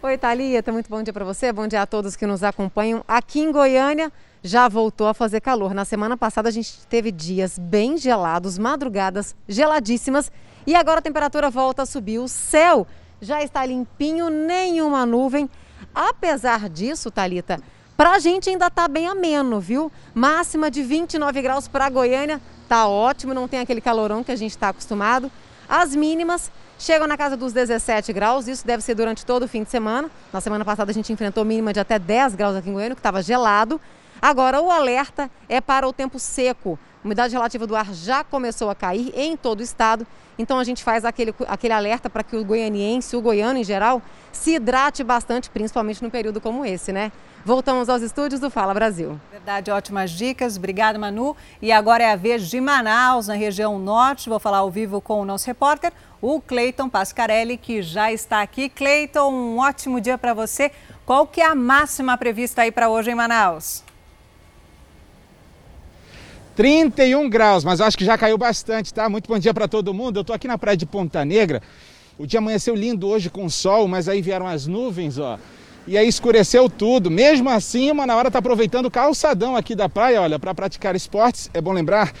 [0.00, 1.52] Oi Thalita, muito bom dia para você.
[1.52, 3.02] Bom dia a todos que nos acompanham.
[3.08, 5.74] Aqui em Goiânia já voltou a fazer calor.
[5.74, 10.30] Na semana passada a gente teve dias bem gelados, madrugadas geladíssimas
[10.64, 12.20] e agora a temperatura volta a subir.
[12.20, 12.86] O céu
[13.20, 15.50] já está limpinho, nenhuma nuvem.
[16.00, 17.60] Apesar disso, Talita,
[17.96, 19.90] para a gente ainda está bem ameno, viu?
[20.14, 24.52] Máxima de 29 graus para Goiânia, tá ótimo, não tem aquele calorão que a gente
[24.52, 25.28] está acostumado.
[25.68, 29.64] As mínimas chegam na casa dos 17 graus, isso deve ser durante todo o fim
[29.64, 30.08] de semana.
[30.32, 33.00] Na semana passada a gente enfrentou mínima de até 10 graus aqui em Goiânia, que
[33.00, 33.80] estava gelado.
[34.22, 36.78] Agora, o alerta é para o tempo seco.
[37.02, 40.06] A umidade relativa do ar já começou a cair em todo o estado,
[40.38, 44.02] então a gente faz aquele, aquele alerta para que o goianiense, o goiano em geral,
[44.32, 47.12] se hidrate bastante, principalmente num período como esse, né?
[47.44, 49.18] Voltamos aos estúdios do Fala Brasil.
[49.30, 50.56] Verdade, ótimas dicas.
[50.56, 51.36] Obrigada, Manu.
[51.62, 54.28] E agora é a vez de Manaus, na região norte.
[54.28, 58.68] Vou falar ao vivo com o nosso repórter, o Cleiton Pascarelli, que já está aqui.
[58.68, 60.70] Cleiton, um ótimo dia para você.
[61.06, 63.87] Qual que é a máxima prevista aí para hoje em Manaus?
[66.58, 69.08] 31 graus, mas eu acho que já caiu bastante, tá?
[69.08, 70.16] Muito bom dia para todo mundo.
[70.16, 71.62] Eu estou aqui na praia de Ponta Negra.
[72.18, 75.38] O dia amanheceu lindo hoje com sol, mas aí vieram as nuvens, ó.
[75.86, 77.12] E aí escureceu tudo.
[77.12, 81.48] Mesmo assim, na hora tá aproveitando o calçadão aqui da praia, olha, para praticar esportes.
[81.54, 82.12] É bom lembrar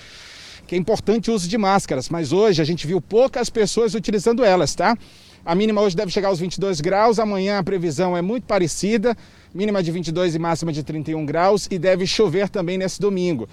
[0.68, 4.44] que é importante o uso de máscaras, mas hoje a gente viu poucas pessoas utilizando
[4.44, 4.96] elas, tá?
[5.44, 9.16] A mínima hoje deve chegar aos 22 graus, amanhã a previsão é muito parecida,
[9.52, 13.48] mínima de 22 e máxima de 31 graus e deve chover também nesse domingo.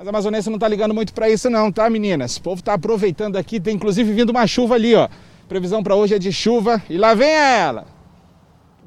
[0.00, 2.38] Mas a amazonense não está ligando muito para isso não, tá meninas?
[2.38, 5.10] O povo está aproveitando aqui, tem inclusive vindo uma chuva ali, ó.
[5.46, 7.86] Previsão para hoje é de chuva e lá vem ela.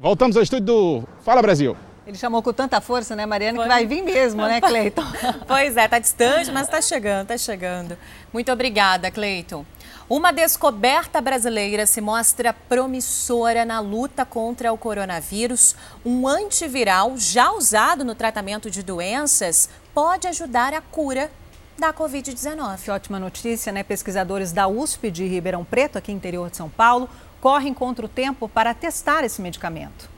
[0.00, 1.76] Voltamos ao estúdio do Fala Brasil.
[2.04, 5.04] Ele chamou com tanta força, né, Mariana, que vai vir mesmo, né, Cleiton?
[5.46, 7.96] pois é, tá distante, mas está chegando, tá chegando.
[8.32, 9.64] Muito obrigada, Cleiton.
[10.10, 15.76] Uma descoberta brasileira se mostra promissora na luta contra o coronavírus.
[16.04, 21.30] Um antiviral já usado no tratamento de doenças pode ajudar a cura
[21.78, 22.82] da Covid-19.
[22.82, 23.84] Que ótima notícia, né?
[23.84, 27.08] Pesquisadores da USP de Ribeirão Preto, aqui no interior de São Paulo,
[27.40, 30.10] correm contra o tempo para testar esse medicamento.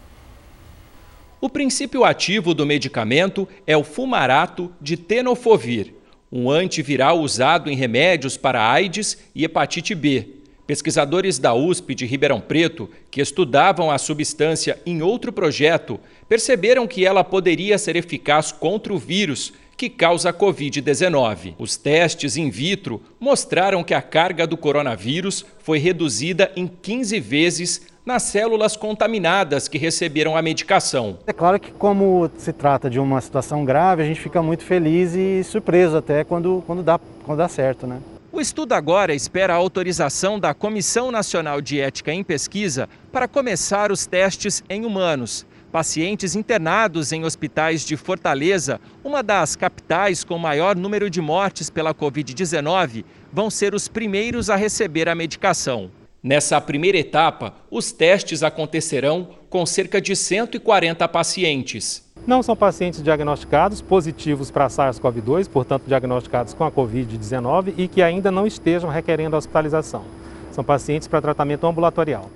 [1.38, 5.94] O princípio ativo do medicamento é o fumarato de tenofovir,
[6.32, 10.28] um antiviral usado em remédios para AIDS e hepatite B.
[10.66, 17.04] Pesquisadores da USP de Ribeirão Preto, que estudavam a substância em outro projeto, perceberam que
[17.04, 21.54] ela poderia ser eficaz contra o vírus que causa a Covid-19.
[21.58, 27.86] Os testes in vitro mostraram que a carga do coronavírus foi reduzida em 15 vezes
[28.04, 31.18] nas células contaminadas que receberam a medicação.
[31.26, 35.14] É claro que, como se trata de uma situação grave, a gente fica muito feliz
[35.14, 38.00] e surpreso até quando, quando, dá, quando dá certo, né?
[38.32, 43.90] O estudo agora espera a autorização da Comissão Nacional de Ética em Pesquisa para começar
[43.90, 45.44] os testes em humanos.
[45.76, 51.94] Pacientes internados em hospitais de Fortaleza, uma das capitais com maior número de mortes pela
[51.94, 55.90] Covid-19, vão ser os primeiros a receber a medicação.
[56.22, 62.10] Nessa primeira etapa, os testes acontecerão com cerca de 140 pacientes.
[62.26, 68.30] Não são pacientes diagnosticados positivos para SARS-CoV-2, portanto diagnosticados com a Covid-19 e que ainda
[68.30, 70.06] não estejam requerendo hospitalização.
[70.52, 72.30] São pacientes para tratamento ambulatorial.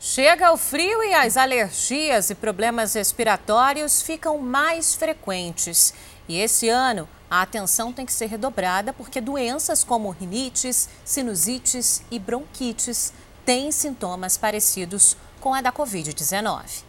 [0.00, 5.92] Chega o frio e as alergias e problemas respiratórios ficam mais frequentes.
[6.28, 12.18] E esse ano, a atenção tem que ser redobrada porque doenças como rinites, sinusites e
[12.18, 13.12] bronquites
[13.44, 16.84] têm sintomas parecidos com a da Covid-19.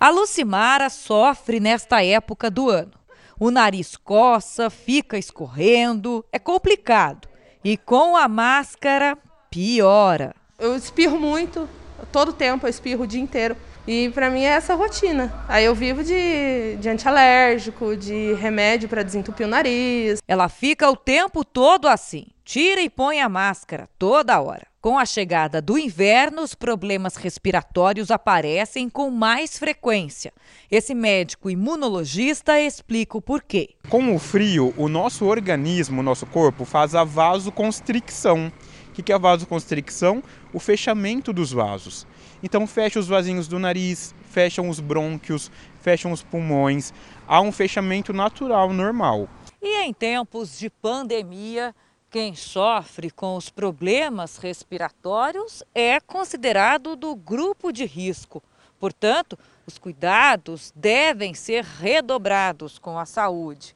[0.00, 2.92] A Lucimara sofre nesta época do ano.
[3.38, 7.28] O nariz coça, fica escorrendo, é complicado.
[7.62, 9.16] E com a máscara,
[9.48, 10.34] piora.
[10.58, 11.68] Eu espirro muito,
[12.04, 13.56] todo tempo eu espirro o dia inteiro.
[13.86, 15.32] E para mim é essa rotina.
[15.46, 20.22] Aí eu vivo de, de antialérgico, de remédio para desentupir o nariz.
[20.26, 22.26] Ela fica o tempo todo assim.
[22.44, 24.66] Tira e põe a máscara toda hora.
[24.80, 30.30] Com a chegada do inverno, os problemas respiratórios aparecem com mais frequência.
[30.70, 33.70] Esse médico imunologista explica o porquê.
[33.88, 38.52] Com o frio, o nosso organismo, o nosso corpo, faz a vasoconstricção.
[38.94, 40.22] O que é a vasoconstricção?
[40.52, 42.06] O fechamento dos vasos.
[42.44, 45.50] Então fecha os vasinhos do nariz, fecham os brônquios,
[45.80, 46.92] fecham os pulmões.
[47.26, 49.28] Há um fechamento natural, normal.
[49.60, 51.74] E em tempos de pandemia,
[52.08, 58.40] quem sofre com os problemas respiratórios é considerado do grupo de risco.
[58.78, 63.74] Portanto, os cuidados devem ser redobrados com a saúde.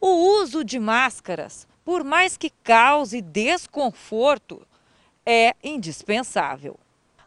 [0.00, 4.60] O uso de máscaras, por mais que cause desconforto,
[5.24, 6.78] é indispensável.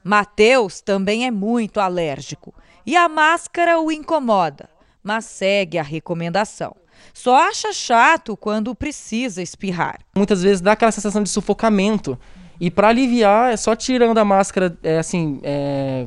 [0.04, 2.54] Mateus também é muito alérgico
[2.86, 4.70] e a máscara o incomoda,
[5.02, 6.76] mas segue a recomendação.
[7.12, 9.98] Só acha chato quando precisa espirrar.
[10.16, 12.16] Muitas vezes dá aquela sensação de sufocamento.
[12.60, 16.06] E para aliviar, é só tirando a máscara, é, assim, é,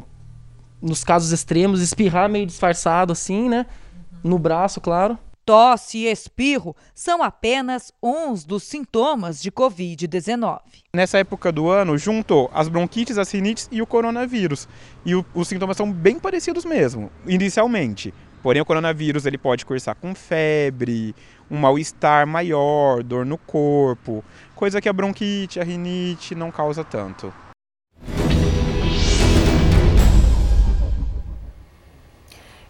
[0.81, 3.67] nos casos extremos, espirrar meio disfarçado, assim, né?
[4.23, 5.19] No braço, claro.
[5.45, 10.61] Tosse e espirro são apenas uns dos sintomas de Covid-19.
[10.95, 14.67] Nessa época do ano, juntou as bronquites, as rinites e o coronavírus.
[15.05, 18.15] E o, os sintomas são bem parecidos mesmo, inicialmente.
[18.43, 21.15] Porém, o coronavírus ele pode cursar com febre,
[21.51, 24.25] um mal-estar maior, dor no corpo,
[24.55, 27.33] coisa que a bronquite, a rinite não causa tanto.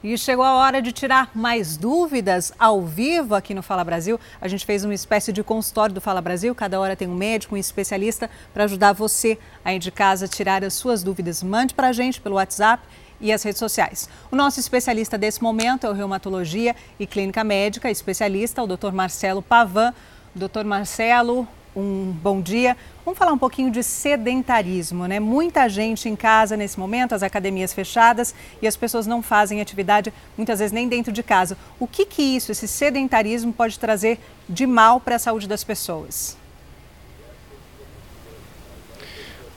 [0.05, 4.21] E chegou a hora de tirar mais dúvidas ao vivo aqui no Fala Brasil.
[4.39, 6.55] A gente fez uma espécie de consultório do Fala Brasil.
[6.55, 10.63] Cada hora tem um médico, um especialista para ajudar você aí de casa a tirar
[10.63, 11.43] as suas dúvidas.
[11.43, 12.87] Mande para a gente pelo WhatsApp
[13.19, 14.07] e as redes sociais.
[14.31, 18.93] O nosso especialista desse momento é o reumatologia e clínica médica, especialista, o Dr.
[18.93, 19.95] Marcelo Pavan.
[20.35, 22.77] Doutor Marcelo, um bom dia.
[23.05, 25.19] Vamos falar um pouquinho de sedentarismo, né?
[25.21, 30.13] Muita gente em casa nesse momento, as academias fechadas e as pessoas não fazem atividade,
[30.37, 31.57] muitas vezes nem dentro de casa.
[31.79, 36.37] O que que isso, esse sedentarismo, pode trazer de mal para a saúde das pessoas?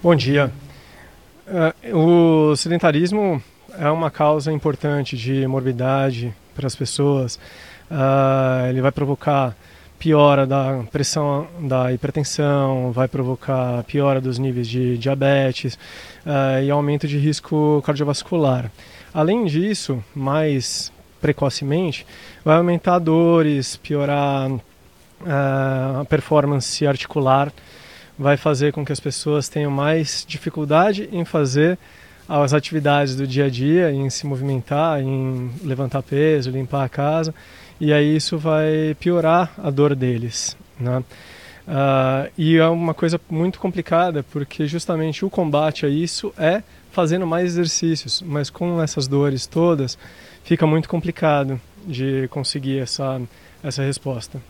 [0.02, 0.52] Bom dia.
[1.48, 3.42] Uh, o sedentarismo
[3.80, 7.36] é uma causa importante de morbidade para as pessoas.
[7.90, 9.56] Uh, ele vai provocar
[10.00, 15.74] piora da pressão da hipertensão, vai provocar piora dos níveis de diabetes
[16.26, 18.72] uh, e aumento de risco cardiovascular.
[19.14, 22.06] Além disso, mais precocemente,
[22.46, 27.52] vai aumentar dores, piorar uh, a performance articular,
[28.18, 31.78] vai fazer com que as pessoas tenham mais dificuldade em fazer
[32.28, 37.34] as atividades do dia a dia, em se movimentar, em levantar peso, limpar a casa,
[37.80, 40.58] e aí isso vai piorar a dor deles.
[40.80, 41.00] Né?
[41.68, 47.28] Uh, e é uma coisa muito complicada, porque justamente o combate a isso é fazendo
[47.28, 49.98] mais exercícios, mas com essas dores todas,
[50.44, 53.22] fica muito complicado de conseguir essa,
[53.62, 54.42] essa resposta.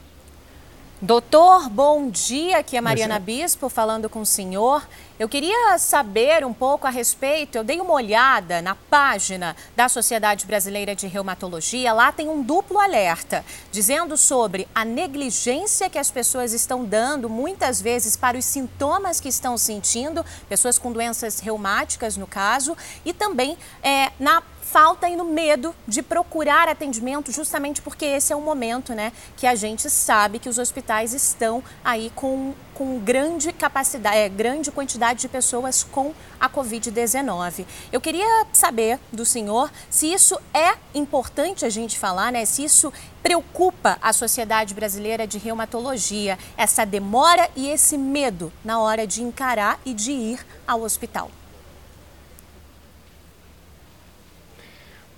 [0.99, 2.57] Doutor, bom dia.
[2.57, 4.81] Aqui é Mariana Bispo falando com o senhor.
[5.19, 7.55] Eu queria saber um pouco a respeito.
[7.55, 11.93] Eu dei uma olhada na página da Sociedade Brasileira de Reumatologia.
[11.93, 17.79] Lá tem um duplo alerta dizendo sobre a negligência que as pessoas estão dando, muitas
[17.79, 23.55] vezes, para os sintomas que estão sentindo, pessoas com doenças reumáticas, no caso, e também
[23.83, 24.41] é, na
[24.77, 29.47] falta e no medo de procurar atendimento, justamente porque esse é o momento, né, que
[29.47, 35.21] a gente sabe que os hospitais estão aí com, com grande capacidade, é, grande quantidade
[35.21, 37.65] de pessoas com a Covid-19.
[37.91, 42.93] Eu queria saber do senhor se isso é importante a gente falar, né, se isso
[43.23, 49.79] preocupa a Sociedade Brasileira de Reumatologia, essa demora e esse medo na hora de encarar
[49.83, 51.31] e de ir ao hospital.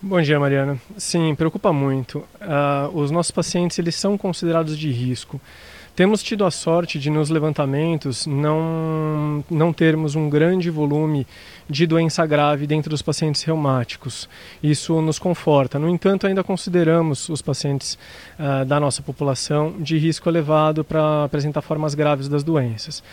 [0.01, 0.79] Bom dia, Mariana.
[0.97, 2.19] Sim, preocupa muito.
[2.19, 5.41] Uh, os nossos pacientes eles são considerados de risco.
[5.93, 11.27] Temos tido a sorte de nos levantamentos não, não termos um grande volume
[11.69, 14.29] de doença grave dentro dos pacientes reumáticos.
[14.63, 15.77] Isso nos conforta.
[15.77, 17.99] No entanto, ainda consideramos os pacientes
[18.39, 23.03] uh, da nossa população de risco elevado para apresentar formas graves das doenças.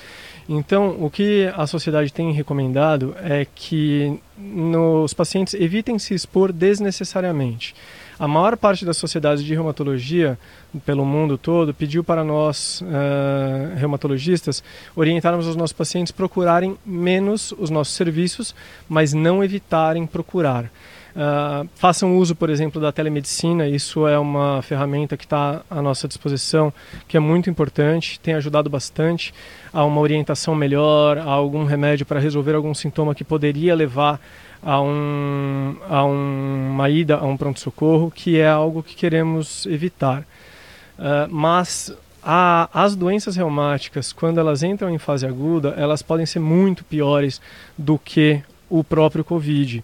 [0.49, 7.75] Então, o que a sociedade tem recomendado é que nos pacientes evitem se expor desnecessariamente.
[8.19, 10.39] A maior parte das sociedades de reumatologia
[10.85, 14.63] pelo mundo todo pediu para nós, uh, reumatologistas,
[14.95, 18.55] orientarmos os nossos pacientes procurarem menos os nossos serviços,
[18.89, 20.71] mas não evitarem procurar.
[21.17, 23.67] Uh, façam uso, por exemplo, da telemedicina.
[23.67, 26.71] Isso é uma ferramenta que está à nossa disposição,
[27.09, 29.33] que é muito importante, tem ajudado bastante
[29.73, 34.21] a uma orientação melhor, a algum remédio para resolver algum sintoma que poderia levar
[34.63, 40.21] a, um, a um, uma ida a um pronto-socorro, que é algo que queremos evitar.
[40.99, 46.41] Uh, mas a, as doenças reumáticas, quando elas entram em fase aguda, elas podem ser
[46.41, 47.41] muito piores
[47.79, 49.83] do que o próprio Covid.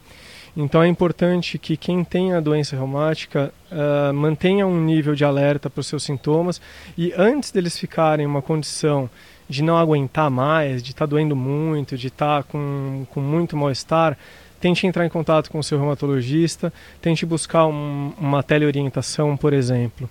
[0.57, 5.71] Então é importante que quem tem a doença reumática uh, mantenha um nível de alerta
[5.71, 6.61] para os seus sintomas
[6.97, 9.09] e antes deles ficarem uma condição
[9.49, 13.57] de não aguentar mais, de estar tá doendo muito, de estar tá com, com muito
[13.57, 14.17] mal-estar,
[14.61, 20.09] tente entrar em contato com o seu reumatologista, tente buscar um, uma teleorientação, por exemplo.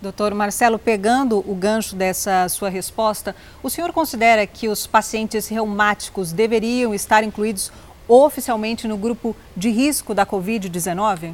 [0.00, 6.32] Doutor Marcelo, pegando o gancho dessa sua resposta, o senhor considera que os pacientes reumáticos
[6.32, 7.70] deveriam estar incluídos
[8.10, 11.32] oficialmente no grupo de risco da Covid-19?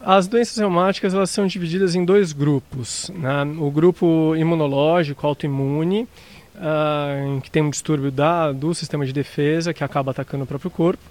[0.00, 3.10] As doenças reumáticas elas são divididas em dois grupos.
[3.14, 3.42] Né?
[3.58, 6.08] O grupo imunológico, autoimune,
[6.54, 10.70] uh, que tem um distúrbio da, do sistema de defesa, que acaba atacando o próprio
[10.70, 11.02] corpo,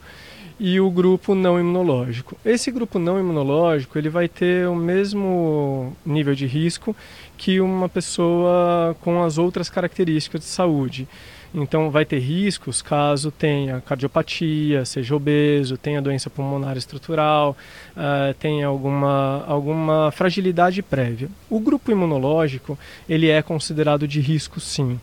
[0.59, 2.35] e o grupo não imunológico.
[2.43, 6.95] Esse grupo não imunológico ele vai ter o mesmo nível de risco
[7.37, 11.07] que uma pessoa com as outras características de saúde.
[11.53, 17.55] Então, vai ter riscos caso tenha cardiopatia, seja obeso, tenha doença pulmonar estrutural,
[17.95, 21.29] uh, tenha alguma, alguma fragilidade prévia.
[21.49, 24.99] O grupo imunológico ele é considerado de risco, sim.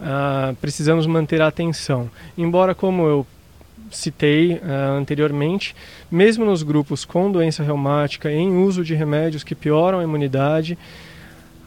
[0.00, 2.10] Uh, precisamos manter a atenção.
[2.36, 3.26] Embora, como eu
[3.90, 5.76] citei uh, anteriormente,
[6.10, 10.76] mesmo nos grupos com doença reumática, em uso de remédios que pioram a imunidade,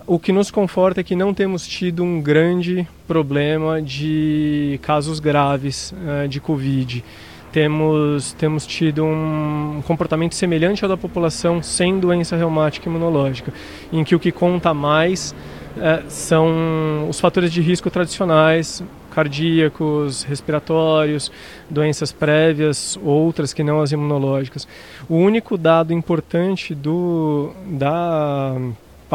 [0.07, 5.93] o que nos conforta é que não temos tido um grande problema de casos graves
[5.93, 7.03] uh, de Covid.
[7.51, 13.53] Temos, temos tido um comportamento semelhante ao da população sem doença reumática imunológica,
[13.93, 15.33] em que o que conta mais
[15.77, 21.31] uh, são os fatores de risco tradicionais, cardíacos, respiratórios,
[21.69, 24.67] doenças prévias, outras que não as imunológicas.
[25.07, 28.55] O único dado importante do, da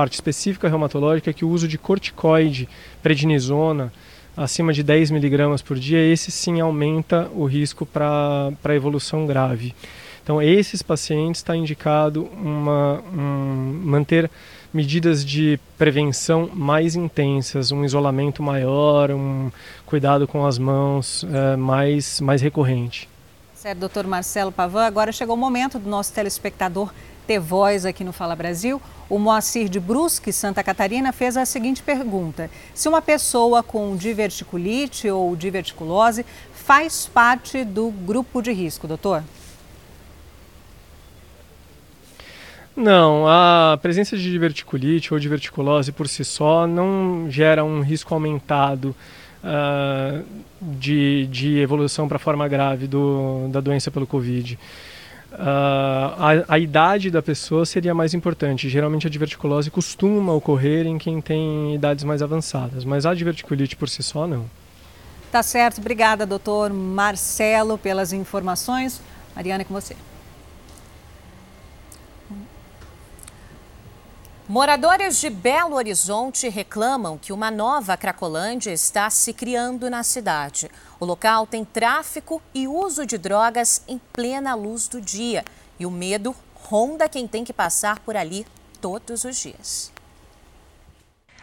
[0.00, 2.66] parte específica reumatológica é que o uso de corticoide,
[3.02, 3.92] prednisona,
[4.34, 9.74] acima de 10 miligramas por dia, esse sim aumenta o risco para evolução grave.
[10.22, 14.30] Então, esses pacientes está indicado uma, um, manter
[14.72, 19.52] medidas de prevenção mais intensas, um isolamento maior, um
[19.84, 23.06] cuidado com as mãos é, mais, mais recorrente.
[23.54, 24.86] Certo, doutor Marcelo Pavan.
[24.86, 26.90] Agora chegou o momento do nosso telespectador
[27.26, 28.81] ter voz aqui no Fala Brasil.
[29.08, 35.08] O Moacir de Brusque, Santa Catarina, fez a seguinte pergunta: se uma pessoa com diverticulite
[35.08, 39.23] ou diverticulose faz parte do grupo de risco, doutor?
[42.76, 48.94] Não, a presença de diverticulite ou diverticulose por si só não gera um risco aumentado
[49.44, 50.24] uh,
[50.62, 54.58] de, de evolução para forma grave do, da doença pelo Covid.
[55.33, 58.68] Uh, a, a, idade da pessoa seria mais importante.
[58.68, 63.89] Geralmente a diverticulose costuma ocorrer em quem tem idades mais avançadas, mas a diverticulite por
[63.89, 64.50] si só não.
[65.31, 65.78] Tá certo.
[65.78, 69.00] Obrigada, doutor Marcelo, pelas informações.
[69.34, 69.94] Mariana, é com você.
[74.50, 80.68] Moradores de Belo Horizonte reclamam que uma nova Cracolândia está se criando na cidade.
[80.98, 85.44] O local tem tráfico e uso de drogas em plena luz do dia.
[85.78, 88.44] E o medo ronda quem tem que passar por ali
[88.80, 89.92] todos os dias.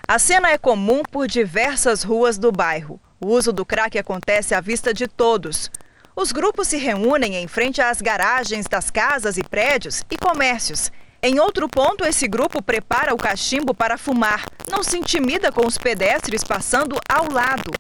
[0.06, 3.00] A cena é comum por diversas ruas do bairro.
[3.22, 5.72] O uso do crack acontece à vista de todos.
[6.14, 11.40] Os grupos se reúnem em frente às garagens das casas e prédios e comércios em
[11.40, 14.46] outro ponto, esse grupo prepara o cachimbo para fumar.
[14.70, 17.72] Não se intimida com os pedestres passando ao lado.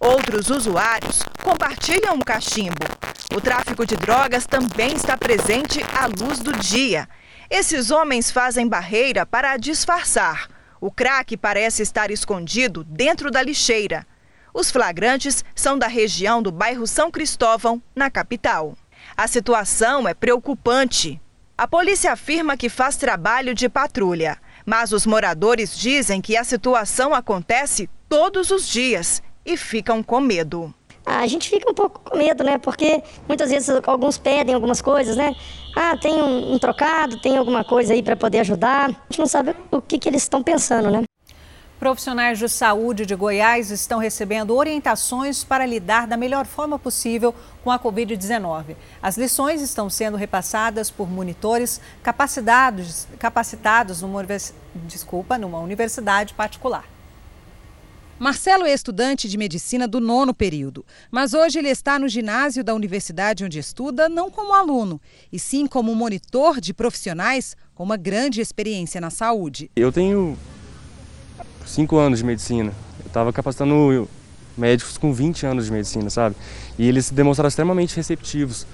[0.00, 2.86] Outros usuários compartilham o cachimbo.
[3.34, 7.08] O tráfico de drogas também está presente à luz do dia.
[7.50, 10.48] Esses homens fazem barreira para disfarçar.
[10.80, 14.06] O crack parece estar escondido dentro da lixeira.
[14.54, 18.74] Os flagrantes são da região do bairro São Cristóvão, na capital.
[19.14, 21.20] A situação é preocupante.
[21.58, 24.36] A polícia afirma que faz trabalho de patrulha,
[24.66, 30.74] mas os moradores dizem que a situação acontece todos os dias e ficam com medo.
[31.06, 32.58] A gente fica um pouco com medo, né?
[32.58, 35.34] Porque muitas vezes alguns pedem algumas coisas, né?
[35.74, 38.90] Ah, tem um, um trocado, tem alguma coisa aí para poder ajudar.
[38.90, 41.04] A gente não sabe o que, que eles estão pensando, né?
[41.78, 47.70] Profissionais de saúde de Goiás estão recebendo orientações para lidar da melhor forma possível com
[47.70, 48.74] a Covid-19.
[49.02, 54.24] As lições estão sendo repassadas por monitores capacitados, capacitados numa,
[54.86, 56.84] desculpa, numa universidade particular.
[58.18, 62.74] Marcelo é estudante de medicina do nono período, mas hoje ele está no ginásio da
[62.74, 64.98] universidade onde estuda, não como aluno,
[65.30, 69.70] e sim como monitor de profissionais com uma grande experiência na saúde.
[69.76, 70.38] Eu tenho
[71.66, 72.72] cinco anos de medicina.
[73.00, 74.08] Eu estava capacitando
[74.56, 76.34] médicos com 20 anos de medicina, sabe?
[76.78, 78.66] E eles se demonstraram extremamente receptivos.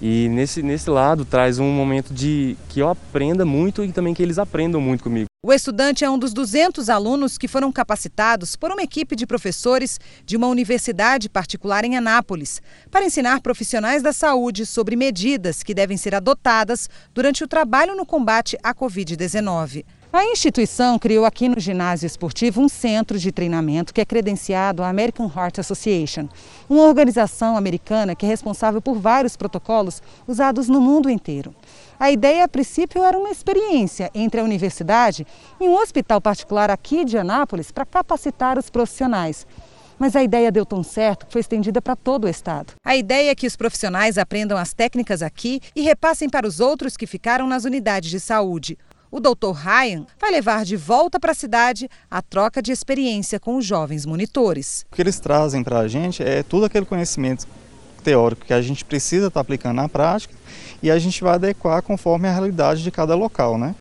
[0.00, 4.22] E nesse, nesse lado traz um momento de que eu aprenda muito e também que
[4.22, 5.26] eles aprendam muito comigo.
[5.44, 9.98] O estudante é um dos 200 alunos que foram capacitados por uma equipe de professores
[10.24, 12.60] de uma universidade particular em Anápolis
[12.90, 18.06] para ensinar profissionais da saúde sobre medidas que devem ser adotadas durante o trabalho no
[18.06, 19.84] combate à Covid-19.
[20.10, 24.88] A instituição criou aqui no ginásio esportivo um centro de treinamento que é credenciado à
[24.88, 26.30] American Heart Association,
[26.66, 31.54] uma organização americana que é responsável por vários protocolos usados no mundo inteiro.
[32.00, 35.26] A ideia, a princípio, era uma experiência entre a universidade
[35.60, 39.46] e um hospital particular aqui de Anápolis para capacitar os profissionais.
[39.98, 42.72] Mas a ideia deu tão certo que foi estendida para todo o estado.
[42.82, 46.96] A ideia é que os profissionais aprendam as técnicas aqui e repassem para os outros
[46.96, 48.78] que ficaram nas unidades de saúde.
[49.10, 49.52] O Dr.
[49.54, 54.04] Ryan vai levar de volta para a cidade a troca de experiência com os jovens
[54.04, 54.84] monitores.
[54.92, 57.46] O que eles trazem para a gente é todo aquele conhecimento
[58.04, 60.34] teórico que a gente precisa estar tá aplicando na prática
[60.82, 63.74] e a gente vai adequar conforme a realidade de cada local, né?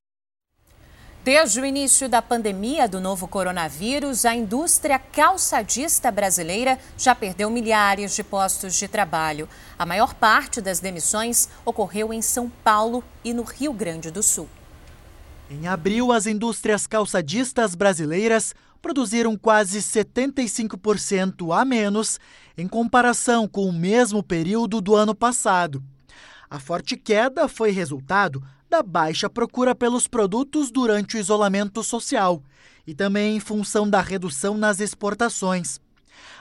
[1.25, 8.15] Desde o início da pandemia do novo coronavírus, a indústria calçadista brasileira já perdeu milhares
[8.15, 9.49] de postos de trabalho.
[9.77, 14.47] A maior parte das demissões ocorreu em São Paulo e no Rio Grande do Sul.
[15.49, 22.19] Em abril, as indústrias calçadistas brasileiras produziram quase 75% a menos
[22.57, 25.81] em comparação com o mesmo período do ano passado.
[26.49, 32.43] A forte queda foi resultado da baixa procura pelos produtos durante o isolamento social
[32.85, 35.79] e também em função da redução nas exportações.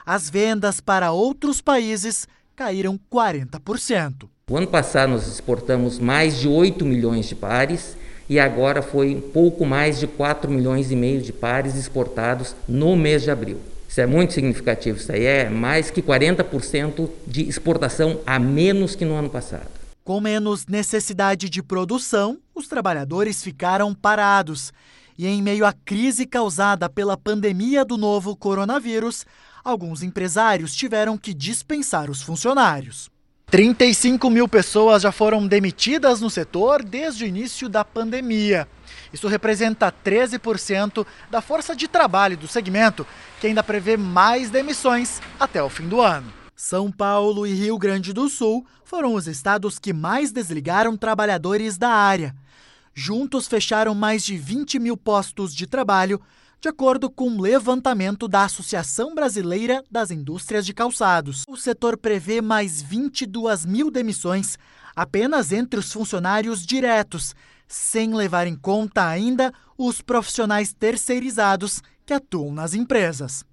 [0.04, 2.26] As vendas para outros países
[2.56, 4.28] caíram 40%.
[4.50, 7.96] O ano passado nós exportamos mais de 8 milhões de pares
[8.28, 12.96] e agora foi um pouco mais de 4 milhões e meio de pares exportados no
[12.96, 13.58] mês de abril.
[13.88, 19.04] Isso é muito significativo, isso aí é mais que 40% de exportação a menos que
[19.04, 19.68] no ano passado.
[20.04, 24.72] Com menos necessidade de produção, os trabalhadores ficaram parados.
[25.18, 29.24] E em meio à crise causada pela pandemia do novo coronavírus,
[29.64, 33.10] alguns empresários tiveram que dispensar os funcionários.
[33.48, 38.66] 35 mil pessoas já foram demitidas no setor desde o início da pandemia.
[39.12, 43.06] Isso representa 13% da força de trabalho do segmento,
[43.40, 46.32] que ainda prevê mais demissões até o fim do ano.
[46.56, 51.90] São Paulo e Rio Grande do Sul foram os estados que mais desligaram trabalhadores da
[51.90, 52.34] área.
[52.92, 56.20] Juntos fecharam mais de 20 mil postos de trabalho,
[56.60, 61.44] de acordo com um levantamento da Associação Brasileira das Indústrias de Calçados.
[61.48, 64.58] O setor prevê mais 22 mil demissões
[64.94, 67.34] apenas entre os funcionários diretos,
[67.68, 73.44] sem levar em conta ainda os profissionais terceirizados que atuam nas empresas.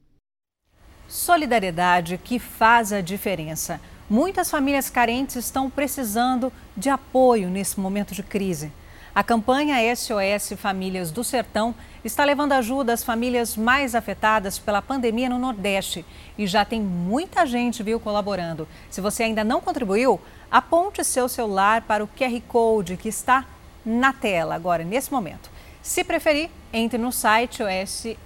[1.08, 3.82] Solidariedade que faz a diferença.
[4.10, 8.72] Muitas famílias carentes estão precisando de apoio nesse momento de crise.
[9.14, 15.30] A campanha SOS Famílias do Sertão está levando ajuda às famílias mais afetadas pela pandemia
[15.30, 16.06] no Nordeste.
[16.38, 18.68] E já tem muita gente, viu, colaborando.
[18.90, 20.20] Se você ainda não contribuiu,
[20.52, 23.46] aponte seu celular para o QR Code que está
[23.86, 25.52] na tela agora, nesse momento.
[25.82, 27.62] Se preferir, entre no site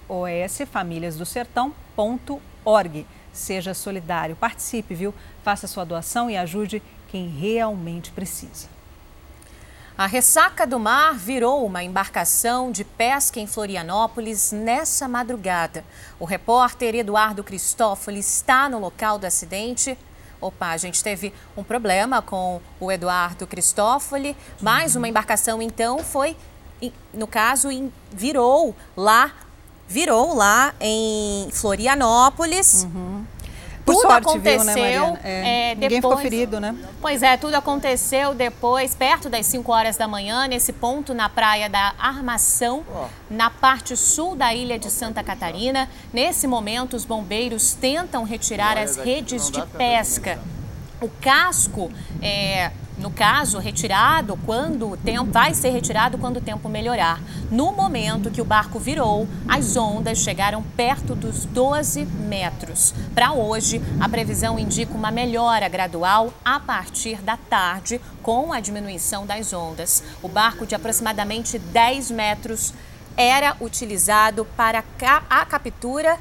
[0.08, 3.06] osfamiliasdosertão.org.
[3.32, 5.14] Seja solidário, participe, viu?
[5.42, 8.77] Faça sua doação e ajude quem realmente precisa.
[9.98, 15.84] A ressaca do mar virou uma embarcação de pesca em Florianópolis nessa madrugada.
[16.20, 19.98] O repórter Eduardo Cristófoli está no local do acidente.
[20.40, 24.36] Opa, a gente teve um problema com o Eduardo Cristófoli.
[24.62, 26.36] Mais uma embarcação, então, foi,
[27.12, 27.68] no caso,
[28.12, 29.32] virou lá,
[29.88, 32.84] virou lá em Florianópolis.
[32.84, 33.26] Uhum.
[33.88, 34.74] Por tudo sorte, aconteceu.
[34.74, 36.74] Viu, né, é, é, Ninguém depois, ficou ferido, né?
[37.00, 41.68] Pois é, tudo aconteceu depois, perto das 5 horas da manhã, nesse ponto na praia
[41.70, 43.06] da Armação, oh.
[43.30, 45.88] na parte sul da ilha de Santa Catarina.
[46.12, 50.38] Nesse momento, os bombeiros tentam retirar as redes de pesca.
[51.00, 56.68] O casco é, no caso, retirado quando o tempo vai ser retirado quando o tempo
[56.68, 57.20] melhorar.
[57.50, 62.92] No momento que o barco virou, as ondas chegaram perto dos 12 metros.
[63.14, 69.24] Para hoje, a previsão indica uma melhora gradual a partir da tarde, com a diminuição
[69.24, 70.02] das ondas.
[70.22, 72.74] O barco de aproximadamente 10 metros
[73.16, 74.84] era utilizado para
[75.28, 76.18] a captura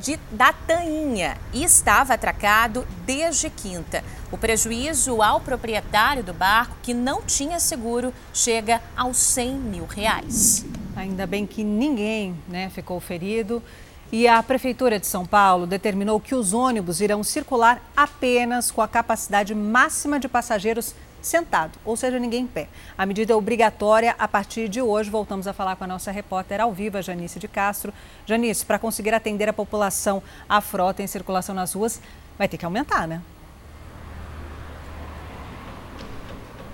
[0.00, 4.02] de, da tainha e estava atracado desde quinta.
[4.30, 10.64] O prejuízo ao proprietário do barco, que não tinha seguro, chega aos 100 mil reais.
[10.96, 13.62] Ainda bem que ninguém né, ficou ferido.
[14.10, 18.88] E a Prefeitura de São Paulo determinou que os ônibus irão circular apenas com a
[18.88, 22.68] capacidade máxima de passageiros sentado, ou seja, ninguém em pé.
[22.96, 25.10] A medida é obrigatória a partir de hoje.
[25.10, 27.92] Voltamos a falar com a nossa repórter ao vivo, a Janice de Castro.
[28.26, 32.00] Janice, para conseguir atender a população, a frota em circulação nas ruas
[32.36, 33.20] vai ter que aumentar, né?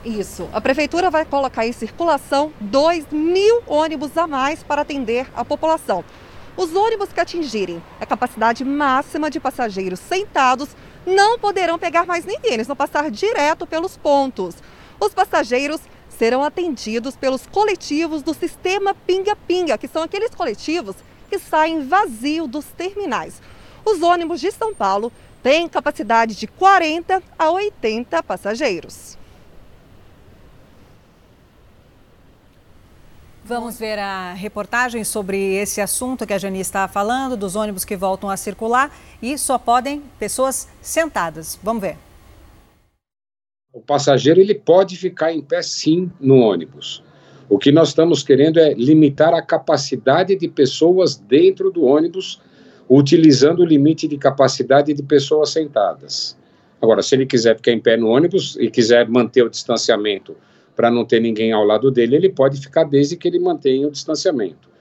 [0.05, 0.49] Isso.
[0.53, 6.05] A prefeitura vai colocar em circulação 2 mil ônibus a mais para atender a população.
[6.57, 10.69] Os ônibus que atingirem a capacidade máxima de passageiros sentados
[11.07, 14.55] não poderão pegar mais ninguém, eles vão passar direto pelos pontos.
[15.01, 20.97] Os passageiros serão atendidos pelos coletivos do sistema Pinga-Pinga, que são aqueles coletivos
[21.29, 23.41] que saem vazio dos terminais.
[23.85, 29.19] Os ônibus de São Paulo têm capacidade de 40 a 80 passageiros.
[33.47, 37.95] Vamos ver a reportagem sobre esse assunto que a Jani está falando, dos ônibus que
[37.95, 38.91] voltam a circular
[39.21, 41.61] e só podem pessoas sentadas.
[41.63, 41.99] Vamos ver.
[43.71, 47.03] O passageiro ele pode ficar em pé sim no ônibus.
[47.47, 52.41] O que nós estamos querendo é limitar a capacidade de pessoas dentro do ônibus,
[52.89, 56.35] utilizando o limite de capacidade de pessoas sentadas.
[56.81, 60.35] Agora, se ele quiser ficar em pé no ônibus e quiser manter o distanciamento
[60.75, 63.91] para não ter ninguém ao lado dele, ele pode ficar desde que ele mantenha o
[63.91, 64.75] distanciamento.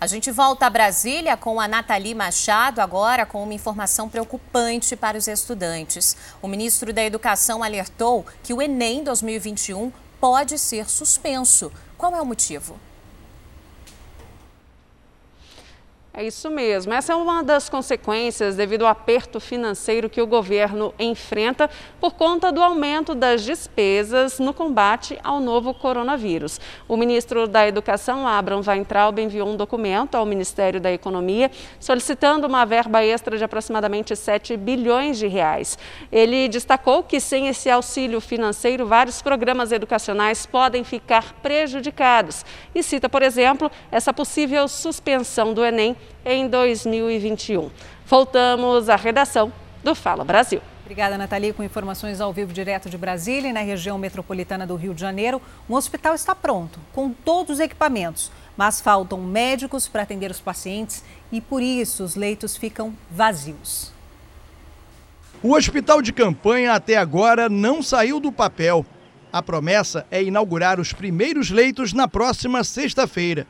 [0.00, 5.16] A gente volta a Brasília com a Nathalie Machado, agora com uma informação preocupante para
[5.16, 6.14] os estudantes.
[6.42, 9.90] O ministro da Educação alertou que o Enem 2021
[10.20, 11.72] pode ser suspenso.
[11.96, 12.78] Qual é o motivo?
[16.16, 16.94] É isso mesmo.
[16.94, 21.68] Essa é uma das consequências devido ao aperto financeiro que o governo enfrenta
[22.00, 26.60] por conta do aumento das despesas no combate ao novo coronavírus.
[26.86, 32.64] O ministro da Educação, Abraham Weintraub, enviou um documento ao Ministério da Economia solicitando uma
[32.64, 35.76] verba extra de aproximadamente 7 bilhões de reais.
[36.12, 43.08] Ele destacou que sem esse auxílio financeiro, vários programas educacionais podem ficar prejudicados e cita,
[43.08, 47.70] por exemplo, essa possível suspensão do Enem em 2021.
[48.06, 49.52] Voltamos à redação
[49.82, 50.60] do Fala Brasil.
[50.84, 54.92] Obrigada, Nathalie, com informações ao vivo direto de Brasília e na região metropolitana do Rio
[54.92, 55.40] de Janeiro.
[55.68, 61.02] Um hospital está pronto, com todos os equipamentos, mas faltam médicos para atender os pacientes
[61.32, 63.92] e por isso os leitos ficam vazios.
[65.42, 68.84] O hospital de campanha até agora não saiu do papel.
[69.32, 73.46] A promessa é inaugurar os primeiros leitos na próxima sexta-feira.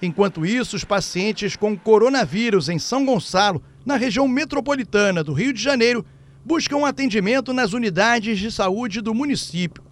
[0.00, 5.60] Enquanto isso, os pacientes com coronavírus em São Gonçalo, na região metropolitana do Rio de
[5.60, 6.06] Janeiro,
[6.44, 9.82] buscam atendimento nas unidades de saúde do município.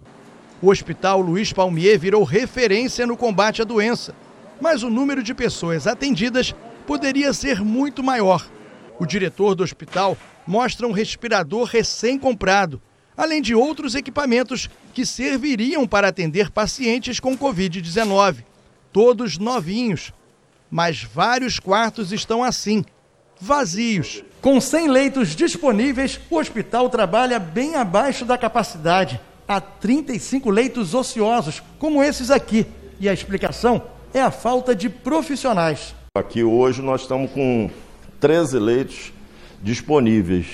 [0.61, 4.15] O Hospital Luiz Palmier virou referência no combate à doença,
[4.61, 6.55] mas o número de pessoas atendidas
[6.85, 8.47] poderia ser muito maior.
[8.97, 12.81] O diretor do hospital mostra um respirador recém-comprado,
[13.15, 18.45] além de outros equipamentos que serviriam para atender pacientes com Covid-19
[18.91, 20.13] todos novinhos,
[20.69, 22.83] mas vários quartos estão assim,
[23.39, 24.23] vazios.
[24.41, 29.19] Com 100 leitos disponíveis, o hospital trabalha bem abaixo da capacidade.
[29.47, 32.65] Há 35 leitos ociosos, como esses aqui.
[32.99, 33.81] E a explicação
[34.13, 35.95] é a falta de profissionais.
[36.15, 37.69] Aqui hoje nós estamos com
[38.19, 39.13] 13 leitos
[39.61, 40.47] disponíveis.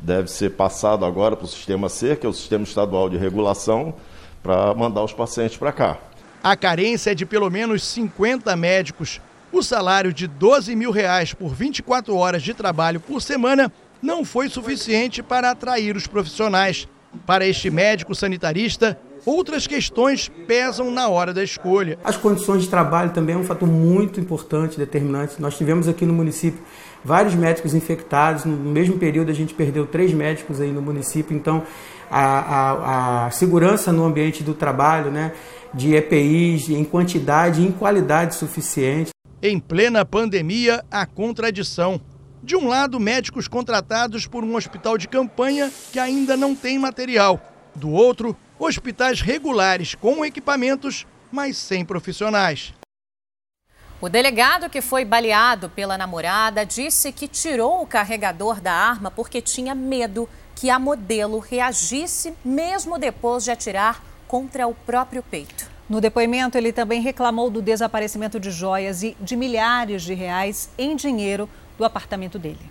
[0.00, 3.94] Deve ser passado agora para o sistema C, que é o Sistema Estadual de Regulação,
[4.42, 5.98] para mandar os pacientes para cá.
[6.42, 9.20] A carência é de pelo menos 50 médicos.
[9.52, 13.72] O salário de 12 mil reais por 24 horas de trabalho por semana
[14.02, 16.88] não foi suficiente para atrair os profissionais.
[17.24, 21.96] Para este médico sanitarista, outras questões pesam na hora da escolha.
[22.02, 25.40] As condições de trabalho também é um fator muito importante, determinante.
[25.40, 26.60] Nós tivemos aqui no município
[27.04, 28.44] vários médicos infectados.
[28.44, 31.36] No mesmo período, a gente perdeu três médicos aí no município.
[31.36, 31.62] Então,
[32.12, 35.32] a, a, a segurança no ambiente do trabalho, né?
[35.74, 39.10] de EPIs em quantidade e em qualidade suficiente.
[39.42, 42.00] Em plena pandemia, a contradição.
[42.42, 47.40] De um lado, médicos contratados por um hospital de campanha que ainda não tem material.
[47.74, 52.74] Do outro, hospitais regulares com equipamentos, mas sem profissionais.
[54.00, 59.40] O delegado que foi baleado pela namorada disse que tirou o carregador da arma porque
[59.40, 60.28] tinha medo
[60.62, 65.68] que a modelo reagisse mesmo depois de atirar contra o próprio peito.
[65.88, 70.94] No depoimento, ele também reclamou do desaparecimento de joias e de milhares de reais em
[70.94, 72.70] dinheiro do apartamento dele.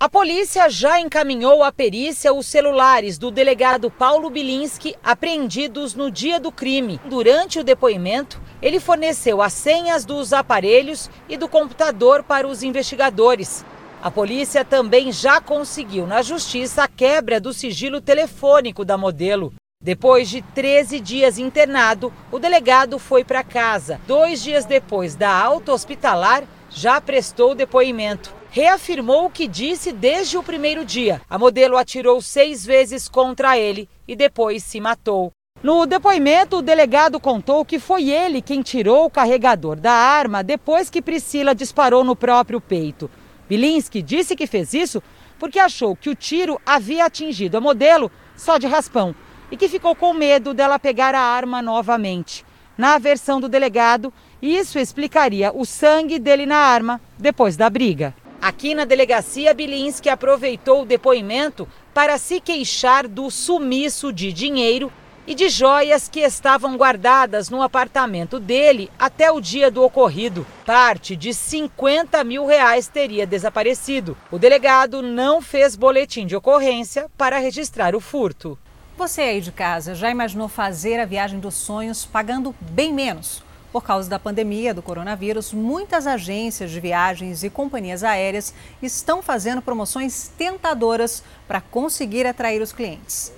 [0.00, 6.40] A polícia já encaminhou à perícia os celulares do delegado Paulo Bilinski apreendidos no dia
[6.40, 7.00] do crime.
[7.04, 13.64] Durante o depoimento, ele forneceu as senhas dos aparelhos e do computador para os investigadores.
[14.06, 19.52] A polícia também já conseguiu na justiça a quebra do sigilo telefônico da modelo.
[19.82, 24.00] Depois de 13 dias internado, o delegado foi para casa.
[24.06, 28.32] Dois dias depois da alta hospitalar, já prestou depoimento.
[28.48, 31.20] Reafirmou o que disse desde o primeiro dia.
[31.28, 35.32] A modelo atirou seis vezes contra ele e depois se matou.
[35.64, 40.88] No depoimento, o delegado contou que foi ele quem tirou o carregador da arma depois
[40.88, 43.10] que Priscila disparou no próprio peito.
[43.48, 45.02] Bilinski disse que fez isso
[45.38, 49.14] porque achou que o tiro havia atingido a modelo só de raspão
[49.50, 52.44] e que ficou com medo dela pegar a arma novamente.
[52.76, 58.14] Na versão do delegado, isso explicaria o sangue dele na arma depois da briga.
[58.40, 64.92] Aqui na delegacia, Bilinski aproveitou o depoimento para se queixar do sumiço de dinheiro
[65.26, 70.46] e de joias que estavam guardadas no apartamento dele até o dia do ocorrido.
[70.64, 74.16] Parte de 50 mil reais teria desaparecido.
[74.30, 78.56] O delegado não fez boletim de ocorrência para registrar o furto.
[78.96, 83.44] Você aí de casa já imaginou fazer a viagem dos sonhos pagando bem menos?
[83.70, 89.60] Por causa da pandemia do coronavírus, muitas agências de viagens e companhias aéreas estão fazendo
[89.60, 93.35] promoções tentadoras para conseguir atrair os clientes.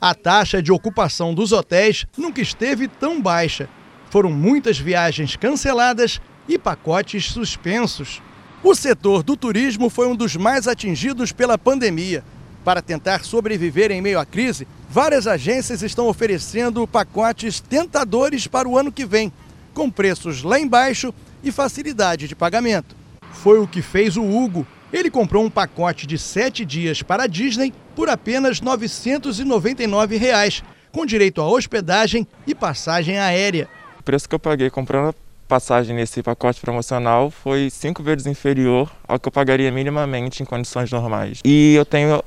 [0.00, 3.68] A taxa de ocupação dos hotéis nunca esteve tão baixa.
[4.10, 8.20] Foram muitas viagens canceladas e pacotes suspensos.
[8.62, 12.24] O setor do turismo foi um dos mais atingidos pela pandemia.
[12.64, 18.78] Para tentar sobreviver em meio à crise, várias agências estão oferecendo pacotes tentadores para o
[18.78, 19.32] ano que vem,
[19.74, 22.96] com preços lá embaixo e facilidade de pagamento.
[23.32, 24.66] Foi o que fez o Hugo.
[24.92, 31.06] Ele comprou um pacote de sete dias para a Disney por apenas 999 reais, com
[31.06, 33.68] direito à hospedagem e passagem aérea.
[33.98, 35.14] O preço que eu paguei comprando
[35.48, 40.90] passagem nesse pacote promocional foi cinco vezes inferior ao que eu pagaria minimamente em condições
[40.90, 41.40] normais.
[41.44, 42.22] E eu tenho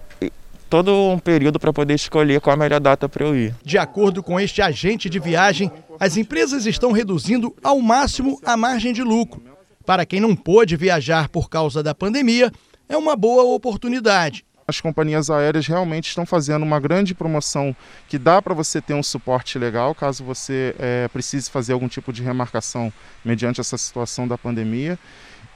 [0.70, 3.56] todo um período para poder escolher qual a melhor data para eu ir.
[3.64, 8.94] De acordo com este agente de viagem, as empresas estão reduzindo ao máximo a margem
[8.94, 9.44] de lucro.
[9.86, 12.52] Para quem não pôde viajar por causa da pandemia,
[12.90, 14.46] é uma boa oportunidade.
[14.70, 17.74] As companhias aéreas realmente estão fazendo uma grande promoção
[18.10, 22.12] que dá para você ter um suporte legal caso você é, precise fazer algum tipo
[22.12, 22.92] de remarcação
[23.24, 25.00] mediante essa situação da pandemia.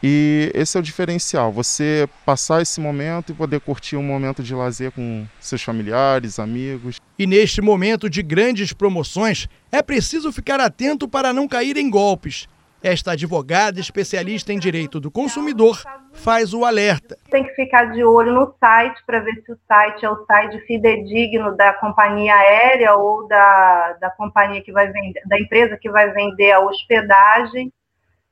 [0.02, 4.56] E esse é o diferencial, você passar esse momento e poder curtir um momento de
[4.56, 6.96] lazer com seus familiares, amigos.
[7.20, 12.48] E neste momento de grandes promoções, é preciso ficar atento para não cair em golpes.
[12.84, 15.82] Esta advogada especialista em direito do consumidor
[16.14, 17.18] faz o alerta.
[17.30, 20.60] Tem que ficar de olho no site para ver se o site é o site
[20.66, 26.11] fidedigno da companhia aérea ou da, da companhia que vai vender, da empresa que vai
[26.11, 27.72] vender a hospedagem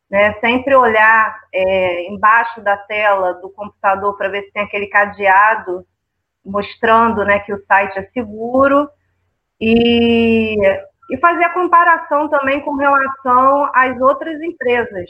[0.09, 0.33] né?
[0.39, 5.85] Sempre olhar é, embaixo da tela do computador para ver se tem aquele cadeado
[6.43, 8.89] mostrando né, que o site é seguro
[9.61, 10.57] e,
[11.09, 15.09] e fazer a comparação também com relação às outras empresas.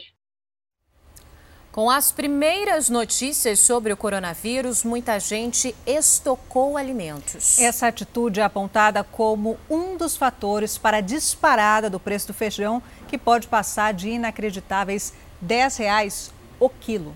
[1.72, 7.60] Com as primeiras notícias sobre o coronavírus, muita gente estocou alimentos.
[7.60, 12.82] Essa atitude é apontada como um dos fatores para a disparada do preço do feijão,
[13.08, 17.14] que pode passar de inacreditáveis 10 reais o quilo.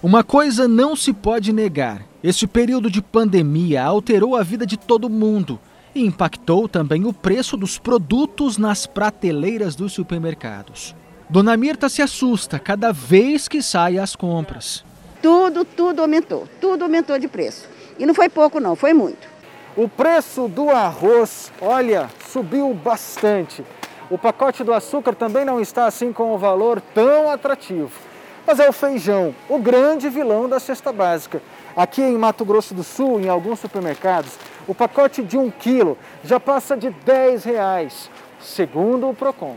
[0.00, 5.10] Uma coisa não se pode negar: este período de pandemia alterou a vida de todo
[5.10, 5.58] mundo
[5.94, 10.94] e impactou também o preço dos produtos nas prateleiras dos supermercados.
[11.28, 14.84] Dona Mirta se assusta cada vez que sai às compras.
[15.22, 16.46] Tudo, tudo aumentou.
[16.60, 17.68] Tudo aumentou de preço.
[17.98, 19.26] E não foi pouco, não, foi muito.
[19.76, 23.64] O preço do arroz, olha, subiu bastante.
[24.10, 27.90] O pacote do açúcar também não está assim com o valor tão atrativo.
[28.46, 31.40] Mas é o feijão, o grande vilão da cesta básica.
[31.74, 34.32] Aqui em Mato Grosso do Sul, em alguns supermercados,
[34.66, 38.10] o pacote de um quilo já passa de 10 reais,
[38.40, 39.56] segundo o Procon.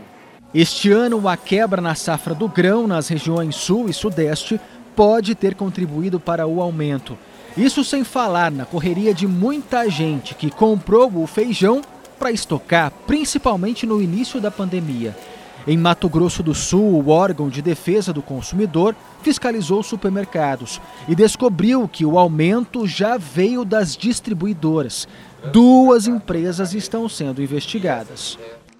[0.54, 4.60] Este ano, a quebra na safra do grão nas regiões sul e sudeste
[4.96, 7.18] pode ter contribuído para o aumento.
[7.56, 11.82] Isso sem falar na correria de muita gente que comprou o feijão
[12.18, 15.16] para estocar, principalmente no início da pandemia.
[15.68, 21.86] Em Mato Grosso do Sul, o órgão de defesa do consumidor fiscalizou supermercados e descobriu
[21.86, 25.06] que o aumento já veio das distribuidoras.
[25.52, 28.38] Duas empresas estão sendo investigadas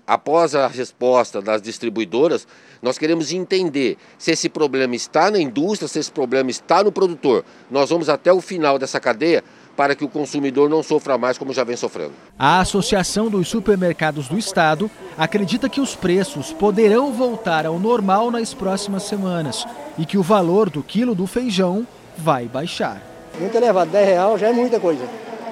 [0.09, 2.49] após a resposta das distribuidoras,
[2.81, 7.45] nós queremos entender se esse problema está na indústria, se esse problema está no produtor.
[7.71, 9.45] Nós vamos até o final dessa cadeia
[9.79, 12.13] para que o consumidor não sofra mais como já vem sofrendo.
[12.37, 18.53] A Associação dos Supermercados do Estado acredita que os preços poderão voltar ao normal nas
[18.53, 19.65] próximas semanas
[19.97, 23.01] e que o valor do quilo do feijão vai baixar.
[23.39, 25.05] Muito elevado, 10 reais já é muita coisa.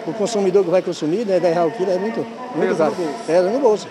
[0.04, 2.96] O consumidor que vai consumir, né, 10 reais o quilo é muito, muito caro.
[3.28, 3.86] É no bolso.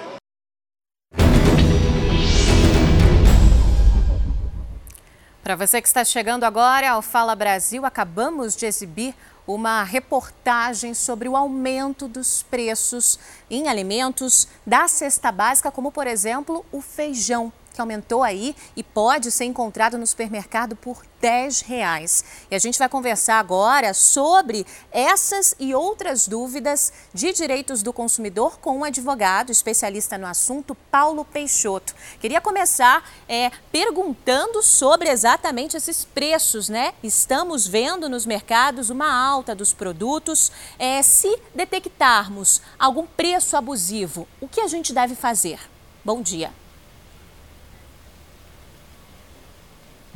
[5.41, 9.13] Para você que está chegando agora ao Fala Brasil, acabamos de exibir
[9.47, 16.65] uma reportagem sobre o aumento dos preços em alimentos da cesta básica, como por exemplo
[16.71, 22.23] o feijão que aumentou aí e pode ser encontrado no supermercado por 10 reais.
[22.49, 28.59] E a gente vai conversar agora sobre essas e outras dúvidas de direitos do consumidor
[28.59, 31.95] com um advogado especialista no assunto, Paulo Peixoto.
[32.19, 36.93] Queria começar é, perguntando sobre exatamente esses preços, né?
[37.03, 40.51] Estamos vendo nos mercados uma alta dos produtos.
[40.77, 45.59] É, se detectarmos algum preço abusivo, o que a gente deve fazer?
[46.03, 46.51] Bom dia.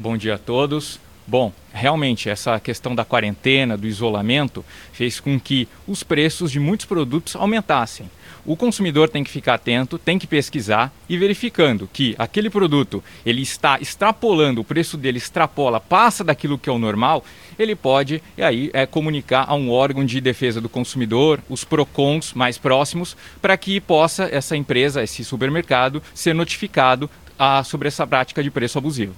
[0.02, 0.98] Bom dia a todos.
[1.28, 4.64] Bom, realmente essa questão da quarentena, do isolamento,
[4.94, 8.10] fez com que os preços de muitos produtos aumentassem.
[8.46, 13.42] O consumidor tem que ficar atento, tem que pesquisar e verificando que aquele produto ele
[13.42, 17.22] está extrapolando, o preço dele extrapola, passa daquilo que é o normal,
[17.60, 22.34] ele pode e aí é, comunicar a um órgão de defesa do consumidor, os PROCONs
[22.34, 28.42] mais próximos, para que possa essa empresa, esse supermercado, ser notificado ah, sobre essa prática
[28.42, 29.14] de preço abusivo.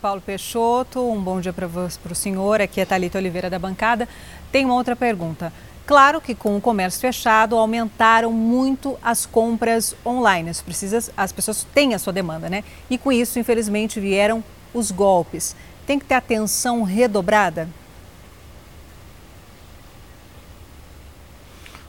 [0.00, 2.60] Paulo Peixoto, um bom dia para o senhor.
[2.60, 4.08] Aqui é Thalita Oliveira da bancada.
[4.52, 5.52] Tem uma outra pergunta.
[5.86, 10.50] Claro que com o comércio fechado aumentaram muito as compras online.
[10.50, 12.64] As, precisas, as pessoas têm a sua demanda, né?
[12.90, 14.42] E com isso, infelizmente, vieram
[14.74, 15.56] os golpes.
[15.86, 17.68] Tem que ter atenção redobrada?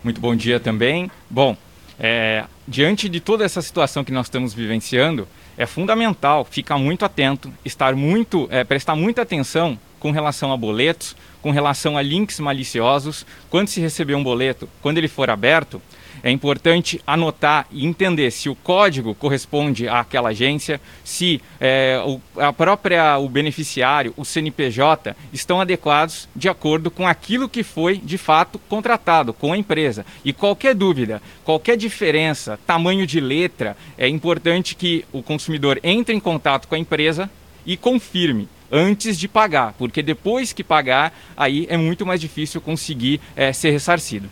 [0.03, 1.11] Muito bom dia também.
[1.30, 1.58] Bom,
[2.00, 5.27] é, diante de toda essa situação que nós estamos vivenciando,
[5.58, 11.16] é fundamental ficar muito atento, estar muito, é, prestar muita atenção com relação a boletos,
[11.42, 13.26] com relação a links maliciosos.
[13.50, 15.82] Quando se receber um boleto, quando ele for aberto,
[16.24, 22.52] é importante anotar e entender se o código corresponde àquela agência, se é, o, a
[22.52, 28.60] própria o beneficiário, o CNPJ, estão adequados de acordo com aquilo que foi de fato
[28.68, 30.06] contratado com a empresa.
[30.24, 36.20] E qualquer dúvida, qualquer diferença, tamanho de letra, é importante que o consumidor entre em
[36.20, 37.30] contato com a empresa
[37.66, 43.20] e confirme antes de pagar, porque depois que pagar, aí é muito mais difícil conseguir
[43.36, 44.30] é, ser ressarcido.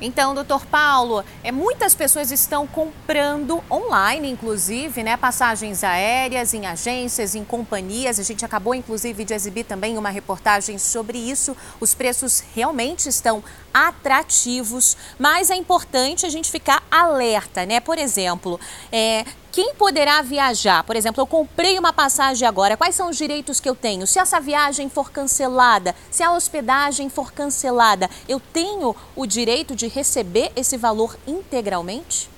[0.00, 7.34] Então, doutor Paulo, é, muitas pessoas estão comprando online, inclusive, né, passagens aéreas em agências,
[7.34, 8.18] em companhias.
[8.18, 11.56] A gente acabou, inclusive, de exibir também uma reportagem sobre isso.
[11.80, 13.42] Os preços realmente estão
[13.72, 17.80] atrativos, mas é importante a gente ficar alerta, né?
[17.80, 18.60] Por exemplo,
[18.92, 19.24] é,
[19.54, 20.82] quem poderá viajar?
[20.82, 24.04] Por exemplo, eu comprei uma passagem agora, quais são os direitos que eu tenho?
[24.04, 29.86] Se essa viagem for cancelada, se a hospedagem for cancelada, eu tenho o direito de
[29.86, 32.28] receber esse valor integralmente?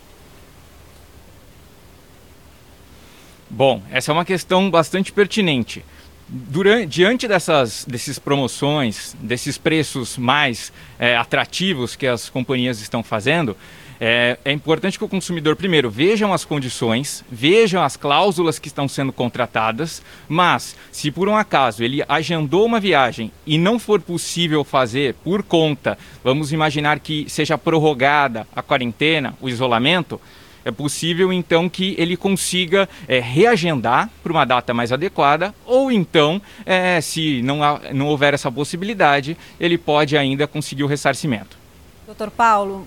[3.49, 5.83] Bom, essa é uma questão bastante pertinente.
[6.28, 13.57] Durante, diante dessas desses promoções, desses preços mais é, atrativos que as companhias estão fazendo,
[14.00, 18.86] é, é, importante que o consumidor, primeiro, vejam as condições, vejam as cláusulas que estão
[18.86, 24.65] sendo contratadas, mas se por um acaso ele agendou uma viagem e não for possível
[24.65, 30.20] fazer por conta, vamos imaginar que seja prorrogada a quarentena, o isolamento,
[30.66, 36.42] é possível então que ele consiga é, reagendar para uma data mais adequada, ou então,
[36.66, 41.57] é, se não, há, não houver essa possibilidade, ele pode ainda conseguir o ressarcimento.
[42.05, 42.86] Doutor Paulo,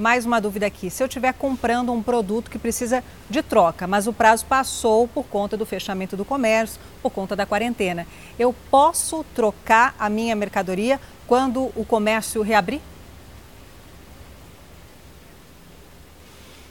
[0.00, 0.90] mais uma dúvida aqui.
[0.90, 5.24] Se eu estiver comprando um produto que precisa de troca, mas o prazo passou por
[5.24, 8.06] conta do fechamento do comércio, por conta da quarentena,
[8.38, 12.80] eu posso trocar a minha mercadoria quando o comércio reabrir?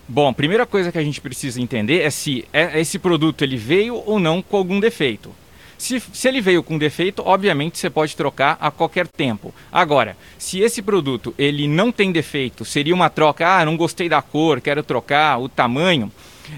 [0.07, 3.57] Bom, a primeira coisa que a gente precisa entender é se é, esse produto ele
[3.57, 5.31] veio ou não com algum defeito.
[5.79, 9.55] Se, se ele veio com defeito, obviamente você pode trocar a qualquer tempo.
[9.71, 14.21] Agora, se esse produto ele não tem defeito, seria uma troca, ah, não gostei da
[14.21, 16.11] cor, quero trocar o tamanho.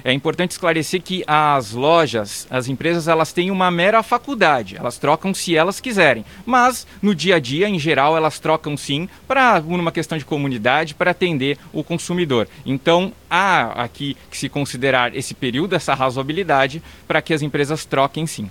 [0.03, 5.33] É importante esclarecer que as lojas, as empresas, elas têm uma mera faculdade, elas trocam
[5.35, 9.91] se elas quiserem, mas no dia a dia, em geral, elas trocam sim para uma
[9.91, 12.47] questão de comunidade, para atender o consumidor.
[12.65, 18.25] Então, há aqui que se considerar esse período, essa razoabilidade, para que as empresas troquem
[18.25, 18.49] sim.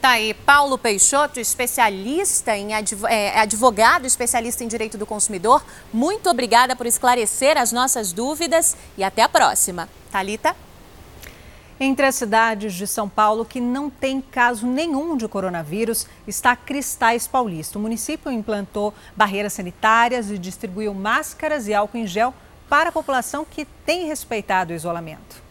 [0.00, 5.64] Tá aí, Paulo Peixoto, especialista em é, advogado, especialista em direito do consumidor.
[5.92, 9.88] Muito obrigada por esclarecer as nossas dúvidas e até a próxima.
[10.12, 10.54] Talita.
[11.80, 17.26] Entre as cidades de São Paulo que não tem caso nenhum de coronavírus está Cristais
[17.26, 17.76] Paulista.
[17.76, 22.32] O município implantou barreiras sanitárias e distribuiu máscaras e álcool em gel
[22.68, 25.47] para a população que tem respeitado o isolamento.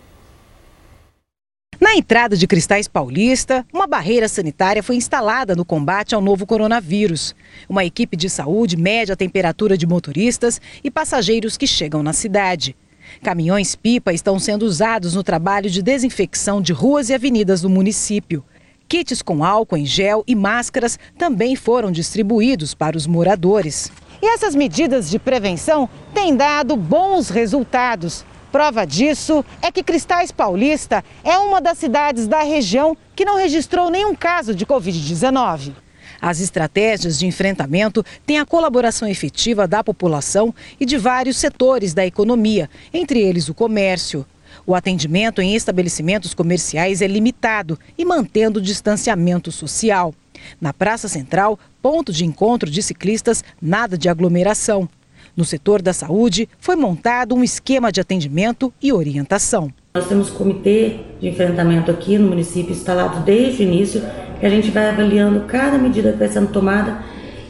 [1.80, 7.36] Na entrada de Cristais Paulista, uma barreira sanitária foi instalada no combate ao novo coronavírus.
[7.70, 12.76] Uma equipe de saúde mede a temperatura de motoristas e passageiros que chegam na cidade.
[13.22, 18.44] Caminhões-pipa estão sendo usados no trabalho de desinfecção de ruas e avenidas do município.
[18.90, 23.92] Kits com álcool em gel e máscaras também foram distribuídos para os moradores.
[24.20, 28.26] E essas medidas de prevenção têm dado bons resultados.
[28.52, 33.90] Prova disso é que Cristais Paulista é uma das cidades da região que não registrou
[33.90, 35.74] nenhum caso de Covid-19.
[36.22, 42.06] As estratégias de enfrentamento têm a colaboração efetiva da população e de vários setores da
[42.06, 44.26] economia, entre eles o comércio.
[44.66, 50.14] O atendimento em estabelecimentos comerciais é limitado e mantendo o distanciamento social.
[50.60, 54.90] Na Praça Central, ponto de encontro de ciclistas, nada de aglomeração.
[55.38, 59.72] No setor da saúde, foi montado um esquema de atendimento e orientação.
[59.94, 64.02] Nós temos comitê de enfrentamento aqui no município instalado desde o início,
[64.40, 67.04] que a gente vai avaliando cada medida que vai sendo tomada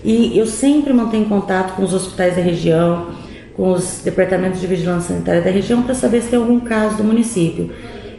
[0.03, 3.07] e eu sempre mantenho contato com os hospitais da região,
[3.55, 7.05] com os departamentos de vigilância sanitária da região para saber se tem algum caso do
[7.05, 7.71] município.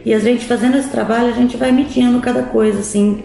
[0.03, 3.23] E a gente fazendo esse trabalho, a gente vai medindo cada coisa assim,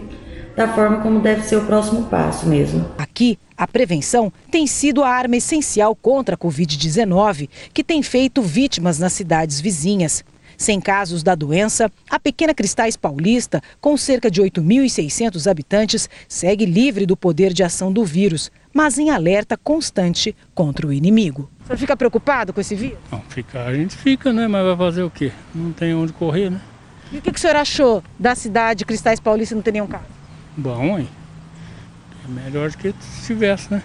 [0.55, 2.89] da forma como deve ser o próximo passo mesmo.
[2.97, 8.99] Aqui, a prevenção tem sido a arma essencial contra a Covid-19, que tem feito vítimas
[8.99, 10.23] nas cidades vizinhas.
[10.57, 17.05] Sem casos da doença, a pequena Cristais Paulista, com cerca de 8.600 habitantes, segue livre
[17.05, 21.49] do poder de ação do vírus, mas em alerta constante contra o inimigo.
[21.63, 22.97] O senhor fica preocupado com esse vírus?
[23.11, 24.47] Não, ficar a gente fica, né?
[24.47, 25.31] Mas vai fazer o quê?
[25.53, 26.61] Não tem onde correr, né?
[27.11, 30.05] E o que, que o senhor achou da cidade Cristais Paulista não ter nenhum caso?
[30.57, 31.09] Bom, hein?
[32.23, 33.83] É melhor do que se tivesse, né?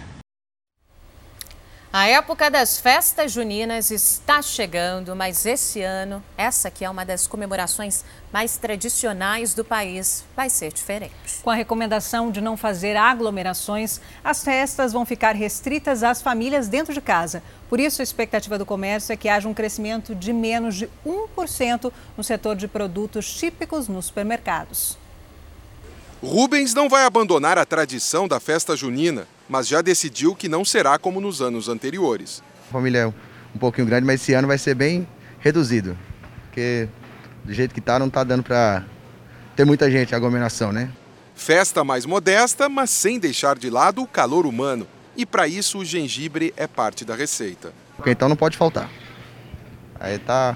[1.93, 7.27] A época das festas juninas está chegando, mas esse ano, essa que é uma das
[7.27, 11.13] comemorações mais tradicionais do país, vai ser diferente.
[11.43, 16.93] Com a recomendação de não fazer aglomerações, as festas vão ficar restritas às famílias dentro
[16.93, 17.43] de casa.
[17.67, 21.91] Por isso, a expectativa do comércio é que haja um crescimento de menos de 1%
[22.15, 25.00] no setor de produtos típicos nos supermercados.
[26.23, 30.99] Rubens não vai abandonar a tradição da festa junina, mas já decidiu que não será
[30.99, 32.43] como nos anos anteriores.
[32.69, 35.07] A família é um pouquinho grande, mas esse ano vai ser bem
[35.39, 35.97] reduzido,
[36.45, 36.87] porque
[37.43, 38.85] do jeito que está não está dando para
[39.55, 40.91] ter muita gente, aglomeração, né?
[41.33, 44.87] Festa mais modesta, mas sem deixar de lado o calor humano.
[45.17, 47.73] E para isso o gengibre é parte da receita.
[48.05, 48.89] Então não pode faltar.
[49.99, 50.55] Aí tá,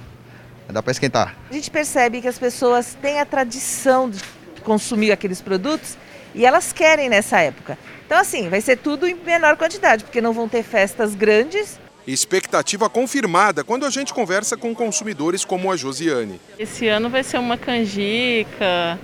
[0.70, 1.36] dá para esquentar.
[1.50, 4.20] A gente percebe que as pessoas têm a tradição de
[4.66, 5.96] consumir aqueles produtos
[6.34, 7.78] e elas querem nessa época.
[8.06, 11.80] Então, assim, vai ser tudo em menor quantidade, porque não vão ter festas grandes.
[12.06, 16.40] Expectativa confirmada quando a gente conversa com consumidores como a Josiane.
[16.60, 19.00] Esse ano vai ser uma canjica,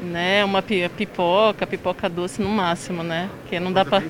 [0.00, 3.28] né, uma pipoca, pipoca doce no máximo, né?
[3.40, 4.02] Porque não dá para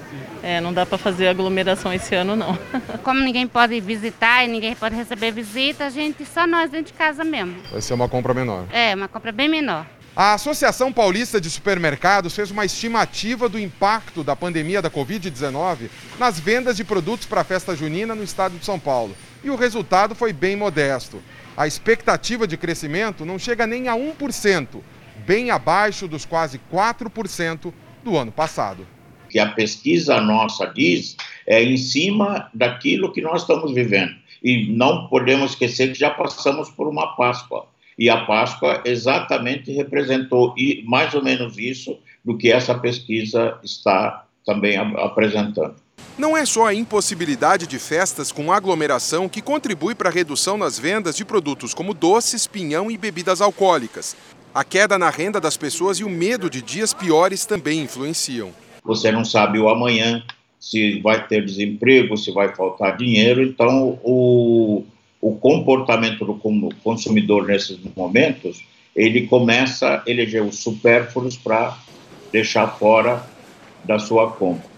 [0.43, 2.57] é, não dá para fazer aglomeração esse ano não.
[3.03, 6.99] Como ninguém pode visitar e ninguém pode receber visita, a gente só nós dentro de
[6.99, 7.57] casa mesmo.
[7.73, 8.65] Vai ser uma compra menor.
[8.73, 9.87] É, uma compra bem menor.
[10.17, 16.41] A Associação Paulista de Supermercados fez uma estimativa do impacto da pandemia da Covid-19 nas
[16.41, 19.15] vendas de produtos para a festa junina no estado de São Paulo.
[19.45, 21.23] E o resultado foi bem modesto.
[21.55, 24.81] A expectativa de crescimento não chega nem a 1%,
[25.27, 27.71] bem abaixo dos quase 4%
[28.03, 28.89] do ano passado.
[29.29, 31.15] Que a pesquisa nossa diz
[31.47, 34.15] é em cima daquilo que nós estamos vivendo.
[34.43, 37.67] E não podemos esquecer que já passamos por uma Páscoa
[37.99, 44.25] e a Páscoa exatamente representou e mais ou menos isso do que essa pesquisa está
[44.45, 45.75] também apresentando.
[46.19, 50.79] Não é só a impossibilidade de festas com aglomeração que contribui para a redução nas
[50.79, 54.17] vendas de produtos como doces, pinhão e bebidas alcoólicas.
[54.55, 58.51] A queda na renda das pessoas e o medo de dias piores também influenciam.
[58.85, 60.23] Você não sabe o amanhã,
[60.59, 64.85] se vai ter desemprego, se vai faltar dinheiro, então o,
[65.27, 66.39] o comportamento do
[66.85, 68.65] consumidor nesses momentos,
[68.95, 71.77] ele começa a eleger os supérfluos para
[72.31, 73.29] deixar fora
[73.85, 74.77] da sua compra.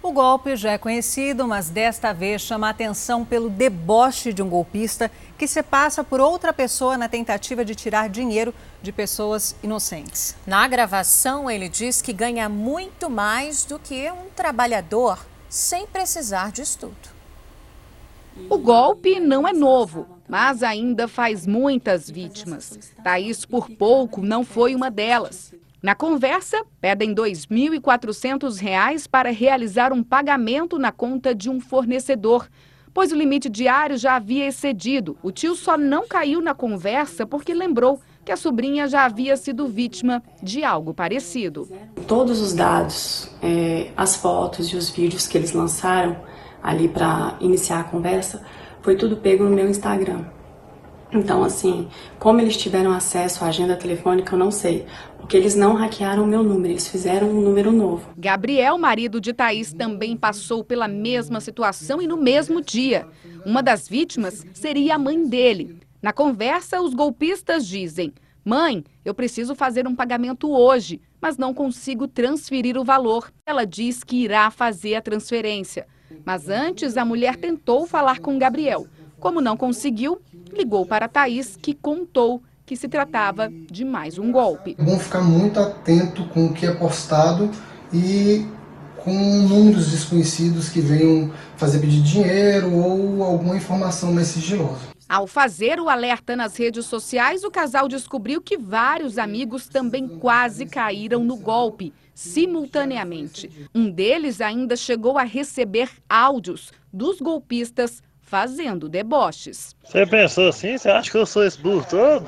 [0.00, 4.48] O golpe já é conhecido, mas desta vez chama a atenção pelo deboche de um
[4.48, 10.36] golpista que se passa por outra pessoa na tentativa de tirar dinheiro de pessoas inocentes.
[10.46, 16.62] Na gravação, ele diz que ganha muito mais do que um trabalhador sem precisar de
[16.62, 17.13] estudo.
[18.48, 22.78] O golpe não é novo, mas ainda faz muitas vítimas.
[23.02, 25.54] Thaís, por pouco, não foi uma delas.
[25.82, 32.48] Na conversa, pedem R$ 2.400 para realizar um pagamento na conta de um fornecedor,
[32.92, 35.18] pois o limite diário já havia excedido.
[35.22, 39.68] O tio só não caiu na conversa porque lembrou que a sobrinha já havia sido
[39.68, 41.68] vítima de algo parecido.
[42.08, 46.16] Todos os dados, é, as fotos e os vídeos que eles lançaram
[46.64, 48.42] ali para iniciar a conversa,
[48.80, 50.24] foi tudo pego no meu Instagram.
[51.12, 51.86] Então, assim,
[52.18, 54.86] como eles tiveram acesso à agenda telefônica, eu não sei.
[55.18, 58.08] Porque eles não hackearam o meu número, eles fizeram um número novo.
[58.16, 63.06] Gabriel, marido de Thaís, também passou pela mesma situação e no mesmo dia.
[63.44, 65.78] Uma das vítimas seria a mãe dele.
[66.02, 68.12] Na conversa, os golpistas dizem:
[68.44, 73.30] Mãe, eu preciso fazer um pagamento hoje, mas não consigo transferir o valor.
[73.46, 75.86] Ela diz que irá fazer a transferência.
[76.24, 78.86] Mas antes, a mulher tentou falar com Gabriel.
[79.18, 80.20] Como não conseguiu,
[80.52, 84.76] ligou para Thaís, que contou que se tratava de mais um golpe.
[84.78, 87.50] É bom ficar muito atento com o que é postado
[87.92, 88.46] e
[88.96, 94.94] com números desconhecidos que venham fazer pedir dinheiro ou alguma informação mais sigilosa.
[95.06, 100.64] Ao fazer o alerta nas redes sociais, o casal descobriu que vários amigos também quase
[100.64, 103.68] caíram no golpe, simultaneamente.
[103.74, 109.74] Um deles ainda chegou a receber áudios dos golpistas fazendo deboches.
[109.84, 110.78] Você pensou assim?
[110.78, 112.26] Você acha que eu sou esse burro todo?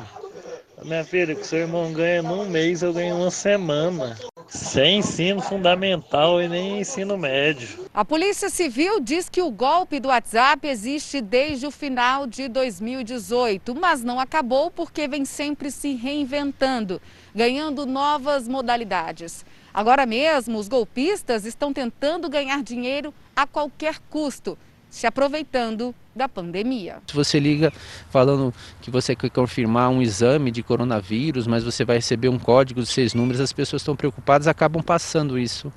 [0.85, 4.17] Minha filha, que seu irmão ganha num mês, eu ganho uma semana.
[4.47, 7.87] Sem ensino fundamental e nem ensino médio.
[7.93, 13.75] A Polícia Civil diz que o golpe do WhatsApp existe desde o final de 2018,
[13.75, 17.01] mas não acabou porque vem sempre se reinventando,
[17.35, 19.45] ganhando novas modalidades.
[19.77, 24.57] Agora mesmo, os golpistas estão tentando ganhar dinheiro a qualquer custo
[24.89, 27.03] se aproveitando da pandemia.
[27.07, 27.71] Se você liga
[28.09, 32.81] falando que você quer confirmar um exame de coronavírus, mas você vai receber um código
[32.81, 35.71] de seis números, as pessoas estão preocupadas, acabam passando isso.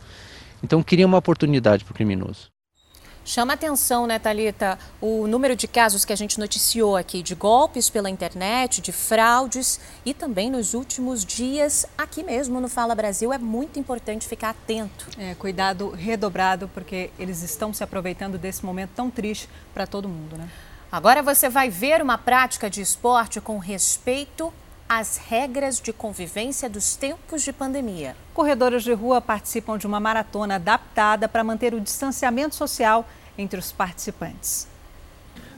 [0.63, 2.49] Então cria uma oportunidade para o criminoso.
[3.29, 7.87] Chama atenção, né, Thalita, o número de casos que a gente noticiou aqui de golpes
[7.87, 13.31] pela internet, de fraudes e também nos últimos dias aqui mesmo no Fala Brasil.
[13.31, 15.05] É muito importante ficar atento.
[15.15, 20.35] É, cuidado redobrado, porque eles estão se aproveitando desse momento tão triste para todo mundo,
[20.35, 20.49] né?
[20.91, 24.51] Agora você vai ver uma prática de esporte com respeito
[24.89, 28.17] às regras de convivência dos tempos de pandemia.
[28.33, 33.07] Corredores de rua participam de uma maratona adaptada para manter o distanciamento social
[33.39, 34.67] entre os participantes.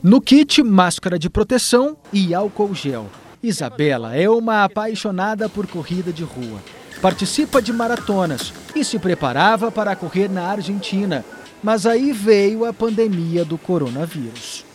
[0.02, 3.08] No kit, máscara de proteção e álcool gel.
[3.44, 6.60] Isabela é uma apaixonada por corrida de rua.
[7.02, 11.26] Participa de maratonas e se preparava para correr na Argentina.
[11.64, 14.71] Mas aí veio a pandemia do coronavírus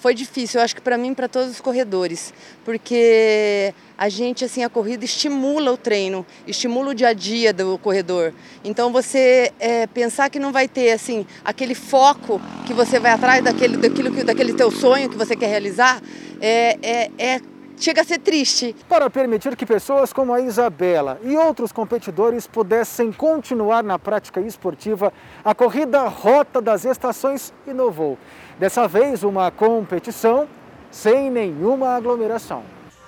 [0.00, 2.32] foi difícil, eu acho que para mim, para todos os corredores,
[2.64, 7.78] porque a gente assim a corrida estimula o treino, estimula o dia a dia do
[7.78, 8.32] corredor.
[8.64, 13.42] Então você é, pensar que não vai ter assim aquele foco que você vai atrás
[13.42, 16.00] daquele daquilo que daquele teu sonho que você quer realizar
[16.40, 17.40] é, é, é
[17.80, 18.74] chega a ser triste.
[18.88, 25.12] Para permitir que pessoas como a Isabela e outros competidores pudessem continuar na prática esportiva,
[25.44, 28.18] a corrida Rota das Estações inovou.
[28.58, 30.48] Dessa vez, uma competição
[30.90, 32.62] sem nenhuma aglomeração.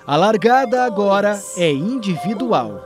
[0.07, 2.81] A largada agora é individual.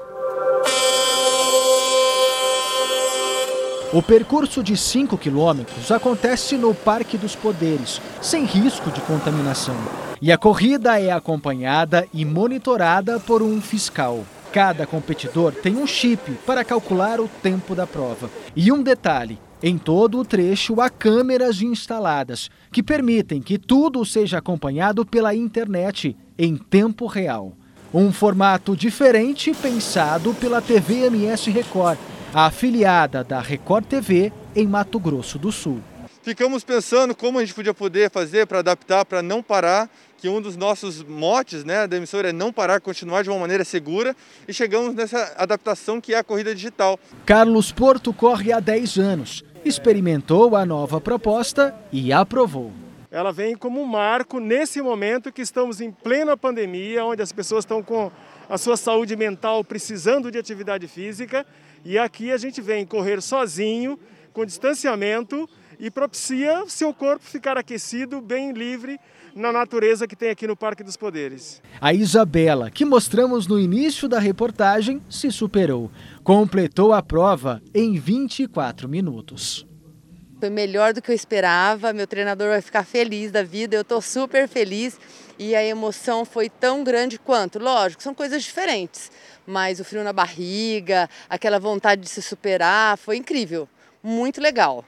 [3.94, 9.76] O percurso de 5 quilômetros acontece no Parque dos Poderes, sem risco de contaminação.
[10.19, 14.26] E a corrida é acompanhada e monitorada por um fiscal.
[14.52, 18.30] Cada competidor tem um chip para calcular o tempo da prova.
[18.56, 19.38] E um detalhe:
[19.68, 26.16] em todo o trecho há câmeras instaladas que permitem que tudo seja acompanhado pela internet
[26.38, 27.58] em tempo real.
[27.92, 31.98] Um formato diferente pensado pela TV MS Record,
[32.32, 35.82] a afiliada da Record TV em Mato Grosso do Sul.
[36.22, 40.42] Ficamos pensando como a gente podia poder fazer para adaptar, para não parar, que um
[40.42, 44.16] dos nossos motes né, da emissora é não parar, continuar de uma maneira segura
[44.48, 47.00] e chegamos nessa adaptação que é a corrida digital.
[47.26, 52.72] Carlos Porto corre há 10 anos, experimentou a nova proposta e aprovou.
[53.10, 57.64] Ela vem como um marco nesse momento que estamos em plena pandemia, onde as pessoas
[57.64, 58.11] estão com
[58.48, 61.45] a sua saúde mental precisando de atividade física
[61.84, 63.98] e aqui a gente vem correr sozinho
[64.34, 69.00] com distanciamento e propicia seu corpo ficar aquecido, bem livre
[69.35, 71.61] na natureza que tem aqui no Parque dos Poderes.
[71.82, 75.92] A Isabela, que mostramos no início da reportagem, se superou.
[76.26, 79.64] Completou a prova em 24 minutos.
[80.40, 81.94] Foi melhor do que eu esperava.
[81.94, 83.76] Meu treinador vai ficar feliz da vida.
[83.76, 85.00] Eu estou super feliz
[85.38, 87.60] e a emoção foi tão grande quanto.
[87.60, 89.12] Lógico, são coisas diferentes,
[89.45, 93.70] mas o frio na barriga, aquela vontade de se superar, foi incrível.
[94.02, 94.84] Muito legal.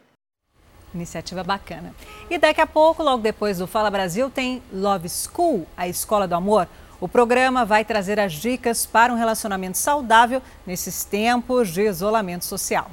[0.92, 1.94] Iniciativa bacana.
[2.32, 6.34] E daqui a pouco, logo depois do Fala Brasil, tem Love School, a escola do
[6.34, 6.68] amor.
[7.00, 12.90] O programa vai trazer as dicas para um relacionamento saudável nesses tempos de isolamento social.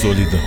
[0.00, 0.40] Solidão,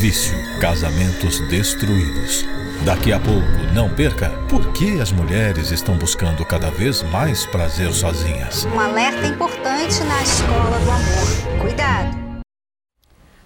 [0.00, 2.44] vício, casamentos destruídos.
[2.84, 7.92] Daqui a pouco, não perca, por que as mulheres estão buscando cada vez mais prazer
[7.92, 8.66] sozinhas?
[8.66, 11.60] Um alerta importante na escola do amor.
[11.62, 12.18] Cuidado!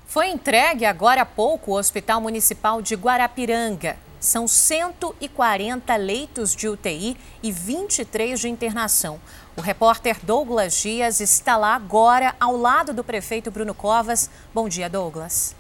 [0.05, 3.97] Foi entregue agora há pouco o Hospital Municipal de Guarapiranga.
[4.23, 9.21] São 140 leitos de UTI e 23 de internação.
[9.57, 14.31] O repórter Douglas Dias está lá agora, ao lado do prefeito Bruno Covas.
[14.55, 15.57] Bom dia, Douglas.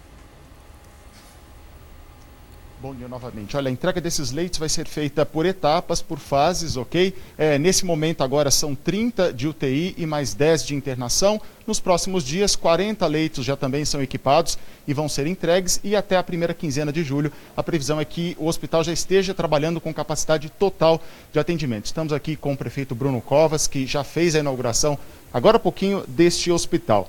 [2.82, 3.56] Bom dia novamente.
[3.56, 7.14] Olha, a entrega desses leitos vai ser feita por etapas, por fases, ok?
[7.38, 11.40] É, nesse momento agora são 30 de UTI e mais 10 de internação.
[11.64, 15.78] Nos próximos dias, 40 leitos já também são equipados e vão ser entregues.
[15.84, 19.32] E até a primeira quinzena de julho, a previsão é que o hospital já esteja
[19.32, 21.00] trabalhando com capacidade total
[21.32, 21.84] de atendimento.
[21.84, 24.98] Estamos aqui com o prefeito Bruno Covas, que já fez a inauguração
[25.32, 27.08] agora há pouquinho deste hospital.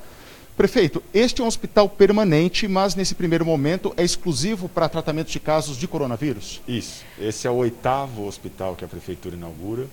[0.56, 5.40] Prefeito, este é um hospital permanente, mas nesse primeiro momento é exclusivo para tratamento de
[5.40, 6.62] casos de coronavírus?
[6.68, 7.04] Isso.
[7.20, 9.88] Esse é o oitavo hospital que a prefeitura inaugura.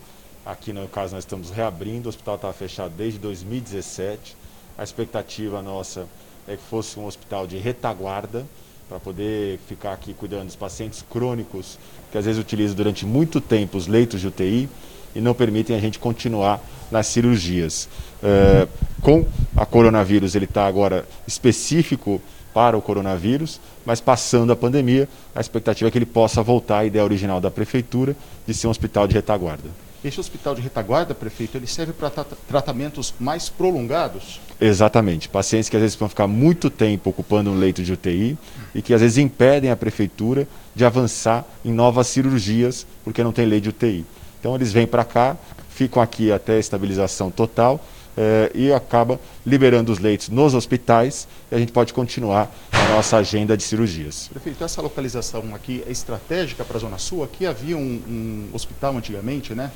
[0.45, 2.09] Aqui, no caso, nós estamos reabrindo.
[2.09, 4.37] O hospital estava fechado desde 2017.
[4.77, 6.07] A expectativa nossa
[6.47, 8.47] é que fosse um hospital de retaguarda,
[8.87, 11.79] para poder ficar aqui cuidando dos pacientes crônicos,
[12.13, 14.69] que às vezes utilizam durante muito tempo os leitos de UTI
[15.15, 17.89] e não permitem a gente continuar nas cirurgias.
[18.23, 18.67] É,
[19.01, 22.21] com a coronavírus, ele está agora específico
[22.53, 26.85] para o coronavírus, mas passando a pandemia, a expectativa é que ele possa voltar à
[26.85, 28.17] ideia original da prefeitura
[28.47, 29.71] de ser um hospital de retaguarda.
[30.03, 32.11] Este hospital de retaguarda, prefeito, ele serve para
[32.49, 34.41] tratamentos mais prolongados?
[34.59, 35.29] Exatamente.
[35.29, 38.37] Pacientes que às vezes vão ficar muito tempo ocupando um leito de UTI
[38.75, 43.45] e que às vezes impedem a prefeitura de avançar em novas cirurgias porque não tem
[43.45, 44.07] lei de UTI.
[44.41, 45.37] Então eles vêm para cá,
[45.69, 47.79] ficam aqui até a estabilização total
[48.17, 53.19] eh, e acaba liberando os leitos nos hospitais e a gente pode continuar a nossa
[53.19, 54.29] agenda de cirurgias.
[54.33, 57.23] Prefeito, essa localização aqui é estratégica para a Zona Sul?
[57.23, 59.71] Aqui havia um, um hospital antigamente, né?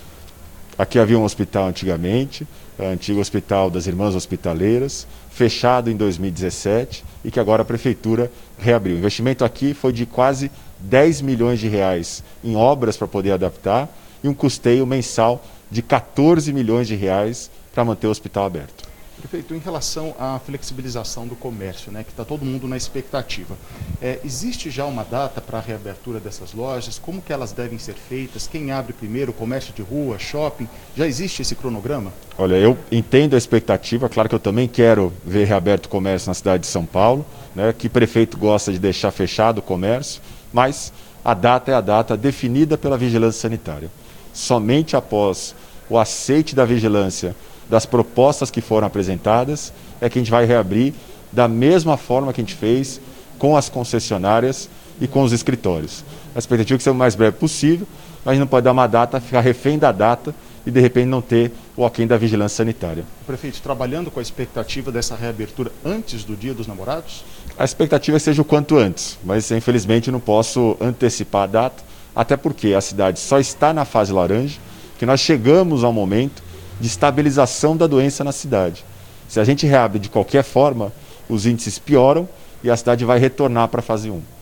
[0.77, 2.45] Aqui havia um hospital antigamente,
[2.77, 8.97] o antigo Hospital das Irmãs Hospitaleiras, fechado em 2017 e que agora a Prefeitura reabriu.
[8.97, 13.89] O investimento aqui foi de quase 10 milhões de reais em obras para poder adaptar
[14.25, 18.85] e um custeio mensal de 14 milhões de reais para manter o hospital aberto.
[19.19, 23.57] Prefeito, em relação à flexibilização do comércio, né, que está todo mundo na expectativa,
[24.01, 26.99] é, existe já uma data para a reabertura dessas lojas?
[26.99, 28.47] Como que elas devem ser feitas?
[28.47, 29.33] Quem abre primeiro?
[29.33, 30.69] Comércio de rua, shopping?
[30.97, 32.13] Já existe esse cronograma?
[32.37, 34.09] Olha, eu entendo a expectativa.
[34.09, 37.25] Claro que eu também quero ver reaberto o comércio na cidade de São Paulo.
[37.55, 40.21] Né, que prefeito gosta de deixar fechado o comércio,
[40.53, 40.93] mas
[41.25, 43.91] a data é a data definida pela vigilância sanitária
[44.35, 45.55] somente após
[45.89, 47.35] o aceite da vigilância
[47.71, 50.93] das propostas que foram apresentadas é que a gente vai reabrir
[51.33, 53.01] da mesma forma que a gente fez
[53.39, 54.69] com as concessionárias
[55.01, 56.05] e com os escritórios.
[56.35, 57.87] A expectativa é que seja o mais breve possível,
[58.25, 60.35] mas a gente não pode dar uma data, ficar refém da data
[60.67, 63.05] e de repente não ter o aquém da vigilância sanitária.
[63.27, 67.25] Prefeito, trabalhando com a expectativa dessa reabertura antes do Dia dos Namorados?
[67.59, 71.94] A expectativa é que seja o quanto antes, mas infelizmente não posso antecipar a data
[72.15, 74.59] até porque a cidade só está na fase laranja,
[74.99, 76.43] que nós chegamos ao momento
[76.81, 78.85] de estabilização da doença na cidade.
[79.29, 80.93] Se a gente reabre de qualquer forma,
[81.29, 82.29] os índices pioram
[82.63, 84.34] e a cidade vai retornar para a fase 1.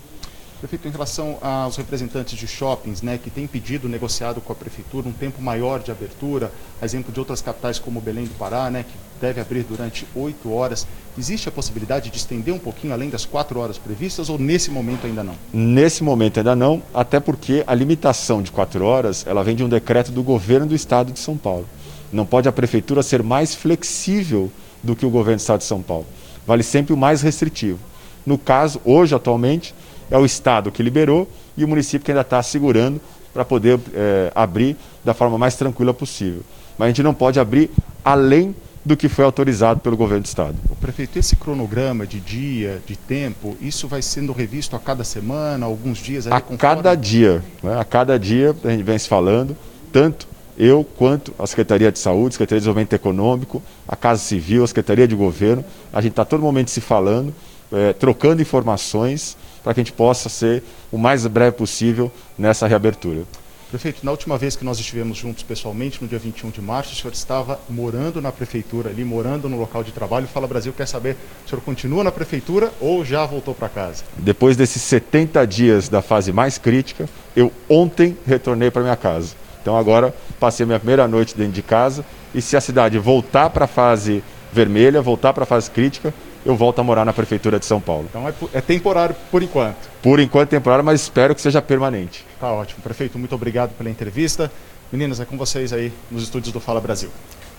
[0.62, 5.08] Prefeito, em relação aos representantes de shoppings, né, que têm pedido, negociado com a prefeitura
[5.08, 8.94] um tempo maior de abertura, exemplo de outras capitais como Belém do Pará, né, que
[9.20, 10.86] deve abrir durante oito horas,
[11.18, 15.04] existe a possibilidade de estender um pouquinho além das quatro horas previstas ou nesse momento
[15.04, 15.34] ainda não?
[15.52, 19.68] Nesse momento ainda não, até porque a limitação de quatro horas, ela vem de um
[19.68, 21.66] decreto do governo do estado de São Paulo.
[22.12, 24.48] Não pode a prefeitura ser mais flexível
[24.80, 26.06] do que o governo do estado de São Paulo.
[26.46, 27.80] Vale sempre o mais restritivo.
[28.24, 29.74] No caso, hoje, atualmente,
[30.12, 31.26] é o Estado que liberou
[31.56, 33.00] e o município que ainda está segurando
[33.32, 36.42] para poder é, abrir da forma mais tranquila possível.
[36.76, 37.70] Mas a gente não pode abrir
[38.04, 40.56] além do que foi autorizado pelo governo do estado.
[40.68, 45.64] O prefeito, esse cronograma de dia, de tempo, isso vai sendo revisto a cada semana,
[45.64, 46.26] alguns dias?
[46.26, 47.78] a cada dia, né?
[47.78, 49.56] a cada dia a gente vem se falando,
[49.92, 50.26] tanto
[50.58, 55.08] eu quanto a Secretaria de Saúde, Secretaria de Desenvolvimento Econômico, a Casa Civil, a Secretaria
[55.08, 57.32] de Governo, a gente está todo momento se falando,
[57.72, 63.24] é, trocando informações para que a gente possa ser o mais breve possível nessa reabertura.
[63.72, 66.94] Prefeito, na última vez que nós estivemos juntos pessoalmente, no dia 21 de março, o
[66.94, 70.28] senhor estava morando na prefeitura ali, morando no local de trabalho.
[70.28, 71.16] Fala Brasil quer saber,
[71.46, 74.04] o senhor continua na prefeitura ou já voltou para casa?
[74.18, 79.34] Depois desses 70 dias da fase mais crítica, eu ontem retornei para minha casa.
[79.62, 83.64] Então agora passei minha primeira noite dentro de casa e se a cidade voltar para
[83.64, 86.12] a fase vermelha, voltar para a fase crítica,
[86.44, 88.06] eu volto a morar na Prefeitura de São Paulo.
[88.08, 89.88] Então é, é temporário por enquanto?
[90.02, 92.24] Por enquanto é temporário, mas espero que seja permanente.
[92.40, 92.82] Tá ótimo.
[92.82, 94.50] Prefeito, muito obrigado pela entrevista.
[94.90, 97.10] Meninas, é com vocês aí nos estúdios do Fala Brasil.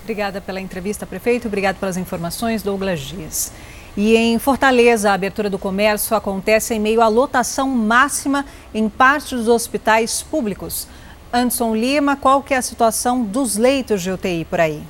[0.02, 1.48] Obrigada pela entrevista, prefeito.
[1.48, 3.52] Obrigado pelas informações, Douglas Dias.
[3.96, 9.34] E em Fortaleza, a abertura do comércio acontece em meio à lotação máxima em parte
[9.34, 10.86] dos hospitais públicos.
[11.32, 14.82] Anderson Lima, qual que é a situação dos leitos de UTI por aí?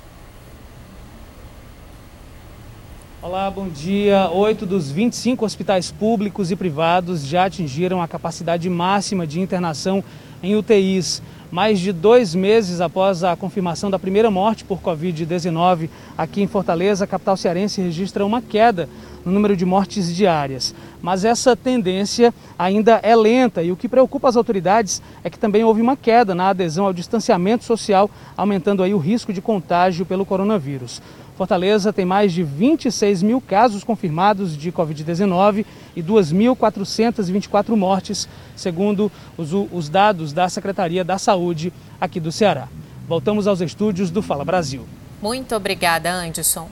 [3.26, 4.28] Olá, bom dia.
[4.32, 10.04] Oito dos 25 hospitais públicos e privados já atingiram a capacidade máxima de internação
[10.42, 11.22] em UTIs.
[11.50, 15.88] Mais de dois meses após a confirmação da primeira morte por Covid-19
[16.18, 18.90] aqui em Fortaleza, a capital cearense registra uma queda
[19.24, 20.74] no número de mortes diárias.
[21.00, 25.64] Mas essa tendência ainda é lenta e o que preocupa as autoridades é que também
[25.64, 30.26] houve uma queda na adesão ao distanciamento social, aumentando aí o risco de contágio pelo
[30.26, 31.00] coronavírus.
[31.36, 39.52] Fortaleza tem mais de 26 mil casos confirmados de Covid-19 e 2.424 mortes, segundo os,
[39.52, 42.68] os, dados da Secretaria da Saúde aqui do Ceará.
[43.08, 44.86] Voltamos aos estúdios do Fala Brasil.
[45.20, 46.68] Muito obrigada, Anderson.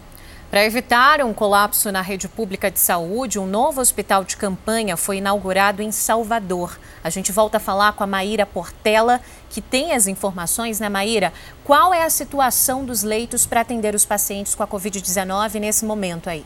[0.53, 5.17] Para evitar um colapso na rede pública de saúde, um novo hospital de campanha foi
[5.17, 6.79] inaugurado em Salvador.
[7.03, 11.33] A gente volta a falar com a Maíra Portela, que tem as informações, né, Maíra?
[11.65, 16.29] Qual é a situação dos leitos para atender os pacientes com a Covid-19 nesse momento
[16.29, 16.45] aí?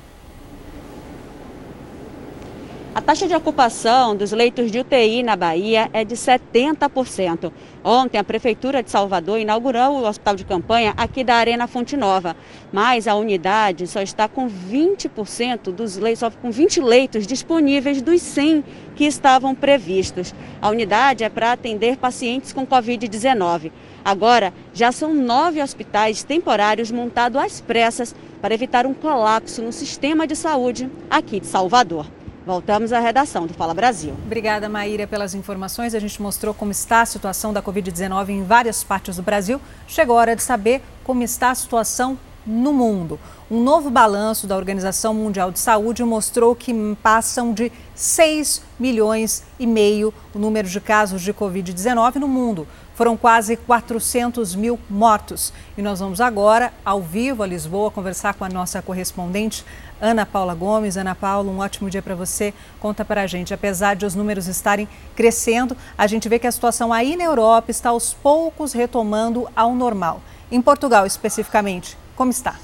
[2.96, 7.52] A taxa de ocupação dos leitos de UTI na Bahia é de 70%.
[7.84, 12.34] Ontem, a Prefeitura de Salvador inaugurou o hospital de campanha aqui da Arena Fonte Nova,
[12.72, 18.22] mas a unidade só está com 20% dos leitos, só com 20 leitos disponíveis dos
[18.22, 20.34] 100 que estavam previstos.
[20.62, 23.72] A unidade é para atender pacientes com Covid-19.
[24.02, 30.26] Agora, já são nove hospitais temporários montados às pressas para evitar um colapso no sistema
[30.26, 32.15] de saúde aqui de Salvador.
[32.46, 34.14] Voltamos à redação do Fala Brasil.
[34.24, 35.96] Obrigada, Maíra, pelas informações.
[35.96, 39.60] A gente mostrou como está a situação da Covid-19 em várias partes do Brasil.
[39.88, 42.16] Chegou a hora de saber como está a situação
[42.46, 43.18] no mundo.
[43.50, 49.66] Um novo balanço da Organização Mundial de Saúde mostrou que passam de 6 milhões e
[49.66, 52.68] meio o número de casos de Covid-19 no mundo.
[52.96, 55.52] Foram quase 400 mil mortos.
[55.76, 59.66] E nós vamos agora, ao vivo, a Lisboa, conversar com a nossa correspondente
[60.00, 60.96] Ana Paula Gomes.
[60.96, 62.54] Ana Paula, um ótimo dia para você.
[62.80, 63.52] Conta para a gente.
[63.52, 67.70] Apesar de os números estarem crescendo, a gente vê que a situação aí na Europa
[67.70, 70.22] está aos poucos retomando ao normal.
[70.50, 72.56] Em Portugal, especificamente, como está?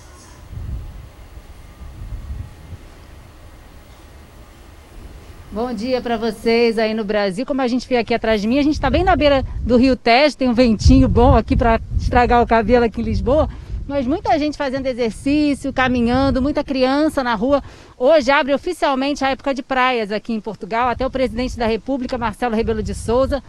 [5.53, 7.45] Bom dia para vocês aí no Brasil.
[7.45, 9.77] Como a gente vê aqui atrás de mim, a gente está bem na beira do
[9.77, 13.51] Rio Tejo, tem um ventinho bom aqui para estragar o cabelo aqui em Lisboa
[13.87, 17.63] mas muita gente fazendo exercício, caminhando, muita criança na rua.
[17.99, 20.89] Hoje abre oficialmente a época de praias aqui em Portugal.
[20.89, 23.43] Até o presidente da República, Marcelo Rebelo de Souza,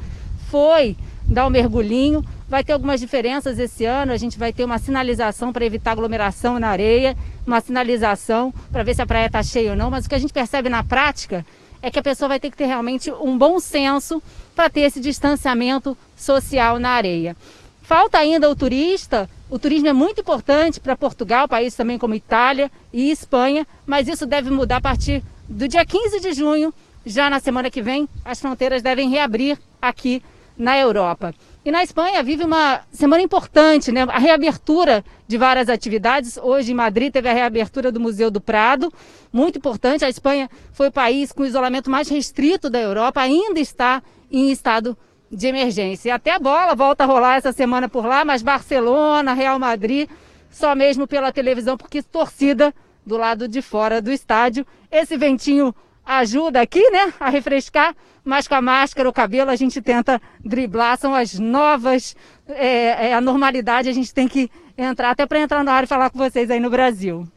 [0.50, 2.26] foi dar um mergulhinho.
[2.50, 4.12] Vai ter algumas diferenças esse ano.
[4.12, 7.16] A gente vai ter uma sinalização para evitar aglomeração na areia,
[7.46, 9.92] uma sinalização para ver se a praia está cheia ou não.
[9.92, 11.46] Mas o que a gente percebe na prática
[11.84, 14.24] é que a pessoa vai ter que ter realmente um bom senso
[14.56, 17.36] para ter esse distanciamento social na areia.
[17.82, 19.30] Falta ainda o turista.
[19.50, 24.26] O turismo é muito importante para Portugal, países também como Itália e Espanha, mas isso
[24.26, 26.74] deve mudar a partir do dia 15 de junho.
[27.06, 30.24] Já na semana que vem, as fronteiras devem reabrir aqui
[30.58, 31.36] na Europa.
[31.66, 34.02] E na Espanha vive uma semana importante, né?
[34.10, 36.38] A reabertura de várias atividades.
[36.38, 38.92] Hoje em Madrid teve a reabertura do Museu do Prado,
[39.32, 40.04] muito importante.
[40.04, 44.52] A Espanha foi o país com o isolamento mais restrito da Europa, ainda está em
[44.52, 44.98] estado
[45.32, 46.10] de emergência.
[46.10, 50.10] E até a bola volta a rolar essa semana por lá, mas Barcelona, Real Madrid,
[50.50, 52.76] só mesmo pela televisão, porque torcida
[53.06, 54.68] do lado de fora do estádio.
[54.92, 55.74] Esse ventinho
[56.06, 60.98] ajuda aqui, né, a refrescar, mas com a máscara, o cabelo, a gente tenta driblar,
[60.98, 62.16] são as novas,
[62.48, 65.90] é, é a normalidade, a gente tem que entrar, até para entrar na área e
[65.90, 67.28] falar com vocês aí no Brasil.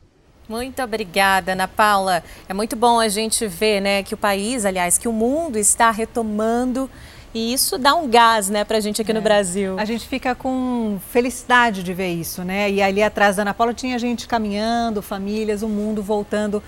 [0.49, 2.23] Muito obrigada, Ana Paula.
[2.49, 5.91] É muito bom a gente ver, né, que o país, aliás, que o mundo está
[5.91, 6.89] retomando
[7.35, 9.15] e isso dá um gás, né, pra gente aqui é.
[9.15, 9.79] no Brasil.
[9.79, 12.71] A gente fica com felicidade de ver isso, né?
[12.71, 16.63] E ali atrás da Ana Paula tinha gente caminhando, famílias, o mundo voltando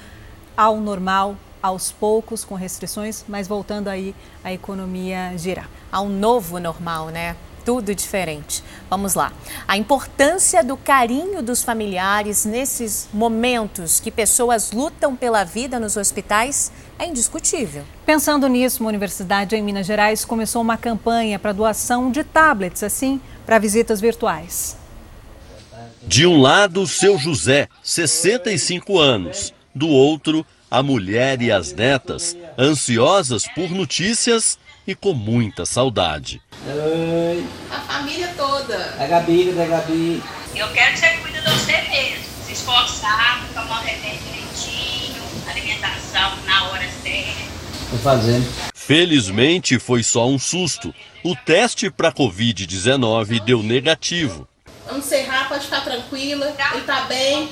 [0.57, 5.69] ao normal, aos poucos, com restrições, mas voltando aí a economia girar.
[5.91, 7.37] Ao novo normal, né?
[7.65, 8.65] Tudo diferente.
[8.89, 9.33] Vamos lá.
[9.67, 16.73] A importância do carinho dos familiares nesses momentos que pessoas lutam pela vida nos hospitais
[16.99, 17.85] é indiscutível.
[18.07, 23.21] Pensando nisso, uma universidade em Minas Gerais começou uma campanha para doação de tablets, assim,
[23.45, 24.77] para visitas virtuais.
[26.03, 29.53] De um lado, seu José, 65 anos.
[29.75, 36.41] Do outro, a mulher e as netas, ansiosas por notícias e com muita saudade.
[36.67, 37.47] Oi.
[37.71, 38.77] A família toda.
[38.77, 40.23] Da Gabi, da Gabi.
[40.55, 42.25] Eu quero que você cuide de você mesmo.
[42.47, 47.49] Se esforçar, tomar o remédio direitinho, alimentação na hora certa.
[47.91, 48.47] Tô fazendo.
[48.75, 50.95] Felizmente foi só um susto.
[51.23, 54.49] O teste para Covid-19 deu negativo.
[54.87, 56.55] Vamos encerrar, pode ficar tranquila.
[56.73, 57.51] Ele tá bem,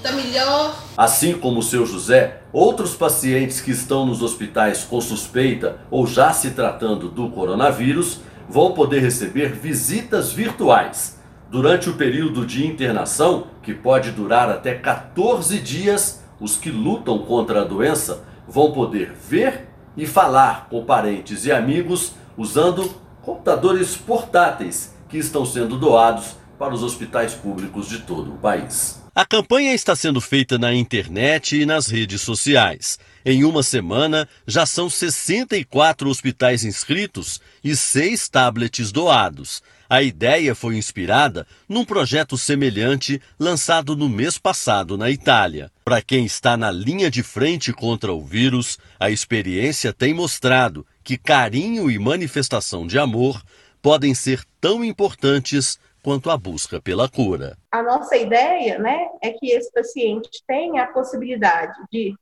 [0.00, 0.74] tá melhor.
[0.96, 6.32] Assim como o seu José, outros pacientes que estão nos hospitais com suspeita ou já
[6.32, 11.18] se tratando do coronavírus vão poder receber visitas virtuais.
[11.50, 17.62] Durante o período de internação, que pode durar até 14 dias, os que lutam contra
[17.62, 22.90] a doença vão poder ver e falar com parentes e amigos usando
[23.22, 28.99] computadores portáteis que estão sendo doados para os hospitais públicos de todo o país.
[29.12, 32.96] A campanha está sendo feita na internet e nas redes sociais.
[33.24, 39.62] Em uma semana, já são 64 hospitais inscritos e seis tablets doados.
[39.88, 45.72] A ideia foi inspirada num projeto semelhante lançado no mês passado na Itália.
[45.84, 51.18] Para quem está na linha de frente contra o vírus, a experiência tem mostrado que
[51.18, 53.42] carinho e manifestação de amor
[53.82, 57.56] podem ser tão importantes quanto à busca pela cura.
[57.70, 62.14] A nossa ideia né, é que esse paciente tenha a possibilidade de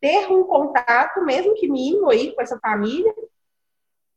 [0.00, 3.12] ter um contato, mesmo que mínimo, aí, com essa família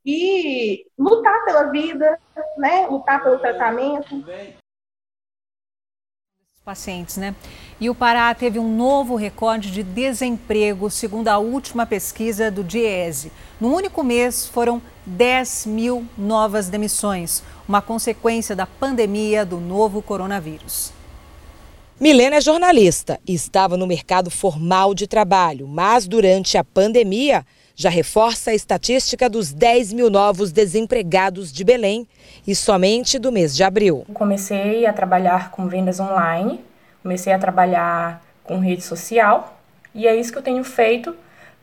[0.06, 2.20] e lutar pela vida,
[2.58, 4.24] né, lutar pelo tratamento
[6.64, 7.36] pacientes, né?
[7.80, 13.32] E o Pará teve um novo recorde de desemprego, segundo a última pesquisa do DIESE.
[13.60, 20.92] No único mês, foram 10 mil novas demissões, uma consequência da pandemia do novo coronavírus.
[21.98, 27.90] Milena é jornalista e estava no mercado formal de trabalho, mas durante a pandemia já
[27.90, 32.06] reforça a estatística dos 10 mil novos desempregados de Belém
[32.46, 34.06] e somente do mês de abril.
[34.14, 36.60] Comecei a trabalhar com vendas online,
[37.02, 39.58] comecei a trabalhar com rede social
[39.96, 41.16] e é isso que eu tenho feito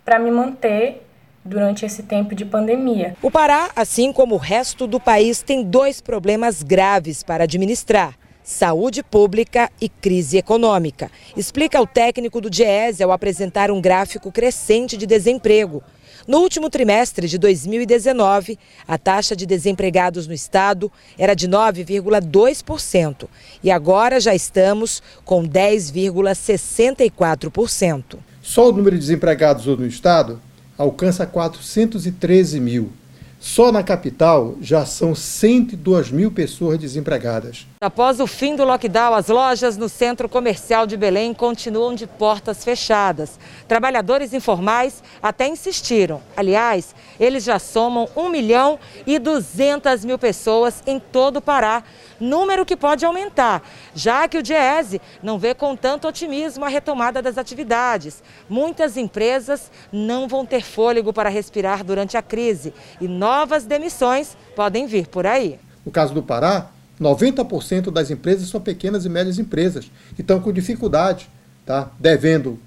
[0.07, 1.07] para me manter
[1.45, 3.17] durante esse tempo de pandemia.
[3.23, 8.15] O Pará, assim como o resto do país, tem dois problemas graves para administrar
[8.49, 11.11] saúde pública e crise econômica.
[11.37, 15.83] Explica o técnico do DIESE ao apresentar um gráfico crescente de desemprego.
[16.27, 23.29] No último trimestre de 2019, a taxa de desempregados no estado era de 9,2%
[23.63, 28.17] e agora já estamos com 10,64%.
[28.41, 30.41] Só o número de desempregados no estado
[30.79, 32.93] alcança 413 mil.
[33.41, 37.69] Só na capital já são 102 mil pessoas desempregadas.
[37.81, 42.65] Após o fim do lockdown, as lojas no centro comercial de Belém continuam de portas
[42.65, 43.39] fechadas.
[43.69, 46.21] Trabalhadores informais até insistiram.
[46.37, 48.77] Aliás, eles já somam 1 milhão
[49.07, 51.85] e 200 mil pessoas em todo o Pará,
[52.21, 53.63] número que pode aumentar,
[53.95, 58.23] já que o Diese não vê com tanto otimismo a retomada das atividades.
[58.49, 64.87] Muitas empresas não vão ter fôlego para respirar durante a crise e novas demissões podem
[64.87, 65.59] vir por aí.
[65.85, 70.53] No caso do Pará, 90% das empresas são pequenas e médias empresas e estão com
[70.53, 71.29] dificuldade,
[71.65, 71.91] tá?
[71.99, 72.59] devendo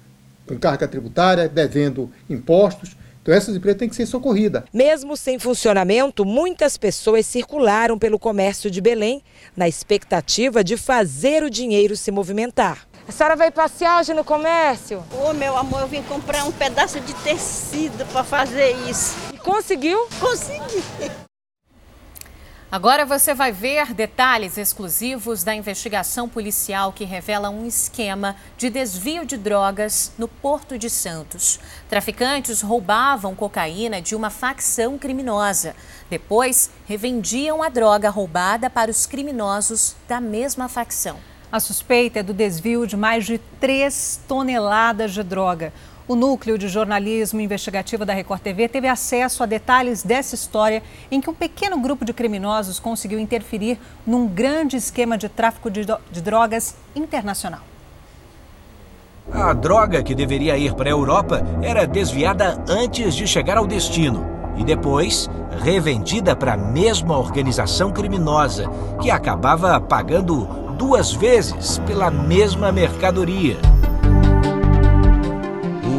[0.46, 2.96] com carga tributária, devendo impostos.
[3.22, 4.64] Então essas empresas têm que ser socorridas.
[4.72, 9.22] Mesmo sem funcionamento, muitas pessoas circularam pelo comércio de Belém
[9.56, 12.86] na expectativa de fazer o dinheiro se movimentar.
[13.06, 14.98] A senhora veio passear hoje no comércio?
[15.12, 19.16] Ô, oh, meu amor, eu vim comprar um pedaço de tecido para fazer isso.
[19.32, 20.06] E conseguiu?
[20.20, 20.82] Consegui.
[22.72, 29.26] Agora você vai ver detalhes exclusivos da investigação policial que revela um esquema de desvio
[29.26, 31.60] de drogas no Porto de Santos.
[31.86, 35.76] Traficantes roubavam cocaína de uma facção criminosa.
[36.08, 41.18] Depois, revendiam a droga roubada para os criminosos da mesma facção.
[41.52, 45.70] A suspeita é do desvio de mais de 3 toneladas de droga.
[46.12, 51.22] O núcleo de jornalismo investigativo da Record TV teve acesso a detalhes dessa história em
[51.22, 55.86] que um pequeno grupo de criminosos conseguiu interferir num grande esquema de tráfico de,
[56.20, 57.62] drogas internacional.
[59.32, 64.26] A droga que deveria ir para a Europa era desviada antes de chegar ao destino
[64.58, 65.30] e depois
[65.62, 70.44] revendida para a mesma organização criminosa, que acabava pagando
[70.76, 73.56] duas vezes pela mesma mercadoria.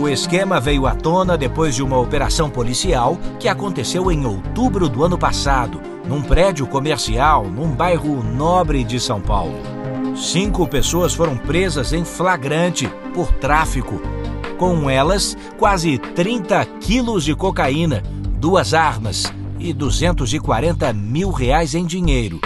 [0.03, 5.01] O esquema veio à tona depois de uma operação policial que aconteceu em outubro do
[5.01, 9.55] ano passado, num prédio comercial num bairro nobre de São Paulo.
[10.13, 14.01] Cinco pessoas foram presas em flagrante por tráfico.
[14.57, 18.03] Com elas, quase 30 quilos de cocaína,
[18.37, 22.41] duas armas e 240 mil reais em dinheiro.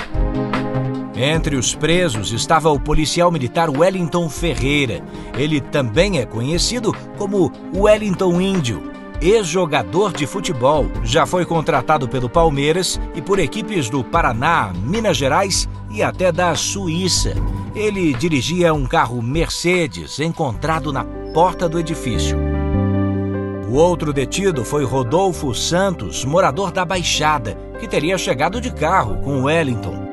[1.18, 5.04] Entre os presos estava o policial militar Wellington Ferreira.
[5.36, 8.92] Ele também é conhecido como Wellington Índio.
[9.20, 15.68] Ex-jogador de futebol, já foi contratado pelo Palmeiras e por equipes do Paraná, Minas Gerais
[15.90, 17.34] e até da Suíça.
[17.74, 22.38] Ele dirigia um carro Mercedes encontrado na porta do edifício.
[23.68, 29.46] O outro detido foi Rodolfo Santos, morador da Baixada, que teria chegado de carro com
[29.46, 30.07] Wellington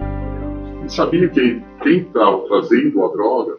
[0.84, 3.58] e sabia que quem estava trazendo a droga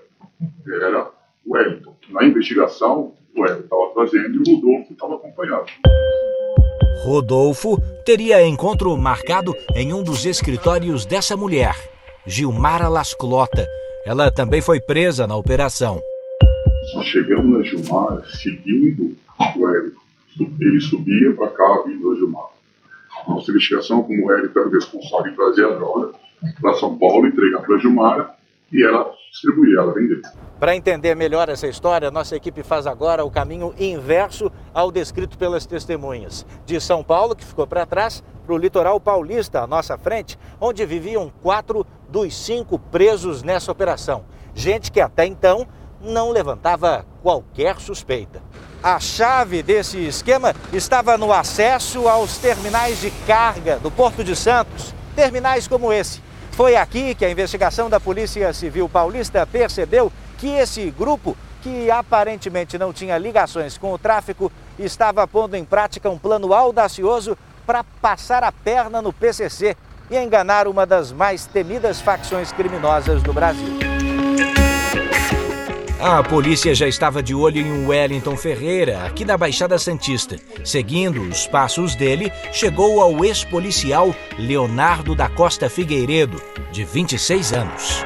[0.68, 1.10] era
[1.46, 1.96] o Wellington.
[2.10, 5.66] Na investigação, o Wellington estava trazendo e o Rodolfo estava acompanhado.
[7.04, 11.76] Rodolfo teria encontro marcado em um dos escritórios dessa mulher,
[12.26, 13.66] Gilmara Lasclota.
[14.06, 16.00] Ela também foi presa na operação.
[17.04, 20.02] Chegamos na Gilmara seguindo o Wellington.
[20.60, 22.56] Ele subia para cá vindo a Gilmara.
[23.28, 26.14] Nossa investigação, como o Wellington era o responsável em trazer a droga,
[26.62, 28.36] para São Paulo, entregar para a Gilmara
[28.72, 30.22] e ela distribuir, ela vender.
[30.60, 35.66] Para entender melhor essa história, nossa equipe faz agora o caminho inverso ao descrito pelas
[35.66, 36.46] testemunhas.
[36.66, 40.86] De São Paulo, que ficou para trás, para o litoral paulista, à nossa frente, onde
[40.86, 44.24] viviam quatro dos cinco presos nessa operação.
[44.54, 45.68] Gente que até então
[46.02, 48.42] não levantava qualquer suspeita.
[48.82, 54.95] A chave desse esquema estava no acesso aos terminais de carga do Porto de Santos.
[55.16, 56.22] Terminais como esse,
[56.52, 62.78] foi aqui que a investigação da Polícia Civil Paulista percebeu que esse grupo, que aparentemente
[62.78, 68.44] não tinha ligações com o tráfico, estava pondo em prática um plano audacioso para passar
[68.44, 69.76] a perna no PCC
[70.10, 73.80] e enganar uma das mais temidas facções criminosas do Brasil.
[76.00, 80.36] A polícia já estava de olho em um Wellington Ferreira, aqui da Baixada Santista.
[80.64, 88.04] Seguindo os passos dele, chegou ao ex-policial Leonardo da Costa Figueiredo, de 26 anos.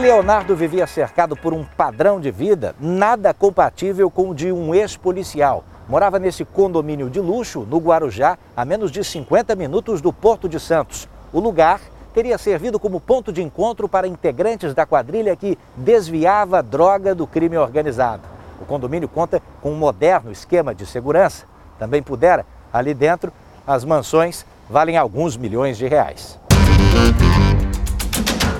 [0.00, 5.64] Leonardo vivia cercado por um padrão de vida nada compatível com o de um ex-policial.
[5.88, 10.58] Morava nesse condomínio de luxo, no Guarujá, a menos de 50 minutos do Porto de
[10.58, 11.08] Santos.
[11.32, 11.80] O lugar
[12.12, 17.56] teria servido como ponto de encontro para integrantes da quadrilha que desviava droga do crime
[17.56, 18.22] organizado.
[18.60, 21.46] O condomínio conta com um moderno esquema de segurança.
[21.78, 23.32] Também pudera, ali dentro,
[23.66, 26.38] as mansões valem alguns milhões de reais.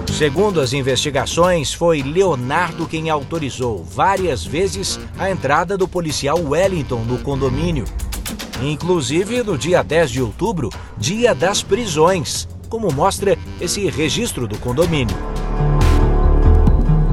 [0.08, 7.18] Segundo as investigações, foi Leonardo quem autorizou várias vezes a entrada do policial Wellington no
[7.18, 7.84] condomínio.
[8.62, 15.14] Inclusive no dia 10 de outubro, dia das prisões como mostra esse registro do condomínio.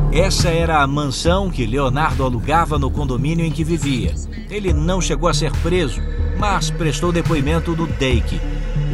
[0.10, 4.16] Essa era a mansão que Leonardo alugava no condomínio em que vivia.
[4.50, 6.02] Ele não chegou a ser preso,
[6.38, 8.40] mas prestou depoimento do DEIC.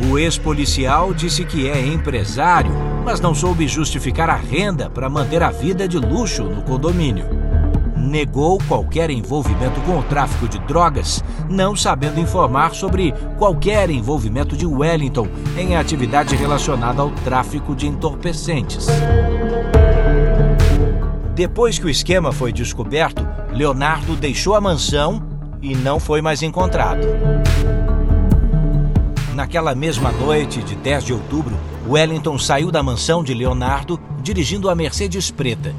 [0.09, 2.71] O ex-policial disse que é empresário,
[3.05, 7.45] mas não soube justificar a renda para manter a vida de luxo no condomínio
[8.05, 14.65] negou qualquer envolvimento com o tráfico de drogas, não sabendo informar sobre qualquer envolvimento de
[14.65, 15.27] Wellington
[15.57, 18.87] em atividade relacionada ao tráfico de entorpecentes.
[21.33, 25.21] Depois que o esquema foi descoberto, Leonardo deixou a mansão
[25.61, 27.05] e não foi mais encontrado.
[29.33, 34.75] Naquela mesma noite de 10 de outubro, Wellington saiu da mansão de Leonardo dirigindo a
[34.75, 35.75] Mercedes Preta.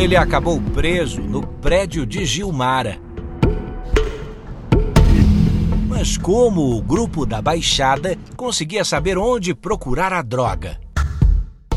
[0.00, 2.96] Ele acabou preso no prédio de Gilmara.
[5.86, 10.78] Mas como o grupo da Baixada conseguia saber onde procurar a droga?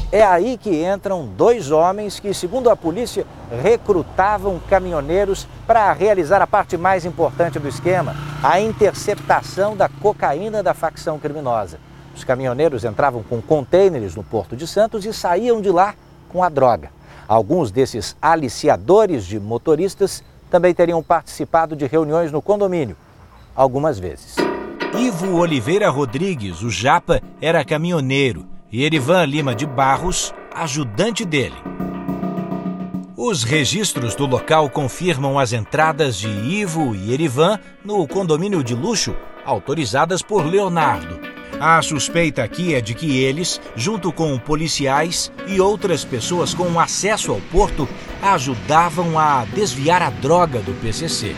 [0.09, 3.27] É aí que entram dois homens que, segundo a polícia,
[3.61, 10.73] recrutavam caminhoneiros para realizar a parte mais importante do esquema, a interceptação da cocaína da
[10.73, 11.77] facção criminosa.
[12.15, 15.93] Os caminhoneiros entravam com contêineres no Porto de Santos e saíam de lá
[16.29, 16.89] com a droga.
[17.33, 22.95] Alguns desses aliciadores de motoristas também teriam participado de reuniões no condomínio,
[23.55, 24.35] algumas vezes.
[24.95, 31.55] Ivo Oliveira Rodrigues, o Japa, era caminhoneiro e Erivan Lima de Barros, ajudante dele.
[33.17, 39.15] Os registros do local confirmam as entradas de Ivo e Erivan no condomínio de luxo,
[39.43, 41.32] autorizadas por Leonardo.
[41.59, 47.31] A suspeita aqui é de que eles, junto com policiais e outras pessoas com acesso
[47.31, 47.87] ao porto,
[48.21, 51.35] ajudavam a desviar a droga do PCC.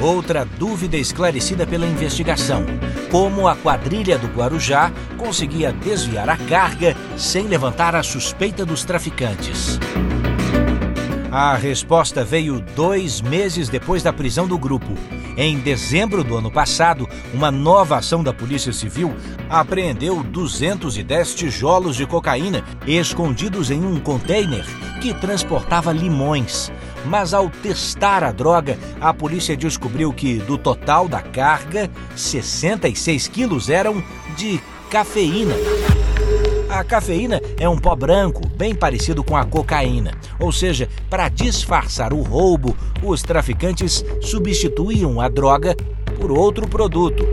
[0.00, 2.66] Outra dúvida esclarecida pela investigação:
[3.10, 9.78] como a quadrilha do Guarujá conseguia desviar a carga sem levantar a suspeita dos traficantes.
[11.30, 14.92] A resposta veio dois meses depois da prisão do grupo.
[15.36, 19.14] Em dezembro do ano passado, uma nova ação da Polícia Civil
[19.48, 24.64] apreendeu 210 tijolos de cocaína escondidos em um container
[25.00, 26.70] que transportava limões.
[27.06, 33.70] Mas ao testar a droga, a polícia descobriu que do total da carga, 66 quilos
[33.70, 34.02] eram
[34.36, 35.54] de cafeína.
[36.72, 40.12] A cafeína é um pó branco, bem parecido com a cocaína.
[40.40, 45.76] Ou seja, para disfarçar o roubo, os traficantes substituíam a droga
[46.18, 47.26] por outro produto.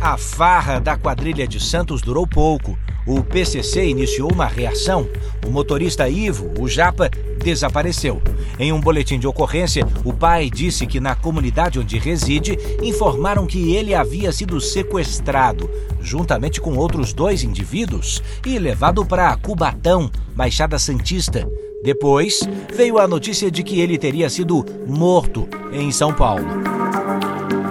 [0.00, 2.78] A farra da quadrilha de Santos durou pouco.
[3.04, 5.08] O PCC iniciou uma reação.
[5.44, 7.10] O motorista Ivo, o Japa,
[7.42, 8.22] desapareceu.
[8.58, 13.74] Em um boletim de ocorrência, o pai disse que na comunidade onde reside informaram que
[13.74, 15.68] ele havia sido sequestrado,
[16.00, 21.48] juntamente com outros dois indivíduos, e levado para Cubatão, Baixada Santista.
[21.82, 22.40] Depois,
[22.74, 26.81] veio a notícia de que ele teria sido morto em São Paulo.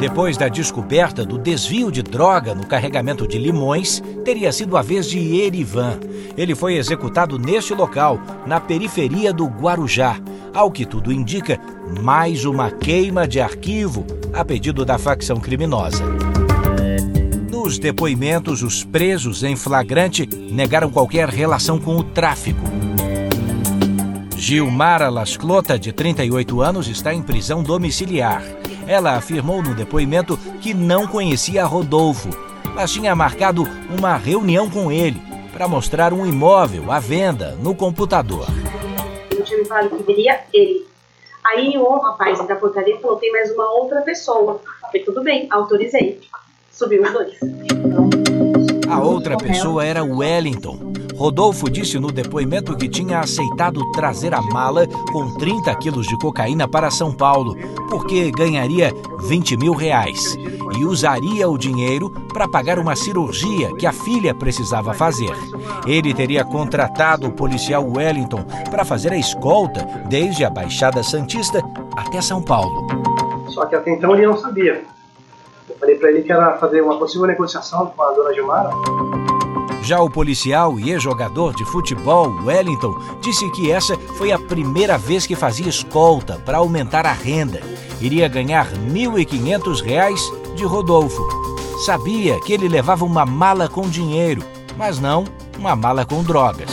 [0.01, 5.05] Depois da descoberta do desvio de droga no carregamento de limões, teria sido a vez
[5.05, 5.99] de Erivan.
[6.35, 10.19] Ele foi executado neste local, na periferia do Guarujá.
[10.55, 11.59] Ao que tudo indica,
[12.01, 16.03] mais uma queima de arquivo a pedido da facção criminosa.
[17.51, 22.65] Nos depoimentos, os presos em flagrante negaram qualquer relação com o tráfico.
[24.35, 28.41] Gilmara Lasclota, de 38 anos, está em prisão domiciliar.
[28.87, 32.29] Ela afirmou no depoimento que não conhecia Rodolfo,
[32.73, 33.63] mas tinha marcado
[33.97, 38.47] uma reunião com ele para mostrar um imóvel à venda no computador.
[39.29, 40.85] Eu tinha me falado que viria ele.
[41.43, 44.61] Aí o rapaz da portaria falou: tem mais uma outra pessoa.
[44.81, 46.21] Falei: tudo bem, autorizei.
[46.71, 47.37] Subiu os dois.
[48.89, 50.93] A outra pessoa era Wellington.
[51.21, 56.67] Rodolfo disse no depoimento que tinha aceitado trazer a mala com 30 quilos de cocaína
[56.67, 57.55] para São Paulo,
[57.91, 60.35] porque ganharia 20 mil reais
[60.75, 65.29] e usaria o dinheiro para pagar uma cirurgia que a filha precisava fazer.
[65.85, 71.61] Ele teria contratado o policial Wellington para fazer a escolta desde a Baixada Santista
[71.95, 72.87] até São Paulo.
[73.49, 74.83] Só que até então ele não sabia.
[75.69, 78.71] Eu falei para ele que era fazer uma possível negociação com a dona Gilmara.
[79.83, 85.25] Já o policial e ex-jogador de futebol, Wellington, disse que essa foi a primeira vez
[85.25, 87.61] que fazia escolta para aumentar a renda.
[87.99, 91.21] Iria ganhar R$ 1.500 de Rodolfo.
[91.83, 94.43] Sabia que ele levava uma mala com dinheiro,
[94.77, 95.23] mas não
[95.57, 96.69] uma mala com drogas.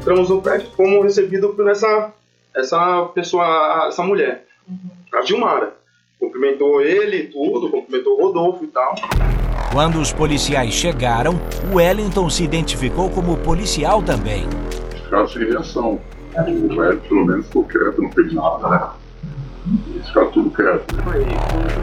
[0.00, 2.12] Entramos no prédio, fomos recebidos por essa,
[2.54, 4.46] essa pessoa, essa mulher,
[5.14, 5.74] a Gilmara.
[6.20, 8.94] Cumprimentou ele tudo, cumprimentou o Rodolfo e tal.
[9.72, 11.38] Quando os policiais chegaram,
[11.72, 14.46] Wellington se identificou como policial também.
[14.90, 16.00] Ficaram sem reação.
[16.36, 18.88] O Wellington, pelo menos, ficou quieto, não fez nada, né?
[20.06, 20.94] Ficaram tudo quieto.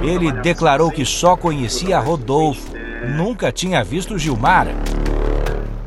[0.01, 2.73] Ele declarou que só conhecia Rodolfo,
[3.15, 4.71] nunca tinha visto Gilmara.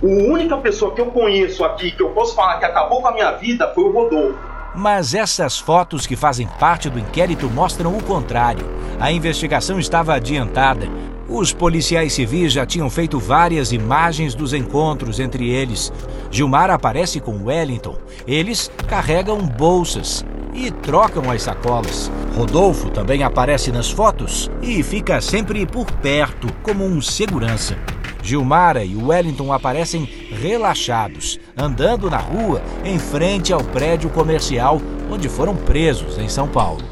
[0.00, 3.12] A única pessoa que eu conheço aqui, que eu posso falar que acabou com a
[3.12, 4.38] minha vida, foi o Rodolfo.
[4.72, 8.64] Mas essas fotos que fazem parte do inquérito mostram o contrário.
[9.00, 10.86] A investigação estava adiantada.
[11.28, 15.92] Os policiais civis já tinham feito várias imagens dos encontros entre eles.
[16.30, 17.96] Gilmar aparece com Wellington.
[18.26, 20.24] Eles carregam bolsas
[20.54, 22.10] e trocam as sacolas.
[22.34, 27.76] Rodolfo também aparece nas fotos e fica sempre por perto, como um segurança.
[28.22, 35.54] Gilmara e Wellington aparecem relaxados, andando na rua em frente ao prédio comercial onde foram
[35.54, 36.82] presos em São Paulo.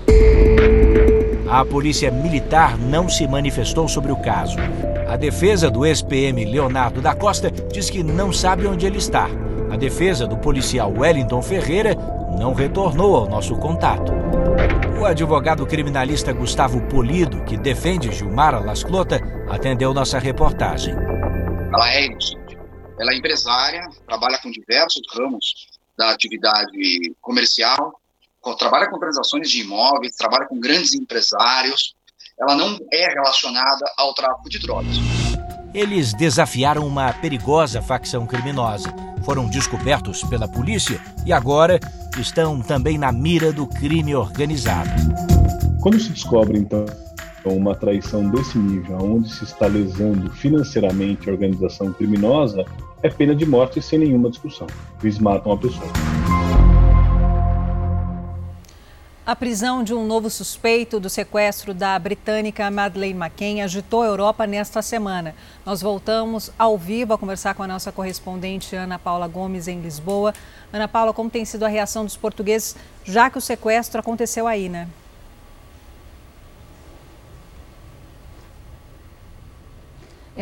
[1.48, 4.56] A polícia militar não se manifestou sobre o caso.
[5.08, 9.28] A defesa do ex-PM Leonardo da Costa diz que não sabe onde ele está.
[9.70, 11.94] A defesa do policial Wellington Ferreira
[12.36, 14.12] não retornou ao nosso contato.
[15.00, 20.94] O advogado criminalista Gustavo Polido, que defende Gilmara Lasclota, atendeu nossa reportagem.
[20.94, 22.08] Ela é.
[22.98, 28.00] Ela é empresária, trabalha com diversos ramos da atividade comercial,
[28.54, 31.94] trabalha com transações de imóveis, trabalha com grandes empresários.
[32.38, 34.96] Ela não é relacionada ao tráfico de drogas.
[35.74, 38.94] Eles desafiaram uma perigosa facção criminosa.
[39.24, 41.80] Foram descobertos pela polícia e agora
[42.18, 44.90] estão também na mira do crime organizado.
[45.82, 46.86] Quando se descobre, então,
[47.44, 52.64] uma traição desse nível, onde se está lesando financeiramente a organização criminosa,
[53.02, 54.66] é pena de morte sem nenhuma discussão.
[55.02, 55.92] Eles matam a pessoa.
[59.26, 64.46] A prisão de um novo suspeito do sequestro da britânica Madeleine McCann agitou a Europa
[64.46, 65.34] nesta semana.
[65.64, 70.32] Nós voltamos ao vivo a conversar com a nossa correspondente Ana Paula Gomes em Lisboa.
[70.72, 74.68] Ana Paula, como tem sido a reação dos portugueses, já que o sequestro aconteceu aí,
[74.68, 74.86] né?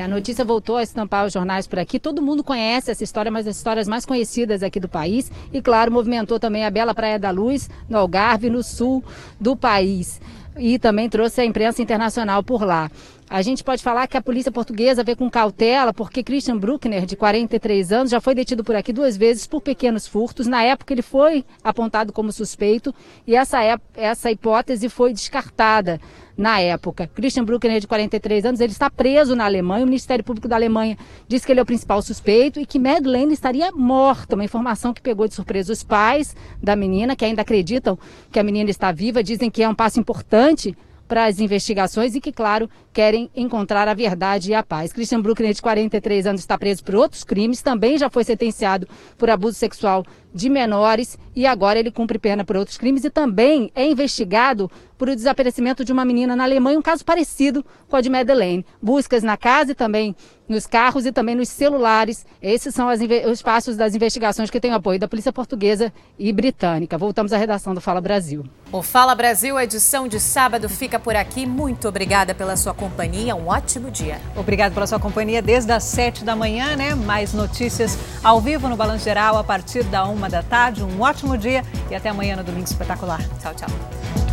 [0.03, 2.01] A notícia voltou a estampar os jornais por aqui.
[2.01, 5.31] Todo mundo conhece essa história, mas as histórias mais conhecidas aqui do país.
[5.53, 9.05] E, claro, movimentou também a bela Praia da Luz, no Algarve, no sul
[9.41, 10.21] do país.
[10.57, 12.91] E também trouxe a imprensa internacional por lá.
[13.29, 17.17] A gente pode falar que a polícia portuguesa vê com cautela, porque Christian Bruckner, de
[17.17, 20.47] 43 anos, já foi detido por aqui duas vezes por pequenos furtos.
[20.47, 22.95] Na época, ele foi apontado como suspeito
[23.27, 23.59] e essa,
[23.97, 26.01] essa hipótese foi descartada
[26.37, 27.09] na época.
[27.15, 29.85] Christian Bruckner, de 43 anos, ele está preso na Alemanha.
[29.85, 30.97] O Ministério Público da Alemanha
[31.29, 34.35] diz que ele é o principal suspeito e que Madeleine estaria morta.
[34.35, 37.99] Uma informação que pegou de surpresa os pais da menina, que ainda acreditam
[38.31, 42.21] que a menina está viva, dizem que é um passo importante para as investigações e
[42.21, 44.93] que, claro, querem encontrar a verdade e a paz.
[44.93, 49.29] Christian Bruckner, de 43 anos, está preso por outros crimes, também já foi sentenciado por
[49.29, 53.87] abuso sexual de menores e agora ele cumpre pena por outros crimes e também é
[53.87, 58.09] investigado por o desaparecimento de uma menina na Alemanha, um caso parecido com a de
[58.09, 58.65] Madeleine.
[58.81, 60.15] Buscas na casa e também
[60.49, 62.27] nos carros e também nos celulares.
[62.41, 62.89] Esses são
[63.31, 66.99] os passos das investigações que têm apoio da Polícia Portuguesa e Britânica.
[66.99, 68.45] Voltamos à redação do Fala Brasil.
[68.73, 71.47] O Fala Brasil, edição de sábado, fica por aqui.
[71.47, 73.35] Muito obrigada pela sua companhia.
[73.35, 74.21] Um ótimo dia.
[74.37, 76.95] Obrigado pela sua companhia desde as sete da manhã, né?
[76.95, 80.83] Mais notícias ao vivo no Balanço Geral a partir da uma da tarde.
[80.83, 83.21] Um ótimo dia e até amanhã no Domingo Espetacular.
[83.41, 84.24] Tchau, tchau.